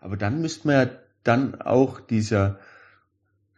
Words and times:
Aber 0.00 0.16
dann 0.16 0.40
müsste 0.40 0.68
man 0.68 0.76
ja 0.76 0.90
dann 1.24 1.60
auch 1.60 2.00
dieser 2.00 2.58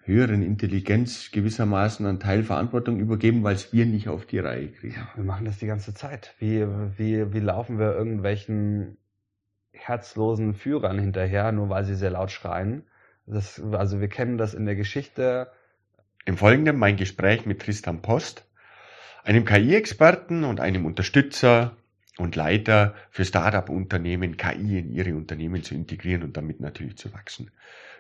höheren 0.02 0.43
Intelligenz 0.43 1.31
gewissermaßen 1.31 2.06
einen 2.06 2.20
Teil 2.20 2.43
Verantwortung 2.43 2.98
übergeben, 2.98 3.44
weil 3.44 3.55
es 3.55 3.73
wir 3.73 3.86
nicht 3.86 4.09
auf 4.09 4.27
die 4.27 4.38
Reihe 4.38 4.68
kriegen. 4.68 4.95
Ja, 4.95 5.08
wir 5.14 5.24
machen 5.24 5.45
das 5.45 5.58
die 5.58 5.66
ganze 5.66 5.95
Zeit. 5.95 6.34
Wie, 6.38 6.66
wie, 6.96 7.32
wie 7.32 7.40
laufen 7.40 7.79
wir 7.79 7.95
irgendwelchen 7.95 8.96
herzlosen 9.72 10.54
Führern 10.54 10.98
hinterher, 10.98 11.53
nur 11.53 11.68
weil 11.68 11.84
sie 11.84 11.95
sehr 11.95 12.11
laut 12.11 12.30
schreien? 12.30 12.84
Das, 13.27 13.62
also 13.72 14.00
wir 14.00 14.09
kennen 14.09 14.38
das 14.38 14.54
in 14.54 14.66
der 14.66 14.75
Geschichte. 14.75 15.52
Im 16.25 16.36
Folgenden 16.36 16.77
mein 16.77 16.96
Gespräch 16.96 17.46
mit 17.46 17.61
Tristan 17.62 18.02
Post, 18.02 18.46
einem 19.22 19.45
KI-Experten 19.45 20.45
und 20.45 20.61
einem 20.61 20.86
Unterstützer 20.86 21.77
und 22.21 22.37
Leiter 22.37 22.95
für 23.11 23.25
Startup-Unternehmen 23.25 24.37
KI 24.37 24.79
in 24.79 24.91
ihre 24.91 25.14
Unternehmen 25.14 25.62
zu 25.62 25.75
integrieren 25.75 26.23
und 26.23 26.37
damit 26.37 26.61
natürlich 26.61 26.96
zu 26.96 27.12
wachsen. 27.12 27.50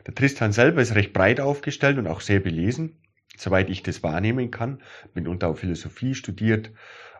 Der 0.06 0.14
Tristan 0.14 0.52
selber 0.52 0.82
ist 0.82 0.94
recht 0.94 1.12
breit 1.12 1.40
aufgestellt 1.40 1.98
und 1.98 2.06
auch 2.06 2.20
sehr 2.20 2.40
belesen, 2.40 2.96
soweit 3.36 3.70
ich 3.70 3.82
das 3.82 4.02
wahrnehmen 4.02 4.50
kann, 4.50 4.82
mitunter 5.14 5.48
auch 5.48 5.56
Philosophie 5.56 6.14
studiert, 6.14 6.70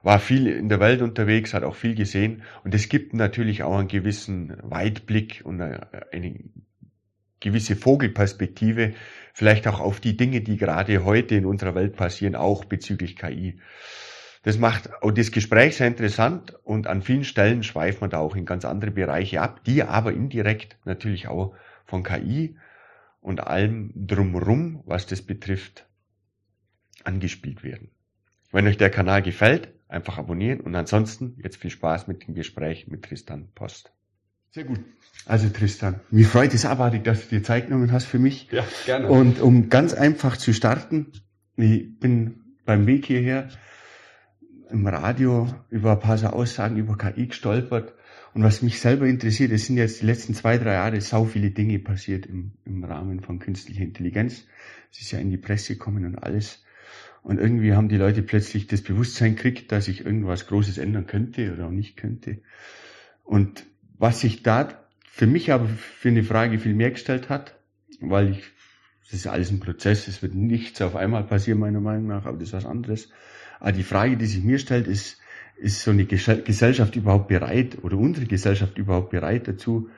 war 0.03 0.19
viel 0.19 0.47
in 0.47 0.69
der 0.69 0.81
Welt 0.81 1.03
unterwegs, 1.03 1.53
hat 1.53 1.63
auch 1.63 1.75
viel 1.75 1.95
gesehen 1.95 2.43
und 2.65 2.75
es 2.75 2.89
gibt 2.89 3.13
natürlich 3.15 3.63
auch 3.63 3.79
einen 3.79 3.89
gewissen 3.89 4.57
Weitblick 4.63 5.43
und 5.45 5.61
eine, 5.61 5.89
eine 6.13 6.41
gewisse 7.41 7.77
Vogelperspektive, 7.77 8.93
vielleicht 9.33 9.67
auch 9.67 9.81
auf 9.81 10.01
die 10.01 10.17
Dinge, 10.17 10.43
die 10.43 10.57
gerade 10.57 11.05
heute 11.05 11.35
in 11.35 11.47
unserer 11.47 11.75
Welt 11.75 11.97
passieren, 11.97 12.35
auch 12.35 12.65
bezüglich 12.65 13.17
KI. 13.17 13.59
Das 14.43 14.59
macht 14.59 15.03
auch 15.03 15.11
das 15.11 15.33
Gespräch 15.33 15.77
sehr 15.77 15.87
interessant 15.87 16.57
und 16.65 16.87
an 16.87 17.03
vielen 17.03 17.25
Stellen 17.25 17.63
schweift 17.63 18.01
man 18.01 18.09
da 18.09 18.19
auch 18.19 18.37
in 18.37 18.47
ganz 18.47 18.65
andere 18.65 18.91
Bereiche 18.91 19.43
ab, 19.43 19.65
die 19.65 19.83
aber 19.83 20.13
indirekt 20.13 20.79
natürlich 20.85 21.29
auch 21.29 21.55
von 21.85 22.03
KI 22.03 22.57
und 23.21 23.47
allem 23.47 23.93
drumrum, 23.95 24.83
was 24.87 25.07
das 25.07 25.21
betrifft, 25.21 25.87
angespielt 27.05 27.63
werden. 27.63 27.91
Wenn 28.51 28.67
euch 28.67 28.79
der 28.79 28.91
Kanal 28.91 29.21
gefällt, 29.23 29.69
einfach 29.89 30.17
abonnieren 30.17 30.61
und 30.61 30.75
ansonsten 30.75 31.37
jetzt 31.43 31.57
viel 31.57 31.71
Spaß 31.71 32.07
mit 32.07 32.27
dem 32.27 32.35
Gespräch 32.35 32.89
mit 32.89 33.03
Tristan 33.03 33.49
Post. 33.55 33.93
Sehr 34.53 34.65
gut. 34.65 34.81
Also 35.27 35.49
Tristan, 35.51 36.01
mir 36.11 36.27
freut 36.27 36.55
es 36.55 36.65
abartig, 36.65 37.05
dass 37.05 37.29
du 37.29 37.37
dir 37.37 37.43
Zeit 37.43 37.67
genommen 37.67 37.93
hast 37.93 38.07
für 38.07 38.19
mich. 38.19 38.49
Ja, 38.51 38.65
gerne. 38.87 39.09
Und 39.09 39.41
um 39.41 39.69
ganz 39.69 39.93
einfach 39.93 40.37
zu 40.37 40.53
starten, 40.53 41.13
ich 41.57 41.99
bin 42.01 42.41
beim 42.65 42.87
Weg 42.87 43.07
hierher 43.07 43.49
im 44.71 44.87
Radio 44.87 45.53
über 45.71 45.93
ein 45.93 46.01
paar 46.01 46.19
so 46.19 46.29
Aussagen 46.29 46.77
über 46.77 46.97
KI 46.97 47.27
gestolpert. 47.27 47.95
Und 48.33 48.45
was 48.45 48.63
mich 48.63 48.81
selber 48.81 49.07
interessiert, 49.07 49.51
es 49.51 49.67
sind 49.67 49.77
jetzt 49.77 50.01
die 50.03 50.07
letzten 50.07 50.35
zwei, 50.35 50.57
drei 50.57 50.75
Jahre 50.75 51.01
sau 51.01 51.25
viele 51.25 51.51
Dinge 51.51 51.79
passiert 51.79 52.27
im, 52.27 52.53
im 52.65 52.85
Rahmen 52.85 53.21
von 53.21 53.41
künstlicher 53.41 53.83
Intelligenz. 53.83 54.47
Es 54.93 55.01
ist 55.01 55.11
ja 55.11 55.19
in 55.19 55.31
die 55.31 55.37
Presse 55.37 55.75
gekommen 55.75 56.05
und 56.05 56.17
alles. 56.17 56.65
Und 57.23 57.39
irgendwie 57.39 57.75
haben 57.75 57.89
die 57.89 57.97
Leute 57.97 58.23
plötzlich 58.23 58.67
das 58.67 58.83
Bewusstsein 58.83 59.37
gekriegt, 59.37 59.73
dass 59.73 59.87
sich 59.87 60.05
irgendwas 60.05 60.47
Großes 60.47 60.79
ändern 60.79 61.07
könnte 61.07 61.53
oder 61.53 61.67
auch 61.67 61.73
nicht 61.73 61.97
könnte. 61.97 62.39
Und 63.25 63.67
was 63.99 64.21
sich 64.21 64.43
da 64.43 64.69
für 65.03 65.27
mich 65.27 65.53
aber 65.53 65.67
für 65.67 66.09
eine 66.09 66.23
Frage 66.23 66.59
viel 66.59 66.75
mehr 66.75 66.93
gestellt 66.93 67.29
hat, 67.29 67.57
weil 68.01 68.31
ich, 68.31 68.43
das 69.05 69.15
ist 69.15 69.27
alles 69.27 69.51
ein 69.51 69.61
Prozess, 69.61 70.09
es 70.09 70.23
wird 70.23 70.35
nichts 70.35 70.81
auf 70.81 70.97
einmal 70.97 71.25
passieren, 71.25 71.59
meiner 71.59 71.81
Meinung 71.81 72.07
nach, 72.07 72.25
aber 72.25 72.39
das 72.39 72.49
ist 72.49 72.55
was 72.55 72.65
anderes. 72.65 73.11
Aber 73.61 73.73
die 73.73 73.83
Frage, 73.83 74.17
die 74.17 74.27
sich 74.27 74.43
mir 74.43 74.59
stellt, 74.59 74.87
ist, 74.87 75.19
ist 75.57 75.83
so 75.83 75.91
eine 75.91 76.07
Gesellschaft 76.07 76.97
überhaupt 76.97 77.29
bereit 77.29 77.79
oder 77.83 77.99
unsere 77.99 78.27
Gesellschaft 78.27 78.79
überhaupt 78.79 79.11
bereit 79.11 79.47
dazu, 79.47 79.91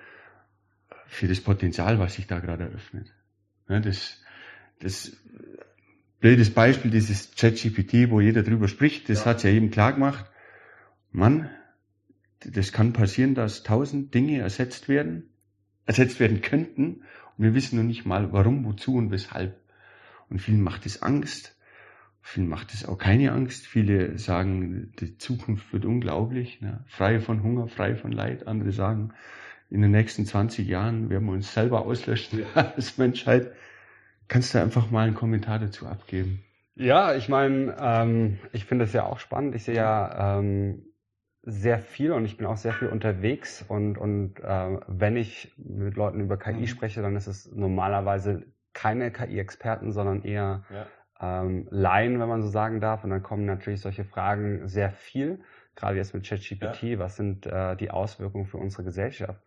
für 1.06 1.28
das 1.28 1.40
Potenzial, 1.40 1.98
was 1.98 2.14
sich 2.14 2.26
da 2.26 2.40
gerade 2.40 2.64
eröffnet? 2.64 3.12
Ja, 3.68 3.80
das, 3.80 4.20
das 4.80 5.16
blödes 6.20 6.50
Beispiel, 6.50 6.90
dieses 6.90 7.34
ChatGPT, 7.36 8.10
wo 8.10 8.20
jeder 8.20 8.42
drüber 8.42 8.66
spricht, 8.66 9.08
das 9.08 9.20
ja. 9.20 9.26
hat 9.26 9.44
ja 9.44 9.50
eben 9.50 9.70
klar 9.70 9.92
gemacht. 9.92 10.24
Mann, 11.12 11.50
das 12.40 12.72
kann 12.72 12.92
passieren, 12.92 13.34
dass 13.34 13.62
tausend 13.62 14.14
Dinge 14.14 14.40
ersetzt 14.40 14.88
werden, 14.88 15.28
ersetzt 15.86 16.18
werden 16.18 16.40
könnten 16.40 17.02
und 17.36 17.44
wir 17.44 17.54
wissen 17.54 17.76
noch 17.76 17.84
nicht 17.84 18.04
mal, 18.04 18.32
warum, 18.32 18.64
wozu 18.64 18.96
und 18.96 19.10
weshalb. 19.10 19.60
Und 20.28 20.40
vielen 20.40 20.62
macht 20.62 20.86
es 20.86 21.02
Angst, 21.02 21.56
vielen 22.22 22.48
macht 22.48 22.72
es 22.72 22.88
auch 22.88 22.96
keine 22.96 23.32
Angst. 23.32 23.66
Viele 23.66 24.16
sagen, 24.18 24.92
die 25.00 25.18
Zukunft 25.18 25.72
wird 25.72 25.84
unglaublich, 25.84 26.60
ne? 26.60 26.84
frei 26.86 27.20
von 27.20 27.42
Hunger, 27.42 27.66
frei 27.66 27.96
von 27.96 28.12
Leid. 28.12 28.46
Andere 28.46 28.72
sagen, 28.72 29.12
in 29.68 29.82
den 29.82 29.90
nächsten 29.90 30.24
20 30.24 30.66
Jahren 30.66 31.10
werden 31.10 31.26
wir 31.26 31.32
uns 31.32 31.52
selber 31.52 31.84
auslöschen 31.84 32.44
als 32.54 32.96
Menschheit. 32.96 33.52
Kannst 34.28 34.54
du 34.54 34.60
einfach 34.60 34.90
mal 34.90 35.06
einen 35.06 35.16
Kommentar 35.16 35.58
dazu 35.58 35.86
abgeben? 35.86 36.42
Ja, 36.74 37.14
ich 37.14 37.28
meine, 37.28 37.76
ähm, 37.78 38.38
ich 38.52 38.64
finde 38.64 38.84
es 38.84 38.92
ja 38.92 39.04
auch 39.04 39.18
spannend. 39.18 39.54
Ich 39.54 39.64
sehe 39.64 39.74
ja 39.74 40.38
ähm, 40.38 40.86
sehr 41.42 41.80
viel 41.80 42.12
und 42.12 42.24
ich 42.24 42.36
bin 42.36 42.46
auch 42.46 42.56
sehr 42.56 42.72
viel 42.72 42.88
unterwegs 42.88 43.64
und, 43.66 43.98
und 43.98 44.40
äh, 44.40 44.78
wenn 44.86 45.16
ich 45.16 45.52
mit 45.56 45.96
Leuten 45.96 46.20
über 46.20 46.38
KI 46.38 46.52
mhm. 46.52 46.66
spreche, 46.66 47.02
dann 47.02 47.16
ist 47.16 47.26
es 47.26 47.50
normalerweise 47.52 48.46
keine 48.72 49.10
KI-Experten, 49.10 49.92
sondern 49.92 50.22
eher 50.22 50.64
ja. 50.72 50.86
Ähm, 51.22 51.68
Laien, 51.70 52.20
wenn 52.20 52.28
man 52.28 52.42
so 52.42 52.48
sagen 52.48 52.80
darf. 52.80 53.04
Und 53.04 53.10
dann 53.10 53.22
kommen 53.22 53.46
natürlich 53.46 53.80
solche 53.80 54.04
Fragen 54.04 54.66
sehr 54.68 54.90
viel, 54.90 55.40
gerade 55.76 55.96
jetzt 55.96 56.14
mit 56.14 56.26
ChatGPT, 56.26 56.82
ja. 56.82 56.98
was 56.98 57.16
sind 57.16 57.46
äh, 57.46 57.76
die 57.76 57.90
Auswirkungen 57.90 58.46
für 58.46 58.58
unsere 58.58 58.84
Gesellschaft? 58.84 59.40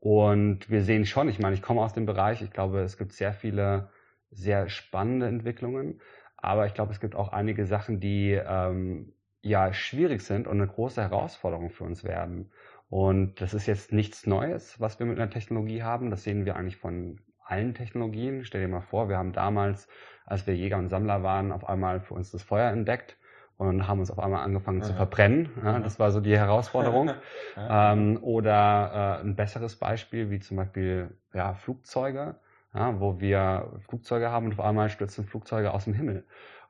Und 0.00 0.70
wir 0.70 0.82
sehen 0.82 1.04
schon, 1.04 1.28
ich 1.28 1.38
meine, 1.38 1.54
ich 1.54 1.62
komme 1.62 1.82
aus 1.82 1.92
dem 1.92 2.06
Bereich, 2.06 2.40
ich 2.40 2.50
glaube, 2.50 2.80
es 2.80 2.96
gibt 2.96 3.12
sehr 3.12 3.34
viele 3.34 3.90
sehr 4.30 4.68
spannende 4.68 5.26
Entwicklungen, 5.26 6.00
aber 6.36 6.66
ich 6.66 6.74
glaube, 6.74 6.92
es 6.92 7.00
gibt 7.00 7.14
auch 7.14 7.32
einige 7.32 7.66
Sachen, 7.66 8.00
die 8.00 8.32
ähm, 8.32 9.12
ja 9.42 9.72
schwierig 9.72 10.22
sind 10.22 10.46
und 10.46 10.56
eine 10.56 10.68
große 10.68 11.02
Herausforderung 11.02 11.70
für 11.70 11.84
uns 11.84 12.04
werden. 12.04 12.50
Und 12.88 13.40
das 13.40 13.54
ist 13.54 13.66
jetzt 13.66 13.92
nichts 13.92 14.26
Neues, 14.26 14.80
was 14.80 14.98
wir 14.98 15.06
mit 15.06 15.18
einer 15.18 15.30
Technologie 15.30 15.82
haben. 15.82 16.10
Das 16.10 16.24
sehen 16.24 16.44
wir 16.44 16.56
eigentlich 16.56 16.76
von 16.76 17.20
allen 17.44 17.74
Technologien. 17.74 18.44
Stell 18.44 18.62
dir 18.62 18.68
mal 18.68 18.80
vor, 18.80 19.08
wir 19.08 19.18
haben 19.18 19.32
damals, 19.32 19.88
als 20.30 20.46
wir 20.46 20.54
Jäger 20.54 20.78
und 20.78 20.88
Sammler 20.88 21.22
waren, 21.22 21.52
auf 21.52 21.68
einmal 21.68 22.00
für 22.00 22.14
uns 22.14 22.30
das 22.30 22.42
Feuer 22.42 22.70
entdeckt 22.70 23.16
und 23.56 23.86
haben 23.86 24.00
uns 24.00 24.10
auf 24.10 24.18
einmal 24.18 24.42
angefangen 24.42 24.80
ja. 24.80 24.86
zu 24.86 24.94
verbrennen. 24.94 25.50
Ja, 25.62 25.80
das 25.80 25.98
war 25.98 26.10
so 26.12 26.20
die 26.20 26.36
Herausforderung. 26.36 27.10
ähm, 27.56 28.18
oder 28.22 29.18
äh, 29.20 29.24
ein 29.24 29.36
besseres 29.36 29.76
Beispiel, 29.76 30.30
wie 30.30 30.38
zum 30.38 30.56
Beispiel 30.56 31.10
ja, 31.34 31.54
Flugzeuge, 31.54 32.36
ja, 32.72 33.00
wo 33.00 33.20
wir 33.20 33.72
Flugzeuge 33.86 34.30
haben 34.30 34.46
und 34.46 34.52
auf 34.52 34.64
einmal 34.64 34.88
stürzen 34.88 35.26
Flugzeuge 35.26 35.74
aus 35.74 35.84
dem 35.84 35.94
Himmel. 35.94 36.24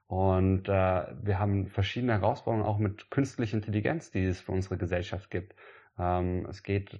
Und 0.08 0.68
äh, 0.68 1.04
wir 1.22 1.38
haben 1.38 1.68
verschiedene 1.68 2.14
Herausforderungen 2.14 2.66
auch 2.66 2.78
mit 2.78 3.10
künstlicher 3.12 3.56
Intelligenz, 3.56 4.10
die 4.10 4.24
es 4.24 4.40
für 4.40 4.50
unsere 4.50 4.76
Gesellschaft 4.76 5.30
gibt. 5.30 5.54
Ähm, 5.96 6.46
es 6.50 6.64
geht 6.64 6.98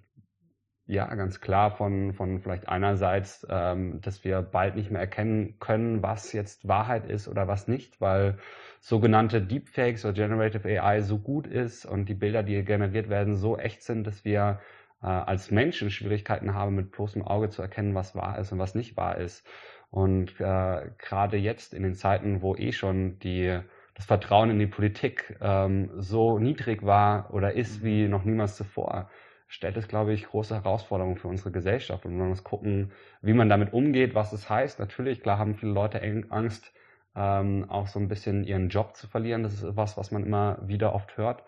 ja 0.91 1.07
ganz 1.15 1.41
klar 1.41 1.71
von, 1.71 2.13
von 2.13 2.41
vielleicht 2.41 2.69
einerseits, 2.69 3.47
ähm, 3.49 4.01
dass 4.01 4.25
wir 4.25 4.43
bald 4.43 4.75
nicht 4.75 4.91
mehr 4.91 5.01
erkennen 5.01 5.55
können, 5.61 6.03
was 6.03 6.33
jetzt 6.33 6.67
Wahrheit 6.67 7.09
ist 7.09 7.29
oder 7.29 7.47
was 7.47 7.69
nicht, 7.69 8.01
weil 8.01 8.39
sogenannte 8.81 9.41
Deepfakes 9.41 10.05
oder 10.05 10.15
Generative 10.15 10.69
AI 10.69 11.01
so 11.03 11.19
gut 11.19 11.47
ist 11.47 11.87
und 11.87 12.09
die 12.09 12.15
Bilder, 12.15 12.43
die 12.43 12.65
generiert 12.65 13.09
werden, 13.09 13.37
so 13.37 13.57
echt 13.57 13.85
sind, 13.85 14.05
dass 14.05 14.25
wir 14.25 14.59
äh, 15.01 15.07
als 15.07 15.53
Menschen 15.53 15.91
Schwierigkeiten 15.91 16.55
haben, 16.55 16.75
mit 16.75 16.91
bloßem 16.91 17.23
Auge 17.23 17.51
zu 17.51 17.63
erkennen, 17.63 17.95
was 17.95 18.17
wahr 18.17 18.39
ist 18.39 18.51
und 18.51 18.59
was 18.59 18.75
nicht 18.75 18.97
wahr 18.97 19.19
ist. 19.19 19.47
Und 19.91 20.41
äh, 20.41 20.91
gerade 20.99 21.37
jetzt 21.37 21.73
in 21.73 21.85
den 21.85 21.95
Zeiten, 21.95 22.43
wo 22.43 22.57
eh 22.57 22.73
schon 22.73 23.19
die, 23.21 23.61
das 23.95 24.07
Vertrauen 24.07 24.51
in 24.51 24.59
die 24.59 24.67
Politik 24.67 25.37
ähm, 25.41 25.91
so 25.99 26.41
niedrig 26.41 26.85
war 26.85 27.33
oder 27.33 27.53
ist 27.53 27.85
wie 27.85 28.05
mhm. 28.05 28.11
noch 28.11 28.25
niemals 28.25 28.57
zuvor, 28.57 29.09
stellt 29.51 29.77
es, 29.77 29.89
glaube 29.89 30.13
ich, 30.13 30.29
große 30.29 30.55
Herausforderungen 30.55 31.17
für 31.17 31.27
unsere 31.27 31.51
Gesellschaft. 31.51 32.07
Und 32.07 32.17
man 32.17 32.29
muss 32.29 32.45
gucken, 32.45 32.93
wie 33.21 33.33
man 33.33 33.49
damit 33.49 33.73
umgeht, 33.73 34.15
was 34.15 34.33
es 34.33 34.49
heißt. 34.49 34.79
Natürlich, 34.79 35.23
klar 35.23 35.39
haben 35.39 35.57
viele 35.57 35.73
Leute 35.73 36.01
Angst, 36.31 36.73
ähm, 37.17 37.69
auch 37.69 37.89
so 37.89 37.99
ein 37.99 38.07
bisschen 38.07 38.45
ihren 38.45 38.69
Job 38.69 38.95
zu 38.95 39.09
verlieren. 39.09 39.43
Das 39.43 39.55
ist 39.55 39.77
was, 39.77 39.97
was 39.97 40.13
man 40.13 40.25
immer 40.25 40.59
wieder 40.63 40.95
oft 40.95 41.17
hört. 41.17 41.43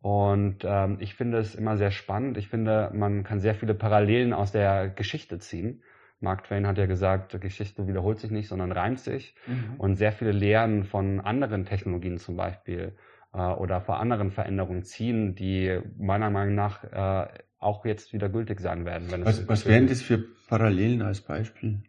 Und 0.00 0.64
ähm, 0.64 0.96
ich 0.98 1.14
finde 1.14 1.36
es 1.36 1.54
immer 1.54 1.76
sehr 1.76 1.90
spannend. 1.90 2.38
Ich 2.38 2.48
finde, 2.48 2.90
man 2.94 3.22
kann 3.22 3.38
sehr 3.38 3.54
viele 3.54 3.74
Parallelen 3.74 4.32
aus 4.32 4.50
der 4.50 4.88
Geschichte 4.88 5.38
ziehen. 5.38 5.82
Mark 6.20 6.44
Twain 6.44 6.66
hat 6.66 6.78
ja 6.78 6.86
gesagt, 6.86 7.38
Geschichte 7.38 7.86
wiederholt 7.86 8.18
sich 8.18 8.30
nicht, 8.30 8.48
sondern 8.48 8.72
reimt 8.72 9.00
sich. 9.00 9.34
Mhm. 9.46 9.74
Und 9.76 9.96
sehr 9.96 10.12
viele 10.12 10.32
Lehren 10.32 10.84
von 10.84 11.20
anderen 11.20 11.66
Technologien 11.66 12.16
zum 12.16 12.34
Beispiel 12.34 12.96
oder 13.32 13.80
vor 13.80 14.00
anderen 14.00 14.30
Veränderungen 14.30 14.82
ziehen, 14.82 15.34
die 15.34 15.80
meiner 15.98 16.30
Meinung 16.30 16.54
nach 16.54 16.84
äh, 16.84 17.28
auch 17.58 17.84
jetzt 17.84 18.12
wieder 18.12 18.28
gültig 18.28 18.60
sein 18.60 18.84
werden. 18.84 19.08
was 19.24 19.48
was 19.48 19.66
wären 19.66 19.86
das 19.88 20.02
für 20.02 20.24
Parallelen 20.48 21.02
als 21.02 21.20
Beispiel? 21.20 21.80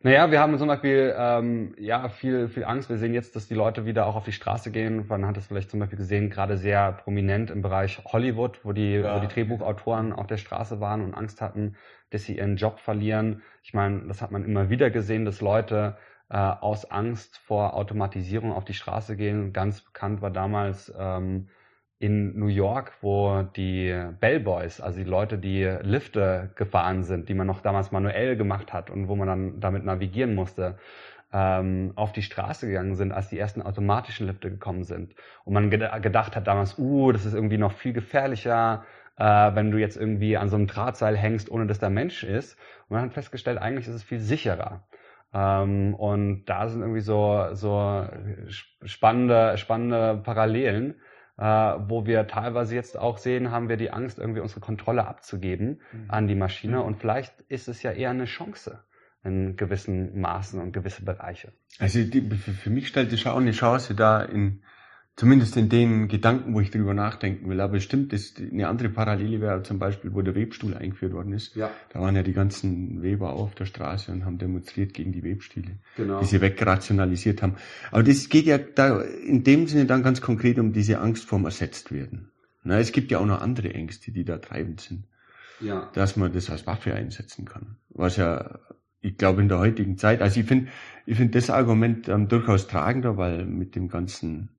Naja, 0.00 0.30
wir 0.30 0.38
haben 0.38 0.56
zum 0.58 0.68
Beispiel 0.68 1.12
ähm, 1.18 1.74
ja 1.76 2.08
viel, 2.08 2.48
viel 2.48 2.64
Angst. 2.64 2.88
Wir 2.88 2.98
sehen 2.98 3.14
jetzt, 3.14 3.34
dass 3.34 3.48
die 3.48 3.54
Leute 3.54 3.84
wieder 3.84 4.06
auch 4.06 4.14
auf 4.14 4.24
die 4.24 4.32
Straße 4.32 4.70
gehen. 4.70 5.04
Man 5.08 5.26
hat 5.26 5.36
es 5.36 5.48
vielleicht 5.48 5.70
zum 5.70 5.80
Beispiel 5.80 5.98
gesehen, 5.98 6.30
gerade 6.30 6.56
sehr 6.56 6.92
prominent 6.92 7.50
im 7.50 7.62
Bereich 7.62 8.00
Hollywood, 8.04 8.64
wo 8.64 8.72
die, 8.72 8.92
ja. 8.92 9.16
wo 9.16 9.20
die 9.20 9.26
Drehbuchautoren 9.26 10.12
auf 10.12 10.28
der 10.28 10.36
Straße 10.36 10.78
waren 10.78 11.02
und 11.02 11.14
Angst 11.14 11.40
hatten, 11.40 11.74
dass 12.10 12.22
sie 12.22 12.36
ihren 12.36 12.56
Job 12.56 12.78
verlieren. 12.78 13.42
Ich 13.64 13.74
meine, 13.74 14.06
das 14.06 14.22
hat 14.22 14.30
man 14.30 14.44
immer 14.44 14.70
wieder 14.70 14.90
gesehen, 14.90 15.24
dass 15.24 15.40
Leute 15.40 15.96
äh, 16.30 16.36
aus 16.36 16.90
Angst 16.90 17.38
vor 17.38 17.74
Automatisierung 17.74 18.52
auf 18.52 18.64
die 18.64 18.74
Straße 18.74 19.16
gehen. 19.16 19.52
Ganz 19.52 19.80
bekannt 19.80 20.22
war 20.22 20.30
damals 20.30 20.92
ähm, 20.98 21.48
in 21.98 22.38
New 22.38 22.46
York, 22.46 22.92
wo 23.00 23.42
die 23.42 23.94
Bellboys, 24.20 24.80
also 24.80 24.98
die 24.98 25.08
Leute, 25.08 25.38
die 25.38 25.64
Lifte 25.64 26.50
gefahren 26.54 27.02
sind, 27.02 27.28
die 27.28 27.34
man 27.34 27.46
noch 27.46 27.60
damals 27.60 27.90
manuell 27.90 28.36
gemacht 28.36 28.72
hat 28.72 28.90
und 28.90 29.08
wo 29.08 29.16
man 29.16 29.26
dann 29.26 29.60
damit 29.60 29.84
navigieren 29.84 30.34
musste, 30.34 30.78
ähm, 31.32 31.92
auf 31.96 32.12
die 32.12 32.22
Straße 32.22 32.66
gegangen 32.66 32.94
sind, 32.94 33.12
als 33.12 33.28
die 33.28 33.38
ersten 33.38 33.62
automatischen 33.62 34.26
Lifte 34.26 34.50
gekommen 34.50 34.84
sind. 34.84 35.14
Und 35.44 35.54
man 35.54 35.70
gedacht 35.70 36.36
hat 36.36 36.46
damals, 36.46 36.78
uh, 36.78 37.12
das 37.12 37.24
ist 37.24 37.34
irgendwie 37.34 37.58
noch 37.58 37.72
viel 37.72 37.92
gefährlicher, 37.92 38.84
äh, 39.16 39.24
wenn 39.24 39.70
du 39.70 39.78
jetzt 39.78 39.96
irgendwie 39.96 40.36
an 40.36 40.48
so 40.48 40.56
einem 40.56 40.66
Drahtseil 40.66 41.16
hängst, 41.16 41.50
ohne 41.50 41.66
dass 41.66 41.80
da 41.80 41.90
Mensch 41.90 42.22
ist. 42.22 42.56
Und 42.88 42.96
man 42.96 43.04
hat 43.04 43.12
festgestellt, 43.12 43.58
eigentlich 43.58 43.88
ist 43.88 43.94
es 43.94 44.02
viel 44.02 44.20
sicherer. 44.20 44.84
Ähm, 45.32 45.94
und 45.94 46.44
da 46.46 46.68
sind 46.68 46.80
irgendwie 46.80 47.00
so, 47.00 47.48
so 47.52 48.06
spannende, 48.84 49.58
spannende 49.58 50.20
Parallelen 50.22 50.94
äh, 51.38 51.44
wo 51.44 52.04
wir 52.04 52.26
teilweise 52.26 52.74
jetzt 52.74 52.98
auch 52.98 53.16
sehen, 53.16 53.50
haben 53.50 53.68
wir 53.68 53.76
die 53.76 53.90
Angst, 53.90 54.18
irgendwie 54.18 54.40
unsere 54.40 54.60
Kontrolle 54.60 55.06
abzugeben 55.06 55.80
mhm. 55.92 56.04
an 56.08 56.26
die 56.26 56.34
Maschine. 56.34 56.78
Mhm. 56.78 56.82
Und 56.82 56.96
vielleicht 56.96 57.40
ist 57.42 57.68
es 57.68 57.82
ja 57.82 57.92
eher 57.92 58.10
eine 58.10 58.24
Chance 58.24 58.82
in 59.24 59.56
gewissen 59.56 60.20
Maßen 60.20 60.60
und 60.60 60.72
gewisse 60.72 61.04
Bereiche. 61.04 61.52
Also 61.78 62.02
die, 62.02 62.22
für 62.30 62.70
mich 62.70 62.88
stellt 62.88 63.12
es 63.12 63.24
auch 63.26 63.36
eine 63.36 63.52
Chance 63.52 63.94
da 63.94 64.22
in 64.22 64.62
Zumindest 65.18 65.56
in 65.56 65.68
den 65.68 66.06
Gedanken, 66.06 66.54
wo 66.54 66.60
ich 66.60 66.70
drüber 66.70 66.94
nachdenken 66.94 67.50
will. 67.50 67.60
Aber 67.60 67.80
stimmt, 67.80 68.12
das, 68.12 68.34
eine 68.38 68.68
andere 68.68 68.88
Parallele 68.88 69.40
wäre 69.40 69.64
zum 69.64 69.80
Beispiel, 69.80 70.14
wo 70.14 70.22
der 70.22 70.36
Webstuhl 70.36 70.74
eingeführt 70.74 71.12
worden 71.12 71.32
ist. 71.32 71.56
Ja. 71.56 71.72
Da 71.92 72.00
waren 72.00 72.14
ja 72.14 72.22
die 72.22 72.32
ganzen 72.32 73.02
Weber 73.02 73.32
auf 73.32 73.56
der 73.56 73.64
Straße 73.64 74.12
und 74.12 74.24
haben 74.24 74.38
demonstriert 74.38 74.94
gegen 74.94 75.10
die 75.10 75.24
Webstühle, 75.24 75.72
genau. 75.96 76.20
die 76.20 76.26
sie 76.26 76.40
wegrationalisiert 76.40 77.42
haben. 77.42 77.56
Aber 77.90 78.04
das 78.04 78.28
geht 78.28 78.46
ja 78.46 78.58
da 78.58 79.00
in 79.00 79.42
dem 79.42 79.66
Sinne 79.66 79.86
dann 79.86 80.04
ganz 80.04 80.20
konkret 80.20 80.56
um 80.60 80.72
diese 80.72 81.00
Angst 81.00 81.24
vorm 81.24 81.46
Ersetztwerden. 81.46 82.30
Na, 82.62 82.78
es 82.78 82.92
gibt 82.92 83.10
ja 83.10 83.18
auch 83.18 83.26
noch 83.26 83.40
andere 83.40 83.74
Ängste, 83.74 84.12
die 84.12 84.24
da 84.24 84.38
treibend 84.38 84.82
sind. 84.82 85.02
Ja. 85.60 85.90
Dass 85.94 86.16
man 86.16 86.32
das 86.32 86.48
als 86.48 86.64
Waffe 86.68 86.94
einsetzen 86.94 87.44
kann. 87.44 87.74
Was 87.88 88.18
ja, 88.18 88.60
ich 89.00 89.16
glaube, 89.16 89.42
in 89.42 89.48
der 89.48 89.58
heutigen 89.58 89.98
Zeit, 89.98 90.22
also 90.22 90.38
ich 90.38 90.46
finde, 90.46 90.70
ich 91.06 91.16
finde 91.16 91.32
das 91.32 91.50
Argument 91.50 92.08
ähm, 92.08 92.28
durchaus 92.28 92.68
tragender, 92.68 93.16
weil 93.16 93.44
mit 93.46 93.74
dem 93.74 93.88
ganzen 93.88 94.50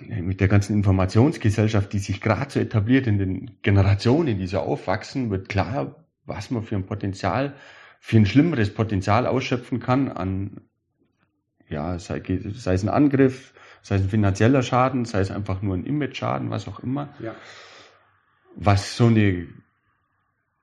mit 0.00 0.40
der 0.40 0.48
ganzen 0.48 0.74
Informationsgesellschaft, 0.74 1.92
die 1.92 1.98
sich 1.98 2.20
gerade 2.20 2.50
so 2.50 2.60
etabliert 2.60 3.06
in 3.06 3.18
den 3.18 3.58
Generationen, 3.62 4.38
die 4.38 4.46
so 4.46 4.60
aufwachsen, 4.60 5.30
wird 5.30 5.48
klar, 5.48 6.04
was 6.24 6.50
man 6.50 6.62
für 6.62 6.76
ein 6.76 6.86
Potenzial, 6.86 7.54
für 8.00 8.16
ein 8.16 8.26
schlimmeres 8.26 8.72
Potenzial 8.72 9.26
ausschöpfen 9.26 9.80
kann 9.80 10.08
an, 10.08 10.60
ja, 11.68 11.98
sei, 11.98 12.22
sei 12.54 12.74
es 12.74 12.82
ein 12.82 12.88
Angriff, 12.88 13.54
sei 13.82 13.96
es 13.96 14.02
ein 14.02 14.08
finanzieller 14.08 14.62
Schaden, 14.62 15.04
sei 15.04 15.20
es 15.20 15.30
einfach 15.30 15.62
nur 15.62 15.76
ein 15.76 15.84
Image-Schaden, 15.84 16.50
was 16.50 16.68
auch 16.68 16.80
immer. 16.80 17.08
Ja. 17.18 17.34
Was 18.54 18.96
so 18.96 19.06
eine 19.06 19.46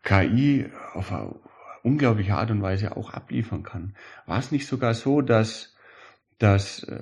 KI 0.04 0.70
auf 0.94 1.12
eine 1.12 1.36
unglaubliche 1.84 2.36
Art 2.36 2.52
und 2.52 2.62
Weise 2.62 2.96
auch 2.96 3.14
abliefern 3.14 3.64
kann. 3.64 3.96
War 4.26 4.40
es 4.40 4.52
nicht 4.52 4.68
sogar 4.68 4.94
so, 4.94 5.22
dass, 5.22 5.76
dass 6.40 6.84
äh, 6.84 7.02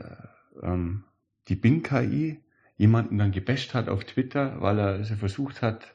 ähm, 0.61 1.03
die 1.47 1.55
Bing-KI 1.55 2.39
jemanden 2.77 3.17
dann 3.17 3.31
gebasht 3.31 3.73
hat 3.73 3.89
auf 3.89 4.03
Twitter, 4.05 4.59
weil 4.59 4.79
er 4.79 5.03
sie 5.03 5.15
versucht 5.15 5.61
hat 5.61 5.93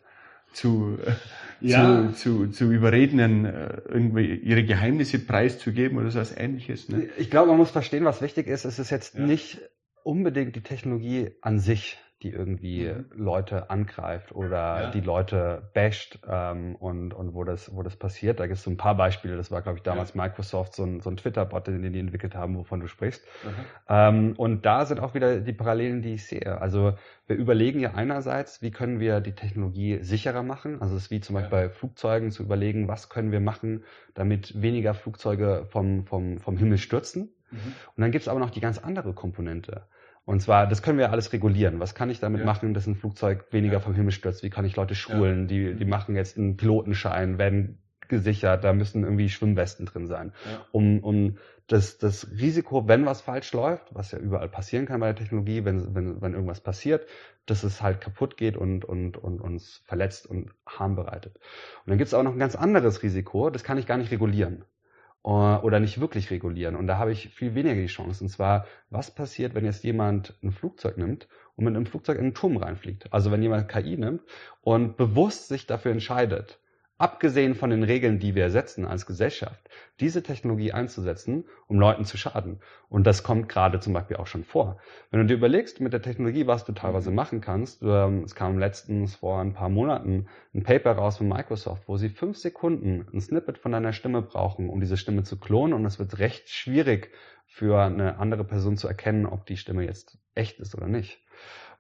zu, 0.53 0.99
äh, 1.05 1.13
ja. 1.61 2.13
zu, 2.13 2.47
zu, 2.47 2.51
zu 2.51 2.73
überreden, 2.73 3.45
äh, 3.45 3.83
irgendwie 3.89 4.35
ihre 4.35 4.65
Geheimnisse 4.65 5.19
preiszugeben 5.19 5.99
oder 5.99 6.11
so 6.11 6.21
was 6.21 6.37
ähnliches. 6.37 6.89
Ne? 6.89 7.09
Ich 7.19 7.31
glaube, 7.31 7.49
man 7.49 7.59
muss 7.59 7.71
verstehen, 7.71 8.05
was 8.05 8.23
wichtig 8.23 8.47
ist. 8.47 8.65
Es 8.65 8.79
ist 8.79 8.91
jetzt 8.91 9.15
ja. 9.15 9.27
nicht 9.27 9.61
unbedingt 10.03 10.57
die 10.57 10.63
Technologie 10.63 11.33
an 11.43 11.59
sich, 11.59 11.99
die 12.23 12.31
irgendwie 12.31 12.89
mhm. 12.89 13.05
Leute 13.15 13.69
angreift 13.69 14.35
oder 14.35 14.83
ja. 14.83 14.91
die 14.91 15.03
Leute 15.03 15.69
basht 15.75 16.19
ähm, 16.27 16.75
und, 16.77 17.13
und 17.13 17.35
wo 17.35 17.45
das, 17.45 17.75
wo 17.75 17.83
das 17.83 17.97
passiert. 17.97 18.41
Da 18.41 18.47
gibt 18.47 18.57
es 18.57 18.65
so 18.65 18.71
ein 18.71 18.79
paar 18.79 18.97
Beispiele. 18.97 19.37
Das 19.37 19.51
war, 19.51 19.61
glaube 19.61 19.79
ich, 19.79 19.83
damals 19.83 20.15
ja. 20.15 20.23
Microsoft, 20.23 20.75
so 20.75 20.85
ein, 20.85 21.01
so 21.01 21.11
ein 21.11 21.19
Twitter-Bot, 21.19 21.67
den 21.67 21.93
die 21.93 22.01
entwickelt 22.01 22.35
haben, 22.35 22.57
wovon 22.57 22.81
du 22.81 22.89
sprichst. 22.89 23.23
Mhm. 23.45 23.51
Ähm, 23.89 24.35
und 24.39 24.65
da 24.65 24.87
sind 24.87 25.01
auch 25.01 25.13
wieder 25.13 25.41
die 25.41 25.53
Parallelen, 25.53 26.01
die 26.01 26.15
ich 26.15 26.27
sehe. 26.27 26.59
Also 26.59 26.95
wir 27.27 27.37
überlegen 27.37 27.81
ja 27.81 27.93
einerseits, 27.95 28.63
wie 28.63 28.71
können 28.71 28.99
wir 28.99 29.21
die 29.21 29.35
Technologie 29.35 29.99
sicherer 30.03 30.43
machen. 30.43 30.81
Also 30.81 30.97
es 30.97 31.05
ist 31.05 31.11
wie 31.11 31.21
zum 31.21 31.35
Beispiel 31.35 31.59
ja. 31.59 31.65
bei 31.67 31.71
Flugzeugen 31.71 32.31
zu 32.31 32.45
überlegen, 32.45 32.89
was 32.89 33.11
können 33.11 33.31
wir 33.31 33.41
machen, 33.41 33.85
damit 34.15 34.61
weniger 34.63 34.95
Flugzeuge 34.95 35.67
vom, 35.69 36.07
vom, 36.07 36.39
vom 36.39 36.57
Himmel 36.57 36.79
stürzen. 36.79 37.35
Mhm. 37.51 37.75
Und 37.95 38.01
dann 38.01 38.11
gibt 38.11 38.23
es 38.23 38.29
aber 38.29 38.41
noch 38.41 38.51
die 38.51 38.61
ganz 38.61 38.79
andere 38.79 39.13
Komponente. 39.13 39.83
Und 40.27 40.41
zwar, 40.41 40.67
das 40.67 40.83
können 40.83 40.99
wir 40.99 41.13
alles 41.13 41.33
regulieren. 41.33 41.79
Was 41.79 41.95
kann 41.95 42.11
ich 42.11 42.19
damit 42.19 42.41
ja. 42.41 42.47
machen, 42.47 42.75
dass 42.75 42.87
ein 42.87 42.97
Flugzeug 42.97 43.47
weniger 43.53 43.75
ja. 43.75 43.81
vom 43.81 43.95
Himmel 43.95 44.11
stürzt? 44.11 44.43
Wie 44.43 44.51
kann 44.51 44.65
ich 44.65 44.77
Leute 44.77 44.97
schulen? 44.97 45.43
Ja. 45.43 45.47
Die, 45.47 45.75
die 45.77 45.85
machen 45.85 46.17
jetzt 46.17 46.37
einen 46.37 46.57
Pilotenschein, 46.57 47.39
werden 47.39 47.79
gesichert, 48.09 48.65
da 48.65 48.73
müssen 48.73 49.05
irgendwie 49.05 49.29
Schwimmwesten 49.29 49.87
drin 49.87 50.07
sein. 50.07 50.33
Um, 50.73 51.01
um 51.01 51.39
das, 51.67 51.99
das 51.99 52.31
Risiko, 52.31 52.87
wenn 52.87 53.07
was 53.07 53.21
falsch 53.21 53.53
läuft, 53.53 53.95
was 53.95 54.13
ja 54.13 54.19
überall 54.19 54.49
passieren 54.49 54.87
kann 54.87 55.01
bei 55.01 55.07
der 55.07 55.17
Technologie, 55.17 55.65
wenn, 55.65 55.95
wenn, 55.95 56.21
wenn 56.21 56.33
irgendwas 56.33 56.61
passiert, 56.61 57.07
dass 57.47 57.65
es 57.65 57.83
halt 57.83 58.01
kaputt 58.01 58.37
geht 58.37 58.57
und, 58.57 58.85
und, 58.85 59.17
und 59.17 59.41
uns 59.41 59.83
verletzt 59.85 60.27
und 60.27 60.51
Harm 60.67 60.95
bereitet. 60.95 61.37
Und 61.37 61.91
dann 61.91 61.99
gibt 61.99 62.09
es 62.09 62.15
auch 62.15 62.23
noch 62.23 62.33
ein 62.33 62.39
ganz 62.39 62.55
anderes 62.55 63.03
Risiko, 63.03 63.51
das 63.51 63.65
kann 63.65 63.79
ich 63.79 63.87
gar 63.87 63.97
nicht 63.97 64.11
regulieren. 64.11 64.65
Äh, 65.27 65.29
oder 65.29 65.81
nicht 65.81 66.01
wirklich 66.01 66.31
regulieren. 66.31 66.77
Und 66.77 66.87
da 66.87 66.99
habe 66.99 67.11
ich 67.11 67.31
viel 67.31 67.55
weniger 67.57 67.75
die 67.75 67.87
Chance. 67.87 68.23
Und 68.23 68.31
zwar, 68.31 68.67
was 68.91 69.11
passiert, 69.11 69.55
wenn 69.55 69.65
jetzt 69.65 69.83
jemand 69.83 70.35
ein 70.43 70.53
Flugzeug 70.53 70.97
nimmt 70.99 71.27
und 71.57 71.65
mit 71.65 71.75
einem 71.75 71.87
Flugzeug 71.87 72.19
in 72.19 72.27
einen 72.27 72.35
Turm 72.35 72.57
reinfliegt? 72.57 73.13
Also 73.13 73.33
wenn 73.33 73.43
jemand 73.43 73.69
KI 73.69 73.97
nimmt 73.97 74.23
und 74.63 74.97
bewusst 74.97 75.49
sich 75.49 75.67
dafür 75.67 75.91
entscheidet, 75.91 76.61
abgesehen 76.99 77.55
von 77.55 77.71
den 77.71 77.83
Regeln, 77.83 78.19
die 78.19 78.35
wir 78.35 78.51
setzen 78.51 78.87
als 78.87 79.05
Gesellschaft, 79.05 79.69
diese 80.01 80.23
Technologie 80.23 80.73
einzusetzen, 80.73 81.45
um 81.67 81.79
Leuten 81.79 82.05
zu 82.05 82.17
schaden. 82.17 82.61
Und 82.89 83.07
das 83.07 83.23
kommt 83.23 83.49
gerade 83.49 83.81
zum 83.81 83.93
Beispiel 83.93 84.17
auch 84.17 84.27
schon 84.27 84.45
vor. 84.45 84.79
Wenn 85.11 85.21
du 85.21 85.27
dir 85.27 85.35
überlegst, 85.35 85.81
mit 85.81 85.93
der 85.93 86.03
Technologie, 86.03 86.47
was 86.47 86.65
du 86.65 86.73
teilweise 86.73 87.11
machen 87.11 87.41
kannst, 87.41 87.83
ähm, 87.83 88.23
es 88.25 88.35
kam 88.35 88.59
letztens 88.59 89.17
vor 89.17 89.41
ein 89.41 89.53
paar 89.53 89.69
Monaten 89.69 90.27
ein 90.55 90.63
Paper 90.63 90.93
raus 90.93 91.19
von 91.19 91.29
Microsoft, 91.29 91.83
wo 91.87 91.97
sie 91.99 92.09
fünf 92.09 92.39
Sekunden 92.39 93.07
ein 93.13 93.21
Snippet 93.21 93.59
von 93.59 93.73
deiner 93.73 93.93
Stimme 93.93 94.23
brauchen, 94.23 94.71
um 94.71 94.81
diese 94.81 94.97
Stimme 94.97 95.23
zu 95.23 95.39
klonen. 95.39 95.75
Und 95.75 95.85
es 95.85 95.99
wird 95.99 96.19
recht 96.19 96.49
schwierig 96.49 97.11
für 97.47 97.83
eine 97.83 98.19
andere 98.19 98.45
Person 98.45 98.77
zu 98.77 98.89
erkennen, 98.89 99.27
ob 99.27 99.47
die 99.47 99.57
Stimme 99.57 99.85
jetzt 99.85 100.19
echt 100.35 100.61
ist 100.61 100.75
oder 100.75 100.89
nicht. 100.89 101.23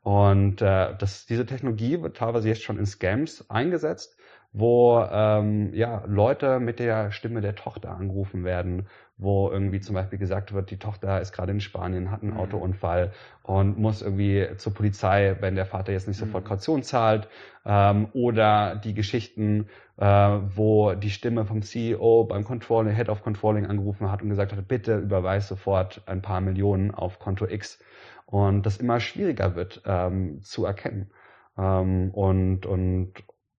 Und 0.02 0.62
äh, 0.62 0.96
das, 0.96 1.26
diese 1.26 1.46
Technologie 1.46 2.00
wird 2.00 2.16
teilweise 2.16 2.48
jetzt 2.48 2.62
schon 2.62 2.78
in 2.78 2.86
Scams 2.86 3.50
eingesetzt 3.50 4.16
wo 4.58 5.06
ähm, 5.12 5.74
ja, 5.74 6.02
Leute 6.06 6.60
mit 6.60 6.78
der 6.78 7.12
Stimme 7.12 7.42
der 7.42 7.54
Tochter 7.56 7.90
angerufen 7.90 8.42
werden, 8.42 8.86
wo 9.18 9.50
irgendwie 9.50 9.80
zum 9.80 9.94
Beispiel 9.94 10.18
gesagt 10.18 10.54
wird, 10.54 10.70
die 10.70 10.78
Tochter 10.78 11.20
ist 11.20 11.32
gerade 11.32 11.52
in 11.52 11.60
Spanien, 11.60 12.10
hat 12.10 12.22
einen 12.22 12.32
mhm. 12.32 12.40
Autounfall 12.40 13.12
und 13.42 13.78
muss 13.78 14.00
irgendwie 14.00 14.48
zur 14.56 14.72
Polizei, 14.72 15.36
wenn 15.40 15.56
der 15.56 15.66
Vater 15.66 15.92
jetzt 15.92 16.08
nicht 16.08 16.16
sofort 16.16 16.44
mhm. 16.44 16.48
Kaution 16.48 16.82
zahlt. 16.82 17.28
Ähm, 17.66 18.08
oder 18.14 18.76
die 18.76 18.94
Geschichten, 18.94 19.68
äh, 19.98 20.06
wo 20.06 20.94
die 20.94 21.10
Stimme 21.10 21.44
vom 21.44 21.60
CEO 21.60 22.24
beim 22.24 22.44
Controlling, 22.44 22.94
Head 22.94 23.10
of 23.10 23.22
Controlling 23.22 23.66
angerufen 23.66 24.10
hat 24.10 24.22
und 24.22 24.30
gesagt 24.30 24.52
hat, 24.52 24.68
bitte 24.68 24.96
überweis 24.96 25.48
sofort 25.48 26.00
ein 26.06 26.22
paar 26.22 26.40
Millionen 26.40 26.92
auf 26.92 27.18
Konto 27.18 27.46
X. 27.46 27.78
Und 28.24 28.64
das 28.64 28.78
immer 28.78 29.00
schwieriger 29.00 29.54
wird 29.54 29.82
ähm, 29.84 30.40
zu 30.42 30.64
erkennen. 30.64 31.10
Ähm, 31.58 32.10
und, 32.12 32.64
und, 32.64 33.12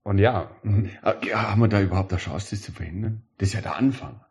und 0.07 0.19
ja. 0.19 0.49
Mhm. 0.63 0.89
ja. 1.25 1.51
Haben 1.51 1.61
wir 1.61 1.67
da 1.67 1.81
überhaupt 1.81 2.13
eine 2.13 2.21
Chance, 2.21 2.51
das 2.51 2.61
zu 2.61 2.71
verhindern? 2.71 3.23
Das 3.39 3.49
ist 3.49 3.55
ja 3.55 3.61
der 3.61 3.75
Anfang. 3.75 4.21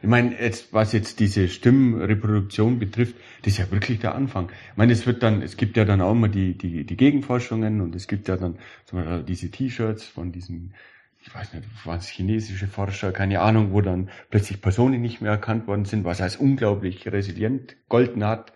Ich 0.00 0.08
meine, 0.08 0.40
jetzt, 0.40 0.72
was 0.72 0.94
jetzt 0.94 1.20
diese 1.20 1.48
Stimmreproduktion 1.48 2.78
betrifft, 2.78 3.16
das 3.42 3.52
ist 3.52 3.58
ja 3.58 3.70
wirklich 3.70 3.98
der 3.98 4.14
Anfang. 4.14 4.50
Ich 4.70 4.76
meine, 4.78 4.94
es 4.94 5.06
wird 5.06 5.22
dann, 5.22 5.42
es 5.42 5.58
gibt 5.58 5.76
ja 5.76 5.84
dann 5.84 6.00
auch 6.00 6.12
immer 6.12 6.28
die, 6.28 6.56
die, 6.56 6.84
die 6.84 6.96
Gegenforschungen 6.96 7.82
und 7.82 7.94
es 7.94 8.08
gibt 8.08 8.28
ja 8.28 8.38
dann 8.38 8.56
zum 8.86 9.00
Beispiel 9.00 9.22
diese 9.24 9.50
T-Shirts 9.50 10.06
von 10.06 10.32
diesem, 10.32 10.72
ich 11.20 11.34
weiß 11.34 11.52
nicht, 11.52 11.68
was 11.84 12.08
chinesische 12.08 12.66
Forscher, 12.66 13.12
keine 13.12 13.40
Ahnung, 13.40 13.72
wo 13.74 13.82
dann 13.82 14.08
plötzlich 14.30 14.62
Personen 14.62 15.02
nicht 15.02 15.20
mehr 15.20 15.32
erkannt 15.32 15.66
worden 15.66 15.84
sind, 15.84 16.04
was 16.04 16.22
als 16.22 16.36
unglaublich 16.36 17.06
resilient 17.12 17.76
golden 17.90 18.24
hat 18.24 18.54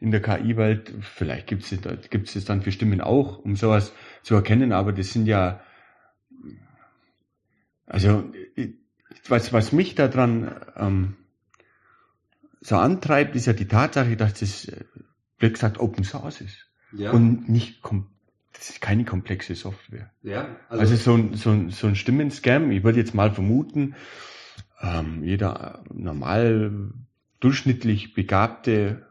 in 0.00 0.10
der 0.10 0.22
KI-Welt. 0.22 0.90
Vielleicht 1.02 1.48
gibt 1.48 1.64
es, 1.70 2.36
es 2.36 2.44
dann 2.46 2.62
für 2.62 2.72
Stimmen 2.72 3.02
auch, 3.02 3.40
um 3.40 3.56
sowas 3.56 3.92
zu 4.22 4.36
erkennen, 4.36 4.72
aber 4.72 4.94
das 4.94 5.12
sind 5.12 5.26
ja 5.26 5.60
also 7.88 8.24
was, 9.28 9.52
was 9.52 9.72
mich 9.72 9.94
daran 9.94 10.54
ähm, 10.76 11.16
so 12.60 12.76
antreibt, 12.76 13.36
ist 13.36 13.46
ja 13.46 13.52
die 13.52 13.68
Tatsache, 13.68 14.16
dass 14.16 14.34
das, 14.34 14.70
wie 15.38 15.50
gesagt, 15.50 15.78
Open 15.78 16.04
Source 16.04 16.40
ist. 16.40 16.66
Ja. 16.92 17.12
Und 17.12 17.48
nicht, 17.48 17.82
das 18.52 18.70
ist 18.70 18.80
keine 18.80 19.04
komplexe 19.04 19.54
Software. 19.54 20.10
Ja, 20.22 20.56
also, 20.68 20.80
also 20.80 20.96
so, 20.96 21.14
ein, 21.14 21.34
so, 21.34 21.50
ein, 21.50 21.70
so 21.70 21.86
ein 21.86 21.96
Stimmenscam, 21.96 22.70
ich 22.70 22.84
würde 22.84 22.98
jetzt 22.98 23.14
mal 23.14 23.32
vermuten, 23.32 23.94
ähm, 24.80 25.22
jeder 25.22 25.84
normal 25.92 26.90
durchschnittlich 27.40 28.14
begabte 28.14 29.06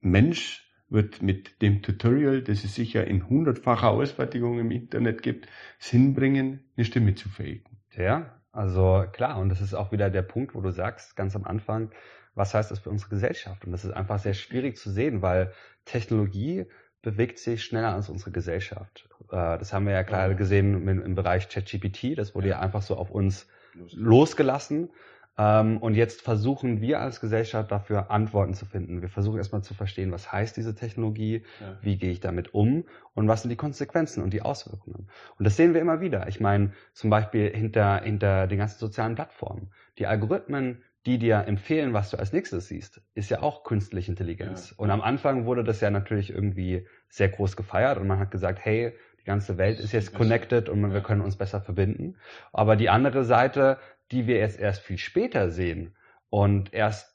Mensch 0.00 0.63
wird 0.94 1.20
mit 1.20 1.60
dem 1.60 1.82
Tutorial, 1.82 2.40
das 2.40 2.64
es 2.64 2.74
sicher 2.74 3.06
in 3.06 3.28
hundertfacher 3.28 3.90
Ausfertigung 3.90 4.58
im 4.58 4.70
Internet 4.70 5.22
gibt, 5.22 5.48
es 5.78 5.88
hinbringen, 5.88 6.64
eine 6.76 6.86
Stimme 6.86 7.14
zu 7.14 7.28
fähigen. 7.28 7.76
Ja, 7.94 8.40
also 8.52 9.04
klar, 9.12 9.38
und 9.38 9.50
das 9.50 9.60
ist 9.60 9.74
auch 9.74 9.92
wieder 9.92 10.08
der 10.08 10.22
Punkt, 10.22 10.54
wo 10.54 10.60
du 10.60 10.70
sagst, 10.70 11.16
ganz 11.16 11.36
am 11.36 11.44
Anfang, 11.44 11.90
was 12.34 12.54
heißt 12.54 12.70
das 12.70 12.78
für 12.78 12.90
unsere 12.90 13.10
Gesellschaft? 13.10 13.64
Und 13.64 13.72
das 13.72 13.84
ist 13.84 13.92
einfach 13.92 14.18
sehr 14.18 14.34
schwierig 14.34 14.76
zu 14.76 14.90
sehen, 14.90 15.22
weil 15.22 15.52
Technologie 15.84 16.66
bewegt 17.02 17.38
sich 17.38 17.62
schneller 17.62 17.94
als 17.94 18.08
unsere 18.08 18.30
Gesellschaft. 18.30 19.08
Äh, 19.30 19.58
das 19.58 19.72
haben 19.72 19.86
wir 19.86 19.92
ja 19.92 20.04
klar 20.04 20.32
gesehen 20.34 20.88
im 20.88 21.14
Bereich 21.14 21.48
ChatGPT, 21.48 22.16
das 22.16 22.34
wurde 22.34 22.48
ja 22.48 22.60
einfach 22.60 22.82
so 22.82 22.96
auf 22.96 23.10
uns 23.10 23.46
losgelassen. 23.92 24.90
Ähm, 25.36 25.78
und 25.78 25.94
jetzt 25.94 26.22
versuchen 26.22 26.80
wir 26.80 27.00
als 27.00 27.20
Gesellschaft 27.20 27.70
dafür 27.72 28.10
Antworten 28.10 28.54
zu 28.54 28.66
finden. 28.66 29.02
Wir 29.02 29.08
versuchen 29.08 29.38
erstmal 29.38 29.62
zu 29.62 29.74
verstehen, 29.74 30.12
was 30.12 30.30
heißt 30.30 30.56
diese 30.56 30.74
Technologie, 30.74 31.44
ja. 31.60 31.78
wie 31.80 31.96
gehe 31.96 32.12
ich 32.12 32.20
damit 32.20 32.54
um 32.54 32.84
und 33.14 33.26
was 33.26 33.42
sind 33.42 33.50
die 33.50 33.56
Konsequenzen 33.56 34.22
und 34.22 34.32
die 34.32 34.42
Auswirkungen. 34.42 35.08
Und 35.38 35.44
das 35.44 35.56
sehen 35.56 35.74
wir 35.74 35.80
immer 35.80 36.00
wieder. 36.00 36.28
Ich 36.28 36.40
meine, 36.40 36.72
zum 36.92 37.10
Beispiel 37.10 37.50
hinter, 37.50 38.00
hinter 38.02 38.46
den 38.46 38.58
ganzen 38.58 38.78
sozialen 38.78 39.16
Plattformen. 39.16 39.70
Die 39.98 40.06
Algorithmen, 40.06 40.82
die 41.06 41.18
dir 41.18 41.44
empfehlen, 41.46 41.92
was 41.92 42.10
du 42.10 42.18
als 42.18 42.32
nächstes 42.32 42.68
siehst, 42.68 43.02
ist 43.14 43.30
ja 43.30 43.42
auch 43.42 43.64
künstliche 43.64 44.10
Intelligenz. 44.10 44.70
Ja. 44.70 44.76
Und 44.78 44.90
am 44.90 45.00
Anfang 45.00 45.44
wurde 45.46 45.64
das 45.64 45.80
ja 45.80 45.90
natürlich 45.90 46.30
irgendwie 46.30 46.86
sehr 47.08 47.28
groß 47.28 47.56
gefeiert 47.56 47.98
und 47.98 48.06
man 48.06 48.18
hat 48.18 48.30
gesagt, 48.30 48.60
hey, 48.62 48.94
die 49.24 49.24
ganze 49.24 49.56
Welt 49.56 49.80
ist 49.80 49.92
jetzt 49.92 50.12
connected 50.12 50.68
und 50.68 50.92
wir 50.92 51.00
können 51.00 51.22
uns 51.22 51.36
besser 51.36 51.62
verbinden. 51.62 52.16
Aber 52.52 52.76
die 52.76 52.90
andere 52.90 53.24
Seite, 53.24 53.78
die 54.10 54.26
wir 54.26 54.38
jetzt 54.38 54.58
erst 54.58 54.82
viel 54.82 54.98
später 54.98 55.50
sehen. 55.50 55.96
Und 56.30 56.72
erst 56.72 57.13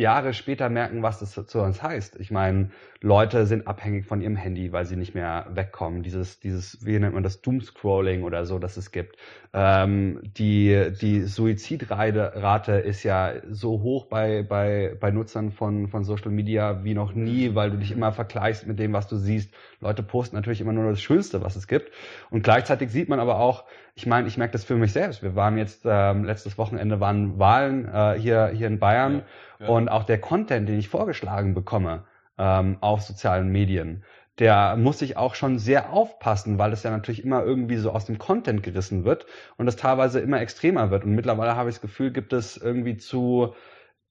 Jahre 0.00 0.34
später 0.34 0.68
merken, 0.68 1.02
was 1.02 1.20
das 1.20 1.32
zu 1.46 1.60
uns 1.60 1.82
heißt. 1.82 2.18
Ich 2.18 2.30
meine, 2.30 2.70
Leute 3.02 3.46
sind 3.46 3.66
abhängig 3.66 4.04
von 4.06 4.20
ihrem 4.20 4.36
Handy, 4.36 4.72
weil 4.72 4.84
sie 4.84 4.96
nicht 4.96 5.14
mehr 5.14 5.46
wegkommen. 5.54 6.02
Dieses, 6.02 6.40
dieses, 6.40 6.84
wie 6.84 6.98
nennt 6.98 7.14
man 7.14 7.22
das, 7.22 7.40
Doomscrolling 7.40 8.22
oder 8.24 8.44
so, 8.44 8.58
das 8.58 8.76
es 8.76 8.92
gibt. 8.92 9.16
Ähm, 9.52 10.20
die, 10.22 10.92
die 11.00 11.22
Suizidrate 11.22 12.72
ist 12.72 13.02
ja 13.02 13.32
so 13.48 13.80
hoch 13.80 14.06
bei, 14.06 14.42
bei, 14.42 14.96
bei 15.00 15.10
Nutzern 15.10 15.50
von, 15.50 15.88
von 15.88 16.04
Social 16.04 16.30
Media 16.30 16.84
wie 16.84 16.94
noch 16.94 17.14
nie, 17.14 17.54
weil 17.54 17.70
du 17.70 17.78
dich 17.78 17.92
immer 17.92 18.12
vergleichst 18.12 18.66
mit 18.66 18.78
dem, 18.78 18.92
was 18.92 19.08
du 19.08 19.16
siehst. 19.16 19.54
Leute 19.80 20.02
posten 20.02 20.36
natürlich 20.36 20.60
immer 20.60 20.72
nur 20.72 20.90
das 20.90 21.00
Schönste, 21.00 21.42
was 21.42 21.56
es 21.56 21.68
gibt. 21.68 21.90
Und 22.30 22.42
gleichzeitig 22.42 22.90
sieht 22.90 23.08
man 23.08 23.20
aber 23.20 23.38
auch, 23.38 23.64
ich 23.94 24.06
meine, 24.06 24.28
ich 24.28 24.36
merke 24.36 24.52
das 24.52 24.64
für 24.64 24.76
mich 24.76 24.92
selbst. 24.92 25.22
Wir 25.22 25.34
waren 25.34 25.58
jetzt, 25.58 25.82
ähm, 25.84 26.24
letztes 26.24 26.58
Wochenende 26.58 27.00
waren 27.00 27.38
Wahlen 27.38 27.86
äh, 27.92 28.18
hier, 28.18 28.48
hier 28.48 28.66
in 28.66 28.78
Bayern. 28.78 29.16
Ja 29.16 29.24
und 29.68 29.88
auch 29.88 30.04
der 30.04 30.20
Content, 30.20 30.68
den 30.68 30.78
ich 30.78 30.88
vorgeschlagen 30.88 31.54
bekomme 31.54 32.04
ähm, 32.38 32.78
auf 32.80 33.02
sozialen 33.02 33.48
Medien, 33.48 34.04
der 34.38 34.76
muss 34.76 35.02
ich 35.02 35.18
auch 35.18 35.34
schon 35.34 35.58
sehr 35.58 35.92
aufpassen, 35.92 36.58
weil 36.58 36.72
es 36.72 36.82
ja 36.82 36.90
natürlich 36.90 37.24
immer 37.24 37.44
irgendwie 37.44 37.76
so 37.76 37.90
aus 37.90 38.06
dem 38.06 38.18
Content 38.18 38.62
gerissen 38.62 39.04
wird 39.04 39.26
und 39.58 39.66
das 39.66 39.76
teilweise 39.76 40.20
immer 40.20 40.40
extremer 40.40 40.90
wird. 40.90 41.04
Und 41.04 41.14
mittlerweile 41.14 41.56
habe 41.56 41.68
ich 41.68 41.76
das 41.76 41.82
Gefühl, 41.82 42.10
gibt 42.10 42.32
es 42.32 42.56
irgendwie 42.56 42.96
zu 42.96 43.54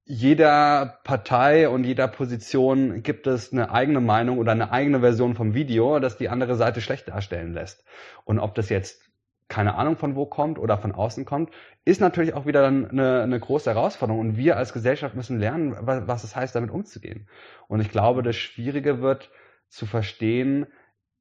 jeder 0.05 0.99
Partei 1.03 1.69
und 1.69 1.83
jeder 1.83 2.07
Position 2.07 3.03
gibt 3.03 3.27
es 3.27 3.51
eine 3.51 3.71
eigene 3.71 4.01
Meinung 4.01 4.37
oder 4.39 4.51
eine 4.51 4.71
eigene 4.71 5.01
Version 5.01 5.35
vom 5.35 5.53
Video, 5.53 5.99
das 5.99 6.17
die 6.17 6.29
andere 6.29 6.55
Seite 6.55 6.81
schlecht 6.81 7.07
darstellen 7.07 7.53
lässt. 7.53 7.83
Und 8.23 8.39
ob 8.39 8.55
das 8.55 8.69
jetzt 8.69 9.08
keine 9.49 9.75
Ahnung 9.75 9.97
von 9.97 10.15
wo 10.15 10.25
kommt 10.25 10.59
oder 10.59 10.77
von 10.77 10.93
außen 10.93 11.25
kommt, 11.25 11.51
ist 11.83 11.99
natürlich 11.99 12.33
auch 12.33 12.45
wieder 12.45 12.61
dann 12.61 12.89
eine, 12.89 13.21
eine 13.23 13.39
große 13.39 13.69
Herausforderung. 13.69 14.21
Und 14.21 14.37
wir 14.37 14.55
als 14.55 14.71
Gesellschaft 14.71 15.15
müssen 15.15 15.39
lernen, 15.39 15.75
was, 15.81 16.07
was 16.07 16.23
es 16.23 16.35
heißt, 16.35 16.55
damit 16.55 16.69
umzugehen. 16.69 17.27
Und 17.67 17.81
ich 17.81 17.89
glaube, 17.89 18.23
das 18.23 18.35
Schwierige 18.35 19.01
wird 19.01 19.31
zu 19.67 19.85
verstehen, 19.85 20.67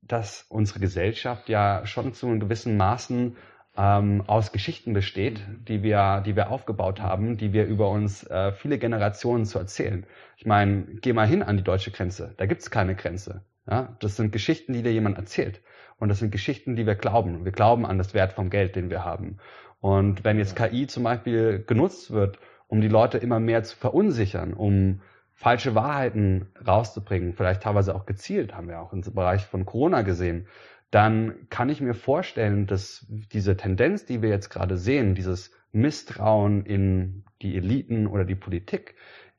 dass 0.02 0.46
unsere 0.48 0.78
Gesellschaft 0.78 1.48
ja 1.48 1.84
schon 1.86 2.12
zu 2.12 2.26
einem 2.26 2.38
gewissen 2.38 2.76
Maßen 2.76 3.36
ähm, 3.76 4.24
aus 4.26 4.52
Geschichten 4.52 4.92
besteht, 4.92 5.40
die 5.66 5.82
wir, 5.82 6.22
die 6.24 6.36
wir 6.36 6.50
aufgebaut 6.50 7.00
haben, 7.00 7.38
die 7.38 7.52
wir 7.52 7.64
über 7.64 7.88
uns 7.88 8.24
äh, 8.24 8.52
viele 8.52 8.78
Generationen 8.78 9.46
zu 9.46 9.58
erzählen. 9.58 10.06
Ich 10.36 10.46
meine, 10.46 10.84
geh 11.00 11.12
mal 11.12 11.26
hin 11.26 11.42
an 11.42 11.56
die 11.56 11.64
deutsche 11.64 11.92
Grenze. 11.92 12.34
Da 12.36 12.46
gibt's 12.46 12.70
keine 12.70 12.94
Grenze. 12.94 13.42
Ja? 13.68 13.96
Das 14.00 14.16
sind 14.16 14.32
Geschichten, 14.32 14.72
die 14.72 14.82
dir 14.82 14.92
jemand 14.92 15.16
erzählt. 15.16 15.62
Und 15.98 16.08
das 16.08 16.18
sind 16.18 16.30
Geschichten, 16.30 16.76
die 16.76 16.86
wir 16.86 16.94
glauben. 16.94 17.44
Wir 17.44 17.52
glauben 17.52 17.84
an 17.84 17.98
das 17.98 18.14
Wert 18.14 18.32
vom 18.32 18.50
Geld, 18.50 18.76
den 18.76 18.90
wir 18.90 19.04
haben. 19.04 19.38
Und 19.80 20.24
wenn 20.24 20.38
jetzt 20.38 20.56
KI 20.56 20.86
zum 20.86 21.04
Beispiel 21.04 21.64
genutzt 21.66 22.10
wird, 22.10 22.38
um 22.66 22.80
die 22.80 22.88
Leute 22.88 23.18
immer 23.18 23.40
mehr 23.40 23.62
zu 23.62 23.76
verunsichern, 23.76 24.52
um 24.54 25.00
falsche 25.32 25.74
Wahrheiten 25.74 26.48
rauszubringen, 26.66 27.32
vielleicht 27.32 27.62
teilweise 27.62 27.94
auch 27.94 28.06
gezielt, 28.06 28.54
haben 28.54 28.68
wir 28.68 28.80
auch 28.80 28.92
im 28.92 29.00
Bereich 29.00 29.46
von 29.46 29.64
Corona 29.64 30.02
gesehen, 30.02 30.48
dann 30.90 31.48
kann 31.50 31.68
ich 31.68 31.80
mir 31.80 31.94
vorstellen, 31.94 32.66
dass 32.66 33.06
diese 33.08 33.56
Tendenz, 33.56 34.04
die 34.04 34.22
wir 34.22 34.30
jetzt 34.30 34.48
gerade 34.48 34.76
sehen, 34.76 35.14
dieses 35.14 35.52
Misstrauen 35.70 36.64
in 36.64 37.24
die 37.42 37.56
Eliten 37.56 38.06
oder 38.06 38.24
die 38.24 38.34
Politik, 38.34 38.94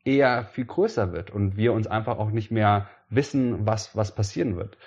eher 0.06 0.46
viel 0.46 0.66
größer 0.66 1.12
wird 1.12 1.32
und 1.32 1.58
wir 1.58 1.74
uns 1.74 1.88
einfach 1.88 2.18
auch 2.18 2.32
nicht 2.32 2.52
mehr 2.52 2.88
wissen, 3.10 3.66
was, 3.66 3.96
was 3.96 4.16
passieren 4.16 4.56
wird. 4.56 4.78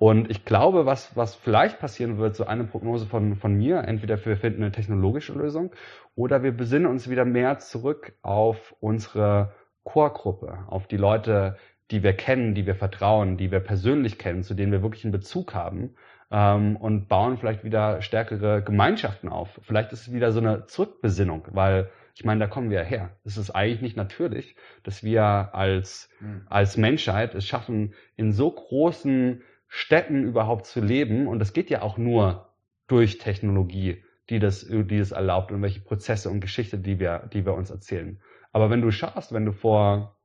Und 0.00 0.30
ich 0.30 0.46
glaube, 0.46 0.86
was, 0.86 1.14
was 1.14 1.34
vielleicht 1.34 1.78
passieren 1.78 2.16
wird, 2.16 2.34
so 2.34 2.46
eine 2.46 2.64
Prognose 2.64 3.04
von, 3.04 3.36
von 3.36 3.52
mir, 3.52 3.84
entweder 3.86 4.24
wir 4.24 4.38
finden 4.38 4.62
eine 4.62 4.72
technologische 4.72 5.34
Lösung 5.34 5.74
oder 6.14 6.42
wir 6.42 6.52
besinnen 6.52 6.86
uns 6.86 7.10
wieder 7.10 7.26
mehr 7.26 7.58
zurück 7.58 8.14
auf 8.22 8.74
unsere 8.80 9.52
Core-Gruppe, 9.84 10.60
auf 10.68 10.86
die 10.86 10.96
Leute, 10.96 11.58
die 11.90 12.02
wir 12.02 12.14
kennen, 12.14 12.54
die 12.54 12.64
wir 12.64 12.76
vertrauen, 12.76 13.36
die 13.36 13.50
wir 13.50 13.60
persönlich 13.60 14.16
kennen, 14.16 14.42
zu 14.42 14.54
denen 14.54 14.72
wir 14.72 14.82
wirklich 14.82 15.04
einen 15.04 15.12
Bezug 15.12 15.52
haben 15.52 15.96
ähm, 16.30 16.76
und 16.76 17.08
bauen 17.08 17.36
vielleicht 17.36 17.62
wieder 17.62 18.00
stärkere 18.00 18.62
Gemeinschaften 18.62 19.28
auf. 19.28 19.60
Vielleicht 19.64 19.92
ist 19.92 20.08
es 20.08 20.14
wieder 20.14 20.32
so 20.32 20.40
eine 20.40 20.64
Zurückbesinnung, 20.64 21.46
weil 21.50 21.90
ich 22.14 22.24
meine, 22.24 22.40
da 22.40 22.46
kommen 22.46 22.70
wir 22.70 22.78
ja 22.78 22.86
her. 22.86 23.10
Es 23.26 23.36
ist 23.36 23.50
eigentlich 23.50 23.82
nicht 23.82 23.98
natürlich, 23.98 24.56
dass 24.82 25.04
wir 25.04 25.50
als, 25.52 26.08
hm. 26.20 26.46
als 26.48 26.78
Menschheit 26.78 27.34
es 27.34 27.46
schaffen, 27.46 27.92
in 28.16 28.32
so 28.32 28.50
großen 28.50 29.42
Städten 29.72 30.24
überhaupt 30.24 30.66
zu 30.66 30.80
leben. 30.80 31.26
Und 31.26 31.38
das 31.38 31.54
geht 31.54 31.70
ja 31.70 31.80
auch 31.80 31.96
nur 31.96 32.50
durch 32.88 33.18
Technologie, 33.18 34.04
die 34.28 34.40
das, 34.40 34.66
die 34.66 34.98
das 34.98 35.12
erlaubt 35.12 35.52
und 35.52 35.62
welche 35.62 35.80
Prozesse 35.80 36.28
und 36.28 36.40
Geschichte, 36.40 36.76
die 36.76 36.98
wir, 36.98 37.30
die 37.32 37.46
wir 37.46 37.54
uns 37.54 37.70
erzählen. 37.70 38.20
Aber 38.52 38.68
wenn 38.68 38.82
du 38.82 38.90
schaust, 38.90 39.32
wenn 39.32 39.46
du 39.46 39.52
vor, 39.52 40.18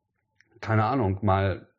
keine 0.60 0.86
Ahnung, 0.86 1.20
mal 1.22 1.70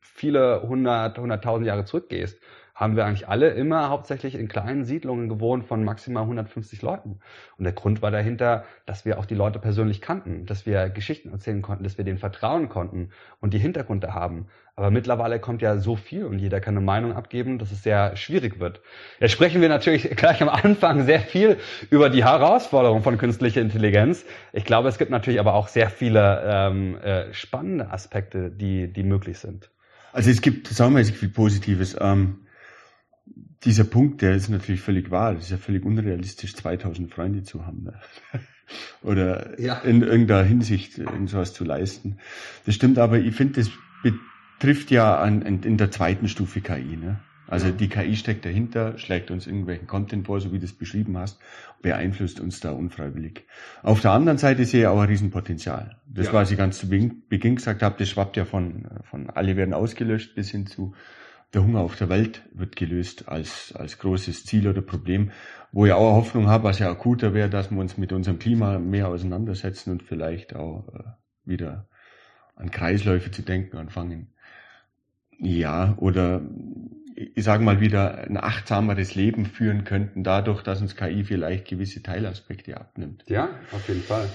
viele 0.00 0.62
hundert, 0.68 1.18
hunderttausend 1.18 1.66
Jahre 1.66 1.84
zurückgehst 1.84 2.38
haben 2.76 2.94
wir 2.94 3.06
eigentlich 3.06 3.26
alle 3.26 3.48
immer 3.48 3.88
hauptsächlich 3.88 4.34
in 4.34 4.48
kleinen 4.48 4.84
Siedlungen 4.84 5.30
gewohnt 5.30 5.64
von 5.64 5.82
maximal 5.82 6.24
150 6.24 6.82
Leuten. 6.82 7.20
Und 7.56 7.64
der 7.64 7.72
Grund 7.72 8.02
war 8.02 8.10
dahinter, 8.10 8.64
dass 8.84 9.06
wir 9.06 9.18
auch 9.18 9.24
die 9.24 9.34
Leute 9.34 9.58
persönlich 9.58 10.02
kannten, 10.02 10.44
dass 10.44 10.66
wir 10.66 10.90
Geschichten 10.90 11.30
erzählen 11.30 11.62
konnten, 11.62 11.84
dass 11.84 11.96
wir 11.96 12.04
denen 12.04 12.18
vertrauen 12.18 12.68
konnten 12.68 13.08
und 13.40 13.54
die 13.54 13.58
Hintergründe 13.58 14.12
haben. 14.12 14.48
Aber 14.76 14.90
mittlerweile 14.90 15.40
kommt 15.40 15.62
ja 15.62 15.78
so 15.78 15.96
viel 15.96 16.26
und 16.26 16.38
jeder 16.38 16.60
kann 16.60 16.76
eine 16.76 16.84
Meinung 16.84 17.14
abgeben, 17.14 17.58
dass 17.58 17.72
es 17.72 17.82
sehr 17.82 18.14
schwierig 18.14 18.60
wird. 18.60 18.82
Jetzt 19.20 19.32
sprechen 19.32 19.62
wir 19.62 19.70
natürlich 19.70 20.10
gleich 20.16 20.42
am 20.42 20.50
Anfang 20.50 21.06
sehr 21.06 21.20
viel 21.20 21.56
über 21.88 22.10
die 22.10 22.24
Herausforderungen 22.24 23.02
von 23.02 23.16
künstlicher 23.16 23.62
Intelligenz. 23.62 24.26
Ich 24.52 24.66
glaube, 24.66 24.90
es 24.90 24.98
gibt 24.98 25.10
natürlich 25.10 25.40
aber 25.40 25.54
auch 25.54 25.68
sehr 25.68 25.88
viele 25.88 26.42
ähm, 26.46 26.98
äh, 26.98 27.32
spannende 27.32 27.90
Aspekte, 27.90 28.50
die, 28.50 28.92
die 28.92 29.02
möglich 29.02 29.38
sind. 29.38 29.70
Also 30.12 30.30
es 30.30 30.42
gibt 30.42 30.68
saumäßig 30.68 31.16
viel 31.16 31.30
Positives. 31.30 31.96
Ähm, 31.98 32.40
dieser 33.64 33.84
Punkt, 33.84 34.22
der 34.22 34.34
ist 34.34 34.48
natürlich 34.48 34.80
völlig 34.80 35.10
wahr. 35.10 35.34
Es 35.34 35.44
ist 35.44 35.50
ja 35.50 35.56
völlig 35.56 35.84
unrealistisch, 35.84 36.54
2000 36.54 37.12
Freunde 37.12 37.42
zu 37.42 37.66
haben. 37.66 37.84
Ne? 37.84 37.94
Oder 39.02 39.58
ja. 39.60 39.78
in 39.80 40.02
irgendeiner 40.02 40.42
Hinsicht 40.42 40.98
irgendwas 40.98 41.52
zu 41.52 41.64
leisten. 41.64 42.18
Das 42.64 42.74
stimmt, 42.74 42.98
aber 42.98 43.18
ich 43.18 43.34
finde, 43.34 43.60
das 43.60 43.70
betrifft 44.02 44.90
ja 44.90 45.18
an, 45.18 45.42
in, 45.42 45.62
in 45.62 45.76
der 45.76 45.90
zweiten 45.90 46.28
Stufe 46.28 46.60
KI. 46.60 46.96
Ne? 46.96 47.20
Also 47.48 47.70
die 47.70 47.88
KI 47.88 48.16
steckt 48.16 48.44
dahinter, 48.44 48.98
schlägt 48.98 49.30
uns 49.30 49.46
irgendwelchen 49.46 49.86
Content 49.86 50.26
vor, 50.26 50.40
so 50.40 50.52
wie 50.52 50.58
du 50.58 50.64
es 50.64 50.72
beschrieben 50.72 51.16
hast, 51.16 51.38
beeinflusst 51.80 52.40
uns 52.40 52.58
da 52.58 52.72
unfreiwillig. 52.72 53.44
Auf 53.82 54.00
der 54.00 54.10
anderen 54.10 54.38
Seite 54.38 54.64
sehe 54.64 54.82
ich 54.82 54.86
auch 54.88 55.00
ein 55.00 55.08
Riesenpotenzial. 55.08 55.96
Das, 56.06 56.26
ja. 56.26 56.32
was 56.32 56.50
ich 56.50 56.58
ganz 56.58 56.78
zu 56.78 56.88
Beginn 56.88 57.56
gesagt 57.56 57.82
habe, 57.82 57.94
das 57.98 58.08
schwappt 58.08 58.36
ja 58.36 58.44
von, 58.44 58.86
von 59.04 59.30
alle 59.30 59.56
werden 59.56 59.74
ausgelöscht 59.74 60.34
bis 60.34 60.50
hin 60.50 60.66
zu 60.66 60.94
der 61.56 61.64
Hunger 61.64 61.80
auf 61.80 61.96
der 61.96 62.10
Welt 62.10 62.42
wird 62.52 62.76
gelöst 62.76 63.28
als, 63.28 63.74
als 63.74 63.98
großes 63.98 64.44
Ziel 64.44 64.68
oder 64.68 64.82
Problem, 64.82 65.32
wo 65.72 65.86
ich 65.86 65.92
auch 65.92 66.14
Hoffnung 66.14 66.48
habe, 66.48 66.64
was 66.64 66.78
ja 66.78 66.90
akuter 66.90 67.32
wäre, 67.32 67.48
dass 67.48 67.70
wir 67.70 67.78
uns 67.78 67.96
mit 67.96 68.12
unserem 68.12 68.38
Klima 68.38 68.78
mehr 68.78 69.08
auseinandersetzen 69.08 69.90
und 69.90 70.02
vielleicht 70.02 70.54
auch 70.54 70.86
äh, 70.94 71.02
wieder 71.46 71.88
an 72.56 72.70
Kreisläufe 72.70 73.30
zu 73.30 73.40
denken 73.40 73.78
anfangen. 73.78 74.28
Ja, 75.38 75.94
oder 75.96 76.42
ich 77.14 77.42
sage 77.42 77.64
mal 77.64 77.80
wieder 77.80 78.18
ein 78.18 78.36
achtsameres 78.36 79.14
Leben 79.14 79.46
führen 79.46 79.84
könnten, 79.84 80.24
dadurch, 80.24 80.62
dass 80.62 80.82
uns 80.82 80.94
KI 80.94 81.24
vielleicht 81.24 81.68
gewisse 81.68 82.02
Teilaspekte 82.02 82.76
abnimmt. 82.76 83.24
Ja, 83.28 83.48
auf 83.72 83.88
jeden 83.88 84.02
Fall. 84.02 84.28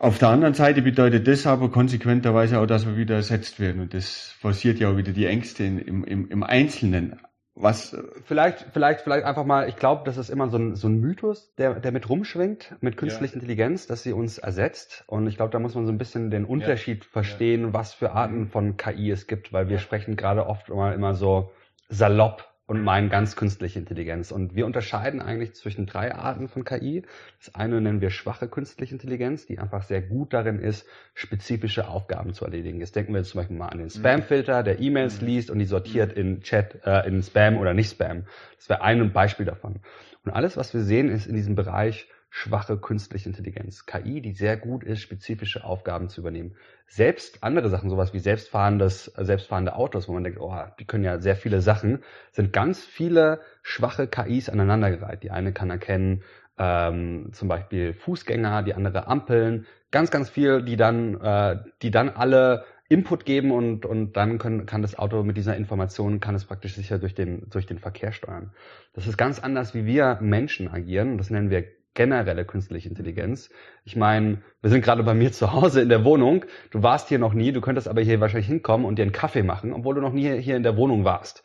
Auf 0.00 0.16
der 0.16 0.30
anderen 0.30 0.54
Seite 0.54 0.80
bedeutet 0.80 1.28
das 1.28 1.46
aber 1.46 1.70
konsequenterweise 1.70 2.58
auch, 2.58 2.64
dass 2.64 2.86
wir 2.86 2.96
wieder 2.96 3.16
ersetzt 3.16 3.60
werden. 3.60 3.82
Und 3.82 3.92
das 3.92 4.34
forciert 4.40 4.78
ja 4.78 4.88
auch 4.88 4.96
wieder 4.96 5.12
die 5.12 5.26
Ängste 5.26 5.62
im, 5.64 6.04
im, 6.04 6.30
im 6.30 6.42
Einzelnen. 6.42 7.20
Was 7.54 7.94
vielleicht, 8.24 8.64
vielleicht, 8.72 9.02
vielleicht 9.02 9.26
einfach 9.26 9.44
mal, 9.44 9.68
ich 9.68 9.76
glaube, 9.76 10.04
das 10.06 10.16
ist 10.16 10.30
immer 10.30 10.48
so 10.48 10.56
ein, 10.56 10.74
so 10.74 10.88
ein 10.88 11.00
Mythos, 11.00 11.54
der, 11.56 11.80
der 11.80 11.92
mit 11.92 12.08
rumschwingt, 12.08 12.76
mit 12.80 12.96
künstlicher 12.96 13.34
ja. 13.34 13.40
Intelligenz, 13.42 13.88
dass 13.88 14.02
sie 14.02 14.14
uns 14.14 14.38
ersetzt. 14.38 15.04
Und 15.06 15.26
ich 15.26 15.36
glaube, 15.36 15.50
da 15.50 15.58
muss 15.58 15.74
man 15.74 15.84
so 15.84 15.92
ein 15.92 15.98
bisschen 15.98 16.30
den 16.30 16.46
Unterschied 16.46 17.04
ja. 17.04 17.10
verstehen, 17.10 17.64
ja. 17.64 17.72
was 17.74 17.92
für 17.92 18.12
Arten 18.12 18.48
von 18.48 18.78
KI 18.78 19.10
es 19.10 19.26
gibt, 19.26 19.52
weil 19.52 19.68
wir 19.68 19.78
sprechen 19.78 20.16
gerade 20.16 20.46
oft 20.46 20.70
immer, 20.70 20.94
immer 20.94 21.12
so 21.12 21.50
salopp 21.90 22.49
und 22.70 22.84
meinen 22.84 23.08
ganz 23.08 23.34
künstliche 23.34 23.80
Intelligenz. 23.80 24.30
Und 24.30 24.54
wir 24.54 24.64
unterscheiden 24.64 25.20
eigentlich 25.20 25.54
zwischen 25.54 25.86
drei 25.86 26.14
Arten 26.14 26.46
von 26.46 26.62
KI. 26.62 27.02
Das 27.40 27.52
eine 27.56 27.80
nennen 27.80 28.00
wir 28.00 28.10
schwache 28.10 28.46
künstliche 28.46 28.94
Intelligenz, 28.94 29.44
die 29.44 29.58
einfach 29.58 29.82
sehr 29.82 30.00
gut 30.00 30.32
darin 30.32 30.60
ist, 30.60 30.86
spezifische 31.14 31.88
Aufgaben 31.88 32.32
zu 32.32 32.44
erledigen. 32.44 32.78
Jetzt 32.78 32.94
denken 32.94 33.12
wir 33.12 33.18
jetzt 33.18 33.30
zum 33.30 33.40
Beispiel 33.40 33.56
mal 33.56 33.70
an 33.70 33.78
den 33.78 33.90
Spam-Filter, 33.90 34.62
der 34.62 34.78
E-Mails 34.78 35.20
mhm. 35.20 35.26
liest 35.26 35.50
und 35.50 35.58
die 35.58 35.64
sortiert 35.64 36.12
in 36.12 36.42
Chat, 36.42 36.86
äh, 36.86 37.08
in 37.08 37.24
Spam 37.24 37.58
oder 37.58 37.74
nicht 37.74 37.90
Spam. 37.90 38.26
Das 38.54 38.68
wäre 38.68 38.82
ein 38.82 39.12
Beispiel 39.12 39.46
davon. 39.46 39.80
Und 40.24 40.30
alles, 40.30 40.56
was 40.56 40.72
wir 40.72 40.82
sehen, 40.82 41.08
ist 41.08 41.26
in 41.26 41.34
diesem 41.34 41.56
Bereich 41.56 42.06
schwache 42.30 42.78
künstliche 42.78 43.28
Intelligenz. 43.28 43.86
KI, 43.86 44.20
die 44.20 44.32
sehr 44.32 44.56
gut 44.56 44.84
ist, 44.84 45.00
spezifische 45.00 45.64
Aufgaben 45.64 46.08
zu 46.08 46.20
übernehmen. 46.20 46.54
Selbst 46.86 47.42
andere 47.42 47.68
Sachen, 47.68 47.90
sowas 47.90 48.14
wie 48.14 48.20
selbstfahrendes, 48.20 49.06
selbstfahrende 49.16 49.74
Autos, 49.74 50.08
wo 50.08 50.12
man 50.12 50.24
denkt, 50.24 50.40
oh, 50.40 50.54
die 50.78 50.84
können 50.84 51.04
ja 51.04 51.18
sehr 51.18 51.36
viele 51.36 51.60
Sachen, 51.60 52.02
sind 52.30 52.52
ganz 52.52 52.84
viele 52.84 53.40
schwache 53.62 54.06
KIs 54.06 54.48
aneinandergereiht. 54.48 55.24
Die 55.24 55.32
eine 55.32 55.52
kann 55.52 55.70
erkennen, 55.70 56.22
ähm, 56.56 57.30
zum 57.32 57.48
Beispiel 57.48 57.94
Fußgänger, 57.94 58.62
die 58.62 58.74
andere 58.74 59.08
Ampeln, 59.08 59.66
ganz, 59.90 60.10
ganz 60.10 60.30
viel, 60.30 60.62
die 60.62 60.76
dann, 60.76 61.20
äh, 61.20 61.58
die 61.82 61.90
dann 61.90 62.10
alle 62.10 62.64
Input 62.88 63.24
geben 63.24 63.50
und, 63.52 63.86
und 63.86 64.16
dann 64.16 64.38
können, 64.38 64.66
kann 64.66 64.82
das 64.82 64.98
Auto 64.98 65.22
mit 65.22 65.36
dieser 65.36 65.56
Information, 65.56 66.20
kann 66.20 66.34
es 66.34 66.44
praktisch 66.44 66.74
sicher 66.74 66.98
durch 66.98 67.14
den, 67.14 67.48
durch 67.48 67.66
den 67.66 67.78
Verkehr 67.78 68.12
steuern. 68.12 68.52
Das 68.94 69.06
ist 69.06 69.16
ganz 69.16 69.38
anders, 69.38 69.74
wie 69.74 69.86
wir 69.86 70.18
Menschen 70.20 70.68
agieren. 70.68 71.16
Das 71.16 71.30
nennen 71.30 71.50
wir 71.50 71.64
generelle 71.94 72.44
künstliche 72.44 72.88
Intelligenz. 72.88 73.50
Ich 73.84 73.96
meine, 73.96 74.42
wir 74.62 74.70
sind 74.70 74.84
gerade 74.84 75.02
bei 75.02 75.14
mir 75.14 75.32
zu 75.32 75.52
Hause 75.52 75.82
in 75.82 75.88
der 75.88 76.04
Wohnung. 76.04 76.44
Du 76.70 76.82
warst 76.82 77.08
hier 77.08 77.18
noch 77.18 77.34
nie, 77.34 77.52
du 77.52 77.60
könntest 77.60 77.88
aber 77.88 78.00
hier 78.00 78.20
wahrscheinlich 78.20 78.46
hinkommen 78.46 78.86
und 78.86 78.98
dir 78.98 79.02
einen 79.02 79.12
Kaffee 79.12 79.42
machen, 79.42 79.72
obwohl 79.72 79.94
du 79.94 80.00
noch 80.00 80.12
nie 80.12 80.40
hier 80.40 80.56
in 80.56 80.62
der 80.62 80.76
Wohnung 80.76 81.04
warst. 81.04 81.42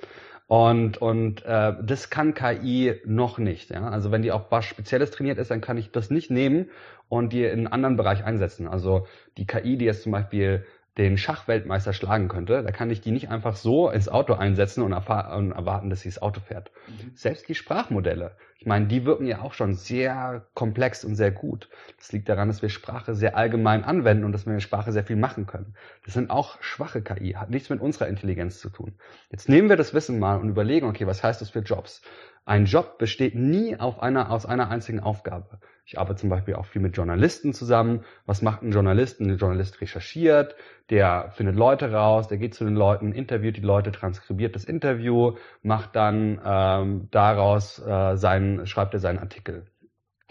Und, 0.47 0.99
und 0.99 1.43
äh, 1.45 1.73
das 1.81 2.11
kann 2.11 2.35
KI 2.35 3.01
noch 3.05 3.39
nicht. 3.39 3.71
Ja? 3.71 3.89
Also 3.89 4.11
wenn 4.11 4.21
die 4.21 4.31
auf 4.31 4.51
was 4.51 4.65
Spezielles 4.65 5.09
trainiert 5.09 5.39
ist, 5.39 5.49
dann 5.49 5.61
kann 5.61 5.77
ich 5.77 5.91
das 5.91 6.11
nicht 6.11 6.29
nehmen 6.29 6.69
und 7.09 7.33
die 7.33 7.43
in 7.43 7.59
einen 7.59 7.67
anderen 7.67 7.97
Bereich 7.97 8.23
einsetzen. 8.23 8.67
Also 8.67 9.07
die 9.37 9.47
KI, 9.47 9.77
die 9.77 9.85
jetzt 9.85 10.03
zum 10.03 10.11
Beispiel 10.11 10.65
den 10.97 11.17
Schachweltmeister 11.17 11.91
schlagen 11.91 12.29
könnte, 12.29 12.63
da 12.63 12.71
kann 12.71 12.89
ich 12.89 13.01
die 13.01 13.11
nicht 13.11 13.29
einfach 13.29 13.55
so 13.55 13.89
ins 13.89 14.07
Auto 14.07 14.33
einsetzen 14.33 14.81
und, 14.81 14.93
und 14.93 15.51
erwarten, 15.51 15.89
dass 15.89 16.01
sie 16.01 16.09
das 16.09 16.21
Auto 16.21 16.39
fährt. 16.39 16.71
Mhm. 16.87 17.11
Selbst 17.15 17.49
die 17.49 17.55
Sprachmodelle, 17.55 18.31
ich 18.57 18.65
meine, 18.65 18.87
die 18.87 19.03
wirken 19.05 19.27
ja 19.27 19.41
auch 19.41 19.53
schon 19.53 19.75
sehr 19.75 20.45
komplex 20.53 21.03
und 21.03 21.15
sehr 21.15 21.31
gut. 21.31 21.69
Das 21.97 22.13
liegt 22.13 22.29
daran, 22.29 22.47
dass 22.47 22.61
wir 22.61 22.69
Sprache 22.69 23.13
sehr 23.13 23.35
allgemein 23.35 23.83
anwenden 23.83 24.23
und 24.23 24.31
dass 24.31 24.45
wir 24.45 24.53
mit 24.53 24.63
Sprache 24.63 24.93
sehr 24.93 25.03
viel 25.03 25.17
machen 25.17 25.45
können. 25.45 25.75
Das 26.05 26.13
sind 26.13 26.29
auch 26.29 26.61
schwache 26.61 27.01
KI, 27.01 27.33
hat 27.33 27.49
nichts 27.49 27.69
mit 27.69 27.81
unserer 27.81 28.07
Intelligenz 28.07 28.59
zu 28.59 28.69
tun. 28.69 28.93
Jetzt 29.29 29.49
nehmen 29.49 29.67
wir 29.67 29.75
das 29.75 29.93
Wissen 29.93 30.17
mal 30.17 30.39
und 30.39 30.49
überlegen, 30.49 30.87
okay, 30.87 31.05
was 31.05 31.23
heißt 31.23 31.41
das 31.41 31.49
für 31.49 31.59
Jobs? 31.59 32.01
Ein 32.47 32.65
Job 32.65 32.99
besteht 32.99 33.33
nie 33.33 33.75
auf 33.79 33.99
einer, 33.99 34.31
aus 34.31 34.45
einer 34.45 34.69
einzigen 34.69 34.99
Aufgabe. 34.99 35.59
Ich 35.83 35.97
arbeite 35.97 36.21
zum 36.21 36.29
Beispiel 36.29 36.53
auch 36.53 36.67
viel 36.67 36.81
mit 36.81 36.95
Journalisten 36.95 37.53
zusammen. 37.53 38.05
Was 38.27 38.43
macht 38.43 38.61
ein 38.61 38.71
Journalist? 38.71 39.19
Ein 39.19 39.37
Journalist 39.37 39.81
recherchiert, 39.81 40.55
der 40.91 41.31
findet 41.35 41.55
Leute 41.55 41.91
raus, 41.91 42.27
der 42.27 42.37
geht 42.37 42.53
zu 42.53 42.63
den 42.63 42.75
Leuten, 42.75 43.13
interviewt 43.13 43.57
die 43.57 43.61
Leute, 43.61 43.91
transkribiert 43.91 44.55
das 44.55 44.63
Interview, 44.63 45.37
macht 45.63 45.95
dann 45.95 46.39
ähm, 46.45 47.07
daraus 47.09 47.79
äh, 47.79 48.15
seinen, 48.15 48.67
schreibt 48.67 48.93
er 48.93 48.99
seinen 48.99 49.19
Artikel. 49.19 49.65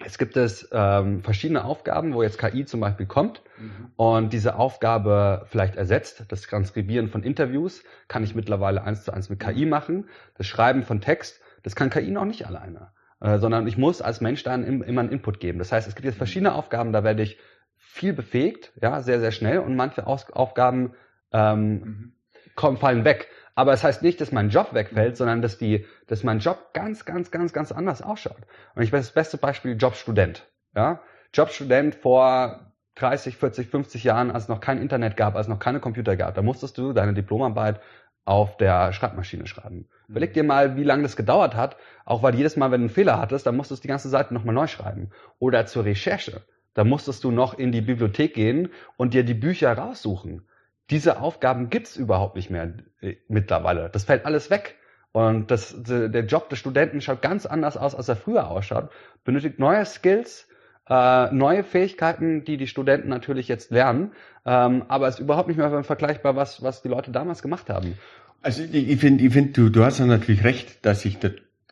Es 0.05 0.19
gibt 0.19 0.37
es 0.37 0.69
ähm, 0.73 1.23
verschiedene 1.23 1.65
Aufgaben, 1.65 2.15
wo 2.15 2.23
jetzt 2.23 2.39
KI 2.39 2.65
zum 2.65 2.81
Beispiel 2.81 3.07
kommt 3.07 3.43
mhm. 3.59 3.91
und 3.97 4.33
diese 4.33 4.57
Aufgabe 4.57 5.47
vielleicht 5.47 5.77
ersetzt. 5.77 6.25
Das 6.29 6.43
Transkribieren 6.43 7.09
von 7.09 7.23
Interviews 7.23 7.83
kann 8.07 8.23
ich 8.23 8.35
mittlerweile 8.35 8.83
eins 8.83 9.05
zu 9.05 9.13
eins 9.13 9.31
mit 9.31 9.41
KI 9.41 9.67
machen. 9.67 10.09
Das 10.37 10.47
Schreiben 10.47 10.83
von 10.83 11.01
Text 11.01 11.41
das 11.65 11.75
kann 11.75 11.91
KI 11.91 12.13
noch 12.13 12.27
nicht 12.27 12.47
alleine, 12.47 12.93
äh, 13.21 13.39
sondern 13.39 13.67
ich 13.67 13.77
muss 13.77 14.01
als 14.01 14.21
Mensch 14.21 14.45
dann 14.45 14.63
im, 14.63 14.83
immer 14.83 15.01
einen 15.01 15.11
Input 15.11 15.41
geben. 15.41 15.59
Das 15.59 15.73
heißt, 15.73 15.89
es 15.89 15.97
gibt 15.97 16.05
jetzt 16.05 16.19
verschiedene 16.19 16.55
Aufgaben, 16.55 16.93
da 16.93 17.03
werde 17.03 17.23
ich 17.23 17.39
viel 17.77 18.13
befähigt, 18.13 18.73
ja, 18.81 19.03
sehr, 19.03 19.19
sehr 19.19 19.33
schnell 19.33 19.59
und 19.59 19.75
manche 19.75 20.07
Aus 20.07 20.31
Aufgaben 20.31 20.95
ähm, 21.33 21.73
mhm. 21.73 22.13
kommen, 22.55 22.77
fallen 22.77 23.05
weg. 23.05 23.29
Aber 23.57 23.73
es 23.73 23.81
das 23.81 23.89
heißt 23.89 24.03
nicht, 24.03 24.21
dass 24.21 24.33
mein 24.33 24.51
Job 24.51 24.75
wegfällt, 24.75 25.13
mhm. 25.13 25.17
sondern 25.17 25.43
dass 25.43 25.59
die, 25.59 25.87
dass 26.07 26.23
mein 26.23 26.39
Job 26.39 26.75
ganz, 26.75 27.05
ganz, 27.05 27.31
ganz, 27.31 27.53
ganz 27.53 27.73
anders 27.73 28.03
ausschaut. 28.03 28.43
Und 28.75 28.83
ich 28.83 28.93
weiß 28.93 29.07
das 29.07 29.15
beste 29.15 29.39
Beispiel 29.39 29.77
Jobstudent. 29.77 30.47
Ja, 30.75 31.01
Jobstudent 31.33 31.95
vor 31.95 32.73
30, 32.97 33.37
40, 33.37 33.69
50 33.69 34.05
Jahren, 34.05 34.31
als 34.31 34.45
es 34.45 34.49
noch 34.49 34.61
kein 34.61 34.81
Internet 34.81 35.17
gab, 35.17 35.35
als 35.35 35.47
es 35.47 35.51
noch 35.51 35.59
keine 35.59 35.81
Computer 35.81 36.17
gab, 36.17 36.35
da 36.35 36.43
musstest 36.43 36.79
du 36.79 36.93
deine 36.93 37.15
Diplomarbeit 37.15 37.81
auf 38.25 38.57
der 38.57 38.93
Schreibmaschine 38.93 39.47
schreiben. 39.47 39.89
Überleg 40.09 40.33
dir 40.33 40.45
mal, 40.45 40.77
wie 40.77 40.85
lange 40.85 41.03
das 41.03 41.17
gedauert 41.17 41.55
hat, 41.55 41.77
auch 42.05 42.23
weil 42.23 42.35
jedes 42.35 42.57
Mal, 42.57 42.71
wenn 42.71 42.81
du 42.81 42.87
einen 42.87 42.95
Fehler 42.95 43.19
hattest, 43.19 43.47
dann 43.47 43.57
musstest 43.57 43.83
du 43.83 43.87
die 43.87 43.91
ganze 43.91 44.09
Seite 44.09 44.33
nochmal 44.33 44.55
neu 44.55 44.67
schreiben. 44.67 45.11
Oder 45.39 45.67
zur 45.67 45.85
Recherche. 45.85 46.43
Da 46.73 46.85
musstest 46.85 47.23
du 47.25 47.31
noch 47.31 47.55
in 47.55 47.71
die 47.71 47.83
Bibliothek 47.83 48.35
gehen 48.35 48.71
und 48.97 49.15
dir 49.15 49.25
die 49.25 49.35
Bücher 49.35 49.73
raussuchen. 49.73 50.49
Diese 50.91 51.21
Aufgaben 51.21 51.71
gibt's 51.71 51.97
überhaupt 51.97 52.37
nicht 52.37 52.51
mehr 52.51 52.75
äh, 53.01 53.17
mittlerweile. 53.29 53.91
Das 53.91 54.05
fällt 54.05 54.27
alles 54.27 54.51
weg. 54.51 54.77
Und 55.13 55.53
das, 55.53 55.77
der 55.79 56.25
Job 56.25 56.49
des 56.49 56.59
Studenten 56.59 57.01
schaut 57.01 57.23
ganz 57.23 57.47
anders 57.47 57.77
aus, 57.77 57.95
als 57.95 58.09
er 58.09 58.17
früher 58.17 58.51
ausschaut. 58.51 58.91
Benötigt 59.23 59.61
neue 59.61 59.85
Skills, 59.87 60.49
äh, 60.89 61.33
neue 61.33 61.65
Fähigkeiten, 61.65 62.45
die 62.45 62.57
die 62.57 62.67
Studenten 62.67 63.09
natürlich 63.09 63.49
jetzt 63.49 63.71
lernen, 63.71 64.13
ähm, 64.45 64.85
aber 64.89 65.09
es 65.09 65.15
ist 65.15 65.21
überhaupt 65.21 65.49
nicht 65.49 65.57
mehr 65.57 65.83
vergleichbar, 65.83 66.37
was, 66.37 66.63
was 66.63 66.83
die 66.83 66.89
Leute 66.89 67.11
damals 67.11 67.43
gemacht 67.43 67.71
haben. 67.71 67.99
Also 68.43 68.63
ich 68.63 69.01
finde, 69.01 69.25
ich 69.25 69.33
find, 69.33 69.57
du, 69.57 69.71
du 69.71 69.85
hast 69.85 69.99
ja 69.99 70.07
natürlich 70.07 70.45
recht, 70.45 70.85
dass 70.85 71.01
sich 71.01 71.19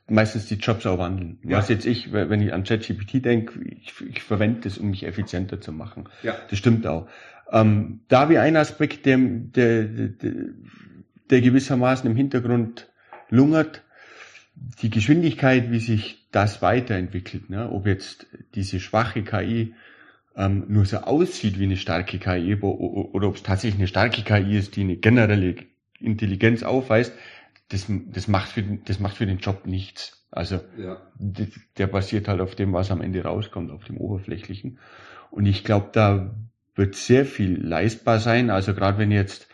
meistens 0.09 0.47
die 0.47 0.55
Jobs 0.55 0.87
auch 0.87 0.99
wandeln. 0.99 1.39
Ja. 1.45 1.59
Was 1.59 1.69
jetzt 1.69 1.85
ich, 1.85 2.13
wenn 2.13 2.41
ich 2.41 2.53
an 2.53 2.65
ChatGPT 2.65 3.25
denke, 3.25 3.61
ich, 3.65 3.93
ich 4.09 4.23
verwende 4.23 4.61
das, 4.63 4.79
um 4.79 4.91
mich 4.91 5.05
effizienter 5.05 5.61
zu 5.61 5.73
machen. 5.73 6.09
Ja. 6.23 6.35
Das 6.49 6.59
stimmt 6.59 6.87
auch. 6.87 7.09
Ähm, 7.51 8.01
da 8.09 8.31
wie 8.31 8.39
ein 8.39 8.57
Aspekt, 8.57 9.05
der, 9.05 9.19
der, 9.19 9.85
der, 9.85 10.33
der 11.31 11.41
gewissermaßen 11.41 12.11
im 12.11 12.17
Hintergrund 12.17 12.89
lungert, 13.29 13.83
die 14.81 14.91
Geschwindigkeit, 14.91 15.71
wie 15.71 15.79
sich 15.79 16.29
das 16.31 16.63
weiterentwickelt, 16.63 17.51
ne? 17.51 17.71
ob 17.71 17.87
jetzt 17.87 18.27
diese 18.55 18.81
schwache 18.81 19.23
KI 19.23 19.75
ähm, 20.37 20.65
nur 20.69 20.85
so 20.87 20.99
aussieht 20.99 21.59
wie 21.59 21.65
eine 21.65 21.77
starke 21.77 22.19
KI 22.19 22.57
oder 22.57 23.29
ob 23.29 23.37
es 23.37 23.43
tatsächlich 23.43 23.79
eine 23.79 23.89
starke 23.89 24.23
KI 24.23 24.57
ist, 24.57 24.77
die 24.77 24.83
eine 24.83 24.97
generelle 24.97 25.57
Intelligenz 26.01 26.63
aufweist, 26.63 27.13
das, 27.69 27.87
das, 27.89 28.29
macht, 28.29 28.53
für, 28.53 28.63
das 28.63 29.01
macht 29.01 29.17
für 29.17 29.27
den 29.27 29.39
Job 29.39 29.67
nichts. 29.67 30.27
Also 30.31 30.61
ja. 30.79 31.01
der, 31.19 31.49
der 31.77 31.87
basiert 31.87 32.29
halt 32.29 32.41
auf 32.41 32.55
dem, 32.55 32.73
was 32.73 32.91
am 32.91 33.03
Ende 33.03 33.23
rauskommt, 33.23 33.71
auf 33.71 33.85
dem 33.85 33.99
Oberflächlichen. 33.99 34.79
Und 35.31 35.47
ich 35.47 35.65
glaube, 35.65 35.91
da 35.93 36.35
wird 36.75 36.95
sehr 36.95 37.27
viel 37.27 37.61
leistbar 37.63 38.19
sein. 38.19 38.51
Also 38.51 38.75
gerade 38.75 38.99
wenn 38.99 39.11
jetzt 39.11 39.49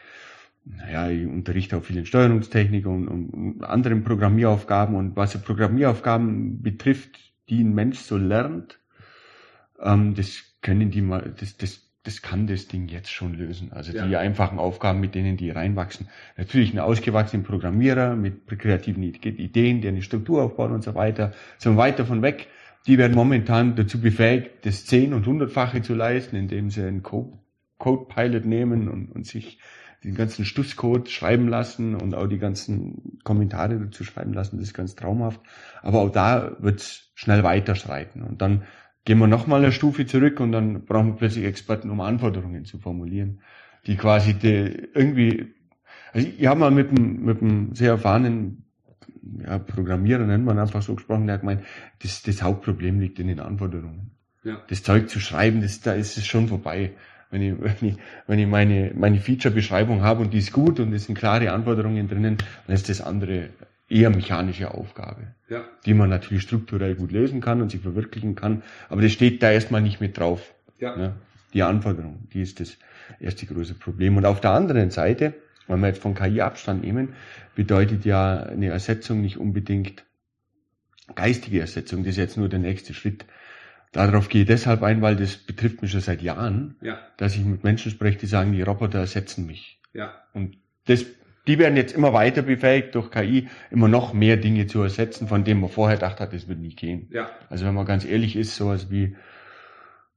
naja, 0.77 1.09
ich 1.11 1.27
unterrichte 1.27 1.77
auch 1.77 1.85
viel 1.85 1.99
in 1.99 2.07
Steuerungstechnik 2.07 2.87
und, 2.87 3.09
und, 3.09 3.31
und 3.31 3.65
anderen 3.65 4.05
Programmieraufgaben 4.05 4.95
und 4.95 5.17
was 5.17 5.41
Programmieraufgaben 5.41 6.63
betrifft, 6.63 7.19
die 7.49 7.63
ein 7.63 7.75
Mensch 7.75 7.99
so 7.99 8.17
lernt, 8.17 8.79
ähm, 9.81 10.15
das 10.15 10.45
können 10.61 10.91
die 10.91 11.01
mal, 11.01 11.35
das, 11.39 11.57
das, 11.57 11.89
das 12.03 12.23
kann 12.23 12.47
das 12.47 12.69
Ding 12.69 12.89
jetzt 12.89 13.11
schon 13.11 13.35
lösen. 13.35 13.73
Also 13.73 13.93
ja. 13.93 14.07
die 14.07 14.17
einfachen 14.17 14.59
Aufgaben, 14.59 15.01
mit 15.01 15.15
denen 15.15 15.37
die 15.37 15.51
reinwachsen. 15.51 16.09
Natürlich 16.37 16.73
ein 16.73 16.79
ausgewachsener 16.79 17.43
Programmierer 17.43 18.17
mit 18.17 18.47
kreativen 18.47 19.03
Ideen, 19.03 19.81
der 19.81 19.93
eine 19.93 20.03
Struktur 20.03 20.43
aufbaut 20.43 20.71
und 20.71 20.83
so 20.83 20.95
weiter, 20.95 21.33
sind 21.59 21.77
weit 21.77 21.99
davon 21.99 22.23
weg. 22.23 22.49
Die 22.87 22.99
werden 22.99 23.15
momentan 23.15 23.77
dazu 23.77 24.01
befähigt, 24.01 24.65
das 24.65 24.87
zehn- 24.87 25.13
und 25.13 25.27
hundertfache 25.27 25.83
zu 25.83 25.95
leisten, 25.95 26.37
indem 26.37 26.71
sie 26.71 26.83
einen 26.83 27.03
Code-Pilot 27.03 28.47
nehmen 28.47 28.89
und, 28.89 29.11
und 29.13 29.27
sich 29.27 29.59
den 30.05 30.15
ganzen 30.15 30.45
Stusscode 30.45 31.09
schreiben 31.09 31.49
lassen 31.49 31.95
und 31.95 32.15
auch 32.15 32.27
die 32.27 32.39
ganzen 32.39 33.19
Kommentare 33.25 33.79
dazu 33.79 34.05
schreiben 34.05 34.33
lassen. 34.33 34.59
Das 34.59 34.69
ist 34.69 34.75
ganz 34.75 34.95
traumhaft. 34.95 35.41
Aber 35.83 36.01
auch 36.01 36.11
da 36.11 36.57
wird's 36.61 37.11
schnell 37.15 37.43
weiterschreiten. 37.43 38.23
Und 38.23 38.41
dann 38.41 38.63
gehen 39.05 39.19
wir 39.19 39.27
nochmal 39.27 39.63
eine 39.63 39.73
Stufe 39.73 40.07
zurück 40.07 40.39
und 40.39 40.53
dann 40.53 40.85
brauchen 40.85 41.09
wir 41.09 41.17
plötzlich 41.17 41.45
Experten, 41.45 41.91
um 41.91 42.01
Anforderungen 42.01 42.65
zu 42.65 42.79
formulieren, 42.79 43.41
die 43.87 43.97
quasi 43.97 44.35
die 44.35 44.89
irgendwie, 44.95 45.55
also 46.13 46.29
ich 46.29 46.47
habe 46.47 46.61
mal 46.61 46.71
mit 46.71 46.91
einem, 46.91 47.25
mit 47.25 47.43
einem 47.43 47.75
sehr 47.75 47.93
erfahrenen 47.93 48.67
ja, 49.43 49.59
Programmierer, 49.59 50.25
nennt 50.25 50.45
man 50.45 50.59
einfach 50.59 50.83
so 50.83 50.95
gesprochen, 50.95 51.27
der 51.27 51.35
hat 51.35 51.41
gemeint, 51.41 51.63
das, 52.03 52.23
das 52.23 52.43
Hauptproblem 52.43 53.01
liegt 53.01 53.19
in 53.19 53.29
den 53.29 53.41
Anforderungen. 53.41 54.13
Ja. 54.45 54.63
Das 54.69 54.83
Zeug 54.83 55.09
zu 55.09 55.21
schreiben, 55.21 55.61
das, 55.61 55.81
da 55.81 55.93
ist 55.93 56.17
es 56.17 56.27
schon 56.27 56.49
vorbei. 56.49 56.93
Wenn 57.31 57.43
ich, 57.43 57.55
wenn 57.61 57.89
ich, 57.89 57.97
wenn 58.27 58.39
ich 58.39 58.47
meine, 58.47 58.93
meine 58.95 59.21
Feature-Beschreibung 59.21 60.03
habe 60.03 60.23
und 60.23 60.33
die 60.33 60.39
ist 60.39 60.53
gut 60.53 60.81
und 60.81 60.93
es 60.93 61.05
sind 61.05 61.17
klare 61.17 61.53
Anforderungen 61.53 62.09
drinnen, 62.09 62.39
dann 62.67 62.75
ist 62.75 62.89
das 62.89 63.01
andere 63.01 63.51
eher 63.89 64.11
mechanische 64.11 64.73
Aufgabe, 64.73 65.29
ja. 65.49 65.65
die 65.87 65.95
man 65.95 66.11
natürlich 66.11 66.43
strukturell 66.43 66.95
gut 66.95 67.11
lösen 67.11 67.41
kann 67.41 67.63
und 67.63 67.71
sich 67.71 67.81
verwirklichen 67.81 68.35
kann, 68.35 68.63
aber 68.89 69.03
das 69.03 69.13
steht 69.13 69.43
da 69.43 69.51
erstmal 69.51 69.81
nicht 69.81 70.01
mit 70.01 70.19
drauf. 70.19 70.55
Ja. 70.79 70.97
Ne? 70.97 71.15
Die 71.55 71.63
Anforderung, 71.63 72.29
die 72.33 72.43
ist 72.43 72.61
das 72.61 72.77
erste 73.19 73.47
große 73.47 73.75
Problem. 73.75 74.19
Und 74.19 74.27
auf 74.27 74.41
der 74.41 74.51
anderen 74.51 74.91
Seite, 74.91 75.35
wenn 75.67 75.81
wir 75.81 75.89
jetzt 75.89 76.03
von 76.03 76.15
KI 76.15 76.43
Abstand 76.43 76.83
nehmen, 76.83 77.15
bedeutet 77.55 78.05
ja 78.05 78.43
eine 78.43 78.69
Ersetzung 78.69 79.23
nicht 79.23 79.39
unbedingt 79.39 80.05
geistige 81.15 81.61
Ersetzung, 81.61 82.05
das 82.05 82.13
ist 82.13 82.19
jetzt 82.19 82.37
nur 82.37 82.51
der 82.51 82.59
nächste 82.59 82.93
Schritt. 82.93 83.25
Darauf 83.93 84.29
gehe 84.29 84.43
ich 84.43 84.47
deshalb 84.47 84.83
ein, 84.83 85.01
weil 85.03 85.17
das 85.17 85.37
betrifft 85.37 85.83
mich 85.83 85.91
schon 85.91 86.01
seit 86.01 86.23
Jahren, 86.23 86.77
ja. 86.83 86.99
dass 87.17 87.35
ich 87.37 87.45
mit 87.45 87.65
Menschen 87.65 87.91
spreche, 87.91 88.19
die 88.19 88.27
sagen, 88.27 88.53
die 88.53 88.63
Roboter 88.63 88.99
ersetzen 88.99 89.47
mich. 89.47 89.81
Ja. 89.95 90.13
Und 90.35 90.57
das 90.87 91.05
die 91.49 91.59
werden 91.59 91.77
jetzt 91.77 91.97
immer 91.97 92.13
weiter 92.13 92.43
befähigt 92.43 92.95
durch 92.95 93.11
KI, 93.11 93.49
immer 93.71 93.89
noch 93.89 94.13
mehr 94.13 94.37
Dinge 94.37 94.67
zu 94.67 94.83
ersetzen, 94.83 95.27
von 95.29 95.45
denen 95.45 95.63
man 95.63 95.71
vorher 95.71 95.97
gedacht 95.97 96.21
hat, 96.21 96.35
das 96.35 96.47
wird 96.47 96.61
nie 96.61 96.75
gehen. 96.75 97.09
Ja. 97.11 97.31
Also 97.49 97.65
wenn 97.65 97.75
man 97.75 97.87
ganz 97.87 98.05
ehrlich 98.05 98.37
ist, 98.37 98.55
sowas 98.55 98.91
wie, 98.91 99.17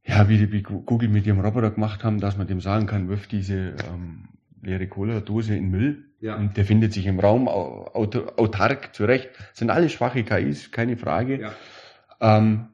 ja, 0.03 0.27
wie, 0.27 0.51
wie 0.51 0.61
Google 0.61 1.07
mit 1.07 1.25
ihrem 1.25 1.39
Roboter 1.39 1.71
gemacht 1.71 2.03
haben, 2.03 2.19
dass 2.19 2.37
man 2.37 2.47
dem 2.47 2.59
sagen 2.59 2.85
kann, 2.85 3.07
wirf 3.07 3.27
diese 3.27 3.75
ähm, 3.93 4.27
leere 4.61 4.87
Cola-Dose 4.87 5.55
in 5.55 5.69
Müll 5.69 6.03
ja. 6.19 6.35
und 6.35 6.57
der 6.57 6.65
findet 6.65 6.91
sich 6.91 7.05
im 7.05 7.19
Raum 7.19 7.47
autark 7.47 8.93
zurecht. 8.93 9.29
Das 9.37 9.59
sind 9.59 9.69
alle 9.69 9.87
schwache 9.87 10.23
KIs, 10.23 10.71
keine 10.71 10.97
Frage. 10.97 11.39
Ja. 11.39 11.51
Ähm, 12.19 12.67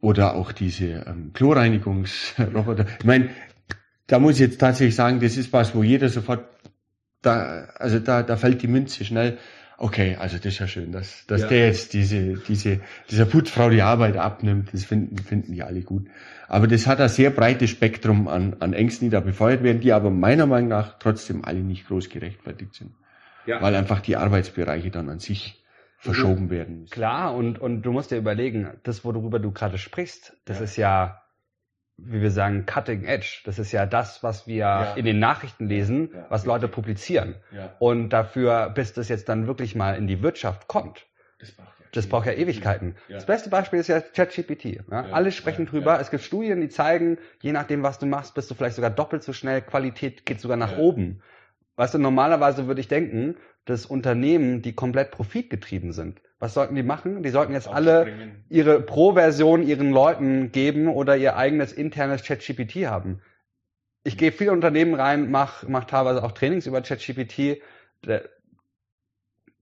oder 0.00 0.34
auch 0.34 0.52
diese 0.52 1.04
ähm, 1.06 1.32
Chlorreinigungsroboter. 1.34 2.86
Ich 2.98 3.04
meine, 3.04 3.30
da 4.06 4.18
muss 4.18 4.34
ich 4.34 4.40
jetzt 4.40 4.58
tatsächlich 4.58 4.94
sagen, 4.94 5.20
das 5.20 5.36
ist 5.36 5.52
was, 5.52 5.74
wo 5.74 5.82
jeder 5.82 6.08
sofort 6.08 6.44
da, 7.22 7.66
also 7.74 7.98
da, 7.98 8.22
da 8.22 8.36
fällt 8.36 8.62
die 8.62 8.68
Münze 8.68 9.04
schnell. 9.04 9.38
Okay, 9.76 10.16
also 10.16 10.38
das 10.38 10.46
ist 10.46 10.58
ja 10.58 10.66
schön, 10.66 10.90
dass, 10.90 11.24
dass 11.26 11.42
ja. 11.42 11.48
der 11.48 11.66
jetzt 11.66 11.92
diese, 11.92 12.34
diese, 12.34 12.80
dieser 13.10 13.26
Putzfrau 13.26 13.70
die 13.70 13.82
Arbeit 13.82 14.16
abnimmt. 14.16 14.72
Das 14.72 14.84
finden, 14.84 15.18
finden 15.18 15.52
die 15.52 15.62
alle 15.62 15.82
gut. 15.82 16.08
Aber 16.48 16.66
das 16.66 16.86
hat 16.86 17.00
ein 17.00 17.08
sehr 17.08 17.30
breites 17.30 17.70
Spektrum 17.70 18.26
an, 18.26 18.56
an 18.60 18.72
Ängsten, 18.72 19.06
die 19.06 19.10
da 19.10 19.20
befeuert 19.20 19.62
werden, 19.62 19.80
die 19.80 19.92
aber 19.92 20.10
meiner 20.10 20.46
Meinung 20.46 20.68
nach 20.68 20.98
trotzdem 20.98 21.44
alle 21.44 21.60
nicht 21.60 21.86
groß 21.86 22.08
gerechtfertigt 22.08 22.74
sind. 22.74 22.92
Ja. 23.46 23.62
Weil 23.62 23.74
einfach 23.76 24.00
die 24.00 24.16
Arbeitsbereiche 24.16 24.90
dann 24.90 25.08
an 25.08 25.20
sich 25.20 25.62
verschoben 25.98 26.50
werden 26.50 26.80
müssen. 26.80 26.92
Klar, 26.92 27.34
und, 27.34 27.58
und 27.58 27.82
du 27.82 27.92
musst 27.92 28.10
dir 28.10 28.16
überlegen, 28.16 28.70
das, 28.84 29.04
worüber 29.04 29.38
du 29.38 29.52
gerade 29.52 29.78
sprichst, 29.78 30.36
das 30.44 30.58
ja. 30.58 30.64
ist 30.64 30.76
ja 30.76 31.22
wie 31.98 32.22
wir 32.22 32.30
sagen, 32.30 32.64
Cutting 32.64 33.04
Edge. 33.04 33.40
Das 33.44 33.58
ist 33.58 33.72
ja 33.72 33.84
das, 33.84 34.22
was 34.22 34.46
wir 34.46 34.56
ja. 34.56 34.94
in 34.94 35.04
den 35.04 35.18
Nachrichten 35.18 35.66
lesen, 35.66 36.10
ja. 36.14 36.26
was 36.28 36.46
Leute 36.46 36.68
publizieren. 36.68 37.34
Und 37.80 38.10
dafür, 38.10 38.70
bis 38.70 38.92
das 38.92 39.08
jetzt 39.08 39.28
dann 39.28 39.46
wirklich 39.46 39.74
mal 39.74 39.96
in 39.96 40.06
die 40.06 40.22
Wirtschaft 40.22 40.68
kommt, 40.68 41.06
das 41.40 41.52
braucht 41.52 41.80
ja, 41.80 41.86
das 41.92 42.06
braucht 42.06 42.26
ja 42.26 42.32
Ewigkeiten. 42.32 42.94
Das 43.08 43.26
beste 43.26 43.50
Beispiel 43.50 43.80
ist 43.80 43.88
ja 43.88 44.00
ChatGPT. 44.00 44.80
Alle 44.90 45.32
sprechen 45.32 45.66
drüber. 45.66 46.00
Es 46.00 46.10
gibt 46.10 46.22
Studien, 46.22 46.60
die 46.60 46.68
zeigen, 46.68 47.18
je 47.40 47.52
nachdem, 47.52 47.82
was 47.82 47.98
du 47.98 48.06
machst, 48.06 48.34
bist 48.34 48.50
du 48.50 48.54
vielleicht 48.54 48.76
sogar 48.76 48.90
doppelt 48.90 49.24
so 49.24 49.32
schnell. 49.32 49.60
Qualität 49.60 50.24
geht 50.24 50.40
sogar 50.40 50.56
nach 50.56 50.78
oben. 50.78 51.20
Weißt 51.74 51.94
du, 51.94 51.98
normalerweise 51.98 52.66
würde 52.66 52.80
ich 52.80 52.88
denken, 52.88 53.36
dass 53.68 53.86
Unternehmen, 53.86 54.62
die 54.62 54.72
komplett 54.72 55.10
profitgetrieben 55.10 55.92
sind, 55.92 56.22
was 56.38 56.54
sollten 56.54 56.74
die 56.74 56.82
machen? 56.82 57.22
Die 57.22 57.30
sollten 57.30 57.52
jetzt 57.52 57.68
alle 57.68 58.32
ihre 58.48 58.80
Pro-Version 58.80 59.62
ihren 59.62 59.90
Leuten 59.90 60.52
geben 60.52 60.88
oder 60.88 61.16
ihr 61.16 61.36
eigenes 61.36 61.72
internes 61.72 62.22
ChatGPT 62.22 62.86
haben. 62.86 63.20
Ich 64.04 64.16
gehe 64.16 64.32
viele 64.32 64.52
Unternehmen 64.52 64.94
rein, 64.94 65.30
mache 65.30 65.66
mach 65.68 65.84
teilweise 65.84 66.22
auch 66.22 66.32
Trainings 66.32 66.66
über 66.66 66.80
ChatGPT 66.80 67.60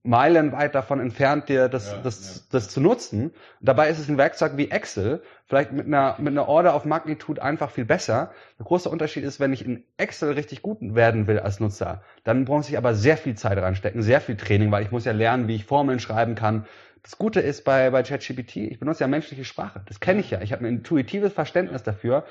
meilenweit 0.07 0.73
davon 0.73 0.99
entfernt, 1.01 1.49
dir 1.49 1.67
das, 1.67 1.91
ja, 1.91 1.97
das, 2.01 2.37
ja. 2.37 2.41
das 2.51 2.69
zu 2.69 2.79
nutzen. 2.79 3.31
Dabei 3.59 3.89
ist 3.89 3.99
es 3.99 4.07
ein 4.07 4.17
Werkzeug 4.17 4.53
wie 4.55 4.71
Excel, 4.71 5.21
vielleicht 5.45 5.73
mit 5.73 5.85
einer, 5.85 6.15
mit 6.17 6.29
einer 6.29 6.47
Order 6.47 6.75
of 6.75 6.85
Magnitude 6.85 7.43
einfach 7.43 7.69
viel 7.69 7.85
besser. 7.85 8.31
Der 8.57 8.65
große 8.65 8.89
Unterschied 8.89 9.25
ist, 9.25 9.39
wenn 9.39 9.51
ich 9.51 9.65
in 9.65 9.83
Excel 9.97 10.31
richtig 10.31 10.61
gut 10.61 10.77
werden 10.81 11.27
will 11.27 11.39
als 11.39 11.59
Nutzer, 11.59 12.01
dann 12.23 12.45
muss 12.45 12.69
ich 12.69 12.77
aber 12.77 12.95
sehr 12.95 13.17
viel 13.17 13.35
Zeit 13.35 13.57
reinstecken, 13.57 14.01
sehr 14.01 14.21
viel 14.21 14.37
Training, 14.37 14.71
weil 14.71 14.83
ich 14.83 14.91
muss 14.91 15.03
ja 15.03 15.11
lernen, 15.11 15.47
wie 15.49 15.55
ich 15.55 15.65
Formeln 15.65 15.99
schreiben 15.99 16.35
kann. 16.35 16.65
Das 17.03 17.17
Gute 17.17 17.41
ist 17.41 17.63
bei, 17.63 17.89
bei 17.89 18.03
ChatGPT, 18.03 18.57
ich 18.57 18.79
benutze 18.79 19.01
ja 19.01 19.07
menschliche 19.07 19.45
Sprache. 19.45 19.81
Das 19.87 19.99
kenne 19.99 20.21
ich 20.21 20.31
ja. 20.31 20.41
Ich 20.41 20.51
habe 20.53 20.63
ein 20.63 20.77
intuitives 20.77 21.33
Verständnis 21.33 21.83
dafür. 21.83 22.25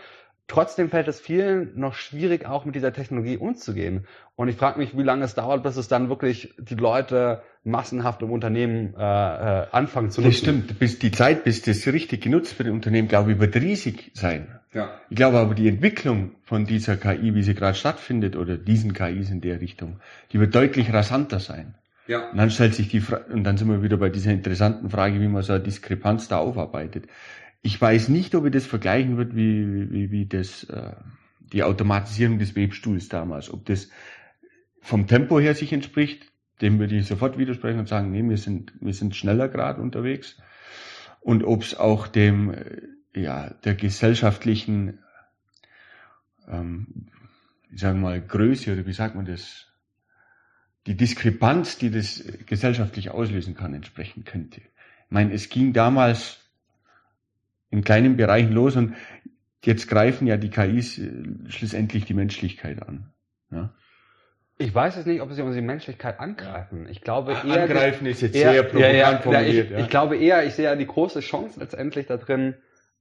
Trotzdem 0.49 0.91
fällt 0.91 1.09
es 1.09 1.19
vielen 1.21 1.73
noch 1.79 1.95
schwierig, 1.95 2.47
auch 2.47 2.65
mit 2.65 2.77
dieser 2.77 2.93
Technologie 2.93 3.37
umzugehen. 3.37 4.07
Und 4.37 4.49
ich 4.49 4.57
frage 4.57 4.79
mich, 4.79 4.97
wie 4.97 5.03
lange 5.03 5.25
es 5.25 5.35
dauert, 5.35 5.65
bis 5.65 5.77
es 5.77 5.89
dann 5.89 6.09
wirklich 6.09 6.55
die 6.59 6.77
Leute 6.77 7.43
massenhaft 7.65 8.23
im 8.23 8.31
Unternehmen 8.31 8.95
äh, 8.97 9.01
äh, 9.01 9.67
anfangen 9.73 10.11
zu 10.11 10.21
nutzen. 10.21 10.31
Das 10.31 10.39
stimmt. 10.39 10.79
Bis 10.79 11.01
die 11.01 11.11
Zeit, 11.11 11.43
bis 11.43 11.63
das 11.63 11.85
richtig 11.89 12.23
genutzt 12.23 12.57
wird 12.59 12.69
im 12.69 12.77
Unternehmen, 12.77 13.09
glaube 13.09 13.33
ich, 13.33 13.41
wird 13.41 13.57
riesig 13.57 14.13
sein. 14.15 14.47
Ja. 14.73 15.01
Ich 15.11 15.17
glaube 15.17 15.39
aber, 15.39 15.55
die 15.55 15.69
Entwicklung 15.69 16.33
von 16.45 16.65
dieser 16.65 16.97
KI, 16.97 17.35
wie 17.35 17.43
sie 17.43 17.55
gerade 17.55 17.77
stattfindet, 17.77 18.37
oder 18.37 18.57
diesen 18.57 18.93
KIs 18.93 19.31
in 19.31 19.41
der 19.41 19.61
Richtung, 19.61 20.01
die 20.33 20.39
wird 20.39 20.55
deutlich 20.55 20.93
rasanter 20.93 21.41
sein. 21.41 21.75
Ja. 22.07 22.31
Und 22.31 22.37
dann 22.37 22.51
stellt 22.51 22.75
sich 22.75 22.89
die 22.89 23.01
Frage, 23.01 23.33
und 23.33 23.43
dann 23.43 23.57
sind 23.57 23.69
wir 23.69 23.83
wieder 23.83 23.97
bei 23.97 24.11
dieser 24.11 24.31
interessanten 24.31 24.91
Frage, 24.91 25.21
wie 25.21 25.27
man 25.27 25.43
so 25.43 25.55
eine 25.55 25.63
Diskrepanz 25.63 26.29
da 26.29 26.39
aufarbeitet. 26.39 27.07
Ich 27.67 27.81
weiß 27.81 28.11
nicht, 28.11 28.33
ob 28.37 28.47
ich 28.47 28.53
das 28.53 28.65
vergleichen 28.65 29.17
wird 29.17 29.35
wie, 29.35 29.91
wie, 29.91 30.13
wie 30.13 30.27
das, 30.27 30.63
äh, 30.71 30.95
die 31.41 31.65
Automatisierung 31.65 32.39
des 32.39 32.55
Webstuhls 32.55 33.09
damals. 33.09 33.53
Ob 33.53 33.67
das 33.67 33.91
vom 34.81 35.09
Tempo 35.09 35.41
her 35.41 35.53
sich 35.57 35.73
entspricht, 35.73 36.31
dem 36.61 36.79
würde 36.79 36.95
ich 36.95 37.09
sofort 37.09 37.39
widersprechen 37.39 37.81
und 37.81 37.89
sagen, 37.89 38.13
nee, 38.13 38.23
wir 38.23 38.37
sind, 38.39 38.73
wir 38.81 38.95
sind 38.95 39.17
schneller 39.17 39.49
gerade 39.49 39.83
unterwegs. 39.83 40.41
Und 41.19 41.43
ob 41.43 41.65
es 41.65 41.75
auch 41.75 42.07
dem, 42.07 42.55
äh, 42.55 42.83
ja, 43.21 43.51
der 43.65 43.75
gesellschaftlichen, 43.75 45.01
ähm, 46.47 47.09
ich 47.73 47.81
sage 47.81 47.99
mal, 47.99 48.21
Größe 48.21 48.75
oder 48.75 48.87
wie 48.87 48.93
sagt 48.93 49.17
man 49.17 49.27
das, 49.27 49.67
die 50.87 50.97
Diskrepanz, 50.97 51.79
die 51.79 51.91
das 51.91 52.23
gesellschaftlich 52.47 53.11
auslösen 53.11 53.57
kann, 53.57 53.75
entsprechen 53.75 54.23
könnte. 54.25 54.61
Ich 54.61 55.11
meine, 55.11 55.33
es 55.33 55.49
ging 55.49 55.73
damals 55.73 56.46
in 57.71 57.83
kleinen 57.85 58.17
Bereichen 58.17 58.53
los 58.53 58.77
und 58.77 58.95
jetzt 59.65 59.89
greifen 59.89 60.27
ja 60.27 60.37
die 60.37 60.51
KIs 60.51 60.99
äh, 60.99 61.11
schlussendlich 61.49 62.05
die 62.05 62.15
Menschlichkeit 62.15 62.83
an. 62.83 63.13
Ja? 63.51 63.75
Ich 64.59 64.75
weiß 64.75 64.97
jetzt 64.97 65.07
nicht, 65.07 65.21
ob 65.21 65.33
sie 65.33 65.43
unsere 65.43 65.65
Menschlichkeit 65.65 66.19
angreifen. 66.19 66.87
Ich 66.89 67.03
glaube 67.03 67.33
eher. 67.33 67.63
Angreifen 67.63 68.07
ist 68.07 68.23
jetzt 68.23 68.35
eher, 68.35 68.53
sehr 68.53 68.63
provokant 68.63 68.95
ja, 68.95 69.11
ja, 69.13 69.19
formuliert. 69.19 69.71
Ich, 69.71 69.79
ich, 69.79 69.89
glaube 69.89 70.17
eher, 70.17 70.47
ich 70.47 70.55
sehe 70.55 70.65
ja 70.65 70.77
die 70.77 70.87
große 70.87 71.21
Chance 71.21 71.61
letztendlich 71.61 72.07
da 72.07 72.17
drin, 72.17 72.55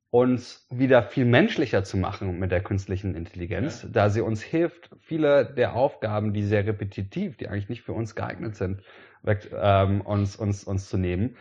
uns 0.10 0.66
wieder 0.70 1.04
viel 1.04 1.26
menschlicher 1.26 1.84
zu 1.84 1.98
machen 1.98 2.40
mit 2.40 2.52
der 2.52 2.62
künstlichen 2.62 3.16
Intelligenz, 3.16 3.86
da 3.92 4.10
sie 4.10 4.22
uns 4.22 4.42
hilft, 4.42 4.90
viele 5.02 5.46
der 5.46 5.76
Aufgaben, 5.76 6.34
die 6.34 6.44
sehr 6.44 6.66
repetitiv, 6.66 7.38
die 7.38 7.48
eigentlich 7.48 7.70
nicht 7.70 7.82
für 7.82 7.94
uns 7.94 8.16
geeignet 8.16 8.56
sind, 8.56 8.82
weg, 9.24 9.50
ähm, 9.54 10.02
uns, 10.02 10.36
uns, 10.36 10.64
uns 10.64 10.90
zu 10.90 10.98
nehmen. 10.98 11.36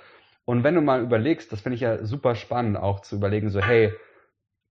Und 0.44 0.62
wenn 0.64 0.74
du 0.74 0.80
mal 0.80 1.02
überlegst, 1.02 1.52
das 1.52 1.60
finde 1.60 1.74
ich 1.76 1.80
ja 1.80 2.04
super 2.04 2.34
spannend, 2.34 2.76
auch 2.76 3.00
zu 3.00 3.16
überlegen, 3.16 3.48
so, 3.48 3.60
hey, 3.60 3.92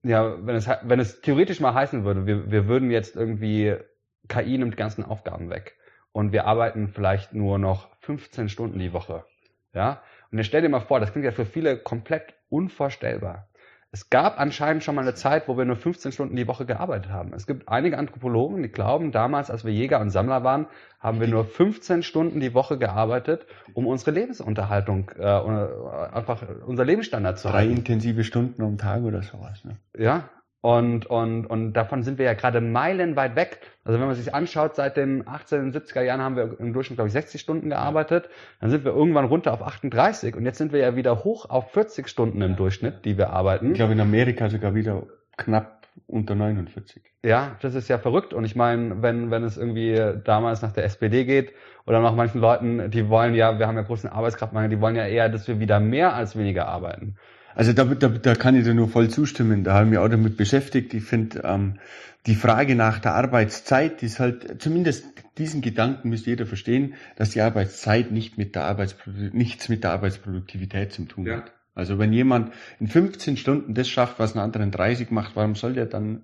ja, 0.04 0.46
wenn 0.46 0.56
es, 0.56 0.68
wenn 0.68 1.00
es 1.00 1.22
theoretisch 1.22 1.60
mal 1.60 1.74
heißen 1.74 2.04
würde, 2.04 2.26
wir, 2.26 2.52
wir 2.52 2.68
würden 2.68 2.92
jetzt 2.92 3.16
irgendwie, 3.16 3.76
KI 4.28 4.58
nimmt 4.58 4.74
die 4.74 4.78
ganzen 4.78 5.04
Aufgaben 5.04 5.50
weg 5.50 5.76
und 6.12 6.32
wir 6.32 6.46
arbeiten 6.46 6.90
vielleicht 6.90 7.34
nur 7.34 7.58
noch 7.58 7.90
15 8.02 8.50
Stunden 8.50 8.80
die 8.80 8.94
Woche. 8.94 9.26
Ja? 9.74 10.04
Und 10.32 10.38
jetzt 10.38 10.48
stell 10.48 10.62
dir 10.62 10.70
mal 10.70 10.82
vor, 10.82 11.00
das 11.00 11.12
klingt 11.12 11.26
ja 11.26 11.32
für 11.32 11.46
viele 11.46 11.78
komplett 11.78 12.34
unvorstellbar. 12.50 13.48
Es 13.94 14.10
gab 14.10 14.40
anscheinend 14.40 14.84
schon 14.84 14.96
mal 14.96 15.02
eine 15.02 15.14
Zeit, 15.14 15.48
wo 15.48 15.56
wir 15.56 15.66
nur 15.66 15.76
15 15.76 16.14
Stunden 16.14 16.36
die 16.36 16.48
Woche 16.48 16.66
gearbeitet 16.66 17.12
haben. 17.12 17.32
Es 17.36 17.46
gibt 17.46 17.70
einige 17.70 18.00
Anthropologen, 18.00 18.64
die 18.64 18.70
glauben, 18.70 19.12
damals, 19.12 19.52
als 19.52 19.66
wir 19.66 19.72
Jäger 19.72 20.00
und 20.02 20.10
Sammler 20.10 20.44
waren, 20.44 20.66
haben 21.00 21.20
wir 21.20 21.28
nur 21.28 21.46
15 21.46 22.02
Stunden 22.02 22.40
die 22.40 22.56
Woche 22.56 22.80
gearbeitet, 22.80 23.46
um 23.76 23.86
unsere 23.86 24.10
Lebensunterhaltung, 24.10 25.12
äh, 25.20 25.24
einfach 25.24 26.42
unser 26.66 26.86
Lebensstandard 26.86 27.38
zu 27.38 27.50
Drei 27.50 27.60
halten. 27.60 27.74
intensive 27.74 28.24
Stunden 28.24 28.64
am 28.64 28.80
Tag 28.80 29.04
oder 29.04 29.22
sowas. 29.22 29.64
Ne? 29.64 29.78
Ja, 29.96 30.28
Und, 30.64 31.08
und, 31.08 31.46
und 31.46 31.74
davon 31.74 32.04
sind 32.04 32.18
wir 32.18 32.26
ja 32.26 32.36
gerade 32.36 32.62
meilenweit 32.62 33.36
weg. 33.36 33.60
Also 33.84 34.00
wenn 34.00 34.08
man 34.08 34.16
sich 34.16 34.34
anschaut, 34.34 34.78
seit 34.78 34.96
den 34.96 35.28
18, 35.28 35.74
70er 35.74 36.02
Jahren 36.04 36.22
haben 36.22 36.38
wir 36.38 36.58
im 36.58 36.72
Durchschnitt, 36.72 36.96
glaube 36.96 37.10
ich, 37.10 37.14
60 37.14 37.42
Stunden 37.42 37.68
gearbeitet. 37.68 38.30
Dann 38.62 38.70
sind 38.70 38.86
wir 38.86 38.94
irgendwann 38.94 39.26
runter 39.26 39.52
auf 39.52 39.62
38 39.62 40.38
und 40.38 40.46
jetzt 40.46 40.58
sind 40.58 40.72
wir 40.72 40.80
ja 40.80 40.96
wieder 40.96 41.26
hoch 41.26 41.50
auf 41.50 41.72
40 41.74 42.08
Stunden 42.08 42.42
im 42.42 42.56
Durchschnitt, 42.56 43.04
die 43.04 43.18
wir 43.18 43.32
arbeiten. 43.32 43.72
Ich 43.72 43.74
glaube 43.74 43.92
in 43.92 44.00
Amerika 44.00 44.50
sogar 44.50 44.74
wieder 44.74 45.04
knapp 45.36 45.86
unter 46.08 46.34
49. 46.34 47.02
Ja, 47.26 47.58
das 47.60 47.76
ist 47.76 47.90
ja 47.90 47.98
verrückt. 47.98 48.34
Und 48.34 48.46
ich 48.46 48.56
meine, 48.56 49.02
wenn, 49.02 49.32
wenn 49.32 49.44
es 49.44 49.58
irgendwie 49.58 50.02
damals 50.24 50.62
nach 50.62 50.72
der 50.72 50.86
SPD 50.86 51.26
geht 51.26 51.52
oder 51.86 52.00
nach 52.00 52.16
manchen 52.16 52.40
Leuten, 52.40 52.90
die 52.90 53.10
wollen 53.10 53.36
ja, 53.36 53.60
wir 53.60 53.68
haben 53.68 53.76
ja 53.76 53.84
großen 53.84 54.10
Arbeitskraftmangel, 54.10 54.70
die 54.70 54.80
wollen 54.80 54.96
ja 54.96 55.08
eher, 55.08 55.28
dass 55.28 55.46
wir 55.46 55.60
wieder 55.60 55.82
mehr 55.82 56.16
als 56.16 56.38
weniger 56.38 56.70
arbeiten. 56.70 57.18
Also 57.56 57.74
da, 57.74 57.86
da, 57.86 58.08
da 58.08 58.36
kann 58.36 58.56
ich 58.56 58.64
dir 58.64 58.74
nur 58.74 58.90
voll 58.90 59.10
zustimmen. 59.10 59.64
Da 59.64 59.74
habe 59.74 59.86
ich 59.86 59.92
mich 59.92 60.00
auch 60.00 60.08
damit 60.08 60.38
beschäftigt. 60.38 60.94
Ich 60.94 61.04
finde, 61.04 61.42
ähm, 61.44 61.80
die 62.26 62.36
Frage 62.36 62.76
nach 62.76 63.00
der 63.00 63.16
Arbeitszeit 63.16 64.02
ist 64.02 64.20
halt, 64.20 64.62
zumindest 64.62 65.06
diesen 65.38 65.62
Gedanken 65.62 66.10
müsste 66.10 66.30
jeder 66.30 66.46
verstehen, 66.46 66.94
dass 67.16 67.32
die 67.32 67.42
Arbeitszeit 67.42 68.12
nicht 68.12 68.38
mit 68.38 68.56
der 68.56 68.64
Arbeitsproduktivität, 68.64 69.34
nichts 69.34 69.70
mit 69.70 69.84
der 69.84 69.92
Arbeitsproduktivität 69.92 70.94
zu 70.94 71.06
tun 71.06 71.26
ja. 71.26 71.38
hat. 71.38 71.54
Also 71.76 71.98
wenn 71.98 72.14
jemand 72.14 72.54
in 72.80 72.88
15 72.88 73.36
Stunden 73.38 73.74
das 73.74 73.90
schafft, 73.90 74.20
was 74.20 74.36
ein 74.36 74.40
anderer 74.40 74.64
in 74.64 74.72
30 74.72 75.10
macht, 75.10 75.36
warum 75.36 75.56
soll 75.56 75.74
der 75.74 75.88
dann 75.88 76.24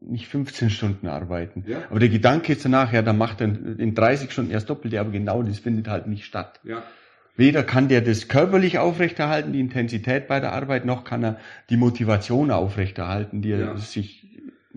nicht 0.00 0.28
15 0.28 0.70
Stunden 0.70 1.08
arbeiten? 1.08 1.64
Ja. 1.66 1.82
Aber 1.90 2.00
der 2.00 2.08
Gedanke 2.08 2.54
ist 2.54 2.64
danach, 2.64 2.92
ja, 2.92 3.02
dann 3.02 3.18
macht 3.18 3.40
er 3.42 3.48
in 3.48 3.94
30 3.94 4.32
Stunden 4.32 4.50
erst 4.50 4.70
doppelt, 4.70 4.94
aber 4.94 5.10
genau 5.10 5.42
das 5.42 5.58
findet 5.58 5.88
halt 5.88 6.06
nicht 6.06 6.24
statt. 6.24 6.60
Ja. 6.64 6.82
Weder 7.36 7.62
kann 7.62 7.88
der 7.88 8.02
das 8.02 8.28
körperlich 8.28 8.78
aufrechterhalten, 8.78 9.52
die 9.52 9.60
Intensität 9.60 10.28
bei 10.28 10.38
der 10.40 10.52
Arbeit, 10.52 10.84
noch 10.84 11.04
kann 11.04 11.24
er 11.24 11.38
die 11.70 11.76
Motivation 11.76 12.50
aufrechterhalten, 12.50 13.40
die 13.40 13.52
er 13.52 13.58
ja. 13.58 13.76
sich 13.76 14.22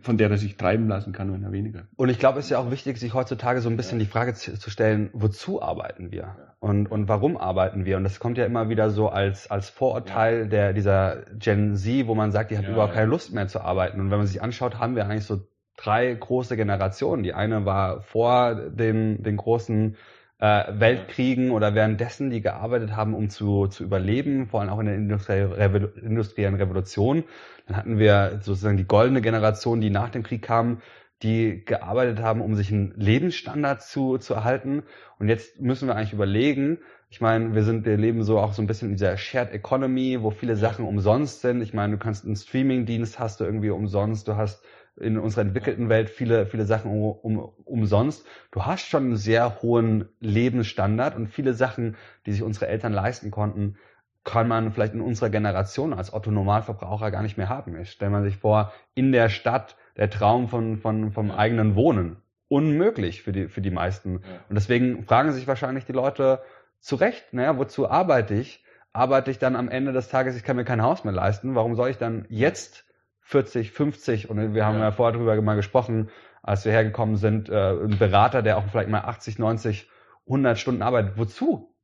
von 0.06 0.18
der 0.18 0.30
er 0.30 0.38
sich 0.38 0.56
treiben 0.56 0.88
lassen 0.88 1.14
kann, 1.14 1.34
wenn 1.34 1.44
er 1.44 1.52
weniger. 1.52 1.88
Und 1.96 2.10
ich 2.10 2.20
glaube, 2.20 2.40
es 2.40 2.46
ist 2.46 2.52
ja 2.52 2.60
auch 2.60 2.70
wichtig, 2.70 2.98
sich 2.98 3.14
heutzutage 3.14 3.60
so 3.62 3.70
ein 3.70 3.76
bisschen 3.76 3.98
die 3.98 4.06
Frage 4.06 4.36
zu, 4.36 4.58
zu 4.58 4.70
stellen, 4.70 5.10
wozu 5.14 5.62
arbeiten 5.62 6.12
wir? 6.12 6.36
Und, 6.60 6.92
und 6.92 7.08
warum 7.08 7.38
arbeiten 7.38 7.86
wir? 7.86 7.98
Und 7.98 8.04
das 8.04 8.20
kommt 8.20 8.38
ja 8.38 8.46
immer 8.46 8.70
wieder 8.70 8.92
so 8.92 9.10
als, 9.10 9.50
als 9.50 9.70
Vorurteil 9.70 10.42
ja. 10.42 10.46
der, 10.46 10.74
dieser 10.74 11.24
Gen 11.38 11.76
Z, 11.76 12.08
wo 12.08 12.14
man 12.14 12.32
sagt, 12.32 12.52
die 12.52 12.58
hat 12.58 12.66
ja, 12.66 12.72
überhaupt 12.72 12.94
keine 12.94 13.08
Lust 13.08 13.34
mehr 13.34 13.48
zu 13.48 13.62
arbeiten. 13.62 14.00
Und 14.00 14.12
wenn 14.12 14.20
man 14.20 14.28
sich 14.28 14.42
anschaut, 14.42 14.80
haben 14.80 14.96
wir 14.96 15.06
eigentlich 15.06 15.26
so 15.26 15.42
drei 15.76 16.14
große 16.14 16.56
Generationen. 16.56 17.24
Die 17.24 17.34
eine 17.34 17.66
war 17.66 18.02
vor 18.02 18.56
den, 18.56 19.24
den 19.24 19.38
großen 19.38 19.98
äh, 20.40 20.64
Weltkriegen 20.80 21.52
oder 21.52 21.76
währenddessen, 21.76 22.30
die 22.30 22.42
gearbeitet 22.42 22.96
haben, 22.96 23.14
um 23.14 23.30
zu, 23.30 23.68
zu 23.68 23.84
überleben, 23.84 24.48
vor 24.48 24.62
allem 24.62 24.70
auch 24.70 24.80
in 24.80 24.86
der 24.86 24.96
industriellen 24.96 26.56
Revolution. 26.56 27.24
Dann 27.68 27.78
hatten 27.78 28.00
wir 28.00 28.40
sozusagen 28.42 28.78
die 28.78 28.88
goldene 28.88 29.22
Generation, 29.22 29.82
die 29.82 29.90
nach 29.90 30.10
dem 30.10 30.24
Krieg 30.24 30.42
kam, 30.42 30.82
die 31.24 31.64
gearbeitet 31.66 32.20
haben, 32.20 32.42
um 32.42 32.56
sich 32.56 32.72
einen 32.72 32.94
Lebensstandard 32.98 33.82
zu, 33.82 34.18
zu 34.18 34.34
erhalten. 34.34 34.84
Und 35.18 35.30
jetzt 35.30 35.62
müssen 35.62 35.88
wir 35.88 35.96
eigentlich 35.96 36.14
überlegen, 36.14 36.80
ich 37.10 37.22
meine, 37.22 37.56
wir 37.56 37.64
sind, 37.64 37.86
wir 37.86 37.96
leben 37.96 38.24
so 38.24 38.40
auch 38.40 38.54
so 38.54 38.62
ein 38.62 38.68
bisschen 38.68 38.90
in 38.90 38.96
dieser 38.96 39.16
Shared 39.16 39.54
Economy, 39.54 40.22
wo 40.22 40.32
viele 40.32 40.58
Sachen 40.58 40.86
umsonst 40.86 41.42
sind. 41.42 41.62
Ich 41.62 41.74
meine, 41.74 41.94
du 41.94 42.00
kannst 42.00 42.26
einen 42.26 42.36
Streaming-Dienst 42.36 43.20
hast 43.20 43.40
du 43.40 43.46
irgendwie 43.46 43.70
umsonst, 43.70 44.28
du 44.28 44.36
hast 44.36 44.64
in 44.98 45.18
unserer 45.18 45.42
entwickelten 45.42 45.90
Welt 45.90 46.10
viele, 46.10 46.46
viele 46.46 46.66
Sachen 46.66 46.92
um, 46.92 47.12
um, 47.12 47.40
umsonst. 47.66 48.26
Du 48.52 48.66
hast 48.66 48.88
schon 48.88 49.04
einen 49.04 49.18
sehr 49.18 49.62
hohen 49.62 50.08
Lebensstandard 50.20 51.16
und 51.16 51.28
viele 51.28 51.54
Sachen, 51.54 51.98
die 52.26 52.32
sich 52.32 52.44
unsere 52.44 52.68
Eltern 52.68 52.94
leisten 52.94 53.32
konnten, 53.32 53.78
kann 54.24 54.48
man 54.48 54.72
vielleicht 54.72 54.94
in 54.94 55.02
unserer 55.02 55.30
Generation 55.30 55.94
als 55.94 56.12
Otto 56.14 56.32
Normalverbraucher 56.32 57.12
gar 57.12 57.22
nicht 57.22 57.38
mehr 57.38 57.50
haben. 57.50 57.80
Ich 57.80 57.92
stelle 57.92 58.12
man 58.12 58.24
sich 58.24 58.38
vor, 58.38 58.74
in 58.96 59.12
der 59.12 59.30
Stadt 59.30 59.78
der 59.98 60.10
Traum 60.10 60.48
von, 60.48 60.78
von, 60.78 61.12
vom 61.12 61.32
eigenen 61.32 61.76
Wohnen. 61.76 62.18
Unmöglich 62.48 63.22
für 63.22 63.32
die, 63.32 63.48
für 63.48 63.62
die 63.62 63.72
meisten. 63.72 64.18
Und 64.18 64.56
deswegen 64.56 65.04
fragen 65.04 65.32
sich 65.32 65.48
wahrscheinlich 65.48 65.86
die 65.86 65.94
Leute 65.94 66.42
zu 66.80 66.96
Recht, 66.96 67.34
naja, 67.34 67.58
wozu 67.58 67.90
arbeite 67.90 68.36
ich? 68.36 68.64
Arbeite 68.94 69.30
ich 69.32 69.40
dann 69.40 69.56
am 69.56 69.68
Ende 69.68 69.92
des 69.92 70.10
Tages, 70.10 70.36
ich 70.36 70.44
kann 70.44 70.56
mir 70.56 70.64
kein 70.64 70.82
Haus 70.82 71.04
mehr 71.04 71.14
leisten. 71.14 71.56
Warum 71.56 71.76
soll 71.76 71.90
ich 71.90 71.98
dann 71.98 72.26
jetzt 72.30 72.86
40, 73.26 73.72
50 73.72 74.30
und 74.30 74.54
wir 74.54 74.66
haben 74.66 74.78
ja, 74.78 74.86
ja 74.86 74.92
vorher 74.92 75.14
darüber 75.14 75.40
mal 75.42 75.56
gesprochen, 75.56 76.10
als 76.44 76.64
wir 76.64 76.72
hergekommen 76.72 77.18
sind, 77.18 77.50
äh, 77.50 77.72
ein 77.72 77.98
Berater, 77.98 78.44
der 78.44 78.58
auch 78.58 78.66
vielleicht 78.70 78.90
mal 78.90 79.00
80, 79.00 79.40
90, 79.40 79.90
100 80.28 80.60
Stunden 80.60 80.84
arbeitet. 80.84 81.18
Wozu? 81.18 81.76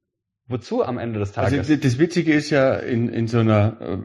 Wozu 0.48 0.84
am 0.84 1.00
Ende 1.00 1.18
des 1.18 1.32
Tages? 1.32 1.58
Also 1.58 1.76
das 1.78 1.98
Witzige 1.98 2.34
ist 2.34 2.52
ja 2.52 2.76
in, 2.76 3.10
in 3.10 3.28
so 3.28 3.40
einer, 3.40 3.78
äh, 3.80 3.98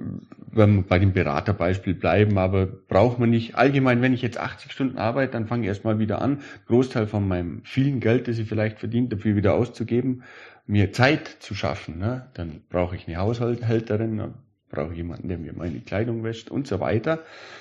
wenn 0.50 0.76
wir 0.76 0.82
bei 0.82 0.98
dem 0.98 1.12
Beraterbeispiel 1.12 1.92
bleiben, 1.94 2.38
aber 2.38 2.64
braucht 2.64 3.18
man 3.18 3.28
nicht, 3.28 3.54
allgemein, 3.54 4.00
wenn 4.00 4.14
ich 4.14 4.22
jetzt 4.22 4.38
80 4.38 4.72
Stunden 4.72 4.96
arbeite, 4.96 5.32
dann 5.32 5.46
fange 5.46 5.64
ich 5.64 5.68
erstmal 5.68 5.98
wieder 5.98 6.22
an, 6.22 6.40
Großteil 6.68 7.06
von 7.06 7.28
meinem 7.28 7.60
vielen 7.64 8.00
Geld, 8.00 8.28
das 8.28 8.38
ich 8.38 8.48
vielleicht 8.48 8.78
verdient, 8.78 9.12
dafür 9.12 9.36
wieder 9.36 9.52
auszugeben, 9.52 10.22
mir 10.66 10.90
Zeit 10.92 11.28
zu 11.28 11.54
schaffen. 11.54 11.98
Ne? 11.98 12.30
Dann 12.32 12.62
brauche 12.70 12.96
ich 12.96 13.06
eine 13.06 13.18
Haushälterin, 13.18 14.32
brauche 14.70 14.94
jemanden, 14.94 15.28
der 15.28 15.38
mir 15.38 15.52
meine 15.54 15.80
Kleidung 15.80 16.24
wäscht 16.24 16.50
und 16.50 16.66
so 16.66 16.80
weiter, 16.80 17.20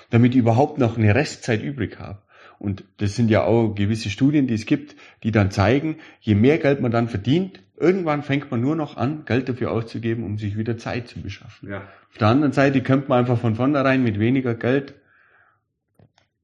damit 0.09 0.33
ich 0.33 0.39
überhaupt 0.39 0.77
noch 0.77 0.97
eine 0.97 1.13
Restzeit 1.15 1.61
übrig 1.61 1.99
habe. 1.99 2.21
Und 2.57 2.83
das 2.97 3.15
sind 3.15 3.29
ja 3.29 3.43
auch 3.43 3.73
gewisse 3.73 4.09
Studien, 4.09 4.47
die 4.47 4.53
es 4.53 4.65
gibt, 4.65 4.95
die 5.23 5.31
dann 5.31 5.51
zeigen, 5.51 5.97
je 6.21 6.35
mehr 6.35 6.57
Geld 6.57 6.81
man 6.81 6.91
dann 6.91 7.09
verdient, 7.09 7.59
irgendwann 7.77 8.23
fängt 8.23 8.49
man 8.49 8.61
nur 8.61 8.75
noch 8.75 8.97
an, 8.97 9.25
Geld 9.25 9.49
dafür 9.49 9.71
auszugeben, 9.71 10.23
um 10.23 10.37
sich 10.37 10.57
wieder 10.57 10.77
Zeit 10.77 11.07
zu 11.07 11.21
beschaffen. 11.21 11.69
Ja. 11.69 11.83
Auf 12.11 12.17
der 12.17 12.29
anderen 12.29 12.53
Seite 12.53 12.81
könnte 12.81 13.09
man 13.09 13.19
einfach 13.19 13.39
von 13.39 13.55
vornherein 13.55 14.03
mit 14.03 14.19
weniger 14.19 14.55
Geld 14.55 14.93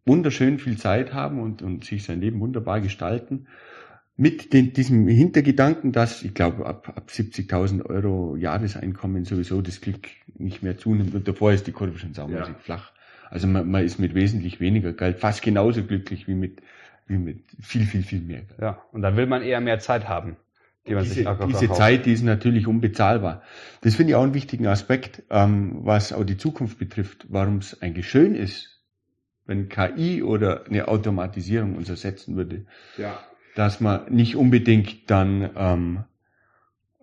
wunderschön 0.06 0.60
viel 0.60 0.78
Zeit 0.78 1.14
haben 1.14 1.40
und, 1.40 1.62
und 1.62 1.86
sich 1.86 2.04
sein 2.04 2.20
Leben 2.20 2.40
wunderbar 2.40 2.82
gestalten 2.82 3.48
mit 4.22 4.54
den, 4.54 4.72
diesem 4.72 5.08
Hintergedanken, 5.08 5.92
dass 5.92 6.22
ich 6.22 6.36
glaube 6.36 6.68
ab, 6.68 6.94
ab 6.96 7.08
70.000 7.10 7.84
Euro 7.88 8.36
Jahreseinkommen 8.36 9.26
sowieso 9.26 9.64
das 9.64 9.82
Glück 9.82 10.10
nicht 10.36 10.62
mehr 10.62 10.78
zunimmt 10.78 11.16
und 11.16 11.28
davor 11.28 11.54
ist 11.54 11.66
die 11.66 11.72
Kurve 11.72 11.98
schon 11.98 12.14
saumäßig 12.14 12.54
ja. 12.54 12.60
flach. 12.60 12.92
Also 13.32 13.48
man, 13.48 13.72
man 13.72 13.84
ist 13.84 13.98
mit 13.98 14.14
wesentlich 14.14 14.60
weniger 14.60 14.94
Geld 14.94 15.18
fast 15.18 15.42
genauso 15.42 15.84
glücklich 15.84 16.28
wie 16.28 16.36
mit, 16.36 16.62
wie 17.08 17.18
mit 17.18 17.40
viel, 17.62 17.88
viel, 17.88 18.04
viel 18.04 18.22
mehr 18.22 18.42
Geld. 18.42 18.60
Ja, 18.62 18.84
und 18.92 19.02
dann 19.02 19.18
will 19.18 19.26
man 19.26 19.42
eher 19.42 19.60
mehr 19.60 19.80
Zeit 19.80 20.08
haben. 20.08 20.38
Die 20.86 20.94
man 20.94 21.02
diese, 21.02 21.16
sich 21.16 21.28
auch 21.28 21.44
diese 21.48 21.72
Zeit, 21.72 22.06
die 22.06 22.14
ist 22.14 22.22
natürlich 22.22 22.68
unbezahlbar. 22.68 23.42
Das 23.82 23.96
finde 23.96 24.12
ich 24.12 24.16
auch 24.18 24.24
einen 24.24 24.36
wichtigen 24.36 24.68
Aspekt, 24.68 25.24
ähm, 25.32 25.80
was 25.82 26.14
auch 26.14 26.24
die 26.24 26.38
Zukunft 26.38 26.78
betrifft, 26.78 27.26
warum 27.30 27.58
es 27.58 27.82
eigentlich 27.82 28.08
schön 28.08 28.36
ist, 28.36 28.84
wenn 29.48 29.68
KI 29.68 30.22
oder 30.22 30.68
eine 30.68 30.88
Automatisierung 30.90 31.76
uns 31.76 31.90
ersetzen 31.90 32.36
würde. 32.36 32.68
Ja 33.00 33.20
dass 33.56 33.82
wir 33.82 34.06
nicht 34.10 34.36
unbedingt 34.36 35.10
dann 35.10 35.50
ähm, 35.56 36.04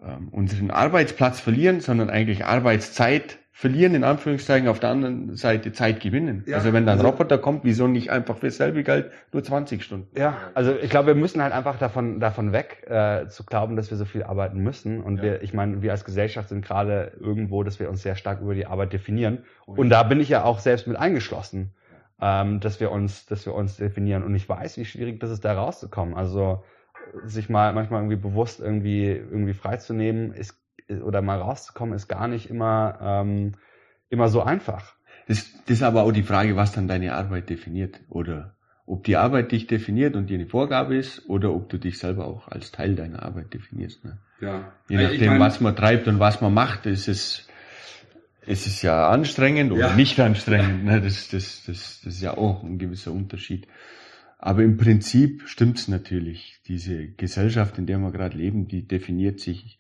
ähm, 0.03 0.29
unseren 0.31 0.71
Arbeitsplatz 0.71 1.41
verlieren, 1.41 1.81
sondern 1.81 2.11
eigentlich 2.11 2.45
Arbeitszeit 2.45 3.39
verlieren, 3.59 3.97
in 3.97 4.05
Anführungszeichen, 4.05 4.69
auf 4.69 4.79
der 4.79 4.91
anderen 4.91 5.35
Seite 5.35 5.73
Zeit 5.73 5.99
gewinnen. 5.99 6.45
Ja, 6.47 6.59
also 6.59 6.73
wenn 6.73 6.87
dann 6.87 7.01
ein 7.01 7.05
also, 7.05 7.11
Roboter 7.11 7.39
kommt, 7.39 7.65
wieso 7.65 7.89
nicht 7.89 8.09
einfach 8.09 8.39
für 8.39 8.47
dasselbe 8.47 8.85
Geld 8.85 9.11
nur 9.33 9.43
20 9.43 9.83
Stunden? 9.83 10.17
Ja, 10.17 10.37
also 10.55 10.77
ich 10.81 10.89
glaube, 10.91 11.09
wir 11.09 11.15
müssen 11.17 11.43
halt 11.43 11.53
einfach 11.53 11.77
davon, 11.77 12.21
davon 12.21 12.53
weg, 12.53 12.87
äh, 12.89 13.27
zu 13.27 13.45
glauben, 13.45 13.75
dass 13.75 13.91
wir 13.91 13.99
so 13.99 14.05
viel 14.05 14.23
arbeiten 14.23 14.59
müssen. 14.61 15.03
Und 15.03 15.17
ja. 15.17 15.23
wir, 15.25 15.43
ich 15.43 15.55
meine, 15.55 15.83
wir 15.83 15.91
als 15.91 16.05
Gesellschaft 16.05 16.51
sind 16.51 16.65
gerade 16.65 17.11
irgendwo, 17.19 17.65
dass 17.65 17.81
wir 17.81 17.91
uns 17.91 18.05
sehr 18.05 18.15
stark 18.15 18.41
über 18.41 18.55
die 18.55 18.67
Arbeit 18.67 18.93
definieren. 18.93 19.39
Oh 19.67 19.73
Und 19.73 19.91
da 19.91 20.05
bin 20.05 20.21
ich 20.21 20.29
ja 20.29 20.45
auch 20.45 20.61
selbst 20.61 20.87
mit 20.87 20.97
eingeschlossen 20.97 21.73
ähm, 22.21 22.61
dass 22.61 22.81
wir 22.81 22.91
uns, 22.91 23.27
dass 23.27 23.47
wir 23.47 23.55
uns 23.55 23.77
definieren. 23.77 24.23
Und 24.23 24.35
ich 24.35 24.49
weiß, 24.49 24.77
wie 24.79 24.85
schwierig 24.85 25.21
das 25.21 25.31
ist, 25.31 25.45
da 25.45 25.55
rauszukommen. 25.55 26.15
Also 26.15 26.65
sich 27.25 27.49
mal 27.49 27.73
manchmal 27.73 28.01
irgendwie 28.01 28.17
bewusst 28.17 28.61
irgendwie 28.61 29.07
irgendwie 29.07 29.55
freizunehmen 29.55 30.33
ist 30.33 30.61
oder 31.03 31.23
mal 31.23 31.39
rauszukommen 31.39 31.95
ist 31.95 32.09
gar 32.09 32.29
nicht 32.29 32.51
immer 32.51 32.99
ähm, 33.01 33.53
immer 34.11 34.29
so 34.29 34.43
einfach. 34.43 34.95
Das, 35.27 35.53
das 35.67 35.77
ist 35.79 35.83
aber 35.83 36.03
auch 36.03 36.13
die 36.13 36.23
Frage, 36.23 36.57
was 36.57 36.73
dann 36.73 36.89
deine 36.89 37.15
Arbeit 37.15 37.51
definiert 37.51 38.01
oder 38.09 38.55
ob 38.87 39.05
die 39.05 39.17
Arbeit 39.17 39.53
dich 39.53 39.67
definiert 39.67 40.17
und 40.17 40.29
dir 40.29 40.39
eine 40.39 40.47
Vorgabe 40.47 40.97
ist 40.97 41.29
oder 41.29 41.53
ob 41.53 41.69
du 41.69 41.79
dich 41.79 41.99
selber 41.99 42.27
auch 42.27 42.49
als 42.49 42.73
Teil 42.73 42.95
deiner 42.95 43.23
Arbeit 43.23 43.53
definierst. 43.53 44.05
Ne? 44.05 44.19
Ja. 44.41 44.73
Je 44.89 44.97
nachdem, 44.97 45.23
ich 45.23 45.29
mein, 45.29 45.41
was 45.41 45.61
man 45.61 45.77
treibt 45.77 46.09
und 46.09 46.21
was 46.21 46.41
man 46.41 46.55
macht, 46.55 46.87
ist 46.87 47.07
es 47.09 47.48
es 48.49 48.67
ist 48.67 48.83
ja 48.83 49.11
anstrengend 49.11 49.73
oder 49.73 49.91
ja. 49.91 49.95
nicht 49.95 50.19
anstrengend. 50.19 50.85
Ne? 50.85 51.03
Das, 51.03 51.29
das, 51.29 51.65
das, 51.67 52.01
das 52.03 52.15
ist 52.15 52.23
ja 52.23 52.37
auch 52.37 52.63
ein 52.63 52.79
gewisser 52.79 53.13
Unterschied. 53.13 53.69
Aber 54.39 54.63
im 54.63 54.79
Prinzip 54.79 55.47
stimmt's 55.47 55.87
natürlich. 55.87 56.61
Diese 56.67 57.09
Gesellschaft, 57.09 57.77
in 57.77 57.85
der 57.87 57.99
wir 57.99 58.11
gerade 58.11 58.39
leben, 58.39 58.67
die 58.67 58.89
definiert 58.89 59.39
sich 59.39 59.79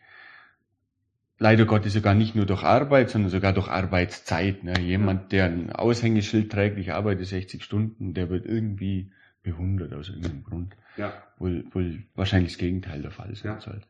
leider 1.38 1.64
Gottes 1.64 1.94
sogar 1.94 2.14
nicht 2.14 2.34
nur 2.34 2.44
durch 2.44 2.62
Arbeit, 2.62 3.08
sondern 3.08 3.30
sogar 3.30 3.54
durch 3.54 3.68
Arbeitszeit. 3.68 4.64
Ne? 4.64 4.78
Jemand, 4.80 5.32
der 5.32 5.46
ein 5.46 5.72
Aushängeschild 5.72 6.52
trägt, 6.52 6.76
ich 6.76 6.92
arbeite 6.92 7.24
60 7.24 7.64
Stunden, 7.64 8.12
der 8.12 8.28
wird 8.28 8.44
irgendwie 8.44 9.12
bewundert 9.42 9.94
aus 9.94 10.10
irgendeinem 10.10 10.44
Grund. 10.44 10.76
Ja. 10.98 11.14
Wohl, 11.38 11.64
wohl 11.70 12.02
wahrscheinlich 12.14 12.52
das 12.52 12.58
Gegenteil 12.58 13.00
der 13.00 13.12
Fall 13.12 13.34
sein 13.34 13.52
ja. 13.52 13.60
sollte. 13.60 13.86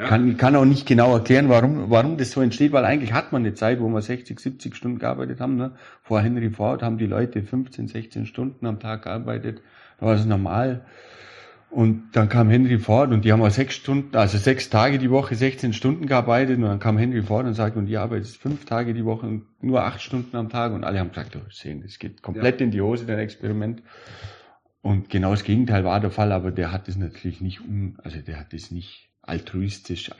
Ja. 0.00 0.06
Kann, 0.06 0.38
kann 0.38 0.56
auch 0.56 0.64
nicht 0.64 0.86
genau 0.86 1.12
erklären, 1.12 1.50
warum, 1.50 1.90
warum 1.90 2.16
das 2.16 2.30
so 2.30 2.40
entsteht, 2.40 2.72
weil 2.72 2.86
eigentlich 2.86 3.12
hat 3.12 3.32
man 3.32 3.42
eine 3.42 3.52
Zeit, 3.52 3.80
wo 3.80 3.88
wir 3.88 4.00
60, 4.00 4.40
70 4.40 4.74
Stunden 4.74 4.98
gearbeitet 4.98 5.40
haben. 5.40 5.56
Ne? 5.56 5.72
Vor 6.02 6.22
Henry 6.22 6.48
Ford 6.48 6.82
haben 6.82 6.96
die 6.96 7.06
Leute 7.06 7.42
15, 7.42 7.88
16 7.88 8.24
Stunden 8.24 8.64
am 8.64 8.80
Tag 8.80 9.02
gearbeitet. 9.02 9.60
Da 9.98 10.06
war 10.06 10.14
das 10.14 10.24
normal. 10.24 10.86
Und 11.68 12.12
dann 12.12 12.30
kam 12.30 12.48
Henry 12.48 12.78
Ford 12.78 13.12
und 13.12 13.26
die 13.26 13.32
haben 13.32 13.42
auch 13.42 13.50
sechs 13.50 13.74
Stunden, 13.74 14.16
also 14.16 14.38
sechs 14.38 14.70
Tage 14.70 14.98
die 14.98 15.10
Woche, 15.10 15.34
16 15.34 15.74
Stunden 15.74 16.06
gearbeitet. 16.06 16.56
Und 16.56 16.64
dann 16.64 16.78
kam 16.78 16.96
Henry 16.96 17.22
Ford 17.22 17.44
und 17.44 17.52
sagte, 17.52 17.78
und 17.78 17.84
die 17.84 17.98
arbeitet 17.98 18.28
fünf 18.28 18.64
Tage 18.64 18.94
die 18.94 19.04
Woche 19.04 19.26
und 19.26 19.44
nur 19.62 19.84
acht 19.84 20.00
Stunden 20.00 20.34
am 20.34 20.48
Tag. 20.48 20.72
Und 20.72 20.82
alle 20.82 20.98
haben 20.98 21.10
gesagt, 21.10 21.36
oh, 21.36 21.46
sehen, 21.50 21.82
das 21.82 21.98
geht 21.98 22.22
komplett 22.22 22.60
ja. 22.60 22.64
in 22.64 22.70
die 22.72 22.80
Hose, 22.80 23.04
dein 23.04 23.18
Experiment. 23.18 23.82
Und 24.80 25.10
genau 25.10 25.32
das 25.32 25.44
Gegenteil 25.44 25.84
war 25.84 26.00
der 26.00 26.10
Fall, 26.10 26.32
aber 26.32 26.52
der 26.52 26.72
hat 26.72 26.88
es 26.88 26.96
natürlich 26.96 27.42
nicht 27.42 27.60
um, 27.60 27.98
also 28.02 28.18
der 28.18 28.40
hat 28.40 28.54
es 28.54 28.70
nicht 28.70 29.09
altruistisch 29.22 30.10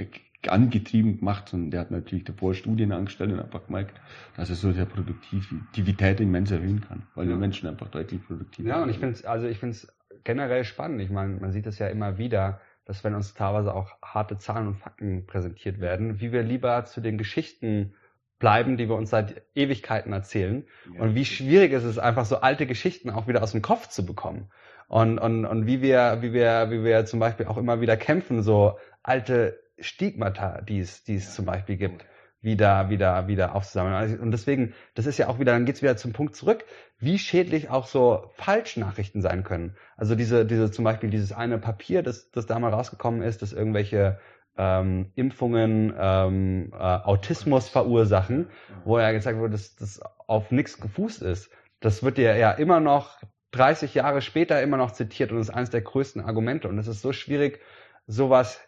angetrieben 0.49 1.19
gemacht, 1.19 1.49
sondern 1.49 1.71
der 1.71 1.81
hat 1.81 1.91
natürlich 1.91 2.25
davor 2.25 2.55
Studien 2.55 2.93
angestellt 2.93 3.33
und 3.33 3.41
einfach 3.41 3.67
gemerkt, 3.67 4.01
dass 4.37 4.49
er 4.49 4.57
so 4.57 4.73
der 4.73 4.87
Produktivität 4.87 6.21
immens 6.21 6.51
erhöhen 6.51 6.81
kann, 6.81 7.03
weil 7.15 7.27
ja. 7.27 7.35
die 7.35 7.39
Menschen 7.39 7.69
einfach 7.69 7.89
deutlich 7.89 8.25
produktiver 8.27 8.69
sind. 8.69 8.77
Ja, 8.77 8.83
und 8.83 8.89
ich 8.89 8.99
finde 8.99 9.15
es, 9.15 9.25
also 9.25 9.47
ich 9.47 9.59
finde 9.59 9.73
es 9.73 9.93
generell 10.25 10.65
spannend. 10.65 11.01
Ich 11.03 11.11
meine, 11.11 11.37
man 11.41 11.53
sieht 11.53 11.67
es 11.67 11.79
ja 11.79 11.89
immer 11.89 12.19
wieder, 12.19 12.61
dass 12.85 13.05
wenn 13.05 13.15
uns 13.15 13.35
teilweise 13.35 13.75
auch 13.75 13.91
harte 14.03 14.39
Zahlen 14.39 14.67
und 14.67 14.77
Fakten 14.77 15.27
präsentiert 15.27 15.81
werden, 15.81 16.21
wie 16.21 16.33
wir 16.33 16.43
lieber 16.43 16.85
zu 16.85 17.01
den 17.01 17.19
Geschichten 17.19 17.95
bleiben, 18.39 18.77
die 18.77 18.89
wir 18.89 18.97
uns 18.97 19.11
seit 19.11 19.43
Ewigkeiten 19.55 20.13
erzählen. 20.13 20.67
Ja. 20.95 21.03
Und 21.03 21.15
wie 21.15 21.25
schwierig 21.25 21.73
ist 21.73 21.85
es 21.85 21.99
einfach 21.99 22.25
so 22.25 22.41
alte 22.41 22.67
Geschichten 22.67 23.11
auch 23.11 23.29
wieder 23.29 23.43
aus 23.43 23.53
dem 23.53 23.63
Kopf 23.63 23.89
zu 23.89 24.05
bekommen. 24.05 24.51
Und, 24.91 25.21
und, 25.21 25.47
und 25.47 25.67
wie 25.67 25.83
wir, 25.83 26.19
wie 26.21 26.33
wir, 26.33 26.67
wie 26.71 26.83
wir 26.83 27.07
zum 27.07 27.21
Beispiel 27.21 27.47
auch 27.47 27.57
immer 27.57 27.81
wieder 27.81 27.97
kämpfen, 27.97 28.43
so 28.43 28.77
alte 29.05 29.61
Stigmata, 29.79 30.63
die 30.63 30.81
es, 30.81 31.05
die 31.05 31.15
es 31.15 31.33
zum 31.33 31.45
Beispiel 31.45 31.77
gibt 31.77 32.05
wieder, 32.43 32.91
wieder, 32.91 33.29
wieder 33.29 33.55
aufzusammeln. 33.55 33.95
Also, 33.95 34.21
und 34.21 34.33
deswegen, 34.33 34.75
das 34.97 35.07
ist 35.07 35.17
ja 35.17 35.29
auch 35.29 35.39
wieder, 35.39 35.53
dann 35.53 35.65
geht's 35.65 35.81
wieder 35.81 35.97
zum 35.97 36.13
Punkt 36.13 36.35
zurück, 36.35 36.65
wie 36.99 37.21
schädlich 37.21 37.71
auch 37.71 37.87
so 37.87 38.33
Falschnachrichten 38.35 39.23
sein 39.23 39.45
können. 39.45 39.77
Also 39.97 40.17
diese, 40.17 40.45
diese 40.45 40.73
zum 40.73 40.85
Beispiel 40.85 41.09
dieses 41.09 41.31
eine 41.31 41.59
Papier, 41.59 42.03
das, 42.03 42.33
das 42.33 42.47
da 42.47 42.59
mal 42.59 42.73
rausgekommen 42.73 43.23
ist, 43.23 43.43
dass 43.43 43.53
irgendwelche 43.53 44.19
ähm, 44.57 45.13
Impfungen 45.15 45.95
ähm, 45.97 46.73
äh, 46.73 46.77
Autismus 46.77 47.69
verursachen, 47.69 48.49
wo 48.85 48.99
ja 48.99 49.13
gezeigt 49.13 49.39
wurde, 49.39 49.53
dass 49.53 49.77
das 49.77 50.01
auf 50.27 50.51
nichts 50.51 50.81
gefußt 50.81 51.23
ist. 51.23 51.49
Das 51.79 52.03
wird 52.03 52.19
ja, 52.19 52.35
ja 52.35 52.51
immer 52.51 52.81
noch 52.81 53.21
30 53.53 53.95
Jahre 53.95 54.23
später 54.23 54.63
immer 54.63 54.77
noch 54.77 54.93
zitiert 54.93 55.33
und 55.33 55.39
ist 55.39 55.51
eines 55.51 55.71
der 55.71 55.83
größten 55.83 56.23
Argumente. 56.23 56.69
Und 56.69 56.79
es 56.79 56.87
ist 56.87 57.03
so 57.03 57.13
schwierig, 57.13 57.61
sowas 58.07 58.61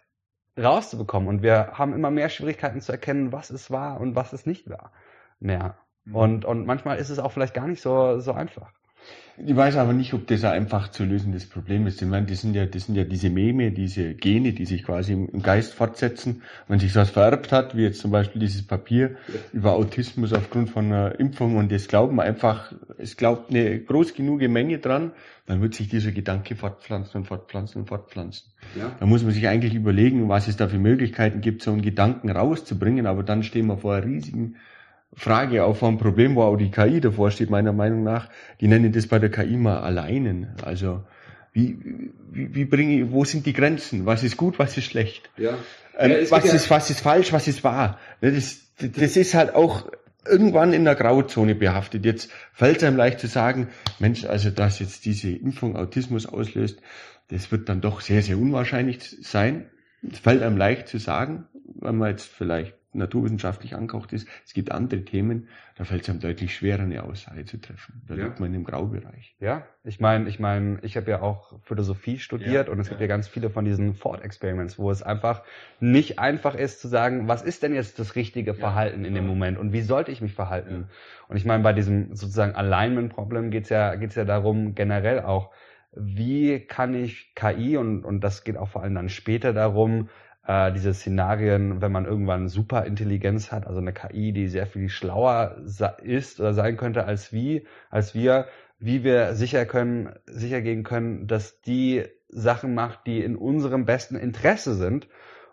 rauszubekommen. 0.59 1.29
Und 1.29 1.43
wir 1.43 1.73
haben 1.75 1.95
immer 1.95 2.11
mehr 2.11 2.29
Schwierigkeiten 2.29 2.81
zu 2.81 2.93
erkennen, 2.93 3.33
was 3.33 3.51
es 3.51 3.71
war 3.71 4.01
und 4.01 4.17
was 4.17 4.33
es 4.33 4.47
nicht 4.47 4.69
war. 4.69 4.93
Mehr. 5.39 5.77
Mhm. 6.05 6.17
Und, 6.17 6.45
und 6.45 6.67
manchmal 6.67 6.99
ist 6.99 7.11
es 7.11 7.19
auch 7.19 7.33
vielleicht 7.33 7.55
gar 7.55 7.69
nicht 7.69 7.81
so, 7.81 8.19
so 8.21 8.33
einfach. 8.33 8.73
Ich 9.45 9.57
weiß 9.57 9.77
aber 9.77 9.95
nicht, 9.95 10.13
ob 10.13 10.27
das 10.27 10.45
ein 10.45 10.53
einfach 10.53 10.89
zu 10.89 11.05
lösendes 11.05 11.49
Problem 11.49 11.87
ist. 11.87 12.03
Ich 12.03 12.09
meine, 12.09 12.27
das 12.27 12.43
sind 12.43 12.55
ja, 12.55 12.67
das 12.67 12.85
sind 12.87 12.97
ja 12.97 13.05
diese 13.05 13.31
Meme, 13.31 13.73
diese 13.73 14.15
Gene, 14.15 14.53
die 14.53 14.67
sich 14.67 14.85
quasi 14.85 15.15
im 15.15 15.43
Geist 15.43 15.73
fortsetzen. 15.73 16.43
Wenn 16.69 16.79
sich 16.79 16.95
was 16.95 17.11
vererbt 17.11 17.51
hat, 17.51 17.75
wie 17.77 17.83
jetzt 17.83 18.01
zum 18.01 18.11
Beispiel 18.11 18.41
dieses 18.41 18.67
Papier 18.67 19.17
über 19.53 19.73
Autismus 19.73 20.33
aufgrund 20.35 20.69
von 20.71 20.87
einer 20.87 21.19
Impfung 21.19 21.57
und 21.57 21.73
das 21.73 21.89
glauben 21.89 22.21
einfach, 22.21 22.73
es 22.99 23.17
glaubt 23.17 23.51
eine 23.51 23.81
groß 23.81 24.15
genug 24.15 24.43
Menge 24.43 24.79
dran, 24.79 25.13
dann 25.47 25.63
wird 25.63 25.75
sich 25.75 25.89
dieser 25.89 26.13
Gedanke 26.13 26.55
fortpflanzen 26.55 27.23
und 27.23 27.27
fortpflanzen 27.27 27.81
und 27.81 27.89
fortpflanzen. 27.89 28.53
Ja. 28.79 28.95
Da 29.01 29.07
muss 29.07 29.23
man 29.23 29.33
sich 29.33 29.49
eigentlich 29.49 29.75
überlegen, 29.75 30.29
was 30.29 30.47
es 30.47 30.57
da 30.57 30.69
für 30.69 30.79
Möglichkeiten 30.79 31.41
gibt, 31.41 31.63
so 31.63 31.73
einen 31.73 31.83
Gedanken 31.83 32.31
rauszubringen, 32.31 33.07
aber 33.07 33.23
dann 33.23 33.43
stehen 33.43 33.67
wir 33.67 33.79
vor 33.79 33.95
einer 33.95 34.07
riesigen 34.07 34.57
Frage 35.15 35.65
auch 35.65 35.77
vom 35.77 35.99
Problem, 35.99 36.37
wo 36.37 36.43
auch 36.43 36.57
die 36.57 36.71
KI 36.71 37.01
davor 37.01 37.31
steht, 37.31 37.51
meiner 37.51 37.73
Meinung 37.73 38.03
nach. 38.03 38.29
Die 38.61 38.69
nennen 38.69 38.93
das 38.93 39.07
bei 39.07 39.19
der 39.19 39.31
KI 39.31 39.57
mal 39.57 39.81
alleinen. 39.81 40.55
Also, 40.65 41.05
wie, 41.53 41.79
wie, 42.31 42.55
wie 42.55 42.65
bringe 42.65 43.01
ich, 43.01 43.13
wo 43.13 43.25
sind 43.25 43.45
die 43.45 43.53
Grenzen? 43.53 44.07
Was 44.07 44.23
ist 44.23 44.37
gut, 44.37 44.59
was 44.59 44.77
ist 44.77 44.87
schlecht? 44.87 45.31
Ja. 45.37 45.55
Ähm, 45.99 46.11
ja 46.11 46.31
was 46.31 46.45
ist, 46.53 46.71
was 46.71 46.89
ist 46.91 47.01
falsch, 47.01 47.33
was 47.33 47.47
ist 47.47 47.63
wahr? 47.63 47.99
Das, 48.21 48.61
das 48.79 49.17
ist 49.17 49.35
halt 49.35 49.55
auch 49.55 49.91
irgendwann 50.27 50.73
in 50.73 50.85
der 50.85 50.95
Grauzone 50.95 51.55
behaftet. 51.55 52.05
Jetzt 52.07 52.31
fällt 52.53 52.79
es 52.79 52.85
einem 52.85 52.97
leicht 52.97 53.21
zu 53.21 53.27
sagen, 53.27 53.69
Mensch, 53.99 54.25
also 54.25 54.51
dass 54.51 54.79
jetzt 54.79 55.05
diese 55.05 55.31
Impfung 55.31 55.77
Autismus 55.77 56.27
auslöst, 56.27 56.81
das 57.29 57.51
wird 57.53 57.69
dann 57.69 57.81
doch 57.81 58.01
sehr, 58.01 58.23
sehr 58.23 58.39
unwahrscheinlich 58.39 59.17
sein. 59.23 59.71
Es 60.11 60.19
fällt 60.19 60.43
einem 60.43 60.57
leicht 60.57 60.89
zu 60.89 60.99
sagen, 60.99 61.47
wenn 61.81 61.97
man 61.97 62.11
jetzt 62.11 62.27
vielleicht 62.27 62.75
naturwissenschaftlich 62.95 63.75
angehaucht 63.75 64.13
ist. 64.13 64.29
Es 64.45 64.53
gibt 64.53 64.71
andere 64.71 65.05
Themen, 65.05 65.49
da 65.77 65.85
fällt 65.85 66.03
es 66.03 66.11
einem 66.11 66.21
deutlich 66.21 66.55
schwerer, 66.55 66.83
eine 66.83 67.03
Aussage 67.03 67.45
zu 67.45 67.61
treffen. 67.61 68.03
Da 68.07 68.15
ja. 68.15 68.25
liegt 68.25 68.41
man 68.41 68.53
im 68.55 68.65
Graubereich. 68.65 69.35
Ja, 69.41 69.67
ich 69.85 70.01
meine, 70.01 70.29
ich 70.29 70.39
meine, 70.39 70.79
ich 70.83 70.97
habe 70.97 71.11
ja 71.11 71.23
auch 71.23 71.59
Philosophie 71.63 72.19
studiert 72.19 72.67
ja, 72.67 72.73
und 72.73 72.79
es 72.79 72.87
ja. 72.87 72.91
gibt 72.91 73.01
ja 73.01 73.07
ganz 73.07 73.29
viele 73.29 73.51
von 73.51 73.65
diesen 73.65 73.95
Ford-Experiments, 73.95 74.79
wo 74.79 74.91
es 74.91 75.03
einfach 75.03 75.43
nicht 75.81 76.19
einfach 76.19 76.55
ist 76.55 76.81
zu 76.81 76.89
sagen, 76.89 77.29
was 77.29 77.43
ist 77.43 77.63
denn 77.63 77.75
jetzt 77.75 77.99
das 77.99 78.15
richtige 78.15 78.55
Verhalten 78.55 79.05
in 79.05 79.15
dem 79.15 79.27
Moment 79.27 79.59
und 79.59 79.73
wie 79.73 79.83
sollte 79.83 80.13
ich 80.13 80.21
mich 80.21 80.35
verhalten? 80.35 80.89
Und 81.29 81.37
ich 81.37 81.45
meine, 81.45 81.63
bei 81.63 81.73
diesem 81.73 82.15
sozusagen 82.15 82.55
Alignment-Problem 82.55 83.51
geht's 83.51 83.71
ja, 83.71 83.95
geht's 83.95 84.15
ja 84.15 84.25
darum, 84.25 84.75
generell 84.75 85.21
auch, 85.21 85.51
wie 85.95 86.61
kann 86.61 86.95
ich 86.95 87.35
KI 87.35 87.77
und, 87.77 88.05
und 88.05 88.21
das 88.21 88.45
geht 88.45 88.57
auch 88.57 88.69
vor 88.69 88.83
allem 88.83 88.95
dann 88.95 89.09
später 89.09 89.53
darum, 89.53 90.09
äh, 90.47 90.73
diese 90.73 90.95
Szenarien, 90.95 91.81
wenn 91.81 91.93
man 91.93 92.05
irgendwann 92.05 92.49
Superintelligenz 92.49 93.53
hat, 93.53 93.67
also 93.67 93.81
eine 93.81 93.93
KI, 93.93 94.33
die 94.33 94.49
sehr 94.49 94.67
viel 94.67 94.89
schlauer 94.89 95.57
ist 96.03 96.41
oder 96.41 96.55
sein 96.55 96.77
könnte 96.77 97.05
als 97.05 97.33
wie, 97.33 97.67
als 97.91 98.15
wir, 98.15 98.47
wie 98.79 99.05
wir 99.05 99.35
sicher 99.35 99.65
können, 99.67 100.15
sicher 100.27 100.61
gehen 100.61 100.83
können, 100.83 101.27
dass 101.27 101.61
die 101.61 102.05
Sachen 102.29 102.75
macht, 102.75 103.07
die 103.07 103.21
in 103.21 103.37
unserem 103.37 103.85
besten 103.85 104.17
Interesse 104.17 104.75
sind, 104.75 105.07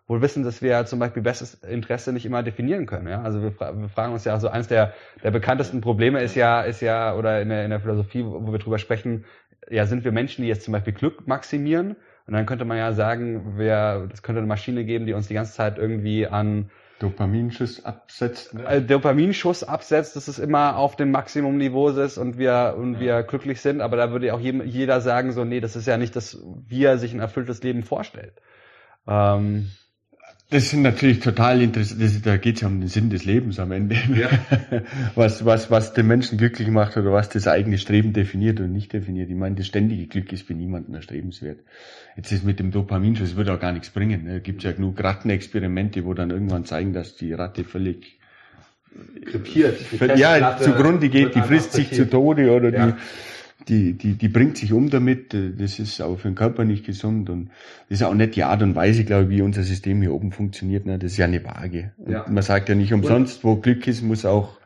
wohl 0.07 0.21
wissen, 0.23 0.43
dass 0.43 0.63
wir 0.63 0.85
zum 0.85 0.97
Beispiel 0.97 1.21
bestes 1.21 1.53
Interesse 1.53 2.11
nicht 2.11 2.25
immer 2.25 2.41
definieren 2.41 2.87
können. 2.87 3.07
Ja? 3.07 3.21
Also 3.21 3.43
wir, 3.43 3.51
wir 3.59 3.89
fragen 3.89 4.13
uns 4.13 4.25
ja, 4.25 4.33
also 4.33 4.47
eines 4.47 4.67
der, 4.67 4.93
der 5.21 5.29
bekanntesten 5.29 5.81
Probleme 5.81 6.23
ist 6.23 6.33
ja, 6.33 6.61
ist 6.61 6.81
ja, 6.81 7.13
oder 7.13 7.41
in 7.41 7.49
der, 7.49 7.63
in 7.63 7.69
der 7.69 7.79
Philosophie, 7.79 8.25
wo 8.25 8.51
wir 8.51 8.57
drüber 8.57 8.79
sprechen, 8.79 9.25
ja, 9.69 9.85
sind 9.85 10.03
wir 10.03 10.11
Menschen, 10.11 10.41
die 10.41 10.47
jetzt 10.47 10.63
zum 10.63 10.71
Beispiel 10.71 10.93
Glück 10.93 11.27
maximieren 11.27 11.95
und 12.29 12.33
dann 12.33 12.45
könnte 12.45 12.63
man 12.63 12.77
ja 12.77 12.93
sagen, 12.93 13.53
wer, 13.55 14.05
das 14.05 14.21
könnte 14.21 14.37
eine 14.37 14.47
Maschine 14.47 14.85
geben, 14.85 15.07
die 15.07 15.13
uns 15.13 15.27
die 15.27 15.33
ganze 15.33 15.53
Zeit 15.53 15.79
irgendwie 15.79 16.27
an 16.27 16.69
Dopaminschuss 16.99 17.83
absetzt. 17.83 18.53
Ne? 18.53 18.65
Äh, 18.67 18.81
Dopaminschuss 18.83 19.63
absetzt, 19.63 20.15
dass 20.15 20.27
es 20.27 20.37
immer 20.37 20.77
auf 20.77 20.95
dem 20.95 21.09
Maximumniveau 21.09 21.89
ist 21.89 22.19
und 22.19 22.37
wir 22.37 22.75
und 22.77 22.93
ja. 22.93 22.99
wir 22.99 23.23
glücklich 23.23 23.61
sind. 23.61 23.81
Aber 23.81 23.97
da 23.97 24.11
würde 24.11 24.31
auch 24.35 24.39
jeder 24.39 25.01
sagen 25.01 25.31
so, 25.31 25.43
nee, 25.43 25.59
das 25.59 25.75
ist 25.75 25.87
ja 25.87 25.97
nicht 25.97 26.15
das, 26.15 26.37
wie 26.67 26.83
er 26.83 26.99
sich 26.99 27.13
ein 27.13 27.19
erfülltes 27.19 27.63
Leben 27.63 27.81
vorstellt. 27.81 28.39
Ähm, 29.07 29.71
das 30.51 30.71
sind 30.71 30.81
natürlich 30.81 31.19
total 31.19 31.61
interessant, 31.61 32.25
da 32.25 32.37
geht 32.37 32.55
es 32.55 32.61
ja 32.61 32.67
um 32.67 32.79
den 32.79 32.89
Sinn 32.89 33.11
des 33.11 33.23
Lebens 33.23 33.59
am 33.59 33.71
Ende. 33.71 33.95
Ja. 34.15 34.29
Was, 35.15 35.45
was, 35.45 35.69
was 35.69 35.93
den 35.93 36.07
Menschen 36.07 36.37
glücklich 36.37 36.69
macht 36.69 36.97
oder 36.97 37.11
was 37.11 37.29
das 37.29 37.47
eigene 37.47 37.77
Streben 37.77 38.13
definiert 38.13 38.59
und 38.59 38.71
nicht 38.71 38.93
definiert. 38.93 39.29
Ich 39.29 39.35
meine, 39.35 39.55
das 39.55 39.67
ständige 39.67 40.07
Glück 40.07 40.31
ist 40.31 40.47
für 40.47 40.53
niemanden 40.53 40.93
erstrebenswert. 40.93 41.59
Jetzt 42.15 42.31
ist 42.31 42.43
mit 42.43 42.59
dem 42.59 42.71
Dopaminschuss, 42.71 43.35
wird 43.35 43.49
auch 43.49 43.59
gar 43.59 43.73
nichts 43.73 43.89
bringen. 43.89 44.25
Da 44.27 44.39
gibt 44.39 44.63
ja 44.63 44.71
genug 44.71 45.03
Rattenexperimente, 45.03 46.05
wo 46.05 46.13
dann 46.13 46.31
irgendwann 46.31 46.65
zeigen, 46.65 46.93
dass 46.93 47.15
die 47.15 47.33
Ratte 47.33 47.63
völlig 47.63 48.19
krepiert. 49.25 49.79
Ja, 50.17 50.57
zugrunde 50.57 51.09
geht, 51.09 51.35
die 51.35 51.41
frisst 51.41 51.73
sich 51.73 51.91
zu 51.91 52.09
Tode 52.09 52.51
oder 52.51 52.71
ja. 52.71 52.87
die 52.87 52.93
die, 53.67 53.93
die, 53.93 54.13
die 54.13 54.29
bringt 54.29 54.57
sich 54.57 54.73
um 54.73 54.89
damit, 54.89 55.33
äh, 55.33 55.51
das 55.51 55.79
ist 55.79 56.01
auch 56.01 56.17
für 56.17 56.29
den 56.29 56.35
Körper 56.35 56.63
nicht 56.63 56.85
gesund 56.85 57.29
und 57.29 57.49
das 57.89 57.99
ist 57.99 58.03
auch 58.03 58.13
nicht 58.13 58.35
die 58.35 58.43
Art 58.43 58.61
und 58.61 58.75
Weise, 58.75 59.03
glaube 59.03 59.23
ich, 59.23 59.29
wie 59.29 59.41
unser 59.41 59.63
System 59.63 60.01
hier 60.01 60.13
oben 60.13 60.31
funktioniert. 60.31 60.85
Ne? 60.85 60.97
Das 60.97 61.11
ist 61.11 61.17
ja 61.17 61.25
eine 61.25 61.43
Waage. 61.43 61.91
Ja. 62.07 62.25
Man 62.29 62.43
sagt 62.43 62.69
ja 62.69 62.75
nicht 62.75 62.93
umsonst, 62.93 63.43
wo 63.43 63.57
Glück 63.57 63.87
ist, 63.87 64.01
muss 64.01 64.25
auch 64.25 64.59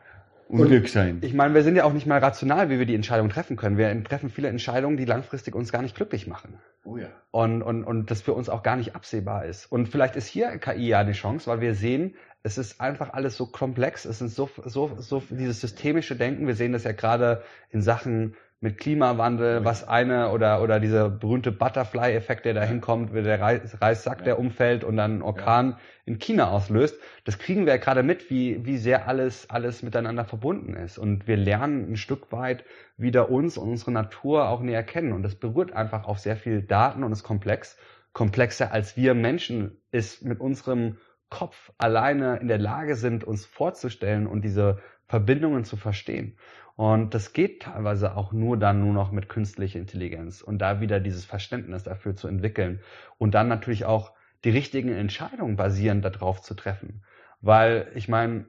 Unglück 0.48 0.88
sein. 0.88 1.18
Ich 1.22 1.34
meine, 1.34 1.54
wir 1.54 1.62
sind 1.62 1.74
ja 1.76 1.84
auch 1.84 1.92
nicht 1.92 2.06
mal 2.06 2.18
rational, 2.18 2.70
wie 2.70 2.78
wir 2.78 2.86
die 2.86 2.94
Entscheidung 2.94 3.28
treffen 3.28 3.56
können. 3.56 3.78
Wir 3.78 4.04
treffen 4.04 4.30
viele 4.30 4.48
Entscheidungen, 4.48 4.96
die 4.96 5.04
langfristig 5.04 5.54
uns 5.54 5.72
gar 5.72 5.82
nicht 5.82 5.96
glücklich 5.96 6.26
machen. 6.26 6.54
Oh 6.84 6.96
ja. 6.96 7.08
Und, 7.30 7.62
und, 7.62 7.82
und 7.82 8.10
das 8.10 8.22
für 8.22 8.34
uns 8.34 8.48
auch 8.48 8.62
gar 8.62 8.76
nicht 8.76 8.94
absehbar 8.94 9.46
ist. 9.46 9.70
Und 9.72 9.88
vielleicht 9.88 10.16
ist 10.16 10.26
hier 10.26 10.56
KI 10.58 10.88
ja 10.88 11.00
eine 11.00 11.12
Chance, 11.12 11.50
weil 11.50 11.60
wir 11.60 11.74
sehen, 11.74 12.14
es 12.42 12.58
ist 12.58 12.80
einfach 12.80 13.14
alles 13.14 13.36
so 13.36 13.46
komplex. 13.46 14.04
Es 14.04 14.18
sind 14.18 14.30
so, 14.30 14.50
so, 14.64 14.92
so 14.98 15.22
dieses 15.30 15.60
systemische 15.62 16.14
Denken. 16.14 16.46
Wir 16.46 16.54
sehen 16.54 16.72
das 16.72 16.84
ja 16.84 16.92
gerade 16.92 17.42
in 17.70 17.80
Sachen 17.80 18.34
mit 18.64 18.78
Klimawandel, 18.78 19.62
was 19.62 19.86
eine 19.86 20.30
oder 20.30 20.62
oder 20.62 20.80
dieser 20.80 21.10
berühmte 21.10 21.52
Butterfly-Effekt, 21.52 22.46
der 22.46 22.54
da 22.54 22.62
hinkommt, 22.62 23.14
wie 23.14 23.22
der 23.22 23.38
Reis, 23.38 23.76
Reissack, 23.78 24.24
der 24.24 24.38
umfällt 24.38 24.84
und 24.84 24.96
dann 24.96 25.12
einen 25.12 25.22
Orkan 25.22 25.76
in 26.06 26.18
China 26.18 26.48
auslöst. 26.48 26.98
Das 27.24 27.38
kriegen 27.38 27.66
wir 27.66 27.74
ja 27.74 27.78
gerade 27.78 28.02
mit, 28.02 28.30
wie 28.30 28.64
wie 28.64 28.78
sehr 28.78 29.06
alles 29.06 29.50
alles 29.50 29.82
miteinander 29.82 30.24
verbunden 30.24 30.72
ist 30.74 30.96
und 30.96 31.28
wir 31.28 31.36
lernen 31.36 31.92
ein 31.92 31.96
Stück 31.98 32.32
weit 32.32 32.64
wieder 32.96 33.30
uns 33.30 33.58
und 33.58 33.68
unsere 33.68 33.92
Natur 33.92 34.48
auch 34.48 34.62
näher 34.62 34.82
kennen 34.82 35.12
und 35.12 35.22
das 35.22 35.34
berührt 35.34 35.74
einfach 35.74 36.06
auf 36.06 36.18
sehr 36.18 36.36
viel 36.36 36.62
Daten 36.62 37.04
und 37.04 37.12
ist 37.12 37.22
komplex. 37.22 37.76
komplexer 38.14 38.72
als 38.72 38.96
wir 38.96 39.12
Menschen 39.12 39.76
es 39.90 40.22
mit 40.22 40.40
unserem 40.40 40.96
Kopf 41.28 41.70
alleine 41.76 42.38
in 42.38 42.48
der 42.48 42.58
Lage 42.58 42.96
sind, 42.96 43.24
uns 43.24 43.44
vorzustellen 43.44 44.26
und 44.26 44.42
diese 44.42 44.78
Verbindungen 45.06 45.64
zu 45.64 45.76
verstehen. 45.76 46.38
Und 46.76 47.14
das 47.14 47.32
geht 47.32 47.62
teilweise 47.62 48.16
auch 48.16 48.32
nur 48.32 48.56
dann 48.56 48.80
nur 48.80 48.92
noch 48.92 49.12
mit 49.12 49.28
künstlicher 49.28 49.78
Intelligenz 49.78 50.42
und 50.42 50.58
da 50.58 50.80
wieder 50.80 50.98
dieses 50.98 51.24
Verständnis 51.24 51.84
dafür 51.84 52.16
zu 52.16 52.26
entwickeln 52.26 52.80
und 53.16 53.34
dann 53.34 53.46
natürlich 53.46 53.84
auch 53.84 54.12
die 54.42 54.50
richtigen 54.50 54.92
Entscheidungen 54.92 55.56
basierend 55.56 56.04
darauf 56.04 56.42
zu 56.42 56.54
treffen. 56.54 57.04
Weil 57.40 57.90
ich 57.94 58.08
meine, 58.08 58.46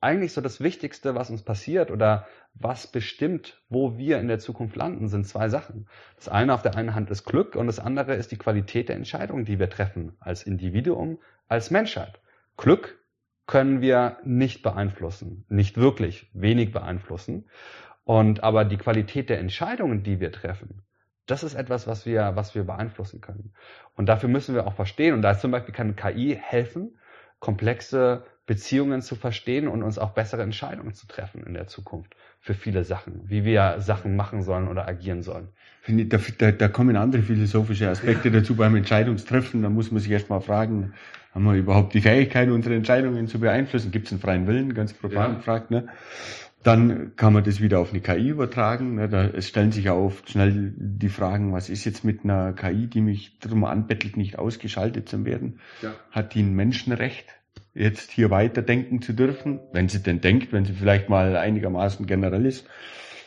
eigentlich 0.00 0.32
so 0.32 0.40
das 0.40 0.60
Wichtigste, 0.60 1.14
was 1.14 1.30
uns 1.30 1.42
passiert 1.42 1.90
oder 1.90 2.26
was 2.52 2.86
bestimmt, 2.86 3.62
wo 3.68 3.96
wir 3.96 4.18
in 4.18 4.28
der 4.28 4.38
Zukunft 4.38 4.76
landen, 4.76 5.08
sind 5.08 5.26
zwei 5.26 5.48
Sachen. 5.48 5.88
Das 6.16 6.28
eine 6.28 6.52
auf 6.52 6.62
der 6.62 6.76
einen 6.76 6.94
Hand 6.94 7.10
ist 7.10 7.24
Glück 7.24 7.56
und 7.56 7.68
das 7.68 7.78
andere 7.78 8.14
ist 8.14 8.30
die 8.30 8.36
Qualität 8.36 8.88
der 8.88 8.96
Entscheidungen, 8.96 9.44
die 9.44 9.58
wir 9.58 9.70
treffen 9.70 10.14
als 10.20 10.42
Individuum, 10.42 11.18
als 11.48 11.70
Menschheit. 11.70 12.20
Glück 12.56 12.98
können 13.46 13.80
wir 13.80 14.18
nicht 14.24 14.62
beeinflussen, 14.62 15.44
nicht 15.48 15.76
wirklich, 15.76 16.30
wenig 16.32 16.72
beeinflussen. 16.72 17.48
Und 18.04 18.42
aber 18.42 18.64
die 18.64 18.76
Qualität 18.76 19.30
der 19.30 19.38
Entscheidungen, 19.38 20.02
die 20.02 20.20
wir 20.20 20.32
treffen, 20.32 20.82
das 21.26 21.42
ist 21.42 21.54
etwas, 21.54 21.86
was 21.86 22.04
wir, 22.04 22.32
was 22.36 22.54
wir 22.54 22.64
beeinflussen 22.64 23.20
können. 23.20 23.54
Und 23.96 24.06
dafür 24.06 24.28
müssen 24.28 24.54
wir 24.54 24.66
auch 24.66 24.74
verstehen. 24.74 25.14
Und 25.14 25.22
da 25.22 25.38
zum 25.38 25.50
Beispiel 25.50 25.74
kann 25.74 25.96
KI 25.96 26.38
helfen, 26.40 26.98
komplexe 27.38 28.24
Beziehungen 28.46 29.00
zu 29.00 29.16
verstehen 29.16 29.68
und 29.68 29.82
uns 29.82 29.98
auch 29.98 30.10
bessere 30.10 30.42
Entscheidungen 30.42 30.92
zu 30.92 31.06
treffen 31.06 31.42
in 31.44 31.54
der 31.54 31.66
Zukunft 31.66 32.14
für 32.40 32.54
viele 32.54 32.84
Sachen, 32.84 33.22
wie 33.24 33.44
wir 33.44 33.76
Sachen 33.78 34.16
machen 34.16 34.42
sollen 34.42 34.68
oder 34.68 34.86
agieren 34.86 35.22
sollen. 35.22 35.48
Da, 35.86 36.18
da, 36.38 36.52
da 36.52 36.68
kommen 36.68 36.96
andere 36.96 37.22
philosophische 37.22 37.88
Aspekte 37.88 38.30
dazu 38.30 38.54
beim 38.54 38.76
Entscheidungstreffen. 38.76 39.62
Da 39.62 39.70
muss 39.70 39.90
man 39.90 40.00
sich 40.00 40.10
erstmal 40.10 40.40
fragen, 40.40 40.92
haben 41.32 41.44
wir 41.44 41.54
überhaupt 41.54 41.94
die 41.94 42.00
Fähigkeit, 42.00 42.48
unsere 42.50 42.74
Entscheidungen 42.74 43.28
zu 43.28 43.40
beeinflussen? 43.40 43.90
Gibt 43.90 44.06
es 44.06 44.12
einen 44.12 44.20
freien 44.20 44.46
Willen? 44.46 44.74
Ganz 44.74 44.92
profan 44.92 45.32
ja. 45.32 45.36
gefragt. 45.38 45.70
Ne? 45.70 45.88
Dann 46.62 47.16
kann 47.16 47.32
man 47.32 47.44
das 47.44 47.60
wieder 47.60 47.80
auf 47.80 47.90
eine 47.90 48.00
KI 48.00 48.28
übertragen. 48.28 48.94
Ne? 48.94 49.08
Da, 49.08 49.24
es 49.24 49.48
stellen 49.48 49.72
sich 49.72 49.84
ja 49.84 49.94
oft 49.94 50.30
schnell 50.30 50.74
die 50.76 51.08
Fragen, 51.08 51.52
was 51.52 51.68
ist 51.68 51.84
jetzt 51.84 52.04
mit 52.04 52.24
einer 52.24 52.52
KI, 52.52 52.86
die 52.86 53.00
mich 53.00 53.38
darum 53.38 53.64
anbettelt, 53.64 54.16
nicht 54.16 54.38
ausgeschaltet 54.38 55.08
zu 55.08 55.24
werden? 55.24 55.60
Ja. 55.82 55.94
Hat 56.10 56.34
die 56.34 56.42
ein 56.42 56.54
Menschenrecht? 56.54 57.26
Jetzt 57.74 58.10
hier 58.10 58.30
weiterdenken 58.30 59.02
zu 59.02 59.12
dürfen, 59.12 59.60
wenn 59.72 59.88
sie 59.88 60.02
denn 60.02 60.20
denkt, 60.20 60.52
wenn 60.52 60.64
sie 60.64 60.72
vielleicht 60.72 61.08
mal 61.08 61.36
einigermaßen 61.36 62.06
generell 62.06 62.46
ist 62.46 62.66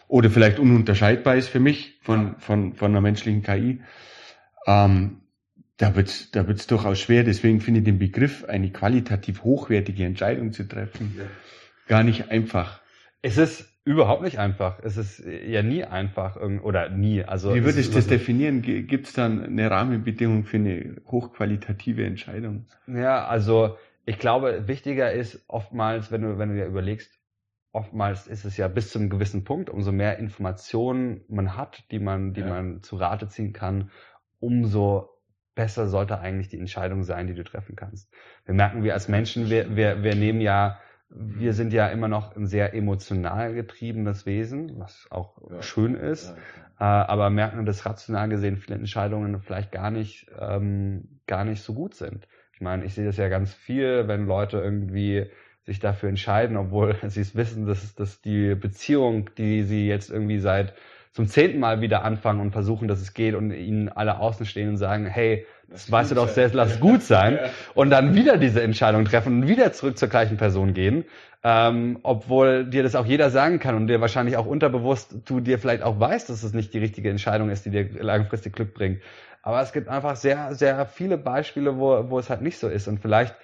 oder 0.07 0.30
vielleicht 0.30 0.59
ununterscheidbar 0.59 1.36
ist 1.36 1.49
für 1.49 1.59
mich 1.59 1.99
von, 2.01 2.36
von, 2.39 2.73
von 2.73 2.91
einer 2.91 3.01
menschlichen 3.01 3.43
KI, 3.43 3.82
ähm, 4.65 5.21
da 5.78 5.95
wird's 5.95 6.32
da 6.32 6.47
wird's 6.47 6.65
durchaus 6.67 6.99
schwer. 6.99 7.23
Deswegen 7.23 7.61
finde 7.61 7.82
ich 7.82 7.86
den 7.86 7.99
Begriff, 7.99 8.45
eine 8.45 8.71
qualitativ 8.71 9.43
hochwertige 9.43 10.05
Entscheidung 10.05 10.51
zu 10.51 10.67
treffen, 10.67 11.15
ja. 11.17 11.25
gar 11.88 12.03
nicht 12.03 12.32
einfach. 12.32 12.82
Es 13.21 13.38
ist 13.38 13.69
überhaupt 13.84 14.23
nicht 14.23 14.38
einfach. 14.38 14.80
Es 14.84 14.97
ist 14.97 15.23
ja 15.25 15.63
nie 15.63 15.84
einfach 15.84 16.36
oder 16.36 16.89
nie. 16.89 17.23
Also 17.23 17.55
Wie 17.55 17.63
würdest 17.63 17.91
du 17.91 17.95
das 17.95 18.07
definieren? 18.07 18.61
Gibt 18.61 19.07
es 19.07 19.13
dann 19.13 19.43
eine 19.43 19.71
Rahmenbedingung 19.71 20.45
für 20.45 20.57
eine 20.57 20.97
hochqualitative 21.05 22.05
Entscheidung? 22.05 22.65
Ja, 22.88 23.25
also 23.25 23.78
ich 24.08 24.20
glaube, 24.20 24.70
wichtiger 24.70 25.12
ist 25.12 25.43
oftmals, 25.49 26.14
wenn 26.14 26.22
du, 26.22 26.38
wenn 26.38 26.49
du 26.49 26.55
dir 26.55 26.66
überlegst, 26.66 27.20
oftmals 27.74 28.26
ist 28.26 28.45
es 28.45 28.55
ja 28.55 28.70
bis 28.70 28.89
zu 28.89 28.99
einem 28.99 29.10
gewissen 29.10 29.43
Punkt, 29.43 29.70
umso 29.70 29.91
mehr 29.91 30.18
Informationen 30.18 31.26
man 31.28 31.58
hat, 31.58 31.84
die 31.91 31.99
man, 31.99 32.34
die 32.34 32.39
ja. 32.39 32.47
man 32.47 32.82
zu 32.82 32.95
Rate 32.95 33.28
ziehen 33.28 33.51
kann, 33.51 33.91
umso 34.39 35.10
besser 35.55 35.89
sollte 35.89 36.20
eigentlich 36.20 36.47
die 36.47 36.58
Entscheidung 36.58 37.03
sein, 37.03 37.28
die 37.28 37.34
du 37.34 37.43
treffen 37.43 37.76
kannst. 37.76 38.10
Wir 38.45 38.53
merken, 38.53 38.82
wir 38.82 38.93
als 38.93 39.10
Menschen, 39.10 39.49
wir, 39.49 39.76
wir, 39.76 40.01
wir 40.03 40.16
nehmen 40.16 40.39
ja, 40.39 40.80
wir 41.10 41.51
sind 41.51 41.74
ja 41.74 41.89
immer 41.89 42.08
noch 42.08 42.34
ein 42.34 42.47
sehr 42.47 42.74
emotional 42.74 43.55
getriebenes 43.55 44.26
Wesen, 44.26 44.80
was 44.80 45.05
auch 45.10 45.38
ja. 45.51 45.62
schön 45.62 45.95
ist, 45.95 46.34
ja, 46.80 47.01
äh, 47.03 47.08
aber 47.08 47.30
merken, 47.30 47.66
dass 47.66 47.86
rational 47.86 48.30
gesehen 48.30 48.55
viele 48.55 48.78
Entscheidungen 48.78 49.41
vielleicht 49.41 49.74
gar 49.74 49.91
nicht, 49.91 50.32
ähm, 50.39 51.20
gar 51.28 51.43
nicht 51.43 51.62
so 51.62 51.74
gut 51.74 51.93
sind. 51.93 52.26
Ich 52.58 52.62
meine, 52.62 52.86
ich 52.86 52.95
sehe 52.95 53.05
das 53.05 53.18
ja 53.18 53.30
ganz 53.30 53.53
viel, 53.53 54.08
wenn 54.08 54.26
Leute 54.26 54.58
irgendwie 54.58 55.28
sich 55.68 55.80
dafür 55.80 56.10
entscheiden, 56.10 56.58
obwohl 56.58 56.95
sie 57.08 57.22
es 57.22 57.36
wissen, 57.36 57.68
dass, 57.68 57.93
dass 57.93 58.20
die 58.22 58.55
Beziehung, 58.55 59.30
die 59.38 59.62
sie 59.62 59.88
jetzt 59.88 60.10
irgendwie 60.10 60.39
seit 60.39 60.74
zum 61.12 61.28
zehnten 61.28 61.60
Mal 61.60 61.82
wieder 61.82 62.03
anfangen 62.03 62.41
und 62.41 62.51
versuchen, 62.51 62.88
dass 62.88 62.99
es 62.99 63.14
geht 63.14 63.36
und 63.36 63.51
ihnen 63.51 63.89
alle 63.89 64.20
außen 64.20 64.47
stehen 64.47 64.70
und 64.70 64.78
sagen, 64.78 65.05
hey, 65.05 65.45
das 65.68 65.91
weißt 65.91 66.10
du 66.10 66.16
doch 66.16 66.30
selbst, 66.30 66.55
lass 66.55 66.74
es 66.74 66.80
gut 66.80 67.03
sein. 67.03 67.38
Und 67.76 67.91
dann 67.91 68.16
wieder 68.16 68.38
diese 68.38 68.64
Entscheidung 68.64 69.05
treffen 69.05 69.43
und 69.43 69.47
wieder 69.47 69.72
zurück 69.72 69.99
zur 69.99 70.08
gleichen 70.08 70.38
Person 70.38 70.74
gehen. 70.74 71.05
Ähm, 71.43 71.99
obwohl 72.01 72.66
dir 72.66 72.82
das 72.82 72.95
auch 72.95 73.05
jeder 73.05 73.30
sagen 73.30 73.60
kann 73.60 73.76
und 73.76 73.86
dir 73.86 74.01
wahrscheinlich 74.01 74.36
auch 74.36 74.47
unterbewusst 74.47 75.16
du 75.26 75.39
dir 75.39 75.60
vielleicht 75.60 75.84
auch 75.84 75.99
weißt, 75.99 76.30
dass 76.30 76.41
es 76.41 76.53
nicht 76.53 76.74
die 76.74 76.80
richtige 76.80 77.12
Entscheidung 77.12 77.51
ist, 77.51 77.66
die 77.66 77.70
dir 77.70 77.88
langfristig 78.01 78.53
Glück 78.53 78.74
bringt. 78.74 79.01
Aber 79.42 79.62
es 79.62 79.72
gibt 79.72 79.88
einfach 79.88 80.16
sehr, 80.16 80.54
sehr 80.56 80.86
viele 80.86 81.18
Beispiele, 81.18 81.78
wo, 81.78 82.10
wo 82.10 82.20
es 82.20 82.30
halt 82.30 82.42
nicht 82.42 82.58
so 82.58 82.68
ist. 82.68 82.88
Und 82.88 83.00
vielleicht 83.00 83.36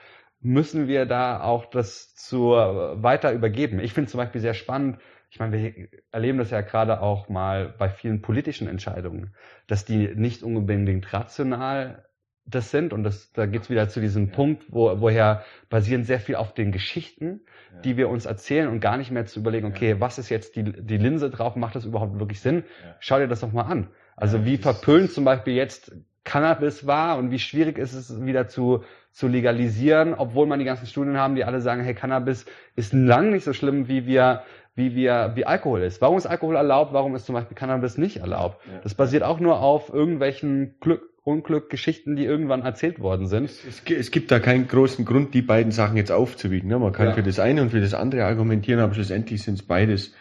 müssen 0.42 0.88
wir 0.88 1.06
da 1.06 1.42
auch 1.42 1.66
das 1.66 2.16
zu 2.16 2.52
weiter 2.52 3.32
übergeben. 3.32 3.80
Ich 3.80 3.94
finde 3.94 4.12
zum 4.12 4.18
Beispiel 4.18 4.42
sehr 4.42 4.54
spannend, 4.54 5.00
ich 5.34 5.40
meine, 5.40 5.58
wir 5.58 5.88
erleben 6.12 6.38
das 6.38 6.52
ja 6.52 6.62
gerade 6.62 7.02
auch 7.02 7.28
mal 7.28 7.74
bei 7.80 7.90
vielen 7.90 8.22
politischen 8.22 8.68
Entscheidungen, 8.68 9.34
dass 9.66 9.84
die 9.84 10.14
nicht 10.14 10.44
unbedingt 10.44 11.12
rational 11.12 12.06
das 12.46 12.70
sind. 12.70 12.94
Und 12.94 13.04
das, 13.04 13.32
da 13.34 13.48
geht's 13.48 13.70
wieder 13.70 13.90
zu 13.90 14.00
diesem 14.00 14.28
ja. 14.28 14.36
Punkt, 14.36 14.66
wo, 14.70 15.02
woher 15.02 15.44
basieren 15.70 16.04
sehr 16.04 16.20
viel 16.20 16.36
auf 16.36 16.54
den 16.54 16.72
Geschichten, 16.72 17.42
ja. 17.74 17.82
die 17.82 17.98
wir 17.98 18.10
uns 18.10 18.26
erzählen 18.26 18.68
und 18.68 18.80
gar 18.80 18.98
nicht 18.98 19.10
mehr 19.10 19.26
zu 19.26 19.40
überlegen, 19.40 19.66
okay, 19.66 19.92
ja. 19.92 20.00
was 20.00 20.20
ist 20.20 20.30
jetzt 20.30 20.56
die, 20.56 20.64
die 20.64 20.98
Linse 20.98 21.32
drauf, 21.32 21.56
macht 21.56 21.76
das 21.76 21.86
überhaupt 21.86 22.20
wirklich 22.20 22.40
Sinn? 22.40 22.64
Schau 23.00 23.18
dir 23.18 23.28
das 23.28 23.40
doch 23.40 23.52
mal 23.52 23.64
an. 23.64 23.90
Also 24.16 24.46
wie 24.46 24.58
verpönt 24.58 25.12
zum 25.12 25.26
Beispiel 25.26 25.54
jetzt 25.54 25.92
Cannabis 26.24 26.88
war 26.88 27.18
und 27.18 27.32
wie 27.32 27.40
schwierig 27.40 27.78
ist 27.78 27.94
es 27.94 28.26
wieder 28.26 28.48
zu, 28.48 28.84
zu 29.12 29.28
legalisieren, 29.28 30.14
obwohl 30.14 30.48
man 30.48 30.60
die 30.60 30.66
ganzen 30.66 30.86
Studien 30.86 31.18
haben, 31.18 31.36
die 31.36 31.44
alle 31.44 31.62
sagen, 31.62 31.84
hey, 31.84 31.94
Cannabis 31.94 32.46
ist 32.76 32.94
lang 32.94 33.32
nicht 33.32 33.44
so 33.44 33.54
schlimm, 33.54 33.88
wie 33.88 34.06
wir, 34.06 34.44
wie 34.76 34.96
wir, 34.96 35.34
wie 35.36 35.46
Alkohol 35.46 35.82
ist. 35.82 36.02
Warum 36.02 36.18
ist 36.18 36.26
Alkohol 36.26 36.56
erlaubt? 36.56 36.94
Warum 36.94 37.16
ist 37.16 37.26
zum 37.26 37.36
Beispiel 37.36 37.56
Cannabis 37.56 37.98
nicht 37.98 38.18
erlaubt? 38.18 38.66
Ja. 38.66 38.80
Das 38.84 38.96
basiert 38.96 39.24
auch 39.24 39.40
nur 39.40 39.60
auf 39.60 39.94
irgendwelchen 39.94 40.76
Glück, 40.80 41.02
Unglück, 41.26 41.70
Geschichten, 41.70 42.16
die 42.16 42.26
irgendwann 42.26 42.64
erzählt 42.64 43.00
worden 43.00 43.28
sind. 43.28 43.46
Es, 43.46 43.82
es, 43.90 44.12
gibt 44.12 44.30
da 44.32 44.40
keinen 44.40 44.68
großen 44.68 45.06
Grund, 45.06 45.34
die 45.34 45.42
beiden 45.42 45.72
Sachen 45.72 45.96
jetzt 45.96 46.12
aufzuwiegen. 46.12 46.68
Ne? 46.70 46.80
Man 46.80 46.92
kann 46.92 47.08
ja. 47.08 47.14
für 47.14 47.24
das 47.24 47.40
eine 47.40 47.62
und 47.62 47.70
für 47.70 47.80
das 47.80 47.94
andere 47.94 48.26
argumentieren, 48.26 48.82
aber 48.82 48.94
schlussendlich 48.94 49.42
sind 49.42 49.56
es 49.56 49.64
beides 49.64 50.14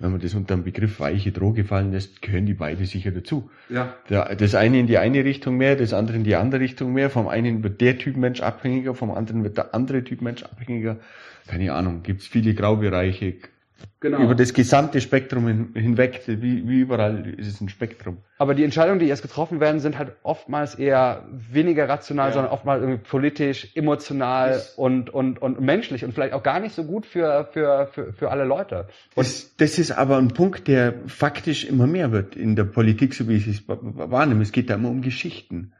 wenn 0.00 0.10
man 0.12 0.20
das 0.20 0.34
unter 0.34 0.54
dem 0.56 0.64
Begriff 0.64 0.98
weiche 0.98 1.30
Droge 1.30 1.64
fallen 1.64 1.92
lässt, 1.92 2.22
gehören 2.22 2.46
die 2.46 2.54
beide 2.54 2.86
sicher 2.86 3.10
dazu. 3.10 3.50
Ja. 3.68 3.94
Das 4.08 4.54
eine 4.54 4.80
in 4.80 4.86
die 4.86 4.96
eine 4.96 5.24
Richtung 5.24 5.58
mehr, 5.58 5.76
das 5.76 5.92
andere 5.92 6.16
in 6.16 6.24
die 6.24 6.34
andere 6.34 6.62
Richtung 6.62 6.92
mehr. 6.92 7.10
Vom 7.10 7.28
einen 7.28 7.62
wird 7.62 7.80
der 7.82 7.98
Typ 7.98 8.16
Mensch 8.16 8.40
abhängiger, 8.40 8.94
vom 8.94 9.10
anderen 9.10 9.44
wird 9.44 9.58
der 9.58 9.74
andere 9.74 10.02
Typ 10.02 10.22
Mensch 10.22 10.42
abhängiger. 10.42 10.96
Keine 11.46 11.72
Ahnung, 11.74 12.02
gibt's 12.02 12.26
viele 12.26 12.54
Graubereiche, 12.54 13.34
Genau. 14.00 14.22
Über 14.22 14.34
das 14.34 14.54
gesamte 14.54 15.00
Spektrum 15.02 15.46
hin, 15.46 15.68
hinweg, 15.74 16.22
wie, 16.26 16.66
wie 16.66 16.80
überall 16.80 17.34
ist 17.36 17.48
es 17.48 17.60
ein 17.60 17.68
Spektrum. 17.68 18.16
Aber 18.38 18.54
die 18.54 18.64
Entscheidungen, 18.64 18.98
die 18.98 19.06
erst 19.08 19.20
getroffen 19.20 19.60
werden, 19.60 19.80
sind 19.80 19.98
halt 19.98 20.12
oftmals 20.22 20.74
eher 20.74 21.28
weniger 21.30 21.86
rational, 21.86 22.28
ja. 22.28 22.32
sondern 22.32 22.52
oftmals 22.52 22.82
irgendwie 22.82 23.02
politisch, 23.02 23.68
emotional 23.74 24.62
und, 24.76 25.10
und, 25.10 25.42
und 25.42 25.60
menschlich 25.60 26.02
und 26.02 26.12
vielleicht 26.14 26.32
auch 26.32 26.42
gar 26.42 26.60
nicht 26.60 26.74
so 26.74 26.84
gut 26.84 27.04
für, 27.04 27.48
für, 27.52 27.88
für, 27.92 28.12
für 28.14 28.30
alle 28.30 28.44
Leute. 28.44 28.88
Und 29.16 29.26
das, 29.26 29.54
das 29.56 29.78
ist 29.78 29.92
aber 29.92 30.16
ein 30.16 30.28
Punkt, 30.28 30.66
der 30.66 30.94
faktisch 31.06 31.66
immer 31.66 31.86
mehr 31.86 32.10
wird 32.10 32.36
in 32.36 32.56
der 32.56 32.64
Politik, 32.64 33.12
so 33.12 33.28
wie 33.28 33.36
ich 33.36 33.46
es 33.46 33.64
wahrnehme. 33.66 34.42
Es 34.42 34.52
geht 34.52 34.70
da 34.70 34.74
immer 34.74 34.88
um 34.88 35.02
Geschichten. 35.02 35.74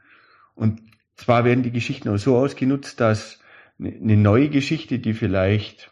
Und 0.53 0.79
zwar 1.15 1.43
werden 1.43 1.63
die 1.63 1.71
Geschichten 1.71 2.09
auch 2.09 2.17
so 2.17 2.37
ausgenutzt, 2.37 2.99
dass 2.99 3.39
eine 3.79 4.17
neue 4.17 4.49
Geschichte, 4.49 4.99
die 4.99 5.13
vielleicht 5.13 5.90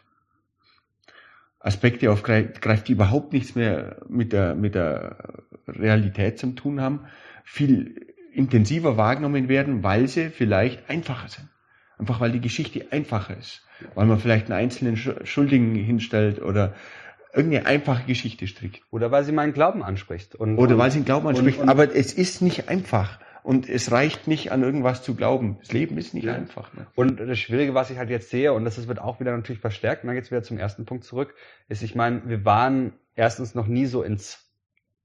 Aspekte 1.60 2.10
aufgreift, 2.10 2.88
die 2.88 2.92
überhaupt 2.92 3.32
nichts 3.32 3.54
mehr 3.54 3.98
mit 4.08 4.32
der, 4.32 4.54
mit 4.54 4.74
der 4.74 5.44
Realität 5.68 6.38
zu 6.38 6.48
tun 6.48 6.80
haben, 6.80 7.00
viel 7.44 8.06
intensiver 8.32 8.96
wahrgenommen 8.96 9.48
werden, 9.48 9.82
weil 9.82 10.08
sie 10.08 10.30
vielleicht 10.30 10.88
einfacher 10.88 11.28
sind. 11.28 11.48
Einfach 11.98 12.20
weil 12.20 12.32
die 12.32 12.40
Geschichte 12.40 12.86
einfacher 12.90 13.36
ist. 13.36 13.62
Weil 13.94 14.06
man 14.06 14.18
vielleicht 14.18 14.50
einen 14.50 14.58
einzelnen 14.58 14.96
Schuldigen 14.96 15.74
hinstellt 15.74 16.40
oder 16.40 16.74
irgendeine 17.34 17.66
einfache 17.66 18.04
Geschichte 18.06 18.46
strickt. 18.46 18.82
Oder 18.90 19.10
weil 19.10 19.24
sie 19.24 19.32
meinen 19.32 19.52
Glauben 19.52 19.82
anspricht. 19.82 20.34
Und, 20.34 20.56
oder 20.56 20.78
weil 20.78 20.90
sie 20.90 20.98
einen 20.98 21.04
Glauben 21.04 21.28
anspricht. 21.28 21.58
Und, 21.58 21.64
und, 21.64 21.68
aber 21.68 21.94
es 21.94 22.12
ist 22.14 22.40
nicht 22.40 22.68
einfach. 22.68 23.18
Und 23.42 23.68
es 23.68 23.90
reicht 23.90 24.28
nicht, 24.28 24.52
an 24.52 24.62
irgendwas 24.62 25.02
zu 25.02 25.14
glauben. 25.14 25.58
Das 25.60 25.72
Leben 25.72 25.98
ist 25.98 26.14
nicht 26.14 26.24
ja. 26.24 26.34
einfach. 26.34 26.72
Ne? 26.74 26.86
Und 26.94 27.18
das 27.20 27.38
Schwierige, 27.38 27.74
was 27.74 27.90
ich 27.90 27.98
halt 27.98 28.10
jetzt 28.10 28.30
sehe, 28.30 28.52
und 28.52 28.64
das 28.64 28.86
wird 28.86 28.98
auch 28.98 29.20
wieder 29.20 29.34
natürlich 29.36 29.60
verstärkt, 29.60 30.02
und 30.02 30.08
dann 30.08 30.16
geht's 30.16 30.30
wieder 30.30 30.42
zum 30.42 30.58
ersten 30.58 30.84
Punkt 30.84 31.04
zurück, 31.04 31.34
ist, 31.68 31.82
ich 31.82 31.94
meine, 31.94 32.22
wir 32.28 32.44
waren 32.44 32.92
erstens 33.14 33.54
noch 33.54 33.66
nie 33.66 33.86
so 33.86 34.02
in, 34.02 34.20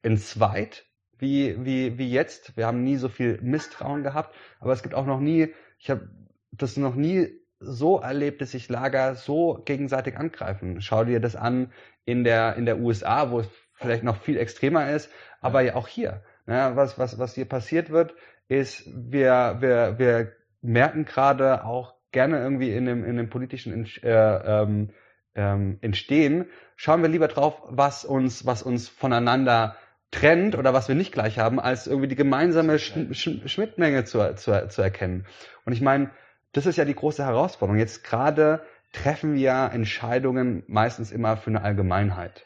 in 0.01 0.17
zweit 0.17 0.85
wie, 1.17 1.55
wie, 1.65 1.97
wie 1.97 2.11
jetzt. 2.11 2.57
Wir 2.57 2.67
haben 2.67 2.83
nie 2.83 2.97
so 2.97 3.09
viel 3.09 3.39
Misstrauen 3.41 4.03
gehabt, 4.03 4.35
aber 4.59 4.73
es 4.73 4.83
gibt 4.83 4.95
auch 4.95 5.05
noch 5.05 5.19
nie, 5.19 5.53
ich 5.79 5.89
habe 5.89 6.09
das 6.51 6.77
noch 6.77 6.95
nie 6.95 7.29
so 7.59 7.99
erlebt, 7.99 8.41
dass 8.41 8.51
sich 8.51 8.69
Lager 8.69 9.15
so 9.15 9.61
gegenseitig 9.65 10.17
angreifen. 10.17 10.81
Schau 10.81 11.03
dir 11.03 11.19
das 11.19 11.35
an 11.35 11.71
in 12.05 12.23
der, 12.23 12.55
in 12.55 12.65
der 12.65 12.79
USA, 12.79 13.31
wo 13.31 13.39
es 13.39 13.47
vielleicht 13.73 14.03
noch 14.03 14.21
viel 14.21 14.37
extremer 14.37 14.91
ist, 14.91 15.09
aber 15.41 15.61
ja 15.61 15.75
auch 15.75 15.87
hier. 15.87 16.21
Ja, 16.47 16.75
was, 16.75 16.99
was, 16.99 17.17
was 17.17 17.33
hier 17.33 17.45
passiert 17.45 17.89
wird, 17.89 18.13
ist, 18.47 18.83
wir, 18.93 19.57
wir, 19.59 19.97
wir 19.97 20.31
merken 20.61 21.05
gerade 21.05 21.65
auch 21.65 21.95
gerne 22.11 22.37
irgendwie 22.39 22.71
in 22.71 22.85
dem, 22.85 23.03
in 23.03 23.17
dem 23.17 23.29
politischen 23.29 23.85
äh, 24.03 24.09
ähm, 24.09 24.91
ähm, 25.35 25.77
Entstehen, 25.81 26.45
schauen 26.75 27.01
wir 27.01 27.09
lieber 27.09 27.27
drauf, 27.27 27.61
was 27.67 28.05
uns, 28.05 28.45
was 28.45 28.63
uns 28.63 28.87
voneinander 28.87 29.75
trennt 30.11 30.55
oder 30.55 30.73
was 30.73 30.87
wir 30.87 30.95
nicht 30.95 31.11
gleich 31.11 31.39
haben, 31.39 31.59
als 31.59 31.87
irgendwie 31.87 32.07
die 32.07 32.15
gemeinsame 32.15 32.79
Sch 32.79 32.93
Sch 33.11 33.41
Schnittmenge 33.47 34.05
zu, 34.05 34.35
zu, 34.35 34.67
zu 34.69 34.81
erkennen. 34.81 35.25
Und 35.65 35.73
ich 35.73 35.81
meine, 35.81 36.09
das 36.53 36.65
ist 36.65 36.77
ja 36.77 36.85
die 36.85 36.95
große 36.95 37.25
Herausforderung. 37.25 37.79
Jetzt 37.79 38.03
gerade 38.03 38.61
treffen 38.93 39.35
wir 39.35 39.71
Entscheidungen 39.73 40.63
meistens 40.67 41.11
immer 41.11 41.35
für 41.35 41.49
eine 41.49 41.63
Allgemeinheit. 41.63 42.45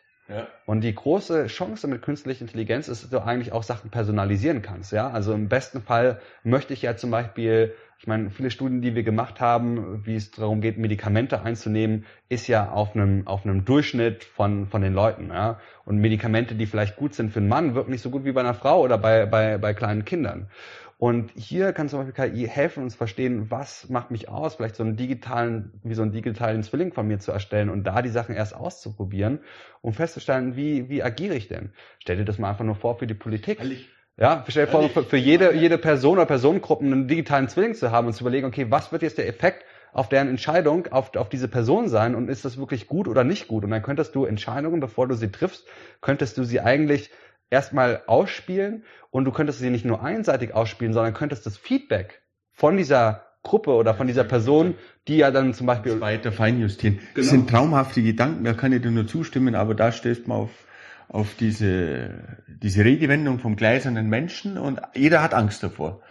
Und 0.65 0.82
die 0.82 0.93
große 0.93 1.47
Chance 1.47 1.88
mit 1.88 2.01
künstlicher 2.01 2.41
Intelligenz 2.41 2.88
ist, 2.88 3.03
dass 3.03 3.09
du 3.09 3.19
eigentlich 3.19 3.51
auch 3.51 3.63
Sachen 3.63 3.89
personalisieren 3.89 4.61
kannst. 4.61 4.91
Ja, 4.91 5.09
also 5.09 5.34
im 5.34 5.49
besten 5.49 5.82
Fall 5.82 6.19
möchte 6.43 6.73
ich 6.73 6.84
ja 6.84 6.95
zum 6.95 7.09
Beispiel, 7.09 7.73
ich 7.97 8.05
meine, 8.05 8.30
viele 8.30 8.51
Studien, 8.51 8.82
die 8.82 8.93
wir 8.93 9.03
gemacht 9.03 9.41
haben, 9.41 10.05
wie 10.05 10.15
es 10.15 10.32
darum 10.32 10.61
geht, 10.61 10.77
Medikamente 10.77 11.41
einzunehmen, 11.41 12.05
ist 12.30 12.47
ja 12.47 12.69
auf 12.71 12.95
einem 12.95 13.27
auf 13.27 13.43
einem 13.45 13.65
Durchschnitt 13.65 14.23
von 14.23 14.67
von 14.67 14.82
den 14.82 14.93
Leuten. 14.93 15.30
Ja, 15.30 15.59
und 15.86 15.97
Medikamente, 15.97 16.53
die 16.55 16.67
vielleicht 16.67 16.95
gut 16.95 17.15
sind 17.15 17.32
für 17.32 17.39
einen 17.39 17.49
Mann, 17.49 17.73
wirken 17.73 17.91
nicht 17.91 18.03
so 18.03 18.11
gut 18.11 18.23
wie 18.23 18.32
bei 18.32 18.41
einer 18.41 18.53
Frau 18.53 18.82
oder 18.82 18.97
bei 18.97 19.25
bei 19.25 19.57
bei 19.57 19.73
kleinen 19.73 20.05
Kindern. 20.05 20.49
Und 20.99 21.31
hier 21.33 21.71
kann 21.71 21.87
zum 21.87 21.99
Beispiel 22.05 22.29
KI 22.29 22.45
helfen, 22.45 22.83
uns 22.83 22.93
verstehen, 22.93 23.49
was 23.49 23.87
macht 23.87 24.11
mich 24.11 24.27
aus, 24.27 24.55
vielleicht 24.55 24.75
so 24.75 24.83
einen 24.83 24.97
digitalen, 24.97 25.79
wie 25.81 25.93
so 25.93 26.01
einen 26.01 26.11
digitalen 26.11 26.61
Zwilling 26.61 26.91
von 26.91 27.07
mir 27.07 27.19
zu 27.19 27.31
erstellen 27.31 27.69
und 27.69 27.85
da 27.85 28.01
die 28.01 28.09
Sachen 28.09 28.35
erst 28.35 28.53
auszuprobieren, 28.53 29.39
um 29.79 29.93
festzustellen, 29.93 30.57
wie, 30.57 30.89
wie 30.89 31.01
agiere 31.01 31.35
ich 31.35 31.47
denn? 31.47 31.71
Stell 31.99 32.17
dir 32.17 32.25
das 32.25 32.37
mal 32.37 32.49
einfach 32.49 32.65
nur 32.65 32.75
vor 32.75 32.97
für 32.97 33.07
die 33.07 33.13
Politik. 33.13 33.59
Ehrlich? 33.59 33.87
Ja, 34.17 34.43
stell 34.49 34.65
dir 34.65 34.71
vor, 34.73 34.89
für, 34.89 35.03
für 35.03 35.15
jede, 35.15 35.55
jede 35.55 35.77
Person 35.77 36.17
oder 36.17 36.25
Personengruppen 36.25 36.91
einen 36.91 37.07
digitalen 37.07 37.47
Zwilling 37.47 37.75
zu 37.75 37.91
haben 37.91 38.07
und 38.07 38.13
zu 38.13 38.23
überlegen, 38.23 38.45
okay, 38.45 38.65
was 38.69 38.91
wird 38.91 39.01
jetzt 39.01 39.17
der 39.17 39.29
Effekt 39.29 39.63
auf 39.93 40.09
deren 40.09 40.27
Entscheidung 40.27 40.87
auf, 40.87 41.15
auf 41.15 41.29
diese 41.29 41.47
Person 41.47 41.87
sein 41.87 42.13
und 42.13 42.29
ist 42.29 42.43
das 42.43 42.57
wirklich 42.57 42.87
gut 42.87 43.07
oder 43.07 43.23
nicht 43.23 43.47
gut? 43.47 43.63
Und 43.63 43.71
dann 43.71 43.83
könntest 43.83 44.15
du 44.15 44.25
Entscheidungen, 44.25 44.81
bevor 44.81 45.07
du 45.07 45.15
sie 45.15 45.31
triffst, 45.31 45.65
könntest 46.01 46.37
du 46.37 46.43
sie 46.43 46.59
eigentlich 46.59 47.09
erstmal 47.49 48.03
ausspielen 48.07 48.83
und 49.11 49.25
du 49.25 49.31
könntest 49.31 49.59
sie 49.59 49.69
nicht 49.69 49.85
nur 49.85 50.03
einseitig 50.03 50.53
ausspielen, 50.53 50.93
sondern 50.93 51.13
könntest 51.13 51.45
das 51.45 51.57
Feedback 51.57 52.21
von 52.51 52.77
dieser 52.77 53.25
Gruppe 53.43 53.71
oder 53.71 53.93
von 53.93 54.07
dieser 54.07 54.23
Person, 54.23 54.75
die 55.07 55.17
ja 55.17 55.31
dann 55.31 55.53
zum 55.53 55.65
Beispiel 55.65 56.01
weiter 56.01 56.31
feinjustieren. 56.31 56.97
Genau. 56.97 57.09
Das 57.15 57.29
sind 57.29 57.49
traumhafte 57.49 58.03
Gedanken, 58.03 58.43
da 58.43 58.53
kann 58.53 58.73
ich 58.73 58.81
dir 58.81 58.91
nur 58.91 59.07
zustimmen, 59.07 59.55
aber 59.55 59.75
da 59.75 59.91
stößt 59.91 60.27
man 60.27 60.39
auf, 60.39 60.51
auf 61.07 61.35
diese, 61.35 62.37
diese 62.47 62.83
Redewendung 62.83 63.39
vom 63.39 63.55
gleisernen 63.55 64.09
Menschen 64.09 64.57
und 64.57 64.81
jeder 64.93 65.23
hat 65.23 65.33
Angst 65.33 65.63
davor. 65.63 66.01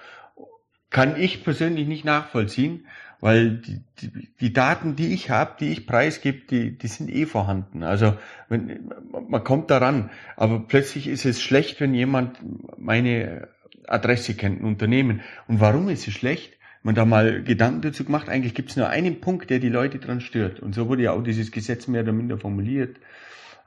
Kann 0.91 1.20
ich 1.20 1.45
persönlich 1.45 1.86
nicht 1.86 2.07
nachvollziehen, 2.07 2.86
weil 3.21 3.57
die, 3.59 3.81
die, 4.01 4.29
die 4.41 4.53
Daten, 4.53 4.97
die 4.97 5.12
ich 5.12 5.31
habe, 5.31 5.57
die 5.59 5.73
ich 5.73 5.87
preisgebe, 5.87 6.41
die, 6.49 6.79
die 6.79 6.87
sind 6.87 7.11
eh 7.11 7.27
vorhanden. 7.27 7.83
Also 7.83 8.16
wenn, 8.49 8.91
man 9.29 9.43
kommt 9.45 9.71
daran, 9.71 10.11
aber 10.37 10.61
plötzlich 10.61 11.09
ist 11.09 11.25
es 11.25 11.43
schlecht, 11.43 11.81
wenn 11.81 11.95
jemand 11.95 12.39
meine 12.79 13.49
Adresse 13.87 14.35
kennt, 14.35 14.61
ein 14.61 14.64
Unternehmen. 14.64 15.23
Und 15.49 15.61
warum 15.61 15.89
ist 15.89 16.07
es 16.07 16.14
schlecht? 16.14 16.53
Man 16.83 16.95
da 16.95 17.05
mal 17.05 17.43
Gedanken 17.43 17.83
dazu 17.83 18.05
gemacht, 18.05 18.29
eigentlich 18.29 18.55
gibt 18.55 18.71
es 18.71 18.77
nur 18.77 18.89
einen 18.89 19.21
Punkt, 19.21 19.51
der 19.51 19.59
die 19.59 19.69
Leute 19.69 19.99
dran 19.99 20.21
stört. 20.21 20.61
Und 20.61 20.75
so 20.75 20.89
wurde 20.89 21.03
ja 21.03 21.12
auch 21.12 21.23
dieses 21.23 21.51
Gesetz 21.51 21.89
mehr 21.89 22.03
oder 22.03 22.12
minder 22.12 22.39
formuliert, 22.39 22.97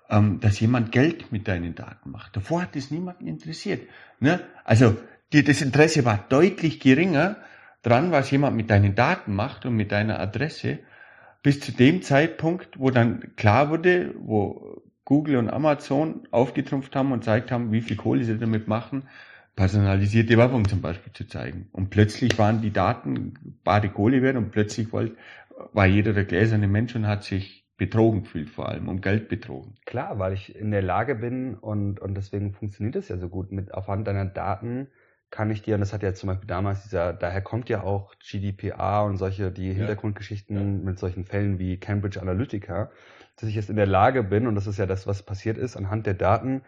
ähm, 0.10 0.39
dass 0.39 0.60
jemand 0.62 0.93
Geld 0.93 1.32
mit 1.32 1.47
deinen 1.47 1.76
Daten 1.76 2.12
macht. 2.12 2.36
Davor 2.38 2.62
hat 2.62 2.76
es 2.76 2.89
niemanden 2.89 3.28
interessiert. 3.28 3.82
Ne? 4.22 4.39
Also 4.64 4.95
die, 5.34 5.43
das 5.43 5.62
Interesse 5.62 6.06
war 6.06 6.26
deutlich 6.30 6.80
geringer, 6.80 7.36
dran, 7.82 8.12
was 8.12 8.32
jemand 8.32 8.56
mit 8.56 8.70
deinen 8.70 8.96
Daten 8.96 9.34
macht 9.34 9.66
und 9.66 9.76
mit 9.76 9.92
deiner 9.92 10.20
Adresse, 10.20 10.80
bis 11.44 11.60
zu 11.60 11.72
dem 11.72 12.02
Zeitpunkt, 12.02 12.80
wo 12.80 12.92
dann 12.92 13.36
klar 13.36 13.70
wurde, 13.70 14.14
wo 14.20 14.82
Google 15.06 15.38
und 15.38 15.50
Amazon 15.50 16.28
aufgetrumpft 16.32 16.96
haben 16.96 17.12
und 17.12 17.22
gezeigt 17.22 17.52
haben, 17.52 17.72
wie 17.72 17.82
viel 17.82 17.98
Kohle 17.98 18.24
sie 18.24 18.38
damit 18.38 18.68
machen, 18.68 19.04
personalisierte 19.56 20.38
Werbung 20.38 20.68
zum 20.68 20.82
Beispiel 20.82 21.12
zu 21.14 21.28
zeigen. 21.28 21.68
Und 21.72 21.90
plötzlich 21.90 22.38
waren 22.38 22.62
die 22.62 22.72
Daten 22.72 23.34
bare 23.64 23.90
Kohle 23.90 24.22
wert 24.22 24.38
und 24.38 24.52
plötzlich 24.52 24.88
war 24.94 25.86
jeder 25.86 26.14
der 26.14 26.26
gläserne 26.26 26.68
Mensch 26.68 26.96
und 26.96 27.08
hat 27.08 27.24
sich 27.24 27.62
betrogen 27.78 28.24
gefühlt, 28.24 28.50
vor 28.50 28.70
allem 28.70 28.88
um 28.88 29.02
Geld 29.02 29.28
betrogen. 29.28 29.74
Klar, 29.86 30.20
weil 30.20 30.34
ich 30.34 30.56
in 30.56 30.70
der 30.70 30.84
Lage 30.84 31.16
bin 31.16 31.56
und, 31.56 32.00
und 32.00 32.16
deswegen 32.16 32.54
funktioniert 32.54 32.96
es 32.96 33.10
ja 33.10 33.18
so 33.18 33.28
gut 33.28 33.52
mit 33.52 33.74
aufhand 33.74 34.08
deiner 34.08 34.26
Daten 34.26 34.88
kann 35.32 35.50
ich 35.50 35.62
dir, 35.62 35.76
und 35.76 35.80
das 35.82 35.94
hat 35.94 36.04
ja 36.04 36.14
zum 36.14 36.28
Beispiel 36.28 36.48
damals 36.48 36.84
dieser, 36.84 37.14
daher 37.14 37.42
kommt 37.42 37.70
ja 37.70 37.84
auch 37.84 38.14
GDPR 38.20 39.06
und 39.06 39.18
solche, 39.18 39.50
die 39.52 39.70
ja. 39.70 39.74
Hintergrundgeschichten 39.74 40.56
ja. 40.56 40.86
mit 40.86 41.00
solchen 41.00 41.24
Fällen 41.24 41.58
wie 41.58 41.78
Cambridge 41.78 42.22
Analytica, 42.22 42.92
dass 43.38 43.50
ich 43.50 43.56
jetzt 43.56 43.70
in 43.70 43.78
der 43.78 43.88
Lage 43.88 44.24
bin, 44.24 44.46
und 44.46 44.56
das 44.56 44.68
ist 44.68 44.78
ja 44.78 44.86
das, 44.86 45.08
was 45.08 45.24
passiert 45.24 45.58
ist, 45.58 45.78
anhand 45.78 46.06
der 46.06 46.14
Daten 46.14 46.62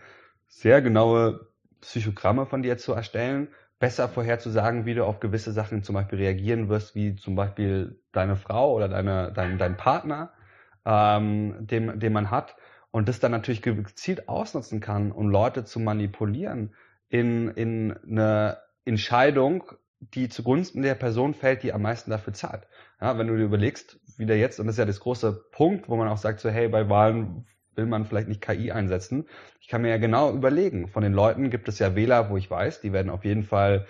sehr 0.48 0.82
genaue 0.82 1.48
Psychogramme 1.82 2.46
von 2.46 2.64
dir 2.64 2.78
zu 2.78 2.94
erstellen, 2.94 3.50
besser 3.80 4.08
vorherzusagen, 4.08 4.86
wie 4.86 4.94
du 4.94 5.04
auf 5.04 5.20
gewisse 5.20 5.52
Sachen 5.52 5.84
zum 5.84 5.96
Beispiel 5.96 6.20
reagieren 6.20 6.70
wirst, 6.70 6.96
wie 6.96 7.16
zum 7.18 7.36
Beispiel 7.36 8.00
deine 8.14 8.38
Frau 8.38 8.74
oder 8.74 8.88
deine, 8.88 9.34
dein, 9.34 9.58
dein 9.58 9.76
Partner, 9.76 10.32
ähm, 10.86 11.56
den, 11.60 12.00
den 12.00 12.14
man 12.14 12.32
hat, 12.32 12.56
und 12.92 13.10
das 13.10 13.20
dann 13.20 13.32
natürlich 13.32 13.62
gezielt 13.62 14.30
ausnutzen 14.30 14.80
kann, 14.80 15.12
um 15.12 15.28
Leute 15.28 15.66
zu 15.66 15.80
manipulieren, 15.80 16.74
in, 17.14 17.50
in 17.50 17.94
eine 18.10 18.58
Entscheidung, 18.86 19.72
die 20.00 20.30
zugunsten 20.30 20.82
der 20.82 20.96
Person 20.96 21.36
fällt, 21.36 21.62
die 21.62 21.72
am 21.72 21.84
meisten 21.84 22.10
dafür 22.10 22.34
zahlt. 22.34 22.68
Ja, 23.00 23.20
wenn 23.20 23.28
du 23.28 23.38
dir 23.38 23.44
überlegst, 23.44 24.00
wieder 24.18 24.36
jetzt, 24.36 24.60
und 24.60 24.66
das 24.66 24.76
ist 24.76 24.80
ja 24.80 24.86
das 24.86 25.00
große 25.00 25.46
Punkt, 25.52 25.90
wo 25.90 25.96
man 25.96 26.08
auch 26.08 26.18
sagt, 26.18 26.40
so 26.40 26.50
hey, 26.50 26.68
bei 26.70 26.90
Wahlen 26.90 27.46
will 27.76 27.86
man 27.86 28.06
vielleicht 28.06 28.30
nicht 28.30 28.42
KI 28.42 28.72
einsetzen. 28.72 29.28
Ich 29.62 29.68
kann 29.68 29.84
mir 29.84 29.90
ja 29.90 29.98
genau 29.98 30.34
überlegen, 30.34 30.88
von 30.88 31.04
den 31.04 31.14
Leuten 31.14 31.52
gibt 31.52 31.68
es 31.68 31.78
ja 31.78 31.96
Wähler, 31.96 32.32
wo 32.32 32.38
ich 32.38 32.50
weiß, 32.50 32.82
die 32.82 32.94
werden 32.94 33.12
auf 33.12 33.26
jeden 33.26 33.44
Fall 33.44 33.86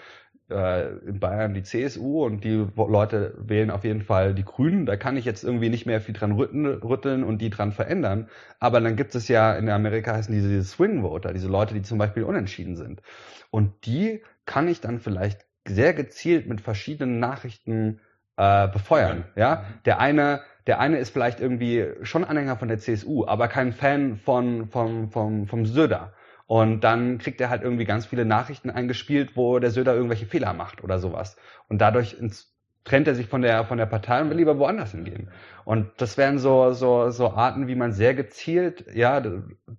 äh, 0.53 0.97
in 1.07 1.19
Bayern 1.19 1.53
die 1.53 1.63
CSU 1.63 2.23
und 2.23 2.43
die 2.43 2.67
Leute 2.75 3.35
wählen 3.37 3.71
auf 3.71 3.83
jeden 3.83 4.01
Fall 4.01 4.33
die 4.33 4.45
Grünen. 4.45 4.85
Da 4.85 4.95
kann 4.95 5.17
ich 5.17 5.25
jetzt 5.25 5.43
irgendwie 5.43 5.69
nicht 5.69 5.85
mehr 5.85 5.99
viel 6.01 6.13
dran 6.13 6.33
rütteln 6.33 7.23
und 7.23 7.39
die 7.39 7.49
dran 7.49 7.71
verändern. 7.71 8.29
Aber 8.59 8.79
dann 8.79 8.95
gibt 8.95 9.15
es 9.15 9.27
ja 9.27 9.53
in 9.53 9.69
Amerika 9.69 10.13
heißen 10.13 10.33
diese, 10.33 10.49
diese 10.49 10.63
Swing 10.63 11.01
Voter, 11.01 11.33
diese 11.33 11.47
Leute, 11.47 11.73
die 11.73 11.81
zum 11.81 11.97
Beispiel 11.97 12.23
unentschieden 12.23 12.75
sind. 12.75 13.01
Und 13.49 13.85
die 13.85 14.21
kann 14.45 14.67
ich 14.67 14.81
dann 14.81 14.99
vielleicht 14.99 15.45
sehr 15.67 15.93
gezielt 15.93 16.47
mit 16.47 16.61
verschiedenen 16.61 17.19
Nachrichten 17.19 17.99
äh, 18.37 18.67
befeuern. 18.67 19.25
Ja, 19.35 19.65
der 19.85 19.99
eine, 19.99 20.41
der 20.67 20.79
eine 20.79 20.97
ist 20.97 21.11
vielleicht 21.11 21.39
irgendwie 21.39 21.87
schon 22.01 22.23
Anhänger 22.23 22.57
von 22.57 22.67
der 22.67 22.79
CSU, 22.79 23.25
aber 23.25 23.47
kein 23.47 23.73
Fan 23.73 24.17
von 24.17 24.67
vom 24.67 25.11
vom 25.11 25.47
vom 25.47 25.65
Söder. 25.65 26.13
Und 26.45 26.81
dann 26.81 27.17
kriegt 27.17 27.39
er 27.41 27.49
halt 27.49 27.63
irgendwie 27.63 27.85
ganz 27.85 28.05
viele 28.05 28.25
Nachrichten 28.25 28.69
eingespielt, 28.69 29.35
wo 29.35 29.59
der 29.59 29.71
Söder 29.71 29.95
irgendwelche 29.95 30.25
Fehler 30.25 30.53
macht 30.53 30.83
oder 30.83 30.99
sowas. 30.99 31.37
Und 31.69 31.79
dadurch 31.79 32.13
ins, 32.19 32.53
trennt 32.83 33.07
er 33.07 33.15
sich 33.15 33.27
von 33.27 33.41
der, 33.41 33.65
von 33.65 33.77
der 33.77 33.85
Partei 33.85 34.21
und 34.21 34.29
will 34.29 34.37
lieber 34.37 34.59
woanders 34.59 34.91
hingehen. 34.91 35.31
Und 35.65 35.89
das 35.97 36.17
wären 36.17 36.37
so, 36.39 36.73
so, 36.73 37.09
so 37.11 37.31
Arten, 37.31 37.67
wie 37.67 37.75
man 37.75 37.93
sehr 37.93 38.13
gezielt, 38.13 38.85
ja, 38.93 39.21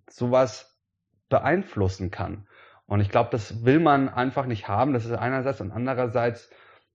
sowas 0.08 0.80
beeinflussen 1.28 2.10
kann. 2.10 2.46
Und 2.86 3.00
ich 3.00 3.10
glaube, 3.10 3.30
das 3.30 3.64
will 3.64 3.80
man 3.80 4.08
einfach 4.08 4.46
nicht 4.46 4.68
haben. 4.68 4.92
Das 4.92 5.04
ist 5.04 5.12
einerseits 5.12 5.60
und 5.60 5.70
andererseits, 5.70 6.50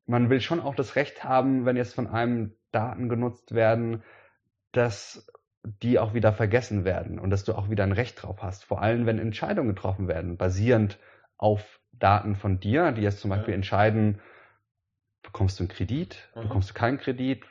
man 0.05 0.30
will 0.30 0.41
schon 0.41 0.59
auch 0.59 0.76
das 0.76 0.95
Recht 0.95 1.24
haben, 1.24 1.65
wenn 1.65 1.78
jetzt 1.78 1.93
von 1.93 2.07
einem 2.07 2.53
Daten 2.72 3.09
genutzt 3.09 3.53
werden, 3.53 4.03
dass 4.72 5.32
die 5.64 5.99
auch 5.99 6.14
wieder 6.14 6.32
vergessen 6.34 6.86
werden 6.86 7.20
und 7.20 7.30
dass 7.30 7.43
du 7.43 7.53
auch 7.53 7.70
wieder 7.70 7.84
ein 7.84 7.91
Recht 7.91 8.24
drauf 8.24 8.41
hast. 8.41 8.64
Vor 8.64 8.82
allem, 8.82 9.05
wenn 9.05 9.20
Entscheidungen 9.20 9.70
getroffen 9.70 10.07
werden, 10.07 10.38
basierend 10.38 10.97
auf 11.38 11.80
Daten 11.91 12.36
von 12.36 12.60
dir, 12.60 12.91
die 12.91 13.01
jetzt 13.01 13.20
zum 13.20 13.30
Beispiel 13.30 13.53
ja. 13.53 13.55
entscheiden, 13.55 14.20
bekommst 15.22 15.60
du 15.60 15.64
einen 15.64 15.70
Kredit, 15.70 16.30
mhm. 16.36 16.41
bekommst 16.43 16.70
du 16.70 16.74
keinen 16.74 16.97
Kredit, 16.97 17.43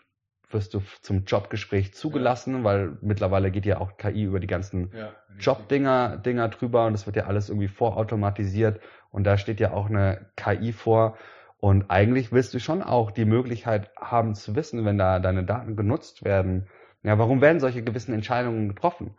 wirst 0.50 0.72
du 0.72 0.80
zum 1.02 1.24
Jobgespräch 1.24 1.92
zugelassen, 1.92 2.58
ja. 2.58 2.64
weil 2.64 2.98
mittlerweile 3.02 3.50
geht 3.50 3.66
ja 3.66 3.78
auch 3.78 3.98
KI 3.98 4.24
über 4.24 4.40
die 4.40 4.46
ganzen 4.46 4.90
ja, 4.94 5.12
Jobdinger 5.38 6.16
Dinger 6.16 6.48
drüber 6.48 6.86
und 6.86 6.94
es 6.94 7.06
wird 7.06 7.16
ja 7.16 7.26
alles 7.26 7.50
irgendwie 7.50 7.68
vorautomatisiert 7.68 8.80
und 9.10 9.24
da 9.24 9.36
steht 9.36 9.60
ja 9.60 9.72
auch 9.72 9.90
eine 9.90 10.30
KI 10.36 10.72
vor 10.72 11.18
und 11.58 11.90
eigentlich 11.90 12.32
willst 12.32 12.54
du 12.54 12.60
schon 12.60 12.82
auch 12.82 13.10
die 13.10 13.24
Möglichkeit 13.24 13.90
haben 13.96 14.34
zu 14.34 14.54
wissen, 14.54 14.84
wenn 14.84 14.96
da 14.96 15.18
deine 15.18 15.44
Daten 15.44 15.76
genutzt 15.76 16.24
werden, 16.24 16.68
ja, 17.02 17.18
warum 17.18 17.40
werden 17.40 17.60
solche 17.60 17.82
gewissen 17.82 18.14
Entscheidungen 18.14 18.68
getroffen? 18.68 19.14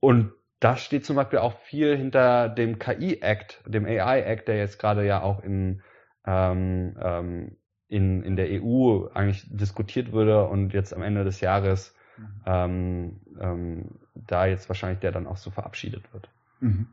Und 0.00 0.32
das 0.60 0.80
steht 0.80 1.04
zum 1.04 1.16
Beispiel 1.16 1.38
auch 1.38 1.58
viel 1.60 1.96
hinter 1.96 2.48
dem 2.48 2.78
KI-Act, 2.78 3.62
dem 3.66 3.84
AI-Act, 3.84 4.48
der 4.48 4.58
jetzt 4.58 4.78
gerade 4.78 5.04
ja 5.06 5.22
auch 5.22 5.42
in, 5.42 5.82
ähm, 6.26 6.96
ähm, 7.00 7.56
in, 7.88 8.22
in 8.22 8.36
der 8.36 8.48
EU 8.62 9.06
eigentlich 9.12 9.44
diskutiert 9.48 10.12
würde 10.12 10.46
und 10.48 10.72
jetzt 10.72 10.94
am 10.94 11.02
Ende 11.02 11.24
des 11.24 11.40
Jahres 11.40 11.94
mhm. 12.16 12.42
ähm, 12.46 13.20
ähm, 13.40 13.84
da 14.14 14.46
jetzt 14.46 14.68
wahrscheinlich 14.68 15.00
der 15.00 15.12
dann 15.12 15.26
auch 15.26 15.36
so 15.36 15.50
verabschiedet 15.50 16.12
wird. 16.12 16.28
Mhm. 16.60 16.86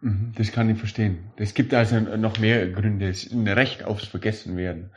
Mhm. 0.00 0.32
Das 0.36 0.52
kann 0.52 0.68
ich 0.68 0.78
verstehen. 0.78 1.30
Es 1.36 1.54
gibt 1.54 1.72
also 1.74 1.98
noch 2.00 2.38
mehr 2.38 2.68
Gründe. 2.70 3.12
Ein 3.32 3.48
Recht 3.48 3.84
aufs 3.84 4.06
Vergessenwerden. 4.06 4.90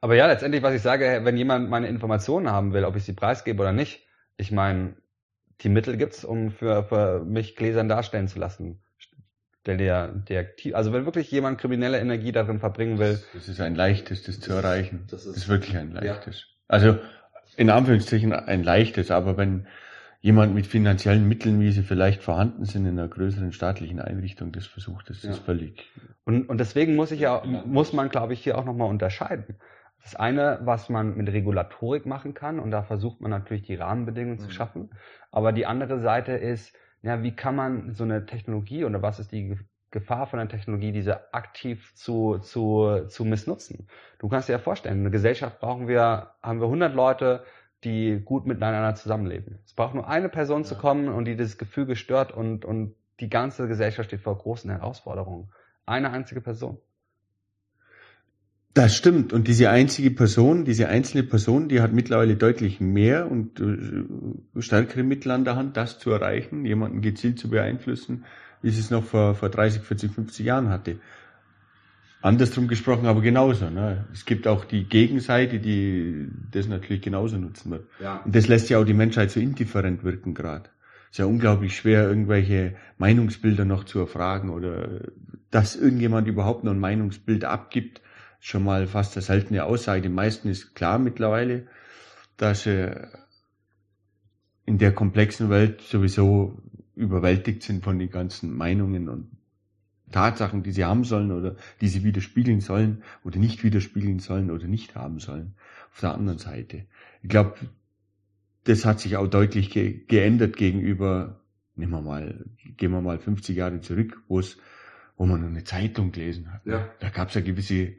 Aber 0.00 0.14
ja, 0.14 0.26
letztendlich, 0.26 0.62
was 0.62 0.74
ich 0.74 0.82
sage, 0.82 1.20
wenn 1.24 1.36
jemand 1.36 1.68
meine 1.68 1.88
Informationen 1.88 2.50
haben 2.50 2.72
will, 2.72 2.84
ob 2.84 2.96
ich 2.96 3.04
sie 3.04 3.12
preisgebe 3.12 3.60
oder 3.60 3.72
nicht, 3.72 4.06
ich 4.36 4.50
meine, 4.50 4.94
die 5.60 5.68
Mittel 5.68 5.96
gibt's, 5.96 6.24
um 6.24 6.50
für, 6.50 6.84
für 6.84 7.24
mich 7.24 7.56
Gläsern 7.56 7.88
darstellen 7.88 8.28
zu 8.28 8.38
lassen. 8.38 8.80
Der, 9.66 9.76
der, 9.76 10.08
der, 10.08 10.54
also 10.72 10.94
wenn 10.94 11.04
wirklich 11.04 11.30
jemand 11.30 11.60
kriminelle 11.60 12.00
Energie 12.00 12.32
darin 12.32 12.60
verbringen 12.60 12.98
will. 12.98 13.22
Das 13.34 13.46
ist 13.46 13.60
ein 13.60 13.74
leichtes, 13.74 14.22
das 14.22 14.40
zu 14.40 14.52
erreichen. 14.54 15.04
Das 15.10 15.26
ist, 15.26 15.28
das 15.28 15.42
ist 15.42 15.48
wirklich 15.48 15.76
ein 15.76 15.92
leichtes. 15.92 16.46
Ja. 16.48 16.64
Also 16.68 16.98
in 17.56 17.68
Anführungszeichen 17.68 18.32
ein 18.32 18.62
leichtes, 18.62 19.10
aber 19.10 19.36
wenn 19.36 19.66
jemand 20.22 20.54
mit 20.54 20.66
finanziellen 20.66 21.28
Mitteln, 21.28 21.60
wie 21.60 21.72
sie 21.72 21.82
vielleicht 21.82 22.22
vorhanden 22.22 22.64
sind 22.64 22.86
in 22.86 22.98
einer 22.98 23.08
größeren 23.08 23.52
staatlichen 23.52 24.00
Einrichtung, 24.00 24.50
das 24.52 24.66
versucht, 24.66 25.10
das 25.10 25.22
ja. 25.22 25.30
ist 25.30 25.40
völlig. 25.40 25.86
Und, 26.24 26.48
und 26.48 26.58
deswegen 26.58 26.96
muss 26.96 27.10
ich 27.10 27.20
ja, 27.20 27.42
muss 27.44 27.92
man, 27.92 28.08
glaube 28.08 28.32
ich, 28.32 28.42
hier 28.42 28.56
auch 28.56 28.64
nochmal 28.64 28.88
unterscheiden. 28.88 29.56
Das 30.02 30.16
eine, 30.16 30.60
was 30.62 30.88
man 30.88 31.16
mit 31.16 31.28
Regulatorik 31.28 32.06
machen 32.06 32.34
kann, 32.34 32.58
und 32.58 32.70
da 32.70 32.82
versucht 32.82 33.20
man 33.20 33.30
natürlich 33.30 33.64
die 33.64 33.74
Rahmenbedingungen 33.74 34.38
mhm. 34.38 34.44
zu 34.44 34.50
schaffen. 34.50 34.90
Aber 35.30 35.52
die 35.52 35.66
andere 35.66 36.00
Seite 36.00 36.32
ist, 36.32 36.74
ja, 37.02 37.22
wie 37.22 37.34
kann 37.34 37.56
man 37.56 37.92
so 37.92 38.04
eine 38.04 38.26
Technologie 38.26 38.84
oder 38.84 39.02
was 39.02 39.18
ist 39.18 39.32
die 39.32 39.56
Gefahr 39.90 40.26
von 40.26 40.38
der 40.38 40.48
Technologie, 40.48 40.92
diese 40.92 41.32
aktiv 41.34 41.94
zu, 41.94 42.38
zu, 42.38 43.06
zu 43.08 43.24
missnutzen? 43.24 43.88
Du 44.18 44.28
kannst 44.28 44.48
dir 44.48 44.52
ja 44.52 44.58
vorstellen, 44.58 45.00
eine 45.00 45.10
Gesellschaft 45.10 45.60
brauchen 45.60 45.88
wir, 45.88 46.34
haben 46.42 46.60
wir 46.60 46.66
100 46.66 46.94
Leute, 46.94 47.44
die 47.84 48.20
gut 48.20 48.46
miteinander 48.46 48.94
zusammenleben. 48.94 49.58
Es 49.64 49.74
braucht 49.74 49.94
nur 49.94 50.06
eine 50.06 50.28
Person 50.28 50.62
ja. 50.62 50.68
zu 50.68 50.76
kommen 50.76 51.08
und 51.08 51.24
die 51.24 51.36
dieses 51.36 51.58
Gefühl 51.58 51.86
gestört 51.86 52.32
und, 52.32 52.64
und 52.64 52.94
die 53.20 53.30
ganze 53.30 53.68
Gesellschaft 53.68 54.08
steht 54.08 54.20
vor 54.20 54.36
großen 54.36 54.70
Herausforderungen. 54.70 55.50
Eine 55.86 56.10
einzige 56.10 56.40
Person. 56.40 56.78
Das 58.74 58.94
stimmt. 58.94 59.32
Und 59.32 59.48
diese 59.48 59.70
einzige 59.70 60.12
Person, 60.12 60.64
diese 60.64 60.88
einzelne 60.88 61.24
Person, 61.24 61.68
die 61.68 61.80
hat 61.80 61.92
mittlerweile 61.92 62.36
deutlich 62.36 62.80
mehr 62.80 63.30
und 63.30 63.60
äh, 63.60 64.62
stärkere 64.62 65.02
Mittel 65.02 65.32
an 65.32 65.44
der 65.44 65.56
Hand, 65.56 65.76
das 65.76 65.98
zu 65.98 66.10
erreichen, 66.10 66.64
jemanden 66.64 67.00
gezielt 67.00 67.38
zu 67.38 67.50
beeinflussen, 67.50 68.24
wie 68.62 68.70
sie 68.70 68.80
es 68.80 68.90
noch 68.90 69.04
vor, 69.04 69.34
vor 69.34 69.48
30, 69.48 69.82
40, 69.82 70.12
50 70.12 70.46
Jahren 70.46 70.68
hatte. 70.68 71.00
Andersrum 72.22 72.68
gesprochen, 72.68 73.06
aber 73.06 73.22
genauso. 73.22 73.70
Ne? 73.70 74.04
Es 74.12 74.24
gibt 74.24 74.46
auch 74.46 74.64
die 74.64 74.84
Gegenseite, 74.84 75.58
die 75.58 76.28
das 76.50 76.68
natürlich 76.68 77.02
genauso 77.02 77.38
nutzen 77.38 77.72
wird. 77.72 77.86
Ja. 77.98 78.20
Und 78.24 78.36
das 78.36 78.46
lässt 78.46 78.68
ja 78.68 78.78
auch 78.78 78.84
die 78.84 78.94
Menschheit 78.94 79.30
so 79.30 79.40
indifferent 79.40 80.04
wirken 80.04 80.34
gerade. 80.34 80.68
Es 81.06 81.12
ist 81.12 81.18
ja 81.18 81.24
unglaublich 81.24 81.76
schwer, 81.76 82.06
irgendwelche 82.06 82.76
Meinungsbilder 82.98 83.64
noch 83.64 83.82
zu 83.82 83.98
erfragen 83.98 84.50
oder 84.50 85.00
dass 85.50 85.74
irgendjemand 85.74 86.28
überhaupt 86.28 86.62
noch 86.62 86.72
ein 86.72 86.78
Meinungsbild 86.78 87.44
abgibt, 87.44 88.00
schon 88.40 88.64
mal 88.64 88.86
fast 88.86 89.16
eine 89.16 89.22
seltene 89.22 89.64
Aussage. 89.64 90.02
Den 90.02 90.14
meisten 90.14 90.48
ist 90.48 90.74
klar 90.74 90.98
mittlerweile, 90.98 91.66
dass 92.36 92.64
sie 92.64 92.90
in 94.64 94.78
der 94.78 94.92
komplexen 94.92 95.50
Welt 95.50 95.82
sowieso 95.82 96.60
überwältigt 96.96 97.62
sind 97.62 97.84
von 97.84 97.98
den 97.98 98.10
ganzen 98.10 98.54
Meinungen 98.56 99.08
und 99.08 99.30
Tatsachen, 100.10 100.62
die 100.62 100.72
sie 100.72 100.84
haben 100.84 101.04
sollen 101.04 101.30
oder 101.30 101.56
die 101.80 101.88
sie 101.88 102.02
widerspiegeln 102.02 102.60
sollen 102.60 103.02
oder 103.24 103.38
nicht 103.38 103.62
widerspiegeln 103.62 104.18
sollen 104.18 104.50
oder 104.50 104.66
nicht 104.66 104.96
haben 104.96 105.20
sollen. 105.20 105.54
Auf 105.92 106.00
der 106.00 106.14
anderen 106.14 106.38
Seite. 106.38 106.86
Ich 107.22 107.28
glaube, 107.28 107.54
das 108.64 108.84
hat 108.84 109.00
sich 109.00 109.16
auch 109.16 109.26
deutlich 109.26 109.70
ge 109.70 110.04
geändert 110.06 110.56
gegenüber, 110.56 111.40
nehmen 111.76 111.92
wir 111.92 112.00
mal, 112.00 112.44
gehen 112.76 112.90
wir 112.90 113.00
mal 113.00 113.18
50 113.18 113.56
Jahre 113.56 113.80
zurück, 113.80 114.20
wo 114.28 114.40
es, 114.40 114.58
wo 115.16 115.26
man 115.26 115.44
eine 115.44 115.64
Zeitung 115.64 116.12
gelesen 116.12 116.52
hat. 116.52 116.66
Ja. 116.66 116.88
Da 117.00 117.10
gab 117.10 117.28
es 117.28 117.34
ja 117.34 117.40
gewisse 117.40 117.94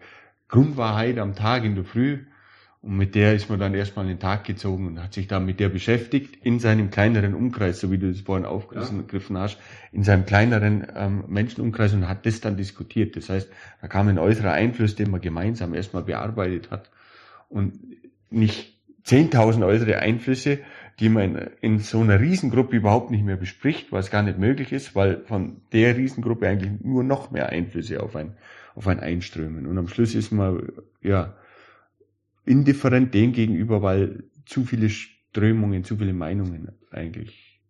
Grundwahrheit 0.52 1.18
am 1.18 1.34
Tag 1.34 1.64
in 1.64 1.74
der 1.74 1.84
Früh. 1.84 2.20
Und 2.84 2.98
mit 2.98 3.14
der 3.14 3.36
ist 3.36 3.48
man 3.48 3.60
dann 3.60 3.76
erstmal 3.76 4.08
den 4.08 4.20
Tag 4.20 4.44
gezogen 4.44 4.88
und 4.88 5.04
hat 5.04 5.14
sich 5.14 5.28
dann 5.28 5.46
mit 5.46 5.60
der 5.60 5.70
beschäftigt, 5.70 6.44
in 6.44 6.58
seinem 6.60 6.90
kleineren 6.90 7.36
Umkreis, 7.36 7.80
so 7.80 7.92
wie 7.92 8.00
du 8.00 8.10
es 8.10 8.22
vorhin 8.22 8.46
aufgegriffen 8.46 9.36
ja. 9.36 9.44
hast, 9.44 9.60
in 9.92 10.04
seinem 10.04 10.26
kleineren 10.26 10.88
ähm, 10.96 11.24
Menschenumkreis 11.28 11.94
und 11.94 12.10
hat 12.10 12.26
das 12.26 12.42
dann 12.42 12.58
diskutiert. 12.58 13.16
Das 13.16 13.30
heißt, 13.30 13.50
da 13.82 13.88
kam 13.88 14.08
ein 14.08 14.18
äußerer 14.18 14.52
Einfluss, 14.52 14.96
den 14.96 15.12
man 15.12 15.22
gemeinsam 15.22 15.76
erstmal 15.76 16.04
bearbeitet 16.04 16.72
hat 16.72 16.90
und 17.50 17.74
nicht 18.32 18.74
10.000 19.06 19.64
äußere 19.64 20.00
Einflüsse, 20.00 20.60
die 21.00 21.10
man 21.10 21.52
in 21.62 21.80
so 21.80 22.02
einer 22.02 22.20
Riesengruppe 22.20 22.76
überhaupt 22.76 23.12
nicht 23.12 23.24
mehr 23.24 23.38
bespricht, 23.38 23.92
was 23.92 24.10
gar 24.10 24.24
nicht 24.24 24.40
möglich 24.40 24.72
ist, 24.72 24.96
weil 24.96 25.22
von 25.26 25.62
der 25.72 25.98
Riesengruppe 25.98 26.48
eigentlich 26.48 26.82
nur 26.82 27.04
noch 27.04 27.30
mehr 27.30 27.50
Einflüsse 27.50 28.02
auf 28.02 28.16
ein 28.16 28.34
auf 28.76 28.88
ein 28.88 29.00
Einströmen. 29.00 29.66
Und 29.68 29.78
am 29.78 29.88
Schluss 29.88 30.16
ist 30.16 30.32
man 30.32 30.72
ja 31.02 31.36
indifferent 32.46 33.14
dem 33.14 33.34
gegenüber, 33.34 33.82
weil 33.82 34.24
zu 34.46 34.64
viele 34.64 34.90
Strömungen, 34.90 35.84
zu 35.84 35.98
viele 35.98 36.14
Meinungen 36.14 36.72
eigentlich. 36.92 37.62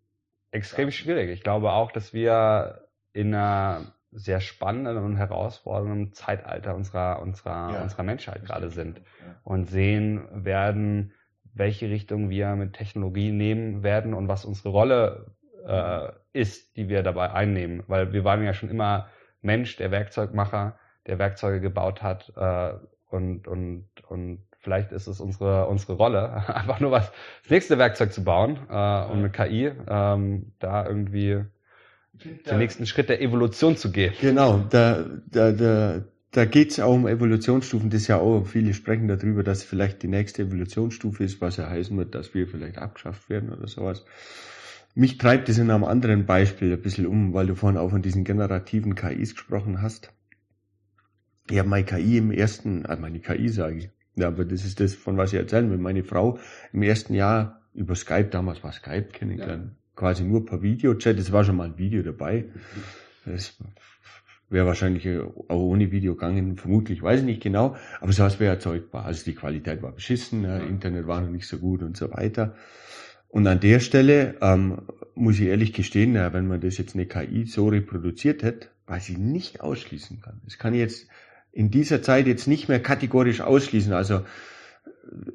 Extrem 0.52 0.92
schwierig. 0.92 1.30
Ich 1.30 1.44
glaube 1.44 1.72
auch, 1.72 1.92
dass 1.92 2.14
wir 2.14 2.88
in 3.14 3.34
einer 3.34 3.94
sehr 4.12 4.42
spannenden 4.42 4.98
und 4.98 5.16
herausfordernden 5.16 6.14
Zeitalter 6.14 6.76
unserer, 6.76 7.22
unserer, 7.22 7.74
ja. 7.74 7.82
unserer 7.82 8.04
Menschheit 8.04 8.44
gerade 8.44 8.70
sind 8.70 8.98
ja. 8.98 9.36
und 9.44 9.66
sehen 9.66 10.28
werden, 10.32 11.14
welche 11.54 11.90
Richtung 11.90 12.30
wir 12.30 12.56
mit 12.56 12.74
Technologie 12.74 13.32
nehmen 13.32 13.84
werden 13.84 14.14
und 14.14 14.28
was 14.28 14.44
unsere 14.44 14.70
Rolle 14.70 15.36
äh, 15.66 16.10
ist, 16.34 16.76
die 16.76 16.90
wir 16.90 17.04
dabei 17.04 17.32
einnehmen. 17.32 17.84
Weil 17.88 18.12
wir 18.12 18.24
waren 18.24 18.44
ja 18.44 18.54
schon 18.54 18.70
immer 18.70 19.08
Mensch, 19.42 19.78
der 19.78 19.92
Werkzeugmacher, 19.92 20.78
der 21.12 21.20
Werkzeuge 21.20 21.62
gebaut 21.62 22.02
hat 22.02 22.34
äh, 22.36 22.74
und, 23.10 23.48
und, 23.48 23.86
und 24.08 24.40
vielleicht 24.60 24.92
ist 24.92 25.08
es 25.08 25.20
unsere, 25.20 25.68
unsere 25.68 25.94
Rolle, 25.94 26.32
einfach 26.56 26.80
nur 26.80 26.92
was, 26.92 27.12
das 27.44 27.52
nächste 27.52 27.78
Werkzeug 27.78 28.14
zu 28.14 28.24
bauen 28.24 28.58
äh, 28.70 29.06
und 29.06 29.22
mit 29.22 29.34
KI 29.34 29.72
ähm, 29.88 30.54
da 30.60 30.88
irgendwie 30.88 31.44
den 32.14 32.58
nächsten 32.58 32.86
Schritt 32.86 33.10
der 33.10 33.22
Evolution 33.22 33.78
zu 33.78 33.92
gehen. 33.92 34.14
Genau, 34.22 34.60
da, 34.70 35.06
da, 35.28 35.52
da, 35.52 36.02
da 36.32 36.46
geht 36.46 36.72
es 36.72 36.80
auch 36.80 36.94
um 36.94 37.08
Evolutionsstufen. 37.08 37.90
Das 37.90 38.02
ist 38.02 38.08
ja 38.08 38.18
auch, 38.18 38.46
viele 38.46 38.74
sprechen 38.74 39.08
darüber, 39.08 39.44
dass 39.44 39.64
vielleicht 39.64 40.04
die 40.04 40.08
nächste 40.08 40.44
Evolutionsstufe 40.44 41.24
ist, 41.24 41.42
was 41.42 41.58
ja 41.58 41.70
heißen 41.70 41.98
wird, 41.98 42.14
dass 42.16 42.34
wir 42.34 42.48
vielleicht 42.48 42.78
abgeschafft 42.78 43.30
werden 43.30 43.52
oder 43.52 43.68
sowas. 43.68 44.06
Mich 44.94 45.18
treibt 45.18 45.48
das 45.48 45.58
in 45.58 45.72
einem 45.72 45.86
anderen 45.86 46.26
Beispiel 46.26 46.74
ein 46.74 46.82
bisschen 46.82 47.08
um, 47.08 47.34
weil 47.34 47.48
du 47.48 47.56
vorhin 47.56 47.80
auch 47.80 47.90
von 47.90 48.02
diesen 48.02 48.26
generativen 48.26 48.94
KIs 48.94 49.36
gesprochen 49.36 49.82
hast. 49.82 50.12
Ich 51.52 51.60
habe 51.60 51.68
meine 51.68 51.84
KI 51.84 52.18
im 52.18 52.32
ersten, 52.32 52.86
also 52.86 53.02
meine 53.02 53.20
KI 53.20 53.50
sage 53.50 53.78
ich, 53.78 53.90
ja, 54.16 54.28
aber 54.28 54.46
das 54.46 54.64
ist 54.64 54.80
das, 54.80 54.96
von 54.96 55.18
was 55.18 55.34
ich 55.34 55.40
erzählen 55.40 55.70
will. 55.70 55.78
Meine 55.78 56.06
Frau 56.06 56.40
im 56.72 56.82
ersten 56.82 57.14
Jahr 57.14 57.62
über 57.74 57.94
Skype, 57.96 58.30
damals 58.30 58.64
war 58.64 58.72
Skype 58.72 59.10
kennengelernt, 59.12 59.66
ja. 59.66 59.76
quasi 59.96 60.24
nur 60.24 60.46
per 60.46 60.62
Videochat, 60.62 61.18
es 61.20 61.34
war 61.34 61.44
schon 61.44 61.58
mal 61.58 61.68
ein 61.68 61.78
Video 61.78 62.04
dabei. 62.04 62.46
Das 63.26 63.58
wäre 64.50 64.66
wahrscheinlich 64.66 65.06
auch 65.10 65.50
ohne 65.50 65.92
Video 65.92 66.16
gegangen, 66.16 66.56
vermutlich, 66.56 67.04
weiß 67.04 67.20
ich 67.20 67.26
nicht 67.26 67.44
genau, 67.44 67.76
aber 68.00 68.14
sowas 68.14 68.40
wäre 68.40 68.54
erzeugbar. 68.54 69.04
Also 69.04 69.26
die 69.26 69.36
Qualität 69.36 69.82
war 69.82 69.92
beschissen, 69.92 70.44
ja. 70.44 70.58
Internet 70.58 71.06
war 71.06 71.20
noch 71.20 71.30
nicht 71.30 71.48
so 71.48 71.58
gut 71.58 71.84
und 71.84 71.98
so 71.98 72.12
weiter. 72.12 72.56
Und 73.28 73.46
an 73.48 73.60
der 73.60 73.82
Stelle 73.82 74.36
ähm, 74.42 74.84
muss 75.16 75.38
ich 75.40 75.48
ehrlich 75.48 75.74
gestehen, 75.74 76.16
ja, 76.16 76.32
wenn 76.32 76.48
man 76.48 76.62
das 76.62 76.78
jetzt 76.78 76.96
eine 76.96 77.08
KI 77.08 77.46
so 77.46 77.68
reproduziert 77.68 78.42
hätte, 78.42 78.70
was 78.88 79.10
ich 79.10 79.18
nicht 79.18 79.60
ausschließen 79.60 80.22
kann. 80.22 80.40
Das 80.46 80.58
kann 80.58 80.74
jetzt 80.74 81.08
in 81.52 81.70
dieser 81.70 82.02
Zeit 82.02 82.28
jetzt 82.28 82.48
nicht 82.48 82.70
mehr 82.70 82.82
kategorisch 82.82 83.42
ausschließen. 83.42 83.94
Also 83.94 84.26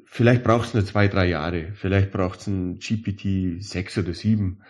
vielleicht 0.05 0.43
braucht 0.43 0.69
es 0.69 0.73
nur 0.73 0.85
zwei, 0.85 1.07
drei 1.07 1.27
Jahre. 1.27 1.71
Vielleicht 1.73 2.11
braucht 2.11 2.39
es 2.39 2.47
ein 2.47 2.79
GPT 2.79 3.61
6 3.63 3.99
oder 3.99 4.13
7, 4.13 4.61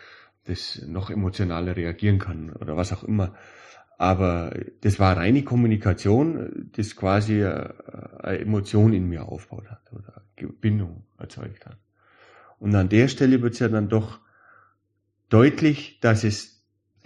das 0.46 0.82
noch 0.86 1.10
emotionaler 1.10 1.76
reagieren 1.76 2.20
kann 2.20 2.52
oder 2.52 2.76
was 2.76 2.94
auch 2.94 3.04
immer. 3.04 3.34
Aber 3.98 4.54
das 4.82 5.00
war 5.00 5.18
reine 5.18 5.44
Kommunikation, 5.44 6.70
das 6.76 6.96
quasi 6.96 7.44
eine 7.44 8.40
Emotion 8.40 8.94
in 8.94 9.10
mir 9.10 9.24
aufgebaut 9.24 9.72
hat 9.72 9.92
oder 9.92 10.24
Bindung 10.62 11.06
erzeugt 11.18 11.66
hat. 11.66 11.80
Und 12.60 12.76
an 12.76 12.90
der 12.90 13.08
Stelle 13.08 13.42
wird 13.42 13.54
es 13.54 13.60
ja 13.60 13.70
dann 13.70 13.90
doch 13.90 14.20
deutlich, 15.30 16.00
dass 16.00 16.24
es 16.24 16.64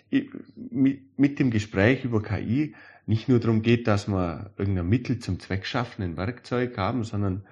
mit 0.09 1.39
dem 1.39 1.51
Gespräch 1.51 2.03
über 2.03 2.21
KI 2.21 2.75
nicht 3.05 3.27
nur 3.27 3.39
darum 3.39 3.61
geht, 3.61 3.87
dass 3.87 4.07
wir 4.07 4.51
irgendein 4.57 4.87
Mittel 4.87 5.19
zum 5.19 5.39
Zweck 5.39 5.65
schaffen, 5.65 6.03
ein 6.03 6.17
Werkzeug 6.17 6.77
haben, 6.77 7.03
sondern 7.03 7.45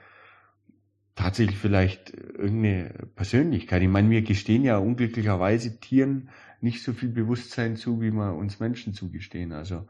tatsächlich 1.16 1.58
vielleicht 1.58 2.12
irgendeine 2.12 3.08
Persönlichkeit. 3.16 3.82
Ich 3.82 3.90
meine, 3.90 4.10
wir 4.10 4.22
gestehen 4.22 4.64
ja 4.64 4.78
unglücklicherweise 4.78 5.80
Tieren 5.80 6.30
nicht 6.62 6.84
so 6.84 6.94
viel 6.94 7.10
Bewusstsein 7.10 7.76
zu, 7.76 8.02
wie 8.02 8.12
wir 8.12 8.36
uns 8.36 8.60
Menschen 8.60 8.94
zugestehen. 8.94 9.52
Also, 9.52 9.88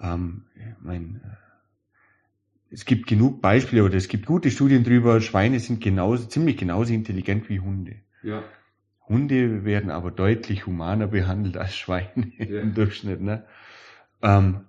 ähm, 0.00 0.44
ich 0.54 0.62
mein, 0.80 1.20
es 2.70 2.84
gibt 2.84 3.06
genug 3.06 3.40
Beispiele 3.40 3.84
oder 3.84 3.94
es 3.94 4.08
gibt 4.08 4.26
gute 4.26 4.50
Studien 4.50 4.84
drüber. 4.84 5.20
Schweine 5.20 5.58
sind 5.60 5.82
genauso, 5.82 6.26
ziemlich 6.26 6.56
genauso 6.56 6.92
intelligent 6.92 7.48
wie 7.48 7.60
Hunde. 7.60 7.96
Ja. 8.22 8.42
Hunde 9.08 9.64
werden 9.64 9.90
aber 9.90 10.10
deutlich 10.10 10.66
humaner 10.66 11.06
behandelt 11.06 11.56
als 11.56 11.76
Schweine 11.76 12.32
ja. 12.38 12.60
im 12.60 12.74
Durchschnitt. 12.74 13.20
Ne? 13.20 13.44
Ähm, 14.22 14.60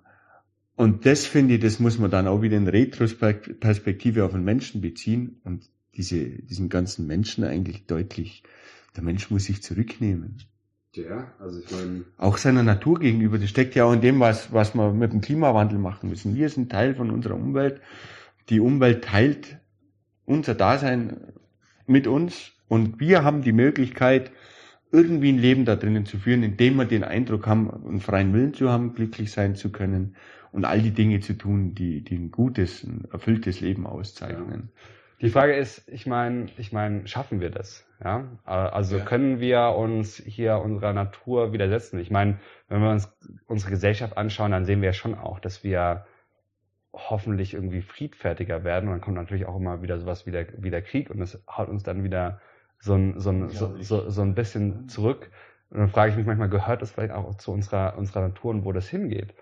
und 0.76 1.04
das 1.04 1.26
finde 1.26 1.54
ich, 1.54 1.60
das 1.60 1.78
muss 1.78 1.98
man 1.98 2.10
dann 2.10 2.26
auch 2.26 2.40
wieder 2.42 2.56
in 2.56 2.66
Retrospektive 2.66 4.24
auf 4.24 4.32
den 4.32 4.44
Menschen 4.44 4.80
beziehen 4.80 5.40
und 5.44 5.68
diese, 5.94 6.24
diesen 6.24 6.68
ganzen 6.68 7.06
Menschen 7.06 7.44
eigentlich 7.44 7.86
deutlich, 7.86 8.42
der 8.96 9.02
Mensch 9.02 9.30
muss 9.30 9.44
sich 9.44 9.62
zurücknehmen. 9.62 10.38
Ja, 10.94 11.32
also 11.38 11.60
ich 11.60 11.70
meine. 11.70 12.04
Auch 12.16 12.38
seiner 12.38 12.62
Natur 12.62 12.98
gegenüber, 12.98 13.38
das 13.38 13.50
steckt 13.50 13.74
ja 13.74 13.84
auch 13.84 13.92
in 13.92 14.00
dem, 14.00 14.18
was, 14.20 14.52
was 14.52 14.74
wir 14.74 14.92
mit 14.92 15.12
dem 15.12 15.20
Klimawandel 15.20 15.78
machen 15.78 16.08
müssen. 16.08 16.34
Wir 16.34 16.48
sind 16.48 16.72
Teil 16.72 16.94
von 16.94 17.10
unserer 17.10 17.34
Umwelt. 17.34 17.80
Die 18.48 18.58
Umwelt 18.58 19.04
teilt 19.04 19.58
unser 20.24 20.54
Dasein 20.54 21.32
mit 21.86 22.06
uns 22.06 22.52
und 22.68 22.98
wir 22.98 23.22
haben 23.22 23.42
die 23.42 23.52
Möglichkeit, 23.52 24.32
irgendwie 24.92 25.32
ein 25.32 25.38
Leben 25.38 25.64
da 25.64 25.76
drinnen 25.76 26.06
zu 26.06 26.18
führen, 26.18 26.42
indem 26.42 26.76
wir 26.76 26.84
den 26.84 27.04
Eindruck 27.04 27.46
haben, 27.46 27.70
einen 27.86 28.00
freien 28.00 28.32
Willen 28.32 28.54
zu 28.54 28.70
haben, 28.70 28.94
glücklich 28.94 29.30
sein 29.30 29.54
zu 29.54 29.70
können 29.70 30.16
und 30.52 30.64
all 30.64 30.80
die 30.80 30.90
Dinge 30.90 31.20
zu 31.20 31.34
tun, 31.34 31.74
die, 31.74 32.02
die 32.02 32.16
ein 32.16 32.30
gutes, 32.30 32.82
ein 32.82 33.06
erfülltes 33.12 33.60
Leben 33.60 33.86
auszeichnen. 33.86 34.70
Ja. 34.74 34.80
Die 35.20 35.28
Frage 35.28 35.54
ist, 35.54 35.86
ich 35.88 36.06
meine, 36.06 36.46
ich 36.56 36.72
meine, 36.72 37.06
schaffen 37.06 37.40
wir 37.40 37.50
das? 37.50 37.86
Ja, 38.02 38.24
also 38.44 38.96
ja. 38.96 39.04
können 39.04 39.38
wir 39.38 39.74
uns 39.76 40.16
hier 40.16 40.56
unserer 40.56 40.94
Natur 40.94 41.52
widersetzen? 41.52 42.00
Ich 42.00 42.10
meine, 42.10 42.38
wenn 42.68 42.80
wir 42.80 42.90
uns 42.90 43.12
unsere 43.46 43.70
Gesellschaft 43.70 44.16
anschauen, 44.16 44.52
dann 44.52 44.64
sehen 44.64 44.80
wir 44.80 44.94
schon 44.94 45.14
auch, 45.14 45.38
dass 45.38 45.62
wir 45.62 46.06
hoffentlich 46.94 47.52
irgendwie 47.52 47.82
friedfertiger 47.82 48.64
werden. 48.64 48.88
Und 48.88 48.94
dann 48.94 49.00
kommt 49.02 49.16
natürlich 49.16 49.44
auch 49.44 49.56
immer 49.56 49.82
wieder 49.82 49.98
sowas 49.98 50.26
wie 50.26 50.30
der, 50.30 50.46
wie 50.56 50.70
der 50.70 50.82
Krieg 50.82 51.10
und 51.10 51.20
das 51.20 51.42
haut 51.46 51.68
uns 51.68 51.82
dann 51.82 52.02
wieder 52.02 52.40
so 52.80 52.94
ein, 52.94 53.20
so 53.20 53.30
ein, 53.30 53.50
so, 53.50 53.76
so, 53.80 54.10
so 54.10 54.22
ein 54.22 54.34
bisschen 54.34 54.88
zurück. 54.88 55.30
Und 55.70 55.78
dann 55.78 55.88
frage 55.88 56.10
ich 56.10 56.16
mich 56.16 56.26
manchmal, 56.26 56.48
gehört 56.48 56.82
das 56.82 56.90
vielleicht 56.90 57.12
auch 57.12 57.36
zu 57.36 57.52
unserer, 57.52 57.96
unserer 57.96 58.22
Natur 58.22 58.50
und 58.50 58.64
wo 58.64 58.72
das 58.72 58.88
hingeht? 58.88 59.34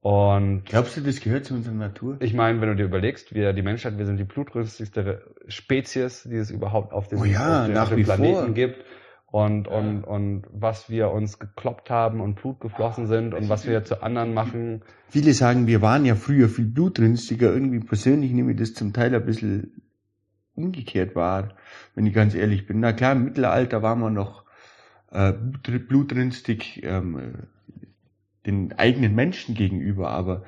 Und 0.00 0.64
Glaubst 0.66 0.96
du, 0.96 1.00
das 1.00 1.20
gehört 1.20 1.46
zu 1.46 1.54
unserer 1.54 1.74
Natur? 1.74 2.18
Ich 2.20 2.32
meine, 2.32 2.60
wenn 2.60 2.68
du 2.68 2.76
dir 2.76 2.84
überlegst, 2.84 3.34
wir, 3.34 3.52
die 3.52 3.62
Menschheit, 3.62 3.98
wir 3.98 4.06
sind 4.06 4.18
die 4.18 4.24
blutrünstigste 4.24 5.34
Spezies, 5.48 6.22
die 6.22 6.36
es 6.36 6.50
überhaupt 6.50 6.92
auf 6.92 7.08
dem, 7.08 7.20
oh 7.20 7.24
ja, 7.24 7.62
auf 7.62 7.66
dem, 7.66 7.76
auf 7.76 7.88
dem 7.88 8.02
Planeten 8.04 8.44
vor. 8.44 8.54
gibt. 8.54 8.84
Und, 9.28 9.66
ja. 9.66 9.72
und, 9.72 10.04
und 10.04 10.44
was 10.52 10.88
wir 10.88 11.10
uns 11.10 11.40
gekloppt 11.40 11.90
haben 11.90 12.20
und 12.20 12.36
Blut 12.36 12.60
geflossen 12.60 13.08
sind 13.08 13.34
und 13.34 13.48
was 13.48 13.66
wir 13.66 13.82
zu 13.82 14.00
anderen 14.00 14.32
machen. 14.32 14.82
Viele 15.08 15.32
sagen, 15.32 15.66
wir 15.66 15.82
waren 15.82 16.04
ja 16.04 16.14
früher 16.14 16.48
viel 16.48 16.66
blutrünstiger. 16.66 17.52
Irgendwie 17.52 17.80
persönlich 17.80 18.30
nehme 18.30 18.52
ich 18.52 18.58
das 18.58 18.74
zum 18.74 18.92
Teil 18.92 19.12
ein 19.12 19.26
bisschen 19.26 19.82
umgekehrt 20.56 21.14
wahr, 21.14 21.54
wenn 21.94 22.06
ich 22.06 22.14
ganz 22.14 22.34
ehrlich 22.34 22.66
bin. 22.66 22.80
Na 22.80 22.92
klar, 22.92 23.12
im 23.12 23.24
Mittelalter 23.24 23.82
waren 23.82 24.00
wir 24.00 24.10
noch 24.10 24.44
äh, 25.10 25.32
blutrünstig. 25.32 26.82
Ähm, 26.84 27.46
den 28.46 28.72
eigenen 28.72 29.14
Menschen 29.14 29.54
gegenüber, 29.54 30.10
aber 30.10 30.44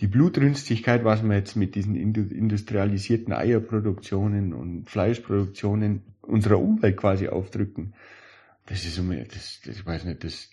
die 0.00 0.06
Blutrünstigkeit, 0.06 1.04
was 1.04 1.22
wir 1.22 1.36
jetzt 1.36 1.54
mit 1.54 1.74
diesen 1.76 1.94
industrialisierten 1.94 3.32
Eierproduktionen 3.32 4.52
und 4.52 4.90
Fleischproduktionen 4.90 6.02
unserer 6.22 6.58
Umwelt 6.58 6.96
quasi 6.96 7.28
aufdrücken, 7.28 7.94
das 8.66 8.84
ist 8.84 8.98
das, 8.98 9.60
das 9.64 9.76
ich 9.76 9.86
weiß 9.86 10.04
nicht, 10.04 10.24
das, 10.24 10.50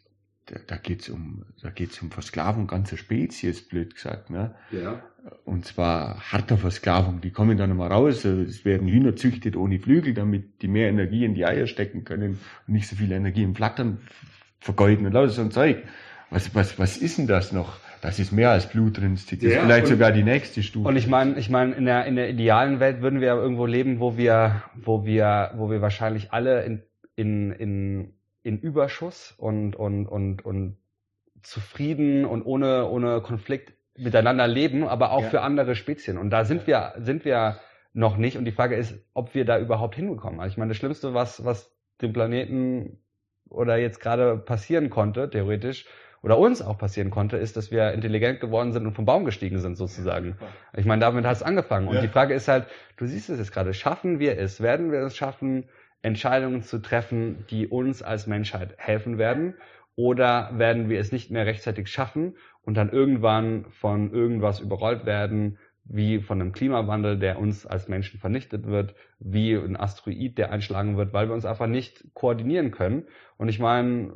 da, 0.52 0.60
da 0.68 0.78
geht's 0.78 1.10
um, 1.10 1.46
da 1.62 1.70
geht's 1.70 2.02
um 2.02 2.12
Versklavung 2.12 2.68
ganzer 2.68 2.98
Spezies, 2.98 3.68
blöd 3.68 3.96
gesagt, 3.96 4.30
ne? 4.30 4.56
Ja. 4.72 5.02
Und 5.46 5.66
zwar 5.66 6.32
harter 6.32 6.58
Versklavung. 6.58 7.22
Die 7.22 7.30
kommen 7.32 7.58
dann 7.58 7.76
mal 7.78 7.92
raus. 7.92 8.26
Es 8.26 8.66
werden 8.66 8.88
Hühner 8.88 9.16
züchtet 9.16 9.56
ohne 9.56 9.80
Flügel, 9.80 10.16
damit 10.16 10.64
die 10.64 10.68
mehr 10.68 10.90
Energie 10.90 11.26
in 11.26 11.36
die 11.36 11.46
Eier 11.46 11.68
stecken 11.68 12.04
können 12.04 12.40
und 12.68 12.74
nicht 12.74 12.88
so 12.88 12.96
viel 12.96 13.12
Energie 13.12 13.44
im 13.44 13.54
Flattern 13.54 14.00
vergeuden 14.60 15.06
und 15.06 15.14
lauter 15.14 15.30
so 15.30 15.42
ein 15.42 15.52
Zeug 15.52 15.84
was, 16.32 16.56
was, 16.56 16.80
was 16.80 16.98
ist 16.98 17.18
denn 17.20 17.28
das 17.28 17.52
noch? 17.52 17.78
Das 18.02 18.18
ist 18.18 18.32
mehr 18.32 18.50
als 18.50 18.68
blutrünstig. 18.68 19.42
Das 19.42 19.52
ja, 19.52 19.58
ist 19.58 19.66
vielleicht 19.66 19.88
sogar 19.88 20.12
die 20.12 20.24
nächste 20.24 20.64
Stufe. 20.64 20.88
Und 20.88 20.96
ich 20.96 21.08
meine, 21.08 21.38
ich 21.38 21.50
meine, 21.50 21.76
in 21.76 21.86
der, 21.86 22.06
in 22.06 22.16
der 22.16 22.30
idealen 22.30 22.80
Welt 22.80 23.02
würden 23.02 23.20
wir 23.20 23.28
ja 23.28 23.36
irgendwo 23.36 23.68
leben, 23.68 24.00
wo 24.00 24.18
wir, 24.18 24.64
wo 24.74 25.06
wir, 25.06 25.52
wo 25.56 25.70
wir 25.70 25.82
wahrscheinlich 25.82 26.34
alle 26.34 26.64
in, 26.64 26.82
in, 27.16 27.52
in, 27.52 28.14
in 28.44 28.60
Überschuss 28.60 29.34
und, 29.38 29.76
und, 29.76 30.08
und, 30.08 30.44
und 30.44 30.78
zufrieden 31.44 32.26
und 32.26 32.44
ohne, 32.44 32.88
ohne 32.88 33.22
Konflikt 33.22 33.74
miteinander 33.98 34.48
leben, 34.48 34.88
aber 34.88 35.12
auch 35.12 35.24
ja. 35.24 35.30
für 35.30 35.42
andere 35.42 35.76
Spezien. 35.76 36.18
Und 36.18 36.30
da 36.30 36.46
sind 36.46 36.66
wir, 36.68 36.94
sind 36.98 37.26
wir 37.26 37.60
noch 37.94 38.18
nicht. 38.18 38.38
Und 38.38 38.46
die 38.46 38.52
Frage 38.52 38.76
ist, 38.76 38.96
ob 39.14 39.36
wir 39.36 39.46
da 39.46 39.60
überhaupt 39.60 39.96
hinbekommen. 39.96 40.40
Also 40.40 40.54
ich 40.54 40.58
meine, 40.58 40.70
das 40.70 40.78
Schlimmste, 40.78 41.14
was, 41.14 41.44
was 41.46 41.76
dem 42.02 42.14
Planeten 42.14 43.00
oder 43.50 43.78
jetzt 43.78 44.00
gerade 44.00 44.38
passieren 44.38 44.90
konnte, 44.90 45.30
theoretisch, 45.30 45.86
oder 46.24 46.38
uns 46.38 46.62
auch 46.62 46.78
passieren 46.78 47.10
konnte, 47.10 47.38
ist, 47.38 47.58
dass 47.58 47.72
wir 47.72 47.94
intelligent 47.94 48.40
geworden 48.40 48.74
sind 48.74 48.86
und 48.86 48.94
vom 48.94 49.06
Baum 49.06 49.26
gestiegen 49.26 49.60
sind 49.60 49.76
sozusagen. 49.76 50.38
Ich 50.78 50.86
meine, 50.86 51.02
damit 51.02 51.26
hat 51.26 51.36
es 51.36 51.44
angefangen. 51.44 51.88
Und 51.88 51.96
ja. 51.96 52.02
die 52.02 52.08
Frage 52.08 52.36
ist 52.36 52.48
halt, 52.48 52.68
du 52.98 53.08
siehst 53.08 53.30
es 53.30 53.40
jetzt 53.40 53.52
gerade, 53.52 53.74
schaffen 53.74 54.20
wir 54.20 54.38
es? 54.38 54.62
Werden 54.62 54.92
wir 54.92 55.00
es 55.00 55.16
schaffen, 55.16 55.68
Entscheidungen 56.02 56.64
zu 56.64 56.80
treffen, 56.82 57.46
die 57.50 57.68
uns 57.68 58.02
als 58.02 58.28
Menschheit 58.28 58.76
helfen 58.78 59.18
werden? 59.18 59.56
Oder 59.96 60.52
werden 60.54 60.90
wir 60.90 61.00
es 61.00 61.12
nicht 61.12 61.32
mehr 61.32 61.46
rechtzeitig 61.46 61.88
schaffen 61.88 62.38
und 62.62 62.76
dann 62.76 62.90
irgendwann 62.90 63.66
von 63.72 64.12
irgendwas 64.12 64.60
überrollt 64.60 65.06
werden, 65.06 65.58
wie 65.84 66.20
von 66.20 66.40
einem 66.40 66.54
Klimawandel, 66.54 67.18
der 67.20 67.40
uns 67.40 67.66
als 67.66 67.88
Menschen 67.88 68.20
vernichtet 68.20 68.66
wird, 68.66 68.96
wie 69.20 69.56
ein 69.56 69.76
Asteroid, 69.76 70.38
der 70.38 70.52
einschlagen 70.52 70.96
wird, 70.96 71.12
weil 71.12 71.28
wir 71.28 71.34
uns 71.34 71.46
einfach 71.46 71.68
nicht 71.68 72.14
koordinieren 72.14 72.72
können. 72.72 73.08
Und 73.38 73.50
ich 73.50 73.60
meine, 73.60 74.14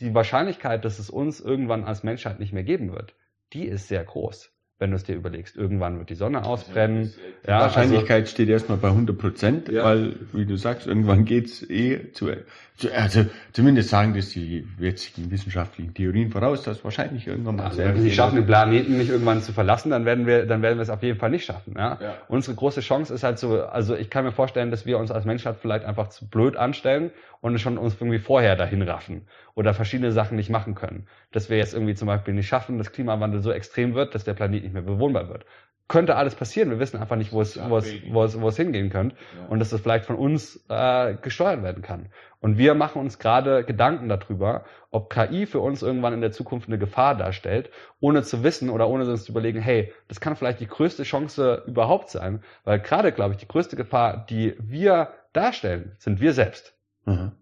die 0.00 0.14
Wahrscheinlichkeit, 0.14 0.84
dass 0.84 0.98
es 0.98 1.10
uns 1.10 1.40
irgendwann 1.40 1.84
als 1.84 2.02
Menschheit 2.02 2.40
nicht 2.40 2.52
mehr 2.52 2.64
geben 2.64 2.92
wird, 2.92 3.14
die 3.52 3.66
ist 3.66 3.88
sehr 3.88 4.02
groß 4.02 4.53
wenn 4.78 4.90
du 4.90 4.96
es 4.96 5.04
dir 5.04 5.14
überlegst. 5.14 5.56
Irgendwann 5.56 5.98
wird 5.98 6.10
die 6.10 6.16
Sonne 6.16 6.44
ausbrennen. 6.44 7.14
Die 7.44 7.48
ja, 7.48 7.60
Wahrscheinlichkeit 7.60 8.22
also, 8.22 8.32
steht 8.32 8.48
erstmal 8.48 8.78
bei 8.78 8.88
100 8.88 9.16
Prozent, 9.16 9.68
ja. 9.68 9.84
weil, 9.84 10.16
wie 10.32 10.46
du 10.46 10.56
sagst, 10.56 10.86
irgendwann 10.88 11.24
geht's 11.24 11.62
eh 11.70 12.10
zu, 12.12 12.30
zu, 12.76 12.92
also 12.92 13.24
zumindest 13.52 13.90
sagen 13.90 14.14
das 14.14 14.30
die 14.30 14.66
jetzigen 14.80 15.30
wissenschaftlichen 15.30 15.94
Theorien 15.94 16.30
voraus, 16.30 16.64
dass 16.64 16.82
wahrscheinlich 16.82 17.28
irgendwann 17.28 17.56
mal 17.56 17.66
also, 17.66 17.78
Wenn 17.78 18.02
wir 18.02 18.10
es 18.10 18.16
schaffen, 18.16 18.34
den 18.34 18.46
Planeten 18.46 18.98
nicht 18.98 19.10
irgendwann 19.10 19.42
zu 19.42 19.52
verlassen, 19.52 19.90
dann 19.90 20.04
werden 20.04 20.26
wir, 20.26 20.44
dann 20.44 20.60
werden 20.60 20.76
wir 20.76 20.82
es 20.82 20.90
auf 20.90 21.04
jeden 21.04 21.20
Fall 21.20 21.30
nicht 21.30 21.44
schaffen. 21.44 21.74
Ja? 21.76 21.98
ja? 22.00 22.14
Unsere 22.26 22.56
große 22.56 22.80
Chance 22.80 23.14
ist 23.14 23.22
halt 23.22 23.38
so, 23.38 23.62
also 23.62 23.94
ich 23.94 24.10
kann 24.10 24.24
mir 24.24 24.32
vorstellen, 24.32 24.72
dass 24.72 24.86
wir 24.86 24.98
uns 24.98 25.12
als 25.12 25.24
Menschheit 25.24 25.56
vielleicht 25.62 25.84
einfach 25.84 26.08
zu 26.08 26.28
blöd 26.28 26.56
anstellen 26.56 27.12
und 27.44 27.58
schon 27.58 27.76
uns 27.76 28.00
irgendwie 28.00 28.18
vorher 28.18 28.56
dahin 28.56 28.80
raffen 28.80 29.28
oder 29.54 29.74
verschiedene 29.74 30.12
Sachen 30.12 30.34
nicht 30.34 30.48
machen 30.48 30.74
können. 30.74 31.06
Dass 31.30 31.50
wir 31.50 31.58
jetzt 31.58 31.74
irgendwie 31.74 31.94
zum 31.94 32.06
Beispiel 32.06 32.32
nicht 32.32 32.48
schaffen, 32.48 32.78
dass 32.78 32.90
Klimawandel 32.90 33.42
so 33.42 33.52
extrem 33.52 33.94
wird, 33.94 34.14
dass 34.14 34.24
der 34.24 34.32
Planet 34.32 34.62
nicht 34.62 34.72
mehr 34.72 34.80
bewohnbar 34.80 35.28
wird. 35.28 35.44
Könnte 35.86 36.16
alles 36.16 36.34
passieren. 36.34 36.70
Wir 36.70 36.78
wissen 36.78 36.98
einfach 36.98 37.16
nicht, 37.16 37.32
wo 37.34 37.42
es, 37.42 37.60
wo 37.68 37.76
es, 37.76 37.92
wo 38.08 38.24
es, 38.24 38.40
wo 38.40 38.48
es 38.48 38.56
hingehen 38.56 38.88
könnte 38.88 39.16
ja. 39.38 39.46
und 39.48 39.58
dass 39.58 39.72
es 39.72 39.82
vielleicht 39.82 40.06
von 40.06 40.16
uns 40.16 40.64
äh, 40.70 41.16
gesteuert 41.20 41.62
werden 41.62 41.82
kann. 41.82 42.08
Und 42.40 42.56
wir 42.56 42.74
machen 42.74 42.98
uns 43.02 43.18
gerade 43.18 43.62
Gedanken 43.62 44.08
darüber, 44.08 44.64
ob 44.90 45.10
KI 45.10 45.44
für 45.44 45.60
uns 45.60 45.82
irgendwann 45.82 46.14
in 46.14 46.22
der 46.22 46.32
Zukunft 46.32 46.68
eine 46.68 46.78
Gefahr 46.78 47.14
darstellt, 47.14 47.68
ohne 48.00 48.22
zu 48.22 48.42
wissen 48.42 48.70
oder 48.70 48.88
ohne 48.88 49.04
uns 49.04 49.24
zu 49.24 49.32
überlegen, 49.32 49.60
hey, 49.60 49.92
das 50.08 50.18
kann 50.18 50.34
vielleicht 50.34 50.60
die 50.60 50.66
größte 50.66 51.02
Chance 51.02 51.64
überhaupt 51.66 52.08
sein, 52.08 52.42
weil 52.64 52.80
gerade, 52.80 53.12
glaube 53.12 53.34
ich, 53.34 53.36
die 53.36 53.48
größte 53.48 53.76
Gefahr, 53.76 54.24
die 54.30 54.54
wir 54.58 55.10
darstellen, 55.34 55.94
sind 55.98 56.22
wir 56.22 56.32
selbst. 56.32 56.73
Aha. 57.04 57.36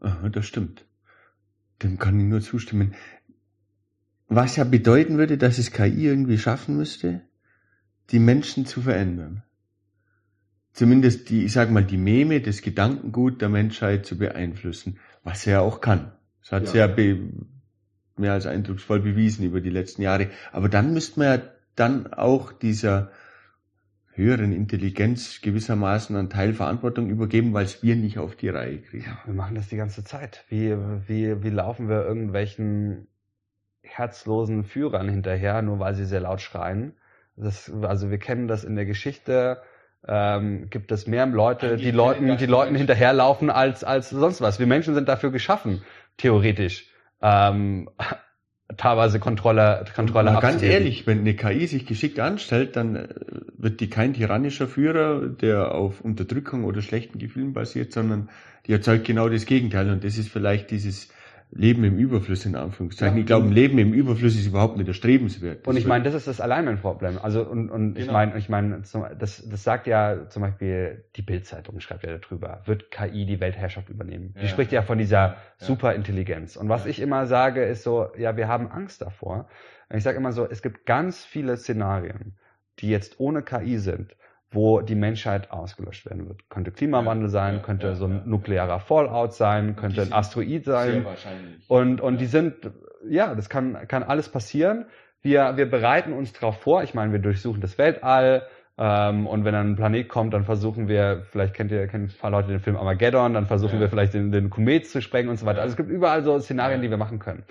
Aha, 0.00 0.28
das 0.28 0.46
stimmt. 0.46 0.84
Dem 1.82 1.98
kann 1.98 2.18
ich 2.18 2.26
nur 2.26 2.40
zustimmen. 2.40 2.94
Was 4.28 4.56
ja 4.56 4.64
bedeuten 4.64 5.18
würde, 5.18 5.38
dass 5.38 5.58
es 5.58 5.72
KI 5.72 6.06
irgendwie 6.06 6.38
schaffen 6.38 6.76
müsste, 6.76 7.22
die 8.10 8.18
Menschen 8.18 8.66
zu 8.66 8.82
verändern. 8.82 9.42
Zumindest 10.72 11.30
die, 11.30 11.44
ich 11.44 11.52
sag 11.52 11.70
mal, 11.70 11.84
die 11.84 11.96
Meme, 11.96 12.40
das 12.40 12.62
Gedankengut 12.62 13.40
der 13.40 13.48
Menschheit 13.48 14.06
zu 14.06 14.16
beeinflussen, 14.16 14.98
was 15.24 15.46
er 15.46 15.54
ja 15.54 15.60
auch 15.60 15.80
kann. 15.80 16.12
Das 16.42 16.52
hat 16.52 16.64
ja. 16.66 16.70
sehr 16.70 17.18
mehr 18.16 18.32
als 18.32 18.46
eindrucksvoll 18.46 19.00
bewiesen 19.00 19.44
über 19.44 19.60
die 19.60 19.70
letzten 19.70 20.02
Jahre. 20.02 20.30
Aber 20.52 20.68
dann 20.68 20.92
müsste 20.92 21.18
man 21.18 21.28
ja 21.28 21.42
dann 21.74 22.12
auch 22.12 22.52
dieser 22.52 23.10
höheren 24.20 24.52
Intelligenz 24.52 25.40
gewissermaßen 25.40 26.14
einen 26.16 26.30
Teil 26.30 26.52
Verantwortung 26.52 27.08
übergeben, 27.08 27.52
weil 27.52 27.64
es 27.64 27.82
wir 27.82 27.96
nicht 27.96 28.18
auf 28.18 28.36
die 28.36 28.48
Reihe 28.48 28.78
kriegen. 28.78 29.04
Ja, 29.06 29.18
wir 29.24 29.34
machen 29.34 29.54
das 29.54 29.68
die 29.68 29.76
ganze 29.76 30.04
Zeit. 30.04 30.44
Wie, 30.48 30.76
wie, 31.08 31.42
wie 31.42 31.50
laufen 31.50 31.88
wir 31.88 32.04
irgendwelchen 32.04 33.08
herzlosen 33.82 34.64
Führern 34.64 35.08
hinterher, 35.08 35.62
nur 35.62 35.78
weil 35.80 35.94
sie 35.94 36.04
sehr 36.04 36.20
laut 36.20 36.40
schreien? 36.40 36.94
Das, 37.36 37.72
also 37.82 38.10
wir 38.10 38.18
kennen 38.18 38.48
das 38.48 38.64
in 38.64 38.76
der 38.76 38.86
Geschichte. 38.86 39.62
ähm, 40.06 40.68
gibt 40.70 40.92
es 40.92 41.06
mehr 41.06 41.26
Leute, 41.26 41.76
die 41.76 41.90
Leuten, 41.90 42.36
die 42.36 42.46
Leuten 42.46 42.74
hinterherlaufen 42.74 43.50
als 43.50 43.84
als 43.84 44.10
sonst 44.10 44.40
was. 44.40 44.58
Wir 44.58 44.66
Menschen 44.66 44.94
sind 44.94 45.08
dafür 45.08 45.30
geschaffen, 45.30 45.82
theoretisch. 46.16 46.90
Ähm, 47.20 47.90
teilweise 48.76 49.18
Kontrolle, 49.18 49.84
Kontrolle 49.94 50.32
Mal 50.32 50.40
Ganz 50.40 50.62
ehrlich, 50.62 51.06
wenn 51.06 51.20
eine 51.20 51.34
KI 51.34 51.66
sich 51.66 51.86
geschickt 51.86 52.20
anstellt, 52.20 52.76
dann 52.76 52.96
äh, 52.96 53.08
wird 53.58 53.80
die 53.80 53.90
kein 53.90 54.14
tyrannischer 54.14 54.68
Führer, 54.68 55.26
der 55.28 55.74
auf 55.74 56.00
Unterdrückung 56.00 56.64
oder 56.64 56.82
schlechten 56.82 57.18
Gefühlen 57.18 57.52
basiert, 57.52 57.92
sondern 57.92 58.28
die 58.66 58.72
erzeugt 58.72 59.04
genau 59.04 59.28
das 59.28 59.46
Gegenteil. 59.46 59.90
Und 59.90 60.04
das 60.04 60.18
ist 60.18 60.28
vielleicht 60.28 60.70
dieses 60.70 61.08
Leben 61.52 61.82
im 61.82 61.98
Überfluss 61.98 62.46
in 62.46 62.54
Anführungszeichen. 62.54 63.16
Ja. 63.16 63.20
Ich 63.20 63.26
glaube, 63.26 63.48
Leben 63.48 63.78
im 63.78 63.92
Überfluss 63.92 64.36
ist 64.36 64.46
überhaupt 64.46 64.76
nicht 64.76 64.86
erstrebenswert. 64.86 65.66
Und 65.66 65.76
ich 65.76 65.86
meine, 65.86 66.04
das 66.04 66.14
ist 66.14 66.28
das 66.28 66.40
Alignment-Problem. 66.40 67.18
Also 67.20 67.42
und, 67.42 67.70
und 67.70 67.94
genau. 67.94 68.06
ich 68.06 68.12
meine, 68.12 68.38
ich 68.38 68.48
meine, 68.48 68.82
das, 69.18 69.48
das 69.48 69.64
sagt 69.64 69.86
ja 69.88 70.28
zum 70.28 70.42
Beispiel 70.42 71.04
die 71.16 71.22
Bildzeitung 71.22 71.80
schreibt 71.80 72.04
ja 72.04 72.16
darüber. 72.16 72.62
Wird 72.66 72.90
KI 72.90 73.26
die 73.26 73.40
Weltherrschaft 73.40 73.88
übernehmen? 73.88 74.34
Die 74.40 74.46
spricht 74.46 74.70
ja 74.70 74.82
von 74.82 74.98
dieser 74.98 75.18
ja. 75.18 75.36
Superintelligenz. 75.58 76.56
Und 76.56 76.68
was 76.68 76.86
ich 76.86 77.00
immer 77.00 77.26
sage, 77.26 77.64
ist 77.64 77.82
so, 77.82 78.08
ja, 78.16 78.36
wir 78.36 78.46
haben 78.46 78.68
Angst 78.68 79.02
davor. 79.02 79.48
Und 79.88 79.96
ich 79.96 80.04
sage 80.04 80.18
immer 80.18 80.32
so, 80.32 80.48
es 80.48 80.62
gibt 80.62 80.86
ganz 80.86 81.24
viele 81.24 81.56
Szenarien, 81.56 82.36
die 82.78 82.90
jetzt 82.90 83.18
ohne 83.18 83.42
KI 83.42 83.78
sind 83.78 84.14
wo 84.52 84.80
die 84.80 84.96
Menschheit 84.96 85.50
ausgelöscht 85.50 86.06
werden 86.06 86.28
wird. 86.28 86.48
Könnte 86.50 86.72
Klimawandel 86.72 87.28
ja, 87.28 87.30
sein, 87.30 87.56
ja, 87.56 87.62
könnte 87.62 87.88
ja, 87.88 87.94
so 87.94 88.06
ein 88.06 88.22
nuklearer 88.28 88.80
Fallout 88.80 89.32
sein, 89.32 89.76
könnte 89.76 90.02
ein 90.02 90.12
Asteroid 90.12 90.64
sein. 90.64 90.92
Sehr 90.92 91.04
wahrscheinlich. 91.04 91.70
Und, 91.70 92.00
und 92.00 92.20
die 92.20 92.26
sind, 92.26 92.70
ja, 93.08 93.34
das 93.34 93.48
kann, 93.48 93.86
kann 93.86 94.02
alles 94.02 94.28
passieren. 94.28 94.86
Wir, 95.22 95.56
wir 95.56 95.70
bereiten 95.70 96.12
uns 96.12 96.32
darauf 96.32 96.60
vor. 96.60 96.82
Ich 96.82 96.94
meine, 96.94 97.12
wir 97.12 97.20
durchsuchen 97.20 97.60
das 97.60 97.78
Weltall. 97.78 98.46
Ähm, 98.76 99.26
und 99.26 99.44
wenn 99.44 99.52
dann 99.52 99.72
ein 99.72 99.76
Planet 99.76 100.08
kommt, 100.08 100.34
dann 100.34 100.44
versuchen 100.44 100.88
wir, 100.88 101.22
vielleicht 101.30 101.54
kennt 101.54 101.70
ihr, 101.70 101.86
kennen 101.86 102.06
ein 102.06 102.18
paar 102.18 102.30
Leute 102.30 102.48
den 102.48 102.60
Film 102.60 102.76
Armageddon, 102.76 103.34
dann 103.34 103.46
versuchen 103.46 103.78
wir 103.78 103.88
vielleicht 103.88 104.14
den, 104.14 104.32
den 104.32 104.48
Komet 104.50 104.88
zu 104.88 105.02
sprengen 105.02 105.28
und 105.28 105.36
so 105.36 105.46
weiter. 105.46 105.60
Also 105.60 105.72
es 105.72 105.76
gibt 105.76 105.90
überall 105.90 106.24
so 106.24 106.38
Szenarien, 106.40 106.80
die 106.80 106.90
wir 106.90 106.96
machen 106.96 107.18
können. 107.18 107.44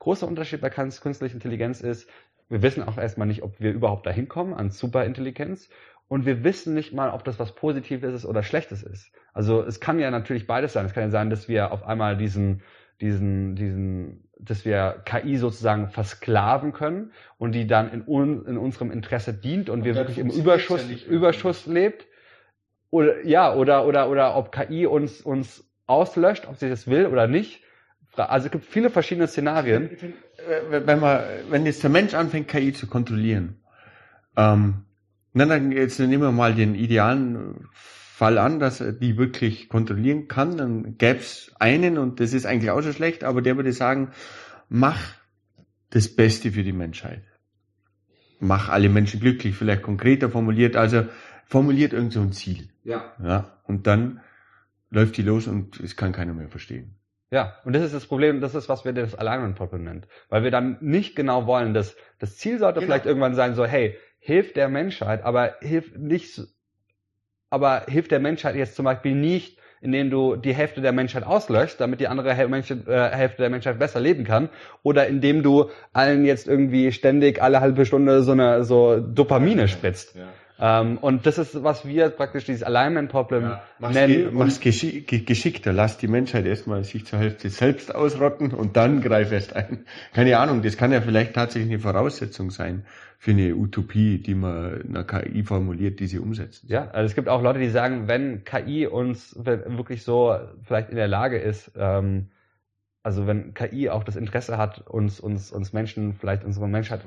Großer 0.00 0.26
Unterschied 0.26 0.60
bei 0.60 0.70
künstlicher 0.70 1.34
Intelligenz 1.34 1.80
ist, 1.80 2.10
wir 2.48 2.60
wissen 2.60 2.82
auch 2.82 2.98
erstmal 2.98 3.28
nicht, 3.28 3.42
ob 3.42 3.60
wir 3.60 3.72
überhaupt 3.72 4.06
dahin 4.06 4.28
kommen 4.28 4.52
an 4.52 4.70
Superintelligenz 4.70 5.70
und 6.12 6.26
wir 6.26 6.44
wissen 6.44 6.74
nicht 6.74 6.92
mal, 6.92 7.08
ob 7.08 7.24
das 7.24 7.38
was 7.38 7.54
Positives 7.54 8.12
ist 8.12 8.26
oder 8.26 8.42
Schlechtes 8.42 8.82
ist. 8.82 9.10
Also 9.32 9.62
es 9.62 9.80
kann 9.80 9.98
ja 9.98 10.10
natürlich 10.10 10.46
beides 10.46 10.74
sein. 10.74 10.84
Es 10.84 10.92
kann 10.92 11.04
ja 11.04 11.08
sein, 11.08 11.30
dass 11.30 11.48
wir 11.48 11.72
auf 11.72 11.86
einmal 11.86 12.18
diesen, 12.18 12.60
diesen, 13.00 13.56
diesen, 13.56 14.28
dass 14.38 14.66
wir 14.66 15.00
KI 15.06 15.38
sozusagen 15.38 15.88
versklaven 15.88 16.74
können 16.74 17.12
und 17.38 17.52
die 17.52 17.66
dann 17.66 17.90
in, 17.90 18.04
un, 18.06 18.44
in 18.44 18.58
unserem 18.58 18.90
Interesse 18.90 19.32
dient 19.32 19.70
und, 19.70 19.78
und 19.78 19.84
wir 19.86 19.94
wirklich 19.94 20.18
im 20.18 20.28
Überschuss, 20.28 20.84
ja 20.86 20.96
Überschuss 21.10 21.64
lebt. 21.64 22.04
Oder, 22.90 23.24
ja, 23.24 23.54
oder, 23.54 23.86
oder, 23.86 24.10
oder 24.10 24.36
ob 24.36 24.52
KI 24.52 24.84
uns, 24.84 25.22
uns 25.22 25.66
auslöscht, 25.86 26.46
ob 26.46 26.56
sie 26.56 26.68
das 26.68 26.86
will 26.86 27.06
oder 27.06 27.26
nicht. 27.26 27.62
Also 28.16 28.48
es 28.48 28.52
gibt 28.52 28.66
viele 28.66 28.90
verschiedene 28.90 29.28
Szenarien. 29.28 29.88
Wenn 30.68 31.00
man, 31.00 31.22
wenn 31.48 31.64
jetzt 31.64 31.82
der 31.82 31.88
Mensch 31.88 32.12
anfängt, 32.12 32.48
KI 32.48 32.74
zu 32.74 32.86
kontrollieren, 32.86 33.62
ähm, 34.36 34.84
na, 35.32 35.46
dann 35.46 35.72
jetzt 35.72 35.98
nehmen 35.98 36.22
wir 36.22 36.32
mal 36.32 36.54
den 36.54 36.74
idealen 36.74 37.68
Fall 37.72 38.38
an, 38.38 38.60
dass 38.60 38.80
er 38.80 38.92
die 38.92 39.16
wirklich 39.16 39.68
kontrollieren 39.68 40.28
kann. 40.28 40.56
Dann 40.56 40.98
gäbe 40.98 41.18
es 41.18 41.52
einen, 41.58 41.98
und 41.98 42.20
das 42.20 42.32
ist 42.32 42.46
eigentlich 42.46 42.70
auch 42.70 42.82
schon 42.82 42.92
schlecht, 42.92 43.24
aber 43.24 43.42
der 43.42 43.56
würde 43.56 43.72
sagen, 43.72 44.12
mach 44.68 45.00
das 45.90 46.14
Beste 46.14 46.52
für 46.52 46.62
die 46.62 46.72
Menschheit. 46.72 47.22
Mach 48.40 48.68
alle 48.68 48.88
Menschen 48.88 49.20
glücklich, 49.20 49.56
vielleicht 49.56 49.82
konkreter 49.82 50.28
formuliert, 50.28 50.76
also 50.76 51.06
formuliert 51.46 51.92
irgend 51.92 52.12
so 52.12 52.20
ein 52.20 52.32
Ziel. 52.32 52.68
Ja. 52.84 53.12
ja. 53.22 53.58
Und 53.64 53.86
dann 53.86 54.20
läuft 54.90 55.16
die 55.16 55.22
los 55.22 55.46
und 55.46 55.80
es 55.80 55.96
kann 55.96 56.12
keiner 56.12 56.34
mehr 56.34 56.48
verstehen. 56.48 56.96
Ja, 57.30 57.56
und 57.64 57.72
das 57.72 57.82
ist 57.82 57.94
das 57.94 58.04
Problem, 58.04 58.42
das 58.42 58.54
ist, 58.54 58.68
was 58.68 58.84
wir 58.84 58.92
das 58.92 59.14
Alignment 59.14 59.56
Problem 59.56 59.84
nennen. 59.84 60.06
Weil 60.28 60.44
wir 60.44 60.50
dann 60.50 60.76
nicht 60.82 61.16
genau 61.16 61.46
wollen, 61.46 61.72
dass 61.72 61.96
das 62.18 62.36
Ziel 62.36 62.58
sollte 62.58 62.80
genau. 62.80 62.90
vielleicht 62.90 63.06
irgendwann 63.06 63.34
sein, 63.34 63.54
so, 63.54 63.64
hey, 63.64 63.96
hilft 64.24 64.56
der 64.56 64.68
Menschheit, 64.68 65.24
aber 65.24 65.56
hilft 65.60 65.98
nicht, 65.98 66.40
aber 67.50 67.84
hilft 67.88 68.12
der 68.12 68.20
Menschheit 68.20 68.54
jetzt 68.54 68.76
zum 68.76 68.84
Beispiel 68.84 69.16
nicht, 69.16 69.58
indem 69.80 70.10
du 70.10 70.36
die 70.36 70.54
Hälfte 70.54 70.80
der 70.80 70.92
Menschheit 70.92 71.24
auslöschst, 71.24 71.80
damit 71.80 71.98
die 71.98 72.06
andere 72.06 72.32
Hälfte 72.34 73.36
der 73.38 73.50
Menschheit 73.50 73.80
besser 73.80 73.98
leben 73.98 74.22
kann, 74.22 74.48
oder 74.84 75.08
indem 75.08 75.42
du 75.42 75.70
allen 75.92 76.24
jetzt 76.24 76.46
irgendwie 76.46 76.92
ständig 76.92 77.42
alle 77.42 77.60
halbe 77.60 77.84
Stunde 77.84 78.22
so 78.22 78.30
eine 78.30 78.62
so 78.62 79.00
Dopamine 79.00 79.66
spritzt. 79.66 80.14
Ja. 80.14 80.28
Ähm, 80.60 80.98
und 80.98 81.26
das 81.26 81.38
ist, 81.38 81.62
was 81.62 81.86
wir 81.86 82.10
praktisch 82.10 82.44
dieses 82.44 82.62
Alignment-Problem 82.62 83.42
ja, 83.42 83.62
nennen. 83.90 84.12
Ge 84.12 84.28
mach's 84.32 84.60
geschick, 84.60 85.26
geschickter, 85.26 85.72
lass 85.72 85.98
die 85.98 86.08
Menschheit 86.08 86.46
erstmal 86.46 86.84
sich 86.84 87.06
zur 87.06 87.18
Hälfte 87.18 87.50
selbst 87.50 87.94
ausrotten 87.94 88.52
und 88.52 88.76
dann 88.76 89.00
greif 89.00 89.32
erst 89.32 89.56
ein. 89.56 89.84
Keine 90.14 90.38
Ahnung, 90.38 90.62
das 90.62 90.76
kann 90.76 90.92
ja 90.92 91.00
vielleicht 91.00 91.34
tatsächlich 91.34 91.72
eine 91.72 91.80
Voraussetzung 91.80 92.50
sein 92.50 92.84
für 93.18 93.30
eine 93.30 93.54
Utopie, 93.54 94.18
die 94.18 94.34
man 94.34 94.80
in 94.80 94.96
einer 94.96 95.04
KI 95.04 95.44
formuliert, 95.44 96.00
die 96.00 96.06
sie 96.06 96.18
umsetzt. 96.18 96.64
Ja, 96.66 96.88
also 96.90 97.06
es 97.06 97.14
gibt 97.14 97.28
auch 97.28 97.40
Leute, 97.40 97.60
die 97.60 97.68
sagen, 97.68 98.08
wenn 98.08 98.44
KI 98.44 98.86
uns 98.86 99.36
wirklich 99.36 100.02
so 100.02 100.36
vielleicht 100.64 100.90
in 100.90 100.96
der 100.96 101.08
Lage 101.08 101.38
ist, 101.38 101.70
ähm, 101.76 102.28
also 103.02 103.26
wenn 103.26 103.54
KI 103.54 103.90
auch 103.90 104.04
das 104.04 104.16
Interesse 104.16 104.58
hat, 104.58 104.86
uns, 104.88 105.18
uns, 105.18 105.50
uns 105.50 105.72
Menschen, 105.72 106.14
vielleicht 106.14 106.44
unsere 106.44 106.68
Menschheit 106.68 107.00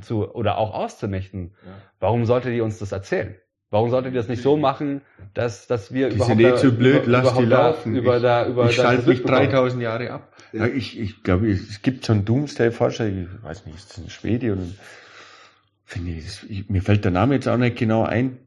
zu 0.00 0.32
oder 0.32 0.58
auch 0.58 0.72
auszunichten, 0.72 1.52
ja. 1.64 1.72
warum 1.98 2.24
sollte 2.24 2.50
die 2.50 2.60
uns 2.60 2.78
das 2.78 2.92
erzählen? 2.92 3.34
Warum 3.70 3.90
sollte 3.90 4.10
die 4.10 4.16
das 4.16 4.28
nicht 4.28 4.42
so 4.42 4.56
machen, 4.56 5.00
dass, 5.34 5.68
dass 5.68 5.92
wir 5.92 6.08
die 6.08 6.16
überhaupt 6.16 6.36
sind 6.36 6.46
eh 6.46 6.56
zu 6.56 6.72
blöd, 6.72 7.04
über, 7.04 7.12
lass 7.12 7.34
die 7.34 7.44
laufen. 7.44 7.94
Über 7.94 8.16
ich, 8.16 8.22
da, 8.22 8.46
über 8.46 8.68
ich 8.68 8.74
schalte 8.74 9.08
mich 9.08 9.22
3000 9.22 9.82
Jahre 9.82 10.10
ab. 10.10 10.32
Ja. 10.52 10.66
ja 10.66 10.74
ich, 10.74 10.98
ich 10.98 11.22
glaube, 11.22 11.48
es 11.50 11.80
gibt 11.82 12.04
so 12.04 12.12
einen 12.12 12.24
Doomsday-Forscher, 12.24 13.06
ich 13.06 13.28
weiß 13.42 13.66
nicht, 13.66 13.76
ist 13.76 13.90
das 13.90 13.98
ein 13.98 14.10
Schwede 14.10 14.52
oder 14.52 14.62
finde 15.84 16.12
ich, 16.12 16.50
ich, 16.50 16.68
mir 16.68 16.82
fällt 16.82 17.04
der 17.04 17.12
Name 17.12 17.34
jetzt 17.34 17.48
auch 17.48 17.56
nicht 17.56 17.76
genau 17.76 18.04
ein, 18.04 18.38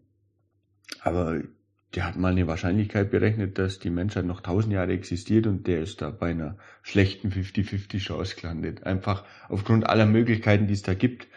aber 1.01 1.39
der 1.96 2.08
hat 2.08 2.18
mal 2.18 2.32
eine 2.32 2.48
Wahrscheinlichkeit 2.48 3.12
berechnet, 3.12 3.60
dass 3.60 3.80
die 3.80 3.91
Menschheit 3.91 4.26
noch 4.26 4.41
tausend 4.41 4.74
Jahre 4.74 4.94
existiert 4.94 5.46
und 5.46 5.68
der 5.68 5.82
ist 5.82 6.02
da 6.02 6.10
bei 6.10 6.32
einer 6.32 6.58
schlechten 6.82 7.30
50-50 7.30 8.00
Chance 8.00 8.36
gelandet. 8.36 8.84
Einfach 8.86 9.24
aufgrund 9.48 9.88
aller 9.88 10.08
Möglichkeiten, 10.08 10.68
die 10.68 10.74
es 10.74 10.82
da 10.82 10.96
gibt, 10.96 11.28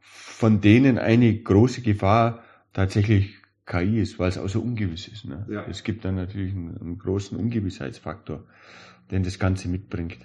von 0.00 0.60
denen 0.60 0.98
eine 0.98 1.34
große 1.34 1.82
Gefahr 1.82 2.42
tatsächlich 2.72 3.36
KI 3.66 4.00
ist, 4.00 4.18
weil 4.18 4.28
es 4.28 4.38
auch 4.38 4.48
so 4.48 4.60
ungewiss 4.60 5.08
ist. 5.08 5.24
Ne? 5.24 5.44
Ja. 5.50 5.66
Es 5.68 5.82
gibt 5.82 6.04
dann 6.04 6.14
natürlich 6.14 6.54
einen, 6.54 6.78
einen 6.78 6.98
großen 6.98 7.36
Ungewissheitsfaktor, 7.36 8.44
den 9.10 9.22
das 9.22 9.38
Ganze 9.38 9.68
mitbringt. 9.68 10.18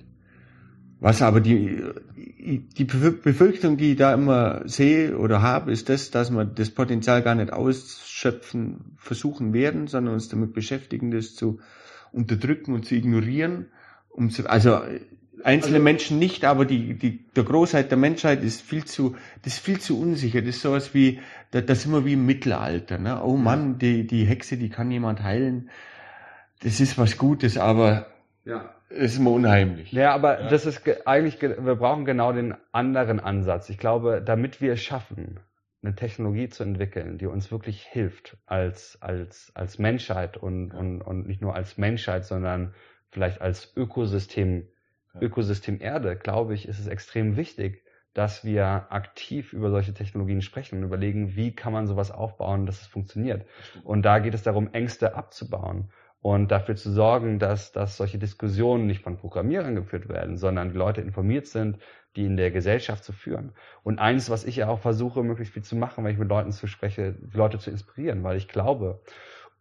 Was 1.02 1.24
aber 1.24 1.41
die, 1.41 1.82
die 2.08 2.84
Befürchtung, 2.84 3.76
die 3.76 3.93
ich 3.93 3.97
da 3.97 4.14
immer 4.14 4.62
sehe 4.66 5.18
oder 5.18 5.41
habe, 5.41 5.72
ist 5.72 5.89
das, 5.89 6.12
dass 6.12 6.30
wir 6.30 6.45
das 6.45 6.70
Potenzial 6.70 7.24
gar 7.24 7.34
nicht 7.34 7.52
ausschöpfen 7.52 8.95
versuchen 8.97 9.52
werden, 9.52 9.88
sondern 9.88 10.14
uns 10.14 10.30
damit 10.30 10.54
beschäftigen, 10.54 11.10
das 11.10 11.34
zu 11.34 11.60
unterdrücken 12.12 12.76
und 12.76 12.86
zu 12.86 12.93
ignorieren. 12.93 13.66
Um 14.10 14.30
zu, 14.30 14.47
also 14.47 14.80
einzelne 15.43 15.78
also, 15.78 15.84
Menschen 15.84 16.20
nicht, 16.20 16.45
aber 16.45 16.66
die, 16.66 16.93
die, 16.93 17.26
der 17.36 17.45
Großheit 17.45 17.89
der 17.89 17.97
Menschheit 17.97 18.43
ist 18.43 18.62
viel 18.62 18.86
zu, 18.86 19.16
das 19.41 19.54
ist 19.54 19.66
viel 19.66 19.80
zu 19.80 19.99
unsicher. 19.99 20.41
Das 20.41 20.58
ist 20.58 20.62
sowas 20.62 20.93
wie, 20.93 21.20
das, 21.49 21.66
das 21.66 21.82
sind 21.82 21.93
wir 21.93 22.06
wie 22.06 22.14
im 22.14 22.28
Mittelalter. 22.28 22.99
Ne? 22.99 23.24
Oh 23.24 23.38
Mann, 23.38 23.80
die, 23.80 24.06
die 24.06 24.26
Hexe, 24.26 24.56
die 24.56 24.70
kann 24.70 24.91
jemand 24.91 25.24
heilen. 25.24 25.72
Das 26.62 26.80
ist 26.80 26.99
was 26.99 27.18
Gutes, 27.18 27.58
aber 27.58 28.06
ja 28.52 28.76
ist 28.91 29.18
immer 29.18 29.32
unheimlich. 29.32 29.91
Ja, 29.91 30.14
aber 30.14 30.41
ja. 30.41 30.49
das 30.49 30.66
ist 30.66 30.84
eigentlich, 31.08 31.41
wir 31.41 31.76
brauchen 31.76 32.06
genau 32.06 32.32
den 32.32 32.56
anderen 32.72 33.20
Ansatz. 33.20 33.70
Ich 33.70 33.78
glaube, 33.78 34.22
damit 34.24 34.62
wir 34.62 34.74
es 34.74 34.84
schaffen, 34.84 35.39
eine 35.84 35.95
Technologie 35.95 36.49
zu 36.49 36.64
entwickeln, 36.64 37.18
die 37.18 37.26
uns 37.26 37.52
wirklich 37.52 37.84
hilft 37.84 38.38
als, 38.45 39.02
als, 39.02 39.52
als 39.56 39.80
Menschheit 39.80 40.38
und, 40.38 40.74
ja. 40.74 40.80
und, 40.80 41.02
und 41.02 41.28
nicht 41.28 41.41
nur 41.41 41.56
als 41.56 41.78
Menschheit, 41.78 42.26
sondern 42.26 42.74
vielleicht 43.10 43.41
als 43.41 43.74
Ökosystem, 43.76 44.68
ja. 45.14 45.22
Ökosystem 45.22 45.82
Erde, 45.82 46.16
glaube 46.16 46.54
ich, 46.54 46.68
ist 46.68 46.80
es 46.80 46.88
extrem 46.88 47.36
wichtig, 47.36 47.84
dass 48.14 48.43
wir 48.43 48.88
aktiv 48.89 49.54
über 49.54 49.72
solche 49.72 49.93
Technologien 49.93 50.41
sprechen 50.41 50.80
und 50.80 50.84
überlegen, 50.84 51.36
wie 51.36 51.56
kann 51.56 51.72
man 51.72 51.88
sowas 51.88 52.12
aufbauen, 52.12 52.66
dass 52.66 52.82
es 52.82 52.88
funktioniert. 52.88 53.45
Und 53.86 54.04
da 54.04 54.20
geht 54.20 54.34
es 54.34 54.43
darum, 54.43 54.74
Ängste 54.74 55.16
abzubauen 55.16 55.91
und 56.22 56.52
dafür 56.52 56.76
zu 56.76 56.92
sorgen, 56.92 57.40
dass, 57.40 57.72
dass 57.72 57.98
solche 57.98 58.20
Diskussionen 58.20 58.86
nicht 58.86 59.04
von 59.04 59.18
Programmierern 59.18 59.76
geführt 59.76 60.08
werden, 60.08 60.38
sondern 60.38 60.72
die 60.72 60.78
Leute 60.78 61.02
informiert 61.02 61.48
sind, 61.48 61.80
die 62.16 62.26
in 62.26 62.38
der 62.38 62.52
Gesellschaft 62.52 63.04
zu 63.04 63.14
führen. 63.14 63.54
Und 63.84 64.00
eins, 64.00 64.30
was 64.30 64.44
ich 64.44 64.58
ja 64.58 64.68
auch 64.68 64.80
versuche, 64.80 65.24
möglichst 65.24 65.54
viel 65.54 65.64
zu 65.64 65.76
machen, 65.76 66.04
wenn 66.04 66.12
ich 66.12 66.20
mit 66.20 66.30
Leuten 66.30 66.52
zu 66.52 66.68
spreche, 66.68 67.16
Leute 67.34 67.58
zu 67.58 67.72
inspirieren, 67.72 68.24
weil 68.24 68.38
ich 68.38 68.48
glaube, 68.48 69.02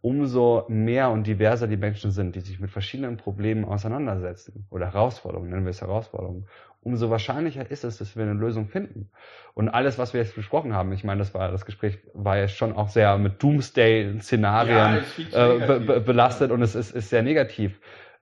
umso 0.01 0.65
mehr 0.67 1.09
und 1.09 1.25
diverser 1.25 1.67
die 1.67 1.77
Menschen 1.77 2.11
sind, 2.11 2.35
die 2.35 2.41
sich 2.41 2.59
mit 2.59 2.71
verschiedenen 2.71 3.17
Problemen 3.17 3.65
auseinandersetzen 3.65 4.65
oder 4.69 4.87
Herausforderungen, 4.87 5.49
nennen 5.49 5.65
wir 5.65 5.69
es 5.71 5.81
Herausforderungen, 5.81 6.47
umso 6.81 7.09
wahrscheinlicher 7.09 7.69
ist 7.69 7.83
es, 7.83 7.97
dass 7.97 8.15
wir 8.15 8.23
eine 8.23 8.33
Lösung 8.33 8.67
finden. 8.67 9.09
Und 9.53 9.69
alles, 9.69 9.97
was 9.97 10.13
wir 10.13 10.21
jetzt 10.21 10.35
besprochen 10.35 10.73
haben, 10.73 10.91
ich 10.93 11.03
meine, 11.03 11.19
das 11.19 11.33
war 11.33 11.51
das 11.51 11.65
Gespräch 11.65 11.99
war 12.13 12.37
ja 12.37 12.47
schon 12.47 12.73
auch 12.73 12.89
sehr 12.89 13.17
mit 13.17 13.41
Doomsday-Szenarien 13.41 15.03
ja, 15.31 15.53
äh, 15.53 15.79
be 15.79 16.01
belastet 16.01 16.51
und 16.51 16.61
es 16.61 16.75
ist, 16.75 16.91
ist 16.91 17.09
sehr 17.09 17.21
negativ. 17.21 17.79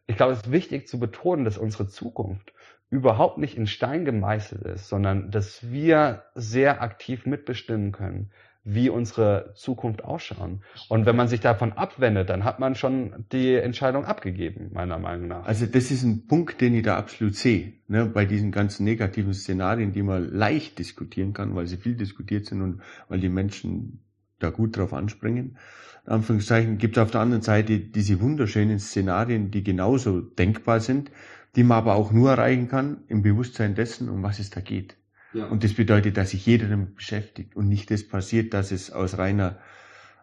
Ich 0.08 0.18
glaube, 0.18 0.34
es 0.34 0.40
ist 0.40 0.52
wichtig 0.52 0.88
zu 0.88 1.00
betonen, 1.00 1.46
dass 1.46 1.58
unsere 1.58 1.88
Zukunft 1.88 2.54
überhaupt 2.90 3.38
nicht 3.38 3.56
in 3.56 3.68
Stein 3.68 4.04
gemeißelt 4.04 4.64
ist, 4.64 4.90
sondern 4.90 5.30
dass 5.32 5.72
wir 5.72 6.24
sehr 6.34 6.82
aktiv 6.82 7.26
mitbestimmen 7.26 7.92
können, 7.92 8.32
wie 8.74 8.90
unsere 8.90 9.52
Zukunft 9.56 10.04
ausschauen. 10.04 10.62
Und 10.90 11.06
wenn 11.06 11.16
man 11.16 11.28
sich 11.28 11.40
davon 11.40 11.74
abwendet, 11.74 12.30
dann 12.30 12.44
hat 12.44 12.60
man 12.60 12.76
schon 12.76 13.26
die 13.32 13.56
Entscheidung 13.56 14.06
abgegeben, 14.06 14.70
meiner 14.74 15.00
Meinung 15.00 15.28
nach. 15.28 15.46
Also 15.46 15.66
das 15.66 15.92
ist 15.92 16.04
ein 16.04 16.28
Punkt, 16.28 16.62
den 16.62 16.76
ich 16.76 16.84
da 16.84 16.98
absolut 16.98 17.36
sehe, 17.36 17.74
ne, 17.88 18.06
bei 18.06 18.26
diesen 18.26 18.52
ganzen 18.52 18.84
negativen 18.84 19.34
Szenarien, 19.34 19.92
die 19.92 20.04
man 20.04 20.32
leicht 20.32 20.78
diskutieren 20.80 21.34
kann, 21.34 21.56
weil 21.56 21.68
sie 21.68 21.78
viel 21.78 21.96
diskutiert 21.96 22.46
sind 22.46 22.62
und 22.62 22.82
weil 23.08 23.20
die 23.20 23.30
Menschen 23.30 24.00
da 24.40 24.50
gut 24.50 24.78
drauf 24.78 24.94
anspringen. 24.94 25.58
In 26.06 26.12
Anführungszeichen 26.14 26.78
gibt 26.78 26.98
es 26.98 27.04
auf 27.04 27.12
der 27.12 27.22
anderen 27.22 27.42
Seite 27.42 27.80
diese 27.80 28.22
wunderschönen 28.22 28.80
Szenarien, 28.80 29.52
die 29.52 29.64
genauso 29.64 30.22
denkbar 30.22 30.80
sind, 30.80 31.12
die 31.56 31.64
man 31.64 31.80
aber 31.80 31.96
auch 31.96 32.12
nur 32.12 32.32
erreichen 32.32 32.68
kann 32.68 32.98
im 33.08 33.22
Bewusstsein 33.22 33.76
dessen, 33.76 34.10
um 34.10 34.24
was 34.24 34.40
es 34.40 34.50
da 34.50 34.62
geht. 34.62 34.96
Ja. 35.34 35.46
Und 35.46 35.64
das 35.64 35.74
bedeutet, 35.74 36.18
dass 36.18 36.32
sich 36.32 36.46
jeder 36.46 36.68
damit 36.68 36.96
beschäftigt 36.96 37.56
und 37.56 37.68
nicht 37.68 37.92
das 37.92 38.08
passiert, 38.08 38.54
dass 38.54 38.72
es 38.72 38.92
aus 38.92 39.18
reiner, 39.18 39.60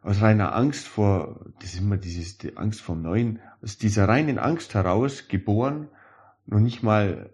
aus 0.03 0.21
reiner 0.21 0.55
Angst 0.55 0.87
vor, 0.87 1.47
das 1.61 1.75
ist 1.75 1.81
immer 1.81 1.97
dieses, 1.97 2.39
die 2.39 2.57
Angst 2.57 2.81
vom 2.81 3.03
Neuen, 3.03 3.41
aus 3.63 3.79
dieser 3.79 4.09
reinen 4.09 4.39
Angst 4.39 4.75
heraus 4.75 5.29
geboren, 5.29 5.89
noch 6.47 6.61
nicht 6.61 6.83
mal, 6.83 7.31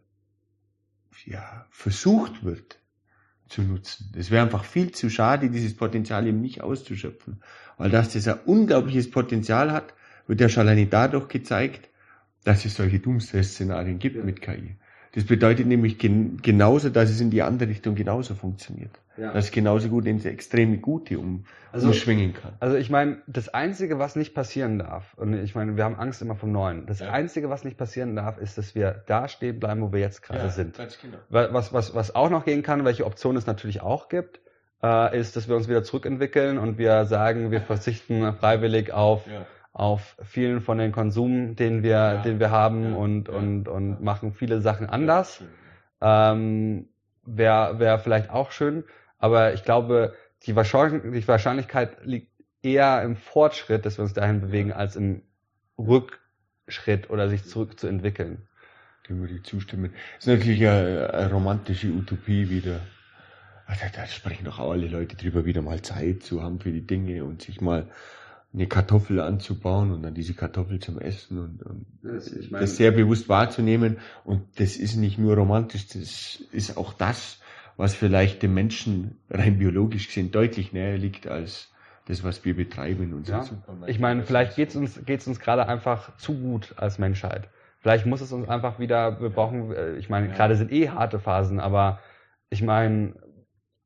ja, 1.24 1.66
versucht 1.70 2.44
wird 2.44 2.78
zu 3.48 3.62
nutzen. 3.62 4.12
Es 4.16 4.30
wäre 4.30 4.44
einfach 4.44 4.64
viel 4.64 4.92
zu 4.92 5.10
schade, 5.10 5.50
dieses 5.50 5.76
Potenzial 5.76 6.26
eben 6.26 6.40
nicht 6.40 6.62
auszuschöpfen. 6.62 7.42
Weil 7.76 7.90
dass 7.90 8.12
das 8.12 8.26
ein 8.26 8.40
unglaubliches 8.46 9.10
Potenzial 9.10 9.72
hat, 9.72 9.94
wird 10.26 10.40
ja 10.40 10.48
schon 10.48 10.62
alleine 10.62 10.86
dadurch 10.86 11.28
gezeigt, 11.28 11.90
dass 12.44 12.64
es 12.64 12.74
solche 12.74 12.98
Doomsday-Szenarien 12.98 13.98
gibt 13.98 14.16
ja. 14.16 14.24
mit 14.24 14.40
KI. 14.40 14.76
Das 15.14 15.24
bedeutet 15.24 15.66
nämlich 15.66 15.98
gen 15.98 16.38
genauso, 16.40 16.88
dass 16.88 17.10
es 17.10 17.20
in 17.20 17.30
die 17.30 17.42
andere 17.42 17.68
Richtung 17.68 17.94
genauso 17.94 18.34
funktioniert. 18.34 18.98
Ja. 19.18 19.34
Dass 19.34 19.46
es 19.46 19.50
genauso 19.50 19.90
gut 19.90 20.06
ins 20.06 20.24
extreme 20.24 20.78
Gute 20.78 21.18
um, 21.18 21.44
also, 21.70 21.88
umschwingen 21.88 22.32
kann. 22.32 22.54
Also 22.60 22.76
ich 22.76 22.88
meine, 22.88 23.18
das 23.26 23.50
Einzige, 23.50 23.98
was 23.98 24.16
nicht 24.16 24.34
passieren 24.34 24.78
darf, 24.78 25.12
und 25.18 25.34
ich 25.34 25.54
meine, 25.54 25.76
wir 25.76 25.84
haben 25.84 25.96
Angst 25.96 26.22
immer 26.22 26.34
vom 26.34 26.50
Neuen, 26.50 26.86
das 26.86 27.00
ja. 27.00 27.10
Einzige, 27.10 27.50
was 27.50 27.62
nicht 27.62 27.76
passieren 27.76 28.16
darf, 28.16 28.38
ist, 28.38 28.56
dass 28.56 28.74
wir 28.74 29.02
da 29.06 29.28
stehen 29.28 29.60
bleiben, 29.60 29.82
wo 29.82 29.92
wir 29.92 30.00
jetzt 30.00 30.22
gerade 30.22 30.44
ja, 30.44 30.48
sind. 30.48 30.78
Genau. 30.78 31.18
Was, 31.28 31.74
was, 31.74 31.94
was 31.94 32.14
auch 32.14 32.30
noch 32.30 32.46
gehen 32.46 32.62
kann, 32.62 32.86
welche 32.86 33.04
Optionen 33.04 33.36
es 33.36 33.46
natürlich 33.46 33.82
auch 33.82 34.08
gibt, 34.08 34.40
äh, 34.82 35.18
ist, 35.20 35.36
dass 35.36 35.46
wir 35.46 35.56
uns 35.56 35.68
wieder 35.68 35.84
zurückentwickeln 35.84 36.56
und 36.56 36.78
wir 36.78 37.04
sagen, 37.04 37.50
wir 37.50 37.60
verzichten 37.60 38.32
freiwillig 38.32 38.94
auf 38.94 39.26
ja 39.26 39.44
auf 39.72 40.16
vielen 40.22 40.60
von 40.60 40.78
den 40.78 40.92
Konsum, 40.92 41.56
den 41.56 41.82
wir, 41.82 41.90
ja, 41.90 42.22
den 42.22 42.40
wir 42.40 42.50
haben 42.50 42.92
ja, 42.92 42.96
und, 42.96 43.28
ja, 43.28 43.34
und, 43.34 43.68
und 43.68 44.02
machen 44.02 44.32
viele 44.32 44.60
Sachen 44.60 44.88
anders. 44.88 45.42
Ähm, 46.00 46.88
Wäre 47.24 47.78
wär 47.78 48.00
vielleicht 48.00 48.30
auch 48.30 48.50
schön, 48.50 48.82
aber 49.18 49.54
ich 49.54 49.62
glaube, 49.62 50.14
die, 50.44 50.56
Wahrscheinlich 50.56 51.22
die 51.22 51.28
Wahrscheinlichkeit 51.28 52.04
liegt 52.04 52.32
eher 52.62 53.02
im 53.02 53.14
Fortschritt, 53.14 53.86
dass 53.86 53.98
wir 53.98 54.02
uns 54.02 54.12
dahin 54.12 54.40
bewegen, 54.40 54.72
als 54.72 54.96
im 54.96 55.22
Rückschritt 55.78 57.10
oder 57.10 57.28
sich 57.28 57.44
zurückzuentwickeln. 57.44 58.48
Dem 59.08 59.20
würde 59.20 59.34
ich 59.34 59.44
zustimmen. 59.44 59.92
Das 60.16 60.26
ist 60.26 60.38
natürlich 60.38 60.66
eine, 60.66 61.14
eine 61.14 61.32
romantische 61.32 61.88
Utopie 61.88 62.50
wieder. 62.50 62.80
Also, 63.66 63.84
da 63.94 64.06
sprechen 64.06 64.44
doch 64.44 64.58
auch 64.58 64.72
alle 64.72 64.88
Leute 64.88 65.16
drüber, 65.16 65.44
wieder 65.44 65.62
mal 65.62 65.80
Zeit 65.82 66.22
zu 66.22 66.42
haben 66.42 66.60
für 66.60 66.72
die 66.72 66.86
Dinge 66.86 67.24
und 67.24 67.42
sich 67.42 67.60
mal 67.60 67.88
eine 68.54 68.66
Kartoffel 68.66 69.20
anzubauen 69.20 69.92
und 69.92 70.02
dann 70.02 70.14
diese 70.14 70.34
Kartoffel 70.34 70.78
zum 70.78 70.98
Essen 70.98 71.38
und, 71.38 71.62
und 71.62 71.86
das, 72.02 72.30
ich 72.30 72.50
meine, 72.50 72.62
das 72.64 72.76
sehr 72.76 72.90
bewusst 72.90 73.28
wahrzunehmen. 73.28 73.98
Und 74.24 74.60
das 74.60 74.76
ist 74.76 74.96
nicht 74.96 75.18
nur 75.18 75.36
romantisch, 75.36 75.88
das 75.88 76.42
ist 76.52 76.76
auch 76.76 76.92
das, 76.92 77.40
was 77.76 77.94
vielleicht 77.94 78.42
dem 78.42 78.52
Menschen 78.52 79.16
rein 79.30 79.58
biologisch 79.58 80.08
gesehen 80.08 80.30
deutlich 80.30 80.72
näher 80.72 80.98
liegt 80.98 81.26
als 81.26 81.72
das, 82.06 82.24
was 82.24 82.44
wir 82.44 82.54
betreiben. 82.54 83.14
Und 83.14 83.28
ja. 83.28 83.44
Ich 83.86 83.98
meine, 83.98 84.24
vielleicht 84.24 84.56
geht's 84.56 84.76
uns, 84.76 85.02
geht's 85.04 85.26
uns 85.26 85.40
gerade 85.40 85.66
einfach 85.66 86.16
zu 86.18 86.38
gut 86.38 86.74
als 86.76 86.98
Menschheit. 86.98 87.48
Vielleicht 87.78 88.06
muss 88.06 88.20
es 88.20 88.32
uns 88.32 88.48
einfach 88.48 88.78
wieder, 88.78 89.20
wir 89.20 89.30
brauchen, 89.30 89.72
äh, 89.72 89.96
ich 89.96 90.08
meine, 90.08 90.28
ja. 90.28 90.34
gerade 90.34 90.56
sind 90.56 90.70
eh 90.70 90.90
harte 90.90 91.18
Phasen, 91.18 91.58
aber 91.58 92.00
ich 92.50 92.62
meine, 92.62 93.14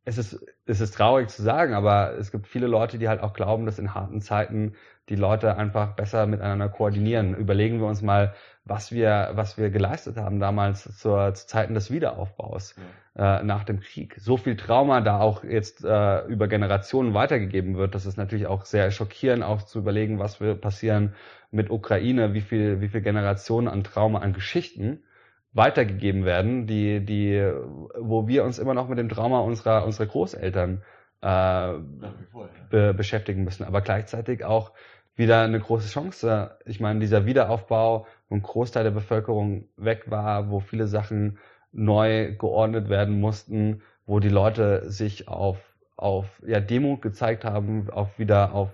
es 0.04 0.18
ist, 0.18 0.44
es 0.66 0.80
ist 0.80 0.96
traurig 0.96 1.28
zu 1.28 1.42
sagen, 1.42 1.74
aber 1.74 2.14
es 2.18 2.32
gibt 2.32 2.48
viele 2.48 2.66
Leute, 2.66 2.98
die 2.98 3.08
halt 3.08 3.22
auch 3.22 3.32
glauben, 3.32 3.66
dass 3.66 3.78
in 3.78 3.94
harten 3.94 4.20
Zeiten 4.20 4.74
die 5.08 5.14
Leute 5.14 5.56
einfach 5.56 5.94
besser 5.94 6.26
miteinander 6.26 6.68
koordinieren. 6.68 7.34
Überlegen 7.36 7.78
wir 7.78 7.86
uns 7.86 8.02
mal, 8.02 8.34
was 8.64 8.90
wir, 8.90 9.30
was 9.34 9.56
wir 9.56 9.70
geleistet 9.70 10.16
haben 10.16 10.40
damals 10.40 10.98
zur, 10.98 11.32
zu 11.34 11.46
Zeiten 11.46 11.74
des 11.74 11.92
Wiederaufbaus 11.92 12.74
ja. 13.14 13.38
äh, 13.38 13.44
nach 13.44 13.62
dem 13.62 13.78
Krieg. 13.78 14.16
So 14.18 14.36
viel 14.36 14.56
Trauma 14.56 15.00
da 15.00 15.20
auch 15.20 15.44
jetzt 15.44 15.84
äh, 15.84 16.26
über 16.26 16.48
Generationen 16.48 17.14
weitergegeben 17.14 17.76
wird, 17.76 17.94
das 17.94 18.04
ist 18.04 18.16
natürlich 18.16 18.48
auch 18.48 18.64
sehr 18.64 18.90
schockierend, 18.90 19.44
auch 19.44 19.62
zu 19.62 19.78
überlegen, 19.78 20.18
was 20.18 20.40
wird 20.40 20.60
passieren 20.60 21.14
mit 21.52 21.70
Ukraine, 21.70 22.34
wie 22.34 22.40
viel, 22.40 22.80
wie 22.80 22.88
viel 22.88 23.02
Generationen 23.02 23.68
an 23.68 23.84
Trauma, 23.84 24.18
an 24.18 24.32
Geschichten 24.32 25.04
weitergegeben 25.56 26.24
werden, 26.24 26.66
die, 26.66 27.00
die, 27.04 27.40
wo 27.98 28.28
wir 28.28 28.44
uns 28.44 28.58
immer 28.58 28.74
noch 28.74 28.88
mit 28.88 28.98
dem 28.98 29.08
Trauma 29.08 29.40
unserer, 29.40 29.84
unserer 29.84 30.06
Großeltern 30.06 30.82
äh, 31.22 31.72
be 32.70 32.92
beschäftigen 32.94 33.44
müssen, 33.44 33.64
aber 33.64 33.80
gleichzeitig 33.80 34.44
auch 34.44 34.72
wieder 35.16 35.40
eine 35.40 35.58
große 35.58 35.88
Chance. 35.88 36.58
Ich 36.66 36.78
meine, 36.78 37.00
dieser 37.00 37.24
Wiederaufbau, 37.24 38.06
wo 38.28 38.34
ein 38.34 38.42
Großteil 38.42 38.84
der 38.84 38.90
Bevölkerung 38.90 39.68
weg 39.78 40.10
war, 40.10 40.50
wo 40.50 40.60
viele 40.60 40.86
Sachen 40.86 41.38
neu 41.72 42.34
geordnet 42.36 42.90
werden 42.90 43.18
mussten, 43.18 43.80
wo 44.04 44.20
die 44.20 44.28
Leute 44.28 44.90
sich 44.90 45.26
auf, 45.26 45.56
auf 45.96 46.26
ja, 46.46 46.60
Demut 46.60 47.00
gezeigt 47.00 47.46
haben, 47.46 47.88
auf 47.90 48.18
wieder 48.18 48.52
auf 48.52 48.70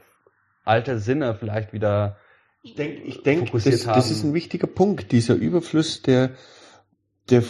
alte 0.64 0.98
Sinne 0.98 1.34
vielleicht 1.36 1.72
wieder 1.72 2.16
ich 2.64 2.76
denke, 2.76 3.02
ich 3.02 3.22
denk, 3.22 3.50
das, 3.50 3.64
das 3.64 4.10
ist 4.12 4.22
ein 4.22 4.34
wichtiger 4.34 4.68
Punkt, 4.68 5.10
dieser 5.10 5.34
Überfluss 5.34 6.02
der 6.02 6.30
der, 7.30 7.42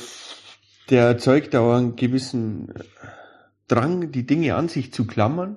der 0.90 1.04
erzeugt 1.06 1.54
auch 1.56 1.74
einen 1.74 1.96
gewissen 1.96 2.72
Drang, 3.68 4.12
die 4.12 4.26
Dinge 4.26 4.54
an 4.54 4.68
sich 4.68 4.92
zu 4.92 5.06
klammern, 5.06 5.56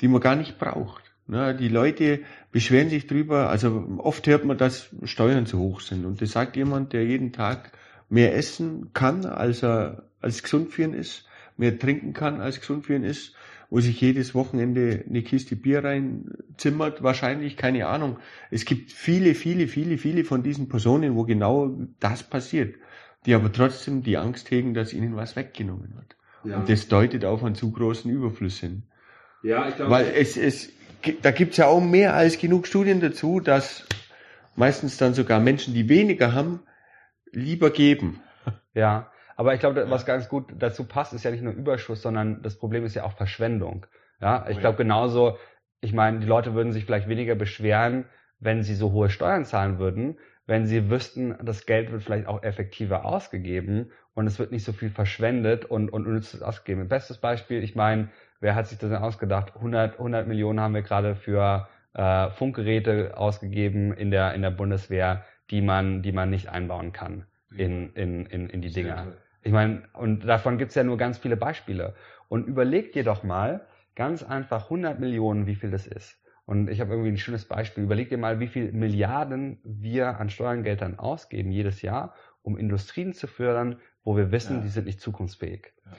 die 0.00 0.08
man 0.08 0.20
gar 0.20 0.36
nicht 0.36 0.58
braucht. 0.58 1.02
Ja, 1.28 1.52
die 1.52 1.68
Leute 1.68 2.20
beschweren 2.50 2.90
sich 2.90 3.06
drüber, 3.06 3.50
also 3.50 3.98
oft 3.98 4.26
hört 4.26 4.44
man, 4.44 4.58
dass 4.58 4.88
Steuern 5.04 5.46
zu 5.46 5.58
hoch 5.58 5.80
sind. 5.80 6.04
Und 6.04 6.20
das 6.20 6.32
sagt 6.32 6.56
jemand, 6.56 6.92
der 6.92 7.04
jeden 7.04 7.32
Tag 7.32 7.72
mehr 8.08 8.36
essen 8.36 8.92
kann, 8.92 9.24
als 9.24 9.62
er 9.62 10.04
als 10.20 10.42
gesund 10.42 10.70
für 10.70 10.82
ihn 10.82 10.94
ist, 10.94 11.26
mehr 11.56 11.78
trinken 11.78 12.12
kann, 12.12 12.40
als 12.40 12.60
gesund 12.60 12.86
für 12.86 12.96
ihn 12.96 13.04
ist, 13.04 13.34
wo 13.68 13.78
sich 13.78 14.00
jedes 14.00 14.34
Wochenende 14.34 15.04
eine 15.08 15.22
Kiste 15.22 15.54
Bier 15.54 15.84
reinzimmert, 15.84 17.02
wahrscheinlich, 17.04 17.56
keine 17.56 17.86
Ahnung. 17.86 18.18
Es 18.50 18.64
gibt 18.64 18.90
viele, 18.90 19.36
viele, 19.36 19.68
viele, 19.68 19.96
viele 19.96 20.24
von 20.24 20.42
diesen 20.42 20.68
Personen, 20.68 21.14
wo 21.14 21.22
genau 21.22 21.76
das 22.00 22.24
passiert 22.24 22.74
die 23.26 23.34
aber 23.34 23.52
trotzdem 23.52 24.02
die 24.02 24.16
Angst 24.16 24.50
hegen, 24.50 24.74
dass 24.74 24.92
ihnen 24.92 25.16
was 25.16 25.36
weggenommen 25.36 25.94
wird. 25.94 26.16
Ja. 26.44 26.58
Und 26.58 26.68
das 26.68 26.88
deutet 26.88 27.24
auf 27.24 27.44
einen 27.44 27.54
zu 27.54 27.70
großen 27.70 28.10
Überfluss 28.10 28.58
hin. 28.58 28.84
Ja, 29.42 29.68
ich 29.68 29.76
glaube. 29.76 29.90
Weil 29.90 30.06
es, 30.14 30.36
es, 30.36 30.72
da 31.22 31.30
gibt's 31.30 31.56
ja 31.58 31.66
auch 31.66 31.80
mehr 31.80 32.14
als 32.14 32.38
genug 32.38 32.66
Studien 32.66 33.00
dazu, 33.00 33.40
dass 33.40 33.86
meistens 34.56 34.96
dann 34.96 35.14
sogar 35.14 35.40
Menschen, 35.40 35.74
die 35.74 35.88
weniger 35.88 36.32
haben, 36.32 36.60
lieber 37.32 37.70
geben. 37.70 38.20
Ja, 38.72 39.10
aber 39.34 39.52
ich 39.52 39.58
glaube, 39.58 39.90
was 39.90 40.06
ganz 40.06 40.28
gut 40.28 40.52
dazu 40.56 40.84
passt, 40.84 41.12
ist 41.12 41.24
ja 41.24 41.32
nicht 41.32 41.42
nur 41.42 41.52
Überschuss, 41.52 42.02
sondern 42.02 42.40
das 42.40 42.56
Problem 42.56 42.84
ist 42.84 42.94
ja 42.94 43.02
auch 43.02 43.16
Verschwendung. 43.16 43.86
Ja, 44.20 44.46
ich 44.48 44.58
oh 44.58 44.60
glaube 44.60 44.76
genauso, 44.76 45.38
ich 45.80 45.92
meine, 45.92 46.20
die 46.20 46.26
Leute 46.26 46.54
würden 46.54 46.72
sich 46.72 46.84
vielleicht 46.84 47.08
weniger 47.08 47.34
beschweren, 47.34 48.04
wenn 48.38 48.62
sie 48.62 48.76
so 48.76 48.92
hohe 48.92 49.10
Steuern 49.10 49.44
zahlen 49.44 49.80
würden, 49.80 50.18
wenn 50.46 50.66
sie 50.66 50.90
wüssten, 50.90 51.34
das 51.42 51.66
Geld 51.66 51.92
wird 51.92 52.02
vielleicht 52.02 52.26
auch 52.26 52.42
effektiver 52.42 53.04
ausgegeben 53.04 53.90
und 54.14 54.26
es 54.26 54.38
wird 54.38 54.52
nicht 54.52 54.64
so 54.64 54.72
viel 54.72 54.90
verschwendet 54.90 55.64
und, 55.64 55.90
und 55.90 56.06
unnützes 56.06 56.42
ausgegeben. 56.42 56.88
Bestes 56.88 57.18
Beispiel, 57.18 57.62
ich 57.62 57.76
meine, 57.76 58.08
wer 58.40 58.54
hat 58.54 58.66
sich 58.66 58.78
das 58.78 58.90
denn 58.90 58.98
ausgedacht? 58.98 59.54
100, 59.56 59.94
100 59.94 60.26
Millionen 60.26 60.60
haben 60.60 60.74
wir 60.74 60.82
gerade 60.82 61.14
für 61.14 61.68
äh, 61.94 62.30
Funkgeräte 62.30 63.16
ausgegeben 63.16 63.92
in 63.92 64.10
der, 64.10 64.34
in 64.34 64.42
der 64.42 64.50
Bundeswehr, 64.50 65.24
die 65.50 65.60
man, 65.60 66.02
die 66.02 66.12
man 66.12 66.30
nicht 66.30 66.48
einbauen 66.48 66.92
kann 66.92 67.26
in, 67.56 67.92
in, 67.94 68.26
in, 68.26 68.48
in 68.50 68.62
die 68.62 68.72
Dinger. 68.72 69.12
Ich 69.42 69.52
meine, 69.52 69.82
und 69.94 70.26
davon 70.26 70.58
gibt's 70.58 70.74
ja 70.74 70.84
nur 70.84 70.98
ganz 70.98 71.18
viele 71.18 71.36
Beispiele. 71.36 71.94
Und 72.28 72.46
überlegt 72.46 72.94
dir 72.94 73.04
doch 73.04 73.22
mal 73.22 73.66
ganz 73.96 74.22
einfach 74.22 74.64
100 74.64 75.00
Millionen, 75.00 75.46
wie 75.46 75.54
viel 75.56 75.70
das 75.70 75.86
ist. 75.86 76.19
Und 76.50 76.68
ich 76.68 76.80
habe 76.80 76.90
irgendwie 76.90 77.12
ein 77.12 77.16
schönes 77.16 77.44
Beispiel. 77.44 77.84
Überleg 77.84 78.08
dir 78.08 78.18
mal, 78.18 78.40
wie 78.40 78.48
viel 78.48 78.72
Milliarden 78.72 79.60
wir 79.62 80.18
an 80.18 80.30
Steuergeldern 80.30 80.98
ausgeben 80.98 81.52
jedes 81.52 81.80
Jahr, 81.80 82.12
um 82.42 82.58
Industrien 82.58 83.12
zu 83.12 83.28
fördern, 83.28 83.78
wo 84.02 84.16
wir 84.16 84.32
wissen, 84.32 84.56
ja. 84.56 84.62
die 84.62 84.68
sind 84.68 84.86
nicht 84.86 85.00
zukunftsfähig. 85.00 85.72
Ja. 85.84 85.92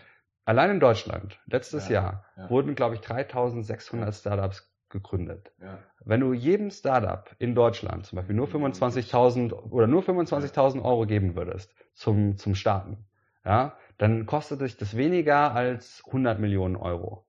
Allein 0.43 0.72
in 0.72 0.80
Deutschland, 0.82 1.39
letztes 1.45 1.88
ja. 1.88 2.26
Jahr, 2.36 2.49
wurden, 2.49 2.76
glaube 2.76 2.95
ich, 2.95 3.02
3600 3.02 4.14
Startups 4.14 4.70
gegründet. 4.89 5.54
Wenn 6.04 6.20
du 6.20 6.34
jedem 6.34 6.70
Startup 6.70 7.34
in 7.39 7.56
Deutschland 7.56 8.06
zum 8.06 8.18
Beispiel 8.18 8.36
nur 8.36 8.47
25.000 8.47 9.54
oder 9.54 9.88
nur 9.88 10.04
25.000 10.04 10.84
Euro 10.84 11.06
geben 11.06 11.38
würdest 11.38 11.74
zum, 11.93 12.36
zum 12.36 12.56
Starten, 12.56 13.06
ja, 13.45 13.78
dann 13.97 14.26
kostet 14.26 14.60
sich 14.60 14.76
das 14.76 14.97
weniger 14.97 15.56
als 15.56 16.04
100 16.08 16.39
Millionen 16.39 16.76
Euro. 16.76 17.26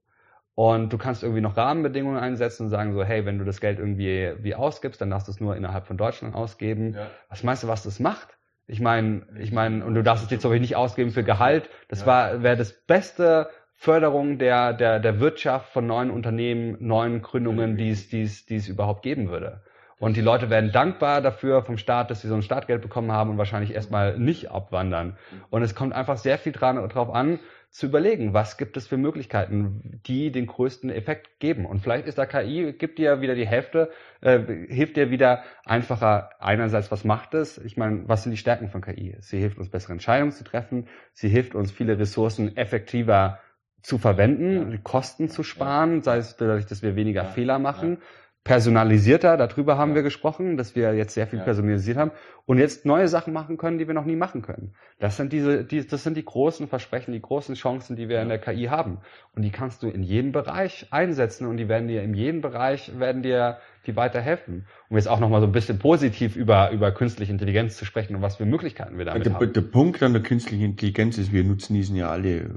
Und 0.55 0.93
du 0.93 0.99
kannst 0.99 1.23
irgendwie 1.23 1.41
noch 1.41 1.57
Rahmenbedingungen 1.57 2.19
einsetzen 2.19 2.65
und 2.65 2.69
sagen 2.69 2.93
so, 2.93 3.03
hey, 3.03 3.25
wenn 3.25 3.39
du 3.39 3.45
das 3.45 3.61
Geld 3.61 3.79
irgendwie 3.79 4.35
wie 4.41 4.55
ausgibst, 4.55 5.01
dann 5.01 5.11
darfst 5.11 5.29
du 5.29 5.33
es 5.33 5.41
nur 5.41 5.57
innerhalb 5.57 5.87
von 5.87 5.97
Deutschland 5.97 6.35
ausgeben. 6.35 6.95
Ja. 6.95 7.07
Was 7.31 7.43
meinst 7.43 7.63
du, 7.63 7.69
was 7.69 7.85
das 7.85 8.01
macht? 8.01 8.37
Ich 8.67 8.81
meine, 8.81 9.27
ich 9.39 9.51
meine, 9.51 9.85
und 9.85 9.95
du 9.95 10.03
darfst 10.03 10.25
es 10.25 10.31
jetzt 10.31 10.45
aber 10.45 10.59
nicht 10.59 10.77
ausgeben 10.77 11.11
für 11.11 11.25
Gehalt. 11.25 11.71
Das 11.89 12.03
ja. 12.03 12.07
war 12.07 12.43
wäre 12.43 12.57
das 12.57 12.73
beste 12.73 13.49
Förderung 13.75 14.39
der, 14.39 14.75
der, 14.75 15.01
der 15.01 15.21
Wirtschaft 15.21 15.73
von 15.73 15.87
neuen 15.87 16.11
Unternehmen, 16.11 16.77
neuen 16.81 17.23
Gründungen, 17.23 17.77
die 17.77 17.91
es, 17.91 18.09
die 18.09 18.23
es, 18.23 18.47
die 18.47 18.57
es 18.57 18.69
überhaupt 18.69 19.03
geben 19.03 19.29
würde. 19.29 19.63
Und 19.99 20.17
die 20.17 20.21
Leute 20.21 20.51
werden 20.51 20.73
dankbar 20.73 21.21
dafür 21.21 21.63
vom 21.63 21.79
Staat, 21.79 22.11
dass 22.11 22.23
sie 22.23 22.29
so 22.29 22.35
ein 22.35 22.43
Startgeld 22.43 22.83
bekommen 22.83 23.13
haben 23.13 23.31
und 23.31 23.39
wahrscheinlich 23.39 23.73
erstmal 23.73 24.19
nicht 24.19 24.51
abwandern. 24.51 25.17
Und 25.49 25.63
es 25.63 25.77
kommt 25.77 25.93
einfach 25.93 26.17
sehr 26.17 26.39
viel 26.39 26.51
dran, 26.51 26.89
drauf 26.89 27.15
an, 27.15 27.39
zu 27.73 27.87
überlegen, 27.87 28.35
was 28.35 28.59
gibt 28.59 28.77
es 28.77 28.87
für 28.87 28.99
Möglichkeiten, 28.99 30.01
die 30.07 30.31
den 30.31 30.45
größten 30.47 30.91
Effekt 30.91 31.41
geben. 31.41 31.65
Und 31.65 31.81
vielleicht 31.81 32.07
ist 32.07 32.19
da 32.19 32.27
KI, 32.27 32.75
gibt 32.75 32.99
dir 32.99 33.23
wieder 33.23 33.35
die 33.35 33.47
Hälfte, 33.47 33.91
äh, 34.21 34.41
hilft 34.69 34.99
dir 34.99 35.11
wieder 35.11 35.43
einfacher. 35.65 36.31
Einerseits, 36.39 36.93
was 36.93 37.05
macht 37.05 37.33
es? 37.33 37.57
Ich 37.57 37.79
meine, 37.79 38.07
was 38.07 38.25
sind 38.25 38.33
die 38.33 38.37
Stärken 38.37 38.69
von 38.69 38.83
KI? 38.83 39.17
Sie 39.21 39.39
hilft 39.39 39.57
uns, 39.57 39.71
bessere 39.71 39.95
Entscheidungen 39.95 40.33
zu 40.33 40.45
treffen. 40.45 40.87
Sie 41.15 41.31
hilft 41.31 41.55
uns, 41.55 41.73
viele 41.73 41.99
Ressourcen 41.99 42.59
effektiver 42.59 43.41
zu 43.81 43.97
verwenden, 43.97 44.73
ja. 44.73 44.79
Kosten 44.83 45.31
zu 45.31 45.43
sparen, 45.43 46.03
sei 46.03 46.19
es 46.19 46.37
dadurch, 46.37 46.67
dass 46.67 46.83
wir 46.83 46.95
weniger 46.95 47.23
ja. 47.23 47.29
Fehler 47.29 47.59
machen. 47.59 47.99
Personalisierter, 48.45 49.37
darüber 49.37 49.79
haben 49.79 49.91
ja. 49.91 49.97
wir 49.97 50.03
gesprochen, 50.03 50.57
dass 50.57 50.75
wir 50.75 50.95
jetzt 50.95 51.15
sehr 51.15 51.29
viel 51.29 51.39
ja. 51.39 51.45
personalisiert 51.45 51.97
haben 51.97 52.11
und 52.45 52.59
jetzt 52.59 52.85
neue 52.85 53.07
Sachen 53.07 53.33
machen 53.33 53.57
können, 53.57 53.79
die 53.79 53.87
wir 53.87 53.95
noch 53.95 54.05
nie 54.05 54.17
machen 54.17 54.43
können. 54.43 54.75
Das 54.99 55.17
sind 55.17 55.33
diese, 55.33 55.63
die, 55.63 55.87
das 55.87 56.03
sind 56.03 56.17
die 56.17 56.25
großen 56.25 56.67
Versprechen, 56.67 57.13
die 57.13 57.21
großen 57.21 57.55
Chancen, 57.55 57.95
die 57.95 58.09
wir 58.09 58.17
ja. 58.17 58.23
in 58.23 58.29
der 58.29 58.39
KI 58.39 58.65
haben. 58.65 58.99
Und 59.37 59.43
die 59.43 59.51
kannst 59.51 59.85
du 59.85 59.89
in 59.89 60.03
jedem 60.03 60.33
Bereich 60.33 60.89
einsetzen 60.91 61.47
und 61.47 61.57
die 61.57 61.69
werden 61.69 61.87
dir 61.87 62.03
in 62.03 62.15
jedem 62.15 62.41
Bereich 62.41 62.99
werden 62.99 63.23
dir 63.23 63.59
die 63.87 63.95
weiterhelfen. 63.95 64.67
Um 64.89 64.97
jetzt 64.97 65.07
auch 65.07 65.21
nochmal 65.21 65.41
so 65.41 65.47
ein 65.47 65.53
bisschen 65.53 65.79
positiv 65.79 66.35
über, 66.35 66.73
über 66.73 66.91
künstliche 66.91 67.31
Intelligenz 67.31 67.77
zu 67.77 67.85
sprechen 67.85 68.17
und 68.17 68.23
was 68.23 68.37
für 68.37 68.45
Möglichkeiten 68.45 68.99
wir 68.99 69.05
damit 69.05 69.25
der, 69.25 69.35
haben. 69.35 69.53
Der 69.53 69.61
Punkt 69.61 70.03
an 70.03 70.15
der 70.15 70.23
künstlichen 70.23 70.65
Intelligenz 70.65 71.17
ist, 71.17 71.33
wir 71.33 71.45
nutzen 71.45 71.75
diesen 71.75 71.95
ja 71.95 72.11
alle, 72.11 72.51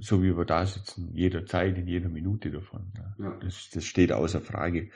so 0.00 0.22
wie 0.22 0.34
wir 0.34 0.46
da 0.46 0.64
sitzen, 0.64 1.10
jederzeit, 1.12 1.76
in 1.76 1.86
jeder 1.86 2.08
Minute 2.08 2.50
davon. 2.50 2.86
Das, 3.42 3.68
das 3.68 3.84
steht 3.84 4.12
außer 4.12 4.40
Frage 4.40 4.88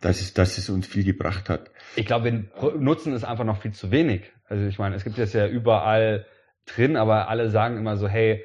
dass 0.00 0.20
es, 0.20 0.34
dass 0.34 0.58
es 0.58 0.70
uns 0.70 0.86
viel 0.86 1.04
gebracht 1.04 1.48
hat. 1.48 1.70
Ich 1.96 2.06
glaube, 2.06 2.24
wir 2.26 2.72
nutzen 2.78 3.12
es 3.12 3.24
einfach 3.24 3.44
noch 3.44 3.60
viel 3.60 3.72
zu 3.72 3.90
wenig. 3.90 4.30
Also 4.44 4.66
ich 4.66 4.78
meine, 4.78 4.94
es 4.94 5.04
gibt 5.04 5.18
es 5.18 5.32
ja 5.32 5.46
überall 5.46 6.26
drin, 6.66 6.96
aber 6.96 7.28
alle 7.28 7.50
sagen 7.50 7.76
immer 7.76 7.96
so, 7.96 8.08
hey, 8.08 8.44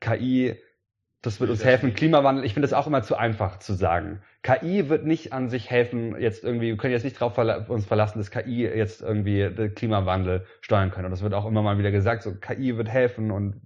KI, 0.00 0.56
das 1.20 1.40
wird 1.40 1.50
uns 1.50 1.64
helfen, 1.64 1.94
Klimawandel, 1.94 2.44
ich 2.44 2.54
finde 2.54 2.66
das 2.66 2.76
auch 2.76 2.88
immer 2.88 3.02
zu 3.02 3.16
einfach 3.16 3.58
zu 3.58 3.74
sagen. 3.74 4.22
KI 4.42 4.88
wird 4.88 5.06
nicht 5.06 5.32
an 5.32 5.48
sich 5.48 5.70
helfen, 5.70 6.20
jetzt 6.20 6.42
irgendwie, 6.42 6.68
wir 6.68 6.76
können 6.76 6.92
jetzt 6.92 7.04
nicht 7.04 7.16
darauf 7.20 7.34
verla 7.34 7.58
uns 7.68 7.86
verlassen, 7.86 8.18
dass 8.18 8.32
KI 8.32 8.64
jetzt 8.64 9.02
irgendwie 9.02 9.48
den 9.48 9.74
Klimawandel 9.74 10.46
steuern 10.60 10.90
kann. 10.90 11.04
Und 11.04 11.12
das 11.12 11.22
wird 11.22 11.34
auch 11.34 11.46
immer 11.46 11.62
mal 11.62 11.78
wieder 11.78 11.92
gesagt, 11.92 12.22
so 12.22 12.34
KI 12.34 12.76
wird 12.76 12.88
helfen 12.88 13.30
und 13.30 13.60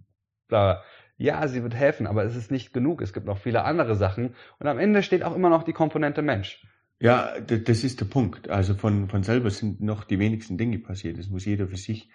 bla. 0.49 0.83
Ja, 1.19 1.49
sie 1.49 1.63
wird 1.63 1.75
helfen, 1.75 2.07
aber 2.07 2.25
es 2.25 2.37
ist 2.37 2.51
nicht 2.51 2.75
genug. 2.75 3.01
Es 3.01 3.15
gibt 3.15 3.25
noch 3.25 3.39
viele 3.39 3.65
andere 3.65 3.95
Sachen. 3.95 4.35
Und 4.59 4.67
am 4.67 4.79
Ende 4.79 5.03
steht 5.03 5.23
auch 5.23 5.35
immer 5.35 5.49
noch 5.49 5.63
die 5.63 5.73
Komponente 5.73 6.21
Mensch. 6.21 6.63
Ja, 6.99 7.39
das 7.41 7.85
ist 7.85 8.01
der 8.01 8.07
Punkt. 8.07 8.49
Also 8.49 8.75
von, 8.75 9.09
von 9.09 9.23
selber 9.23 9.51
sind 9.51 9.83
noch 9.83 10.05
die 10.05 10.19
wenigsten 10.19 10.57
Dinge 10.57 10.79
passiert. 10.79 11.19
Es 11.19 11.29
muss 11.29 11.45
jeder 11.45 11.69
für 11.69 11.77
sich 11.77 12.09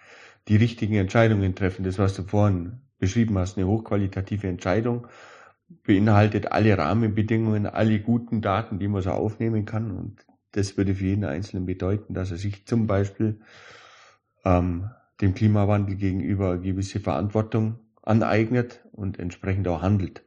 die 0.48 0.56
richtigen 0.56 0.94
Entscheidungen 0.94 1.54
treffen. 1.54 1.84
Das, 1.84 1.98
was 1.98 2.14
du 2.14 2.24
vorhin 2.24 2.80
beschrieben 2.98 3.38
hast, 3.38 3.56
eine 3.56 3.68
hochqualitative 3.68 4.48
Entscheidung, 4.48 5.06
beinhaltet 5.84 6.50
alle 6.50 6.76
Rahmenbedingungen, 6.76 7.66
alle 7.66 8.00
guten 8.00 8.42
Daten, 8.42 8.80
die 8.80 8.88
man 8.88 9.02
so 9.02 9.10
aufnehmen 9.10 9.66
kann. 9.66 9.92
Und 9.92 10.26
das 10.50 10.76
würde 10.76 10.96
für 10.96 11.04
jeden 11.04 11.24
Einzelnen 11.24 11.64
bedeuten, 11.64 12.12
dass 12.12 12.32
er 12.32 12.36
sich 12.36 12.66
zum 12.66 12.88
Beispiel 12.88 13.40
ähm, 14.44 14.90
dem 15.20 15.34
Klimawandel 15.34 15.94
gegenüber 15.94 16.58
gewisse 16.58 16.98
Verantwortung 16.98 17.78
aneignet 18.02 18.84
und 18.90 19.20
entsprechend 19.20 19.68
auch 19.68 19.80
handelt 19.80 20.24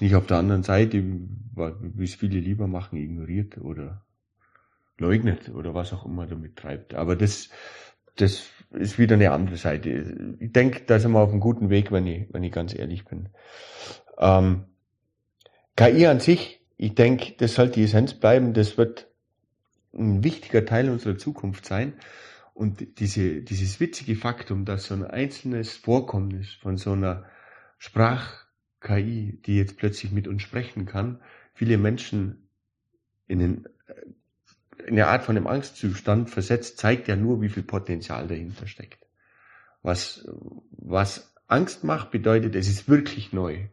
nicht 0.00 0.14
auf 0.14 0.26
der 0.26 0.38
anderen 0.38 0.62
Seite, 0.62 1.02
wie 1.02 2.04
es 2.04 2.14
viele 2.14 2.40
lieber 2.40 2.66
machen, 2.66 2.96
ignoriert 2.96 3.58
oder 3.58 4.04
leugnet 4.98 5.50
oder 5.50 5.74
was 5.74 5.92
auch 5.92 6.04
immer 6.06 6.26
damit 6.26 6.56
treibt. 6.56 6.94
Aber 6.94 7.16
das, 7.16 7.50
das 8.16 8.46
ist 8.70 8.98
wieder 8.98 9.14
eine 9.14 9.30
andere 9.32 9.56
Seite. 9.56 10.36
Ich 10.40 10.52
denke, 10.52 10.82
da 10.86 10.98
sind 10.98 11.12
wir 11.12 11.20
auf 11.20 11.30
einem 11.30 11.40
guten 11.40 11.70
Weg, 11.70 11.92
wenn 11.92 12.06
ich, 12.06 12.32
wenn 12.32 12.44
ich 12.44 12.52
ganz 12.52 12.74
ehrlich 12.74 13.04
bin. 13.04 13.28
Ähm, 14.18 14.64
KI 15.76 16.06
an 16.06 16.20
sich, 16.20 16.60
ich 16.76 16.94
denke, 16.94 17.34
das 17.38 17.54
sollte 17.54 17.74
die 17.74 17.84
Essenz 17.84 18.14
bleiben. 18.14 18.54
Das 18.54 18.78
wird 18.78 19.08
ein 19.94 20.24
wichtiger 20.24 20.64
Teil 20.64 20.90
unserer 20.90 21.16
Zukunft 21.16 21.66
sein. 21.66 21.94
Und 22.54 23.00
diese, 23.00 23.42
dieses 23.42 23.80
witzige 23.80 24.16
Faktum, 24.16 24.64
dass 24.64 24.86
so 24.86 24.94
ein 24.94 25.04
einzelnes 25.04 25.76
Vorkommnis 25.76 26.52
von 26.54 26.78
so 26.78 26.92
einer 26.92 27.24
Sprach 27.78 28.45
KI, 28.86 29.40
die 29.44 29.56
jetzt 29.56 29.76
plötzlich 29.76 30.12
mit 30.12 30.28
uns 30.28 30.42
sprechen 30.42 30.86
kann, 30.86 31.20
viele 31.54 31.76
Menschen 31.76 32.48
in, 33.26 33.40
den, 33.40 33.68
in 34.78 34.94
eine 34.94 35.08
Art 35.08 35.24
von 35.24 35.36
einem 35.36 35.48
Angstzustand 35.48 36.30
versetzt, 36.30 36.78
zeigt 36.78 37.08
ja 37.08 37.16
nur, 37.16 37.42
wie 37.42 37.48
viel 37.48 37.64
Potenzial 37.64 38.28
dahinter 38.28 38.66
steckt. 38.68 39.04
Was, 39.82 40.28
was 40.70 41.34
Angst 41.48 41.82
macht, 41.82 42.12
bedeutet, 42.12 42.54
es 42.54 42.68
ist 42.68 42.88
wirklich 42.88 43.32
neu. 43.32 43.66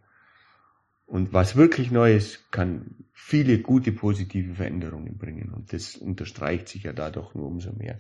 Und 1.06 1.32
was 1.32 1.56
wirklich 1.56 1.92
neu 1.92 2.16
ist, 2.16 2.52
kann 2.52 2.96
viele 3.12 3.60
gute 3.60 3.92
positive 3.92 4.56
Veränderungen 4.56 5.18
bringen. 5.18 5.52
Und 5.54 5.74
das 5.74 5.96
unterstreicht 5.96 6.70
sich 6.70 6.84
ja 6.84 6.94
dadurch 6.94 7.36
nur 7.36 7.46
umso 7.46 7.72
mehr. 7.72 8.00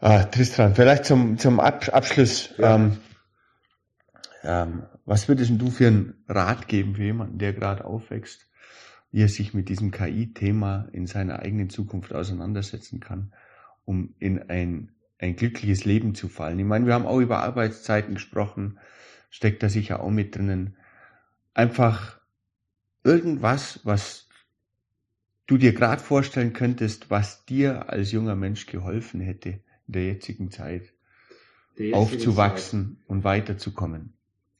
Ah, 0.00 0.24
Tristan, 0.24 0.74
vielleicht 0.74 1.06
zum, 1.06 1.38
zum 1.38 1.58
Abschluss. 1.58 2.54
Ja. 2.58 2.74
Ähm, 2.74 2.98
ähm, 4.44 4.82
was 5.08 5.26
würdest 5.26 5.52
du 5.56 5.70
für 5.70 5.86
einen 5.86 6.22
Rat 6.28 6.68
geben 6.68 6.94
für 6.94 7.04
jemanden, 7.04 7.38
der 7.38 7.54
gerade 7.54 7.86
aufwächst, 7.86 8.46
wie 9.10 9.22
er 9.22 9.28
sich 9.28 9.54
mit 9.54 9.70
diesem 9.70 9.90
KI-Thema 9.90 10.86
in 10.92 11.06
seiner 11.06 11.38
eigenen 11.38 11.70
Zukunft 11.70 12.12
auseinandersetzen 12.12 13.00
kann, 13.00 13.32
um 13.86 14.14
in 14.18 14.50
ein, 14.50 14.92
ein 15.18 15.34
glückliches 15.34 15.86
Leben 15.86 16.14
zu 16.14 16.28
fallen? 16.28 16.58
Ich 16.58 16.66
meine, 16.66 16.84
wir 16.84 16.92
haben 16.92 17.06
auch 17.06 17.20
über 17.20 17.38
Arbeitszeiten 17.38 18.14
gesprochen, 18.14 18.78
steckt 19.30 19.62
da 19.62 19.70
sicher 19.70 20.00
auch 20.00 20.10
mit 20.10 20.36
drinnen. 20.36 20.76
Einfach 21.54 22.20
irgendwas, 23.02 23.80
was 23.84 24.28
du 25.46 25.56
dir 25.56 25.72
gerade 25.72 26.02
vorstellen 26.02 26.52
könntest, 26.52 27.08
was 27.08 27.46
dir 27.46 27.88
als 27.88 28.12
junger 28.12 28.36
Mensch 28.36 28.66
geholfen 28.66 29.22
hätte 29.22 29.60
in 29.86 29.92
der 29.94 30.04
jetzigen 30.04 30.50
Zeit, 30.50 30.92
der 31.78 31.86
jetzigen 31.86 31.94
aufzuwachsen 31.94 32.98
Zeit. 32.98 33.08
und 33.08 33.24
weiterzukommen. 33.24 34.17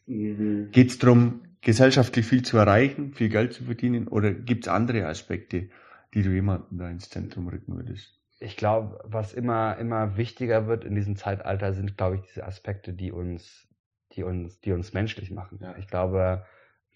Mhm. 0.09 0.71
Geht 0.73 0.91
es 0.91 0.99
darum, 0.99 1.43
gesellschaftlich 1.61 2.27
viel 2.27 2.43
zu 2.43 2.57
erreichen, 2.57 3.13
viel 3.15 3.29
Geld 3.29 3.53
zu 3.53 3.65
verdienen 3.65 4.09
oder 4.09 4.33
gibt 4.33 4.67
es 4.67 4.73
andere 4.73 5.07
Aspekte, 5.07 5.69
die 6.15 6.23
du 6.23 6.31
jemandem 6.31 6.79
da 6.79 6.89
ins 6.89 7.11
Zentrum 7.11 7.49
rücken 7.49 7.77
würdest? 7.77 8.19
Ich 8.41 8.57
glaube, 8.57 9.01
was 9.05 9.33
immer, 9.33 9.77
immer 9.79 10.17
wichtiger 10.17 10.67
wird 10.69 10.85
in 10.85 10.95
diesem 10.95 11.17
Zeitalter, 11.17 11.73
sind, 11.73 11.97
glaube 11.97 12.17
ich, 12.17 12.23
diese 12.23 12.45
Aspekte, 12.45 12.93
die 12.93 13.11
uns, 13.11 13.67
die 14.13 14.23
uns, 14.23 14.61
die 14.61 14.73
uns 14.73 14.93
menschlich 14.93 15.31
machen. 15.33 15.59
Ja. 15.61 15.77
Ich 15.77 15.89
glaube, 15.89 16.45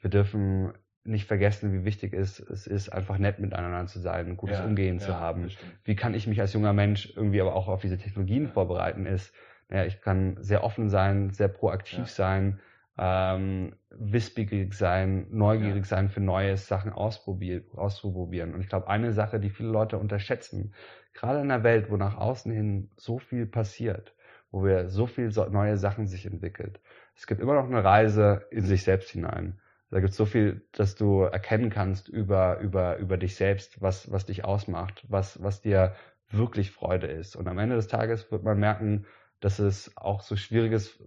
wir 0.01 0.11
dürfen 0.11 0.73
nicht 1.05 1.27
vergessen, 1.27 1.73
wie 1.73 1.85
wichtig 1.85 2.13
es, 2.15 2.39
es 2.39 2.69
ist, 2.69 2.91
einfach 2.91 3.19
nett 3.19 3.41
miteinander 3.41 3.87
zu 3.87 3.99
sein, 3.99 4.29
ein 4.29 4.37
gutes 4.37 4.59
ja, 4.59 4.65
Umgehen 4.65 4.99
ja, 4.99 5.01
zu 5.01 5.17
haben. 5.17 5.51
Wie 5.83 5.97
kann 5.97 6.15
ich 6.15 6.29
mich 6.29 6.41
als 6.41 6.53
junger 6.53 6.73
Mensch 6.73 7.13
irgendwie 7.17 7.41
aber 7.41 7.57
auch 7.57 7.67
auf 7.67 7.83
diese 7.83 7.99
Technologien 7.99 8.47
vorbereiten, 8.47 9.05
ist, 9.05 9.35
naja, 9.69 9.85
ich 9.85 10.01
kann 10.01 10.37
sehr 10.41 10.63
offen 10.63 10.89
sein, 10.91 11.31
sehr 11.31 11.49
proaktiv 11.49 12.09
sein, 12.09 12.61
ähm, 12.99 13.75
wissbegierig 13.91 14.75
sein, 14.75 15.27
neugierig 15.31 15.85
ja. 15.85 15.97
sein 15.97 16.09
für 16.09 16.21
neue 16.21 16.57
Sachen 16.57 16.93
ausprobier 16.93 17.63
auszuprobieren. 17.75 18.55
Und 18.55 18.61
ich 18.61 18.69
glaube, 18.69 18.89
eine 18.89 19.13
Sache, 19.13 19.41
die 19.41 19.51
viele 19.51 19.71
Leute 19.71 19.99
unterschätzen, 19.99 20.75
gerade 21.15 21.41
in 21.41 21.51
einer 21.51 21.65
Welt, 21.65 21.91
wo 21.91 21.97
nach 21.97 22.17
außen 22.17 22.53
hin 22.53 22.91
so 22.97 23.19
viel 23.19 23.47
passiert, 23.47 24.15
wo 24.51 24.65
wir 24.65 24.89
so 24.89 25.07
viel 25.07 25.31
neue 25.51 25.77
Sachen 25.77 26.07
sich 26.07 26.27
entwickelt, 26.27 26.81
es 27.15 27.27
gibt 27.27 27.41
immer 27.41 27.55
noch 27.55 27.67
eine 27.67 27.85
Reise 27.85 28.47
in 28.51 28.65
sich 28.65 28.85
selbst 28.85 29.11
hinein. 29.11 29.61
Da 29.91 30.01
gibt 30.01 30.13
es 30.13 30.17
so 30.17 30.25
viel, 30.25 30.67
dass 30.73 30.95
du 30.95 31.21
erkennen 31.21 31.69
kannst 31.69 32.09
über, 32.09 32.59
über, 32.61 32.97
über 32.97 33.19
dich 33.19 33.37
selbst, 33.37 33.83
was, 33.83 34.11
was 34.11 34.25
dich 34.25 34.45
ausmacht, 34.45 35.05
was, 35.09 35.43
was 35.43 35.61
dir 35.61 35.95
wirklich 36.31 36.71
Freude 36.71 37.09
ist. 37.09 37.37
Und 37.37 37.47
am 37.47 37.59
Ende 37.59 37.77
des 37.77 37.89
Tages 37.89 38.31
wird 38.33 38.43
man 38.43 38.59
merken, 38.59 39.05
dass 39.41 39.59
es 39.59 39.95
auch 39.99 40.23
so 40.23 40.37
schwierig 40.37 40.73
ist, 40.73 41.03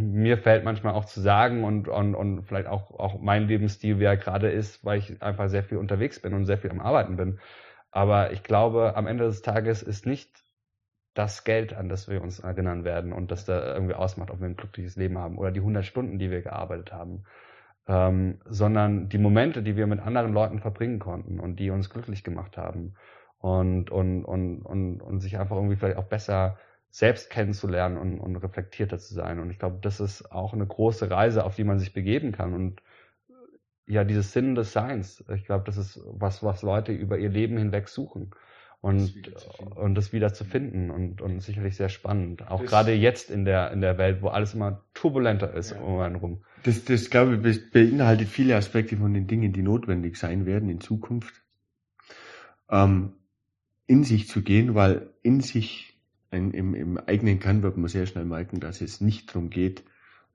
mir 0.00 0.38
fällt 0.38 0.64
manchmal 0.64 0.94
auch 0.94 1.04
zu 1.04 1.20
sagen 1.20 1.64
und, 1.64 1.88
und, 1.88 2.14
und 2.14 2.42
vielleicht 2.42 2.68
auch, 2.68 2.90
auch 2.92 3.20
mein 3.20 3.46
Lebensstil, 3.46 3.98
wie 3.98 4.04
er 4.04 4.16
gerade 4.16 4.50
ist, 4.50 4.84
weil 4.84 4.98
ich 4.98 5.22
einfach 5.22 5.48
sehr 5.48 5.64
viel 5.64 5.78
unterwegs 5.78 6.20
bin 6.20 6.34
und 6.34 6.44
sehr 6.46 6.58
viel 6.58 6.70
am 6.70 6.80
Arbeiten 6.80 7.16
bin. 7.16 7.38
Aber 7.90 8.32
ich 8.32 8.42
glaube, 8.42 8.96
am 8.96 9.06
Ende 9.06 9.24
des 9.24 9.42
Tages 9.42 9.82
ist 9.82 10.06
nicht 10.06 10.30
das 11.14 11.44
Geld, 11.44 11.74
an 11.74 11.88
das 11.88 12.08
wir 12.08 12.22
uns 12.22 12.40
erinnern 12.40 12.84
werden 12.84 13.12
und 13.12 13.30
das 13.30 13.44
da 13.44 13.74
irgendwie 13.74 13.94
ausmacht, 13.94 14.30
ob 14.30 14.40
wir 14.40 14.46
ein 14.46 14.56
glückliches 14.56 14.96
Leben 14.96 15.16
haben 15.16 15.38
oder 15.38 15.52
die 15.52 15.60
100 15.60 15.84
Stunden, 15.84 16.18
die 16.18 16.30
wir 16.30 16.42
gearbeitet 16.42 16.92
haben, 16.92 17.24
ähm, 17.86 18.40
sondern 18.46 19.08
die 19.08 19.18
Momente, 19.18 19.62
die 19.62 19.76
wir 19.76 19.86
mit 19.86 20.00
anderen 20.00 20.32
Leuten 20.32 20.58
verbringen 20.58 20.98
konnten 20.98 21.38
und 21.38 21.60
die 21.60 21.70
uns 21.70 21.88
glücklich 21.88 22.24
gemacht 22.24 22.56
haben 22.56 22.94
und, 23.38 23.90
und, 23.90 24.24
und, 24.24 24.62
und, 24.62 25.00
und 25.00 25.20
sich 25.20 25.38
einfach 25.38 25.56
irgendwie 25.56 25.76
vielleicht 25.76 25.98
auch 25.98 26.08
besser 26.08 26.58
selbst 26.94 27.28
kennenzulernen 27.28 27.98
und, 27.98 28.20
und 28.20 28.36
reflektierter 28.36 29.00
zu 29.00 29.14
sein. 29.14 29.40
Und 29.40 29.50
ich 29.50 29.58
glaube, 29.58 29.78
das 29.82 29.98
ist 29.98 30.30
auch 30.30 30.52
eine 30.52 30.64
große 30.64 31.10
Reise, 31.10 31.44
auf 31.44 31.56
die 31.56 31.64
man 31.64 31.80
sich 31.80 31.92
begeben 31.92 32.30
kann. 32.30 32.54
Und 32.54 32.80
ja, 33.84 34.04
dieses 34.04 34.32
Sinn 34.32 34.54
des 34.54 34.72
Seins, 34.72 35.24
ich 35.34 35.44
glaube, 35.44 35.64
das 35.66 35.76
ist 35.76 36.00
was, 36.04 36.44
was 36.44 36.62
Leute 36.62 36.92
über 36.92 37.18
ihr 37.18 37.30
Leben 37.30 37.58
hinweg 37.58 37.88
suchen. 37.88 38.30
Und, 38.80 39.26
das 39.26 39.48
und 39.74 39.96
das 39.96 40.12
wieder 40.12 40.34
zu 40.34 40.44
finden 40.44 40.92
und, 40.92 41.20
und 41.20 41.40
sicherlich 41.40 41.74
sehr 41.74 41.88
spannend. 41.88 42.48
Auch 42.48 42.60
das 42.60 42.70
gerade 42.70 42.92
jetzt 42.92 43.28
in 43.28 43.44
der, 43.44 43.72
in 43.72 43.80
der 43.80 43.98
Welt, 43.98 44.22
wo 44.22 44.28
alles 44.28 44.54
immer 44.54 44.84
turbulenter 44.94 45.52
ist 45.52 45.72
ja. 45.72 45.80
um 45.80 45.98
einen 45.98 46.14
rum. 46.14 46.44
Das, 46.62 46.84
das, 46.84 47.10
glaube 47.10 47.40
ich, 47.48 47.72
beinhaltet 47.72 48.28
viele 48.28 48.54
Aspekte 48.54 48.96
von 48.98 49.12
den 49.12 49.26
Dingen, 49.26 49.52
die 49.52 49.62
notwendig 49.62 50.16
sein 50.16 50.46
werden 50.46 50.68
in 50.68 50.80
Zukunft. 50.80 51.42
Ähm, 52.70 53.14
in 53.88 54.04
sich 54.04 54.28
zu 54.28 54.42
gehen, 54.42 54.76
weil 54.76 55.10
in 55.22 55.40
sich 55.40 55.93
ein, 56.34 56.50
im, 56.50 56.74
im 56.74 56.98
eigenen 56.98 57.38
Kern 57.38 57.62
wird 57.62 57.76
man 57.76 57.88
sehr 57.88 58.06
schnell 58.06 58.24
merken, 58.24 58.60
dass 58.60 58.80
es 58.80 59.00
nicht 59.00 59.30
darum 59.30 59.50
geht, 59.50 59.84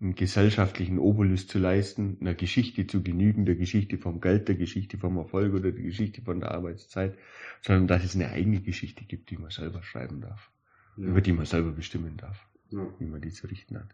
einen 0.01 0.15
gesellschaftlichen 0.15 0.97
Obolus 0.97 1.47
zu 1.47 1.59
leisten, 1.59 2.17
einer 2.21 2.33
Geschichte 2.33 2.87
zu 2.87 3.03
genügen, 3.03 3.45
der 3.45 3.55
Geschichte 3.55 3.97
vom 3.97 4.21
Geld, 4.21 4.47
der 4.47 4.55
Geschichte 4.55 4.97
vom 4.97 5.17
Erfolg 5.17 5.53
oder 5.53 5.71
der 5.71 5.83
Geschichte 5.83 6.21
von 6.21 6.39
der 6.39 6.51
Arbeitszeit, 6.51 7.17
sondern 7.61 7.87
dass 7.87 8.05
es 8.05 8.15
eine 8.15 8.29
eigene 8.29 8.61
Geschichte 8.61 9.03
gibt, 9.03 9.29
die 9.29 9.37
man 9.37 9.51
selber 9.51 9.83
schreiben 9.83 10.21
darf, 10.21 10.51
ja. 10.95 11.07
über 11.07 11.19
die 11.19 11.33
man 11.33 11.45
selber 11.45 11.71
bestimmen 11.71 12.15
darf, 12.15 12.47
ja. 12.69 12.87
wie 12.99 13.05
man 13.05 13.21
die 13.21 13.31
zu 13.31 13.47
richten 13.47 13.77
hat. 13.77 13.93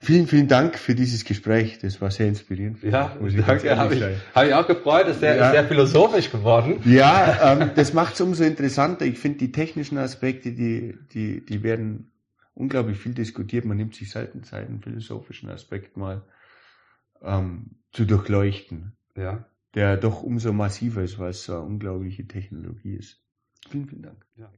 Vielen, 0.00 0.28
vielen 0.28 0.46
Dank 0.46 0.78
für 0.78 0.94
dieses 0.94 1.24
Gespräch. 1.24 1.80
Das 1.80 2.00
war 2.00 2.12
sehr 2.12 2.28
inspirierend. 2.28 2.82
Ja, 2.84 3.16
muss 3.20 3.34
ich 3.34 3.44
danke. 3.44 3.76
Habe 3.76 3.94
ich, 3.96 4.02
hab 4.32 4.46
ich 4.46 4.54
auch 4.54 4.66
gefreut. 4.66 5.06
Das 5.06 5.14
ist 5.14 5.20
sehr, 5.20 5.36
ja. 5.36 5.50
sehr 5.50 5.64
philosophisch 5.64 6.30
geworden. 6.30 6.80
Ja, 6.84 7.52
ähm, 7.52 7.72
das 7.74 7.94
macht 7.94 8.14
es 8.14 8.20
umso 8.20 8.44
interessanter. 8.44 9.06
Ich 9.06 9.18
finde 9.18 9.38
die 9.38 9.50
technischen 9.50 9.98
Aspekte, 9.98 10.52
die, 10.52 10.96
die, 11.12 11.44
die 11.44 11.62
werden 11.64 12.12
unglaublich 12.54 12.96
viel 12.98 13.12
diskutiert. 13.12 13.64
Man 13.64 13.76
nimmt 13.76 13.96
sich 13.96 14.10
selten 14.10 14.44
Zeit, 14.44 14.68
einen 14.68 14.80
philosophischen 14.80 15.50
Aspekt 15.50 15.96
mal 15.96 16.22
ähm, 17.20 17.72
zu 17.92 18.04
durchleuchten. 18.04 18.96
Ja. 19.16 19.46
Der 19.74 19.96
doch 19.96 20.22
umso 20.22 20.52
massiver 20.52 21.02
ist, 21.02 21.18
weil 21.18 21.30
es 21.30 21.42
so 21.42 21.54
eine 21.54 21.62
unglaubliche 21.62 22.26
Technologie 22.26 22.94
ist. 22.94 23.20
Vielen, 23.68 23.88
vielen 23.88 24.02
Dank. 24.02 24.24
Ja. 24.36 24.46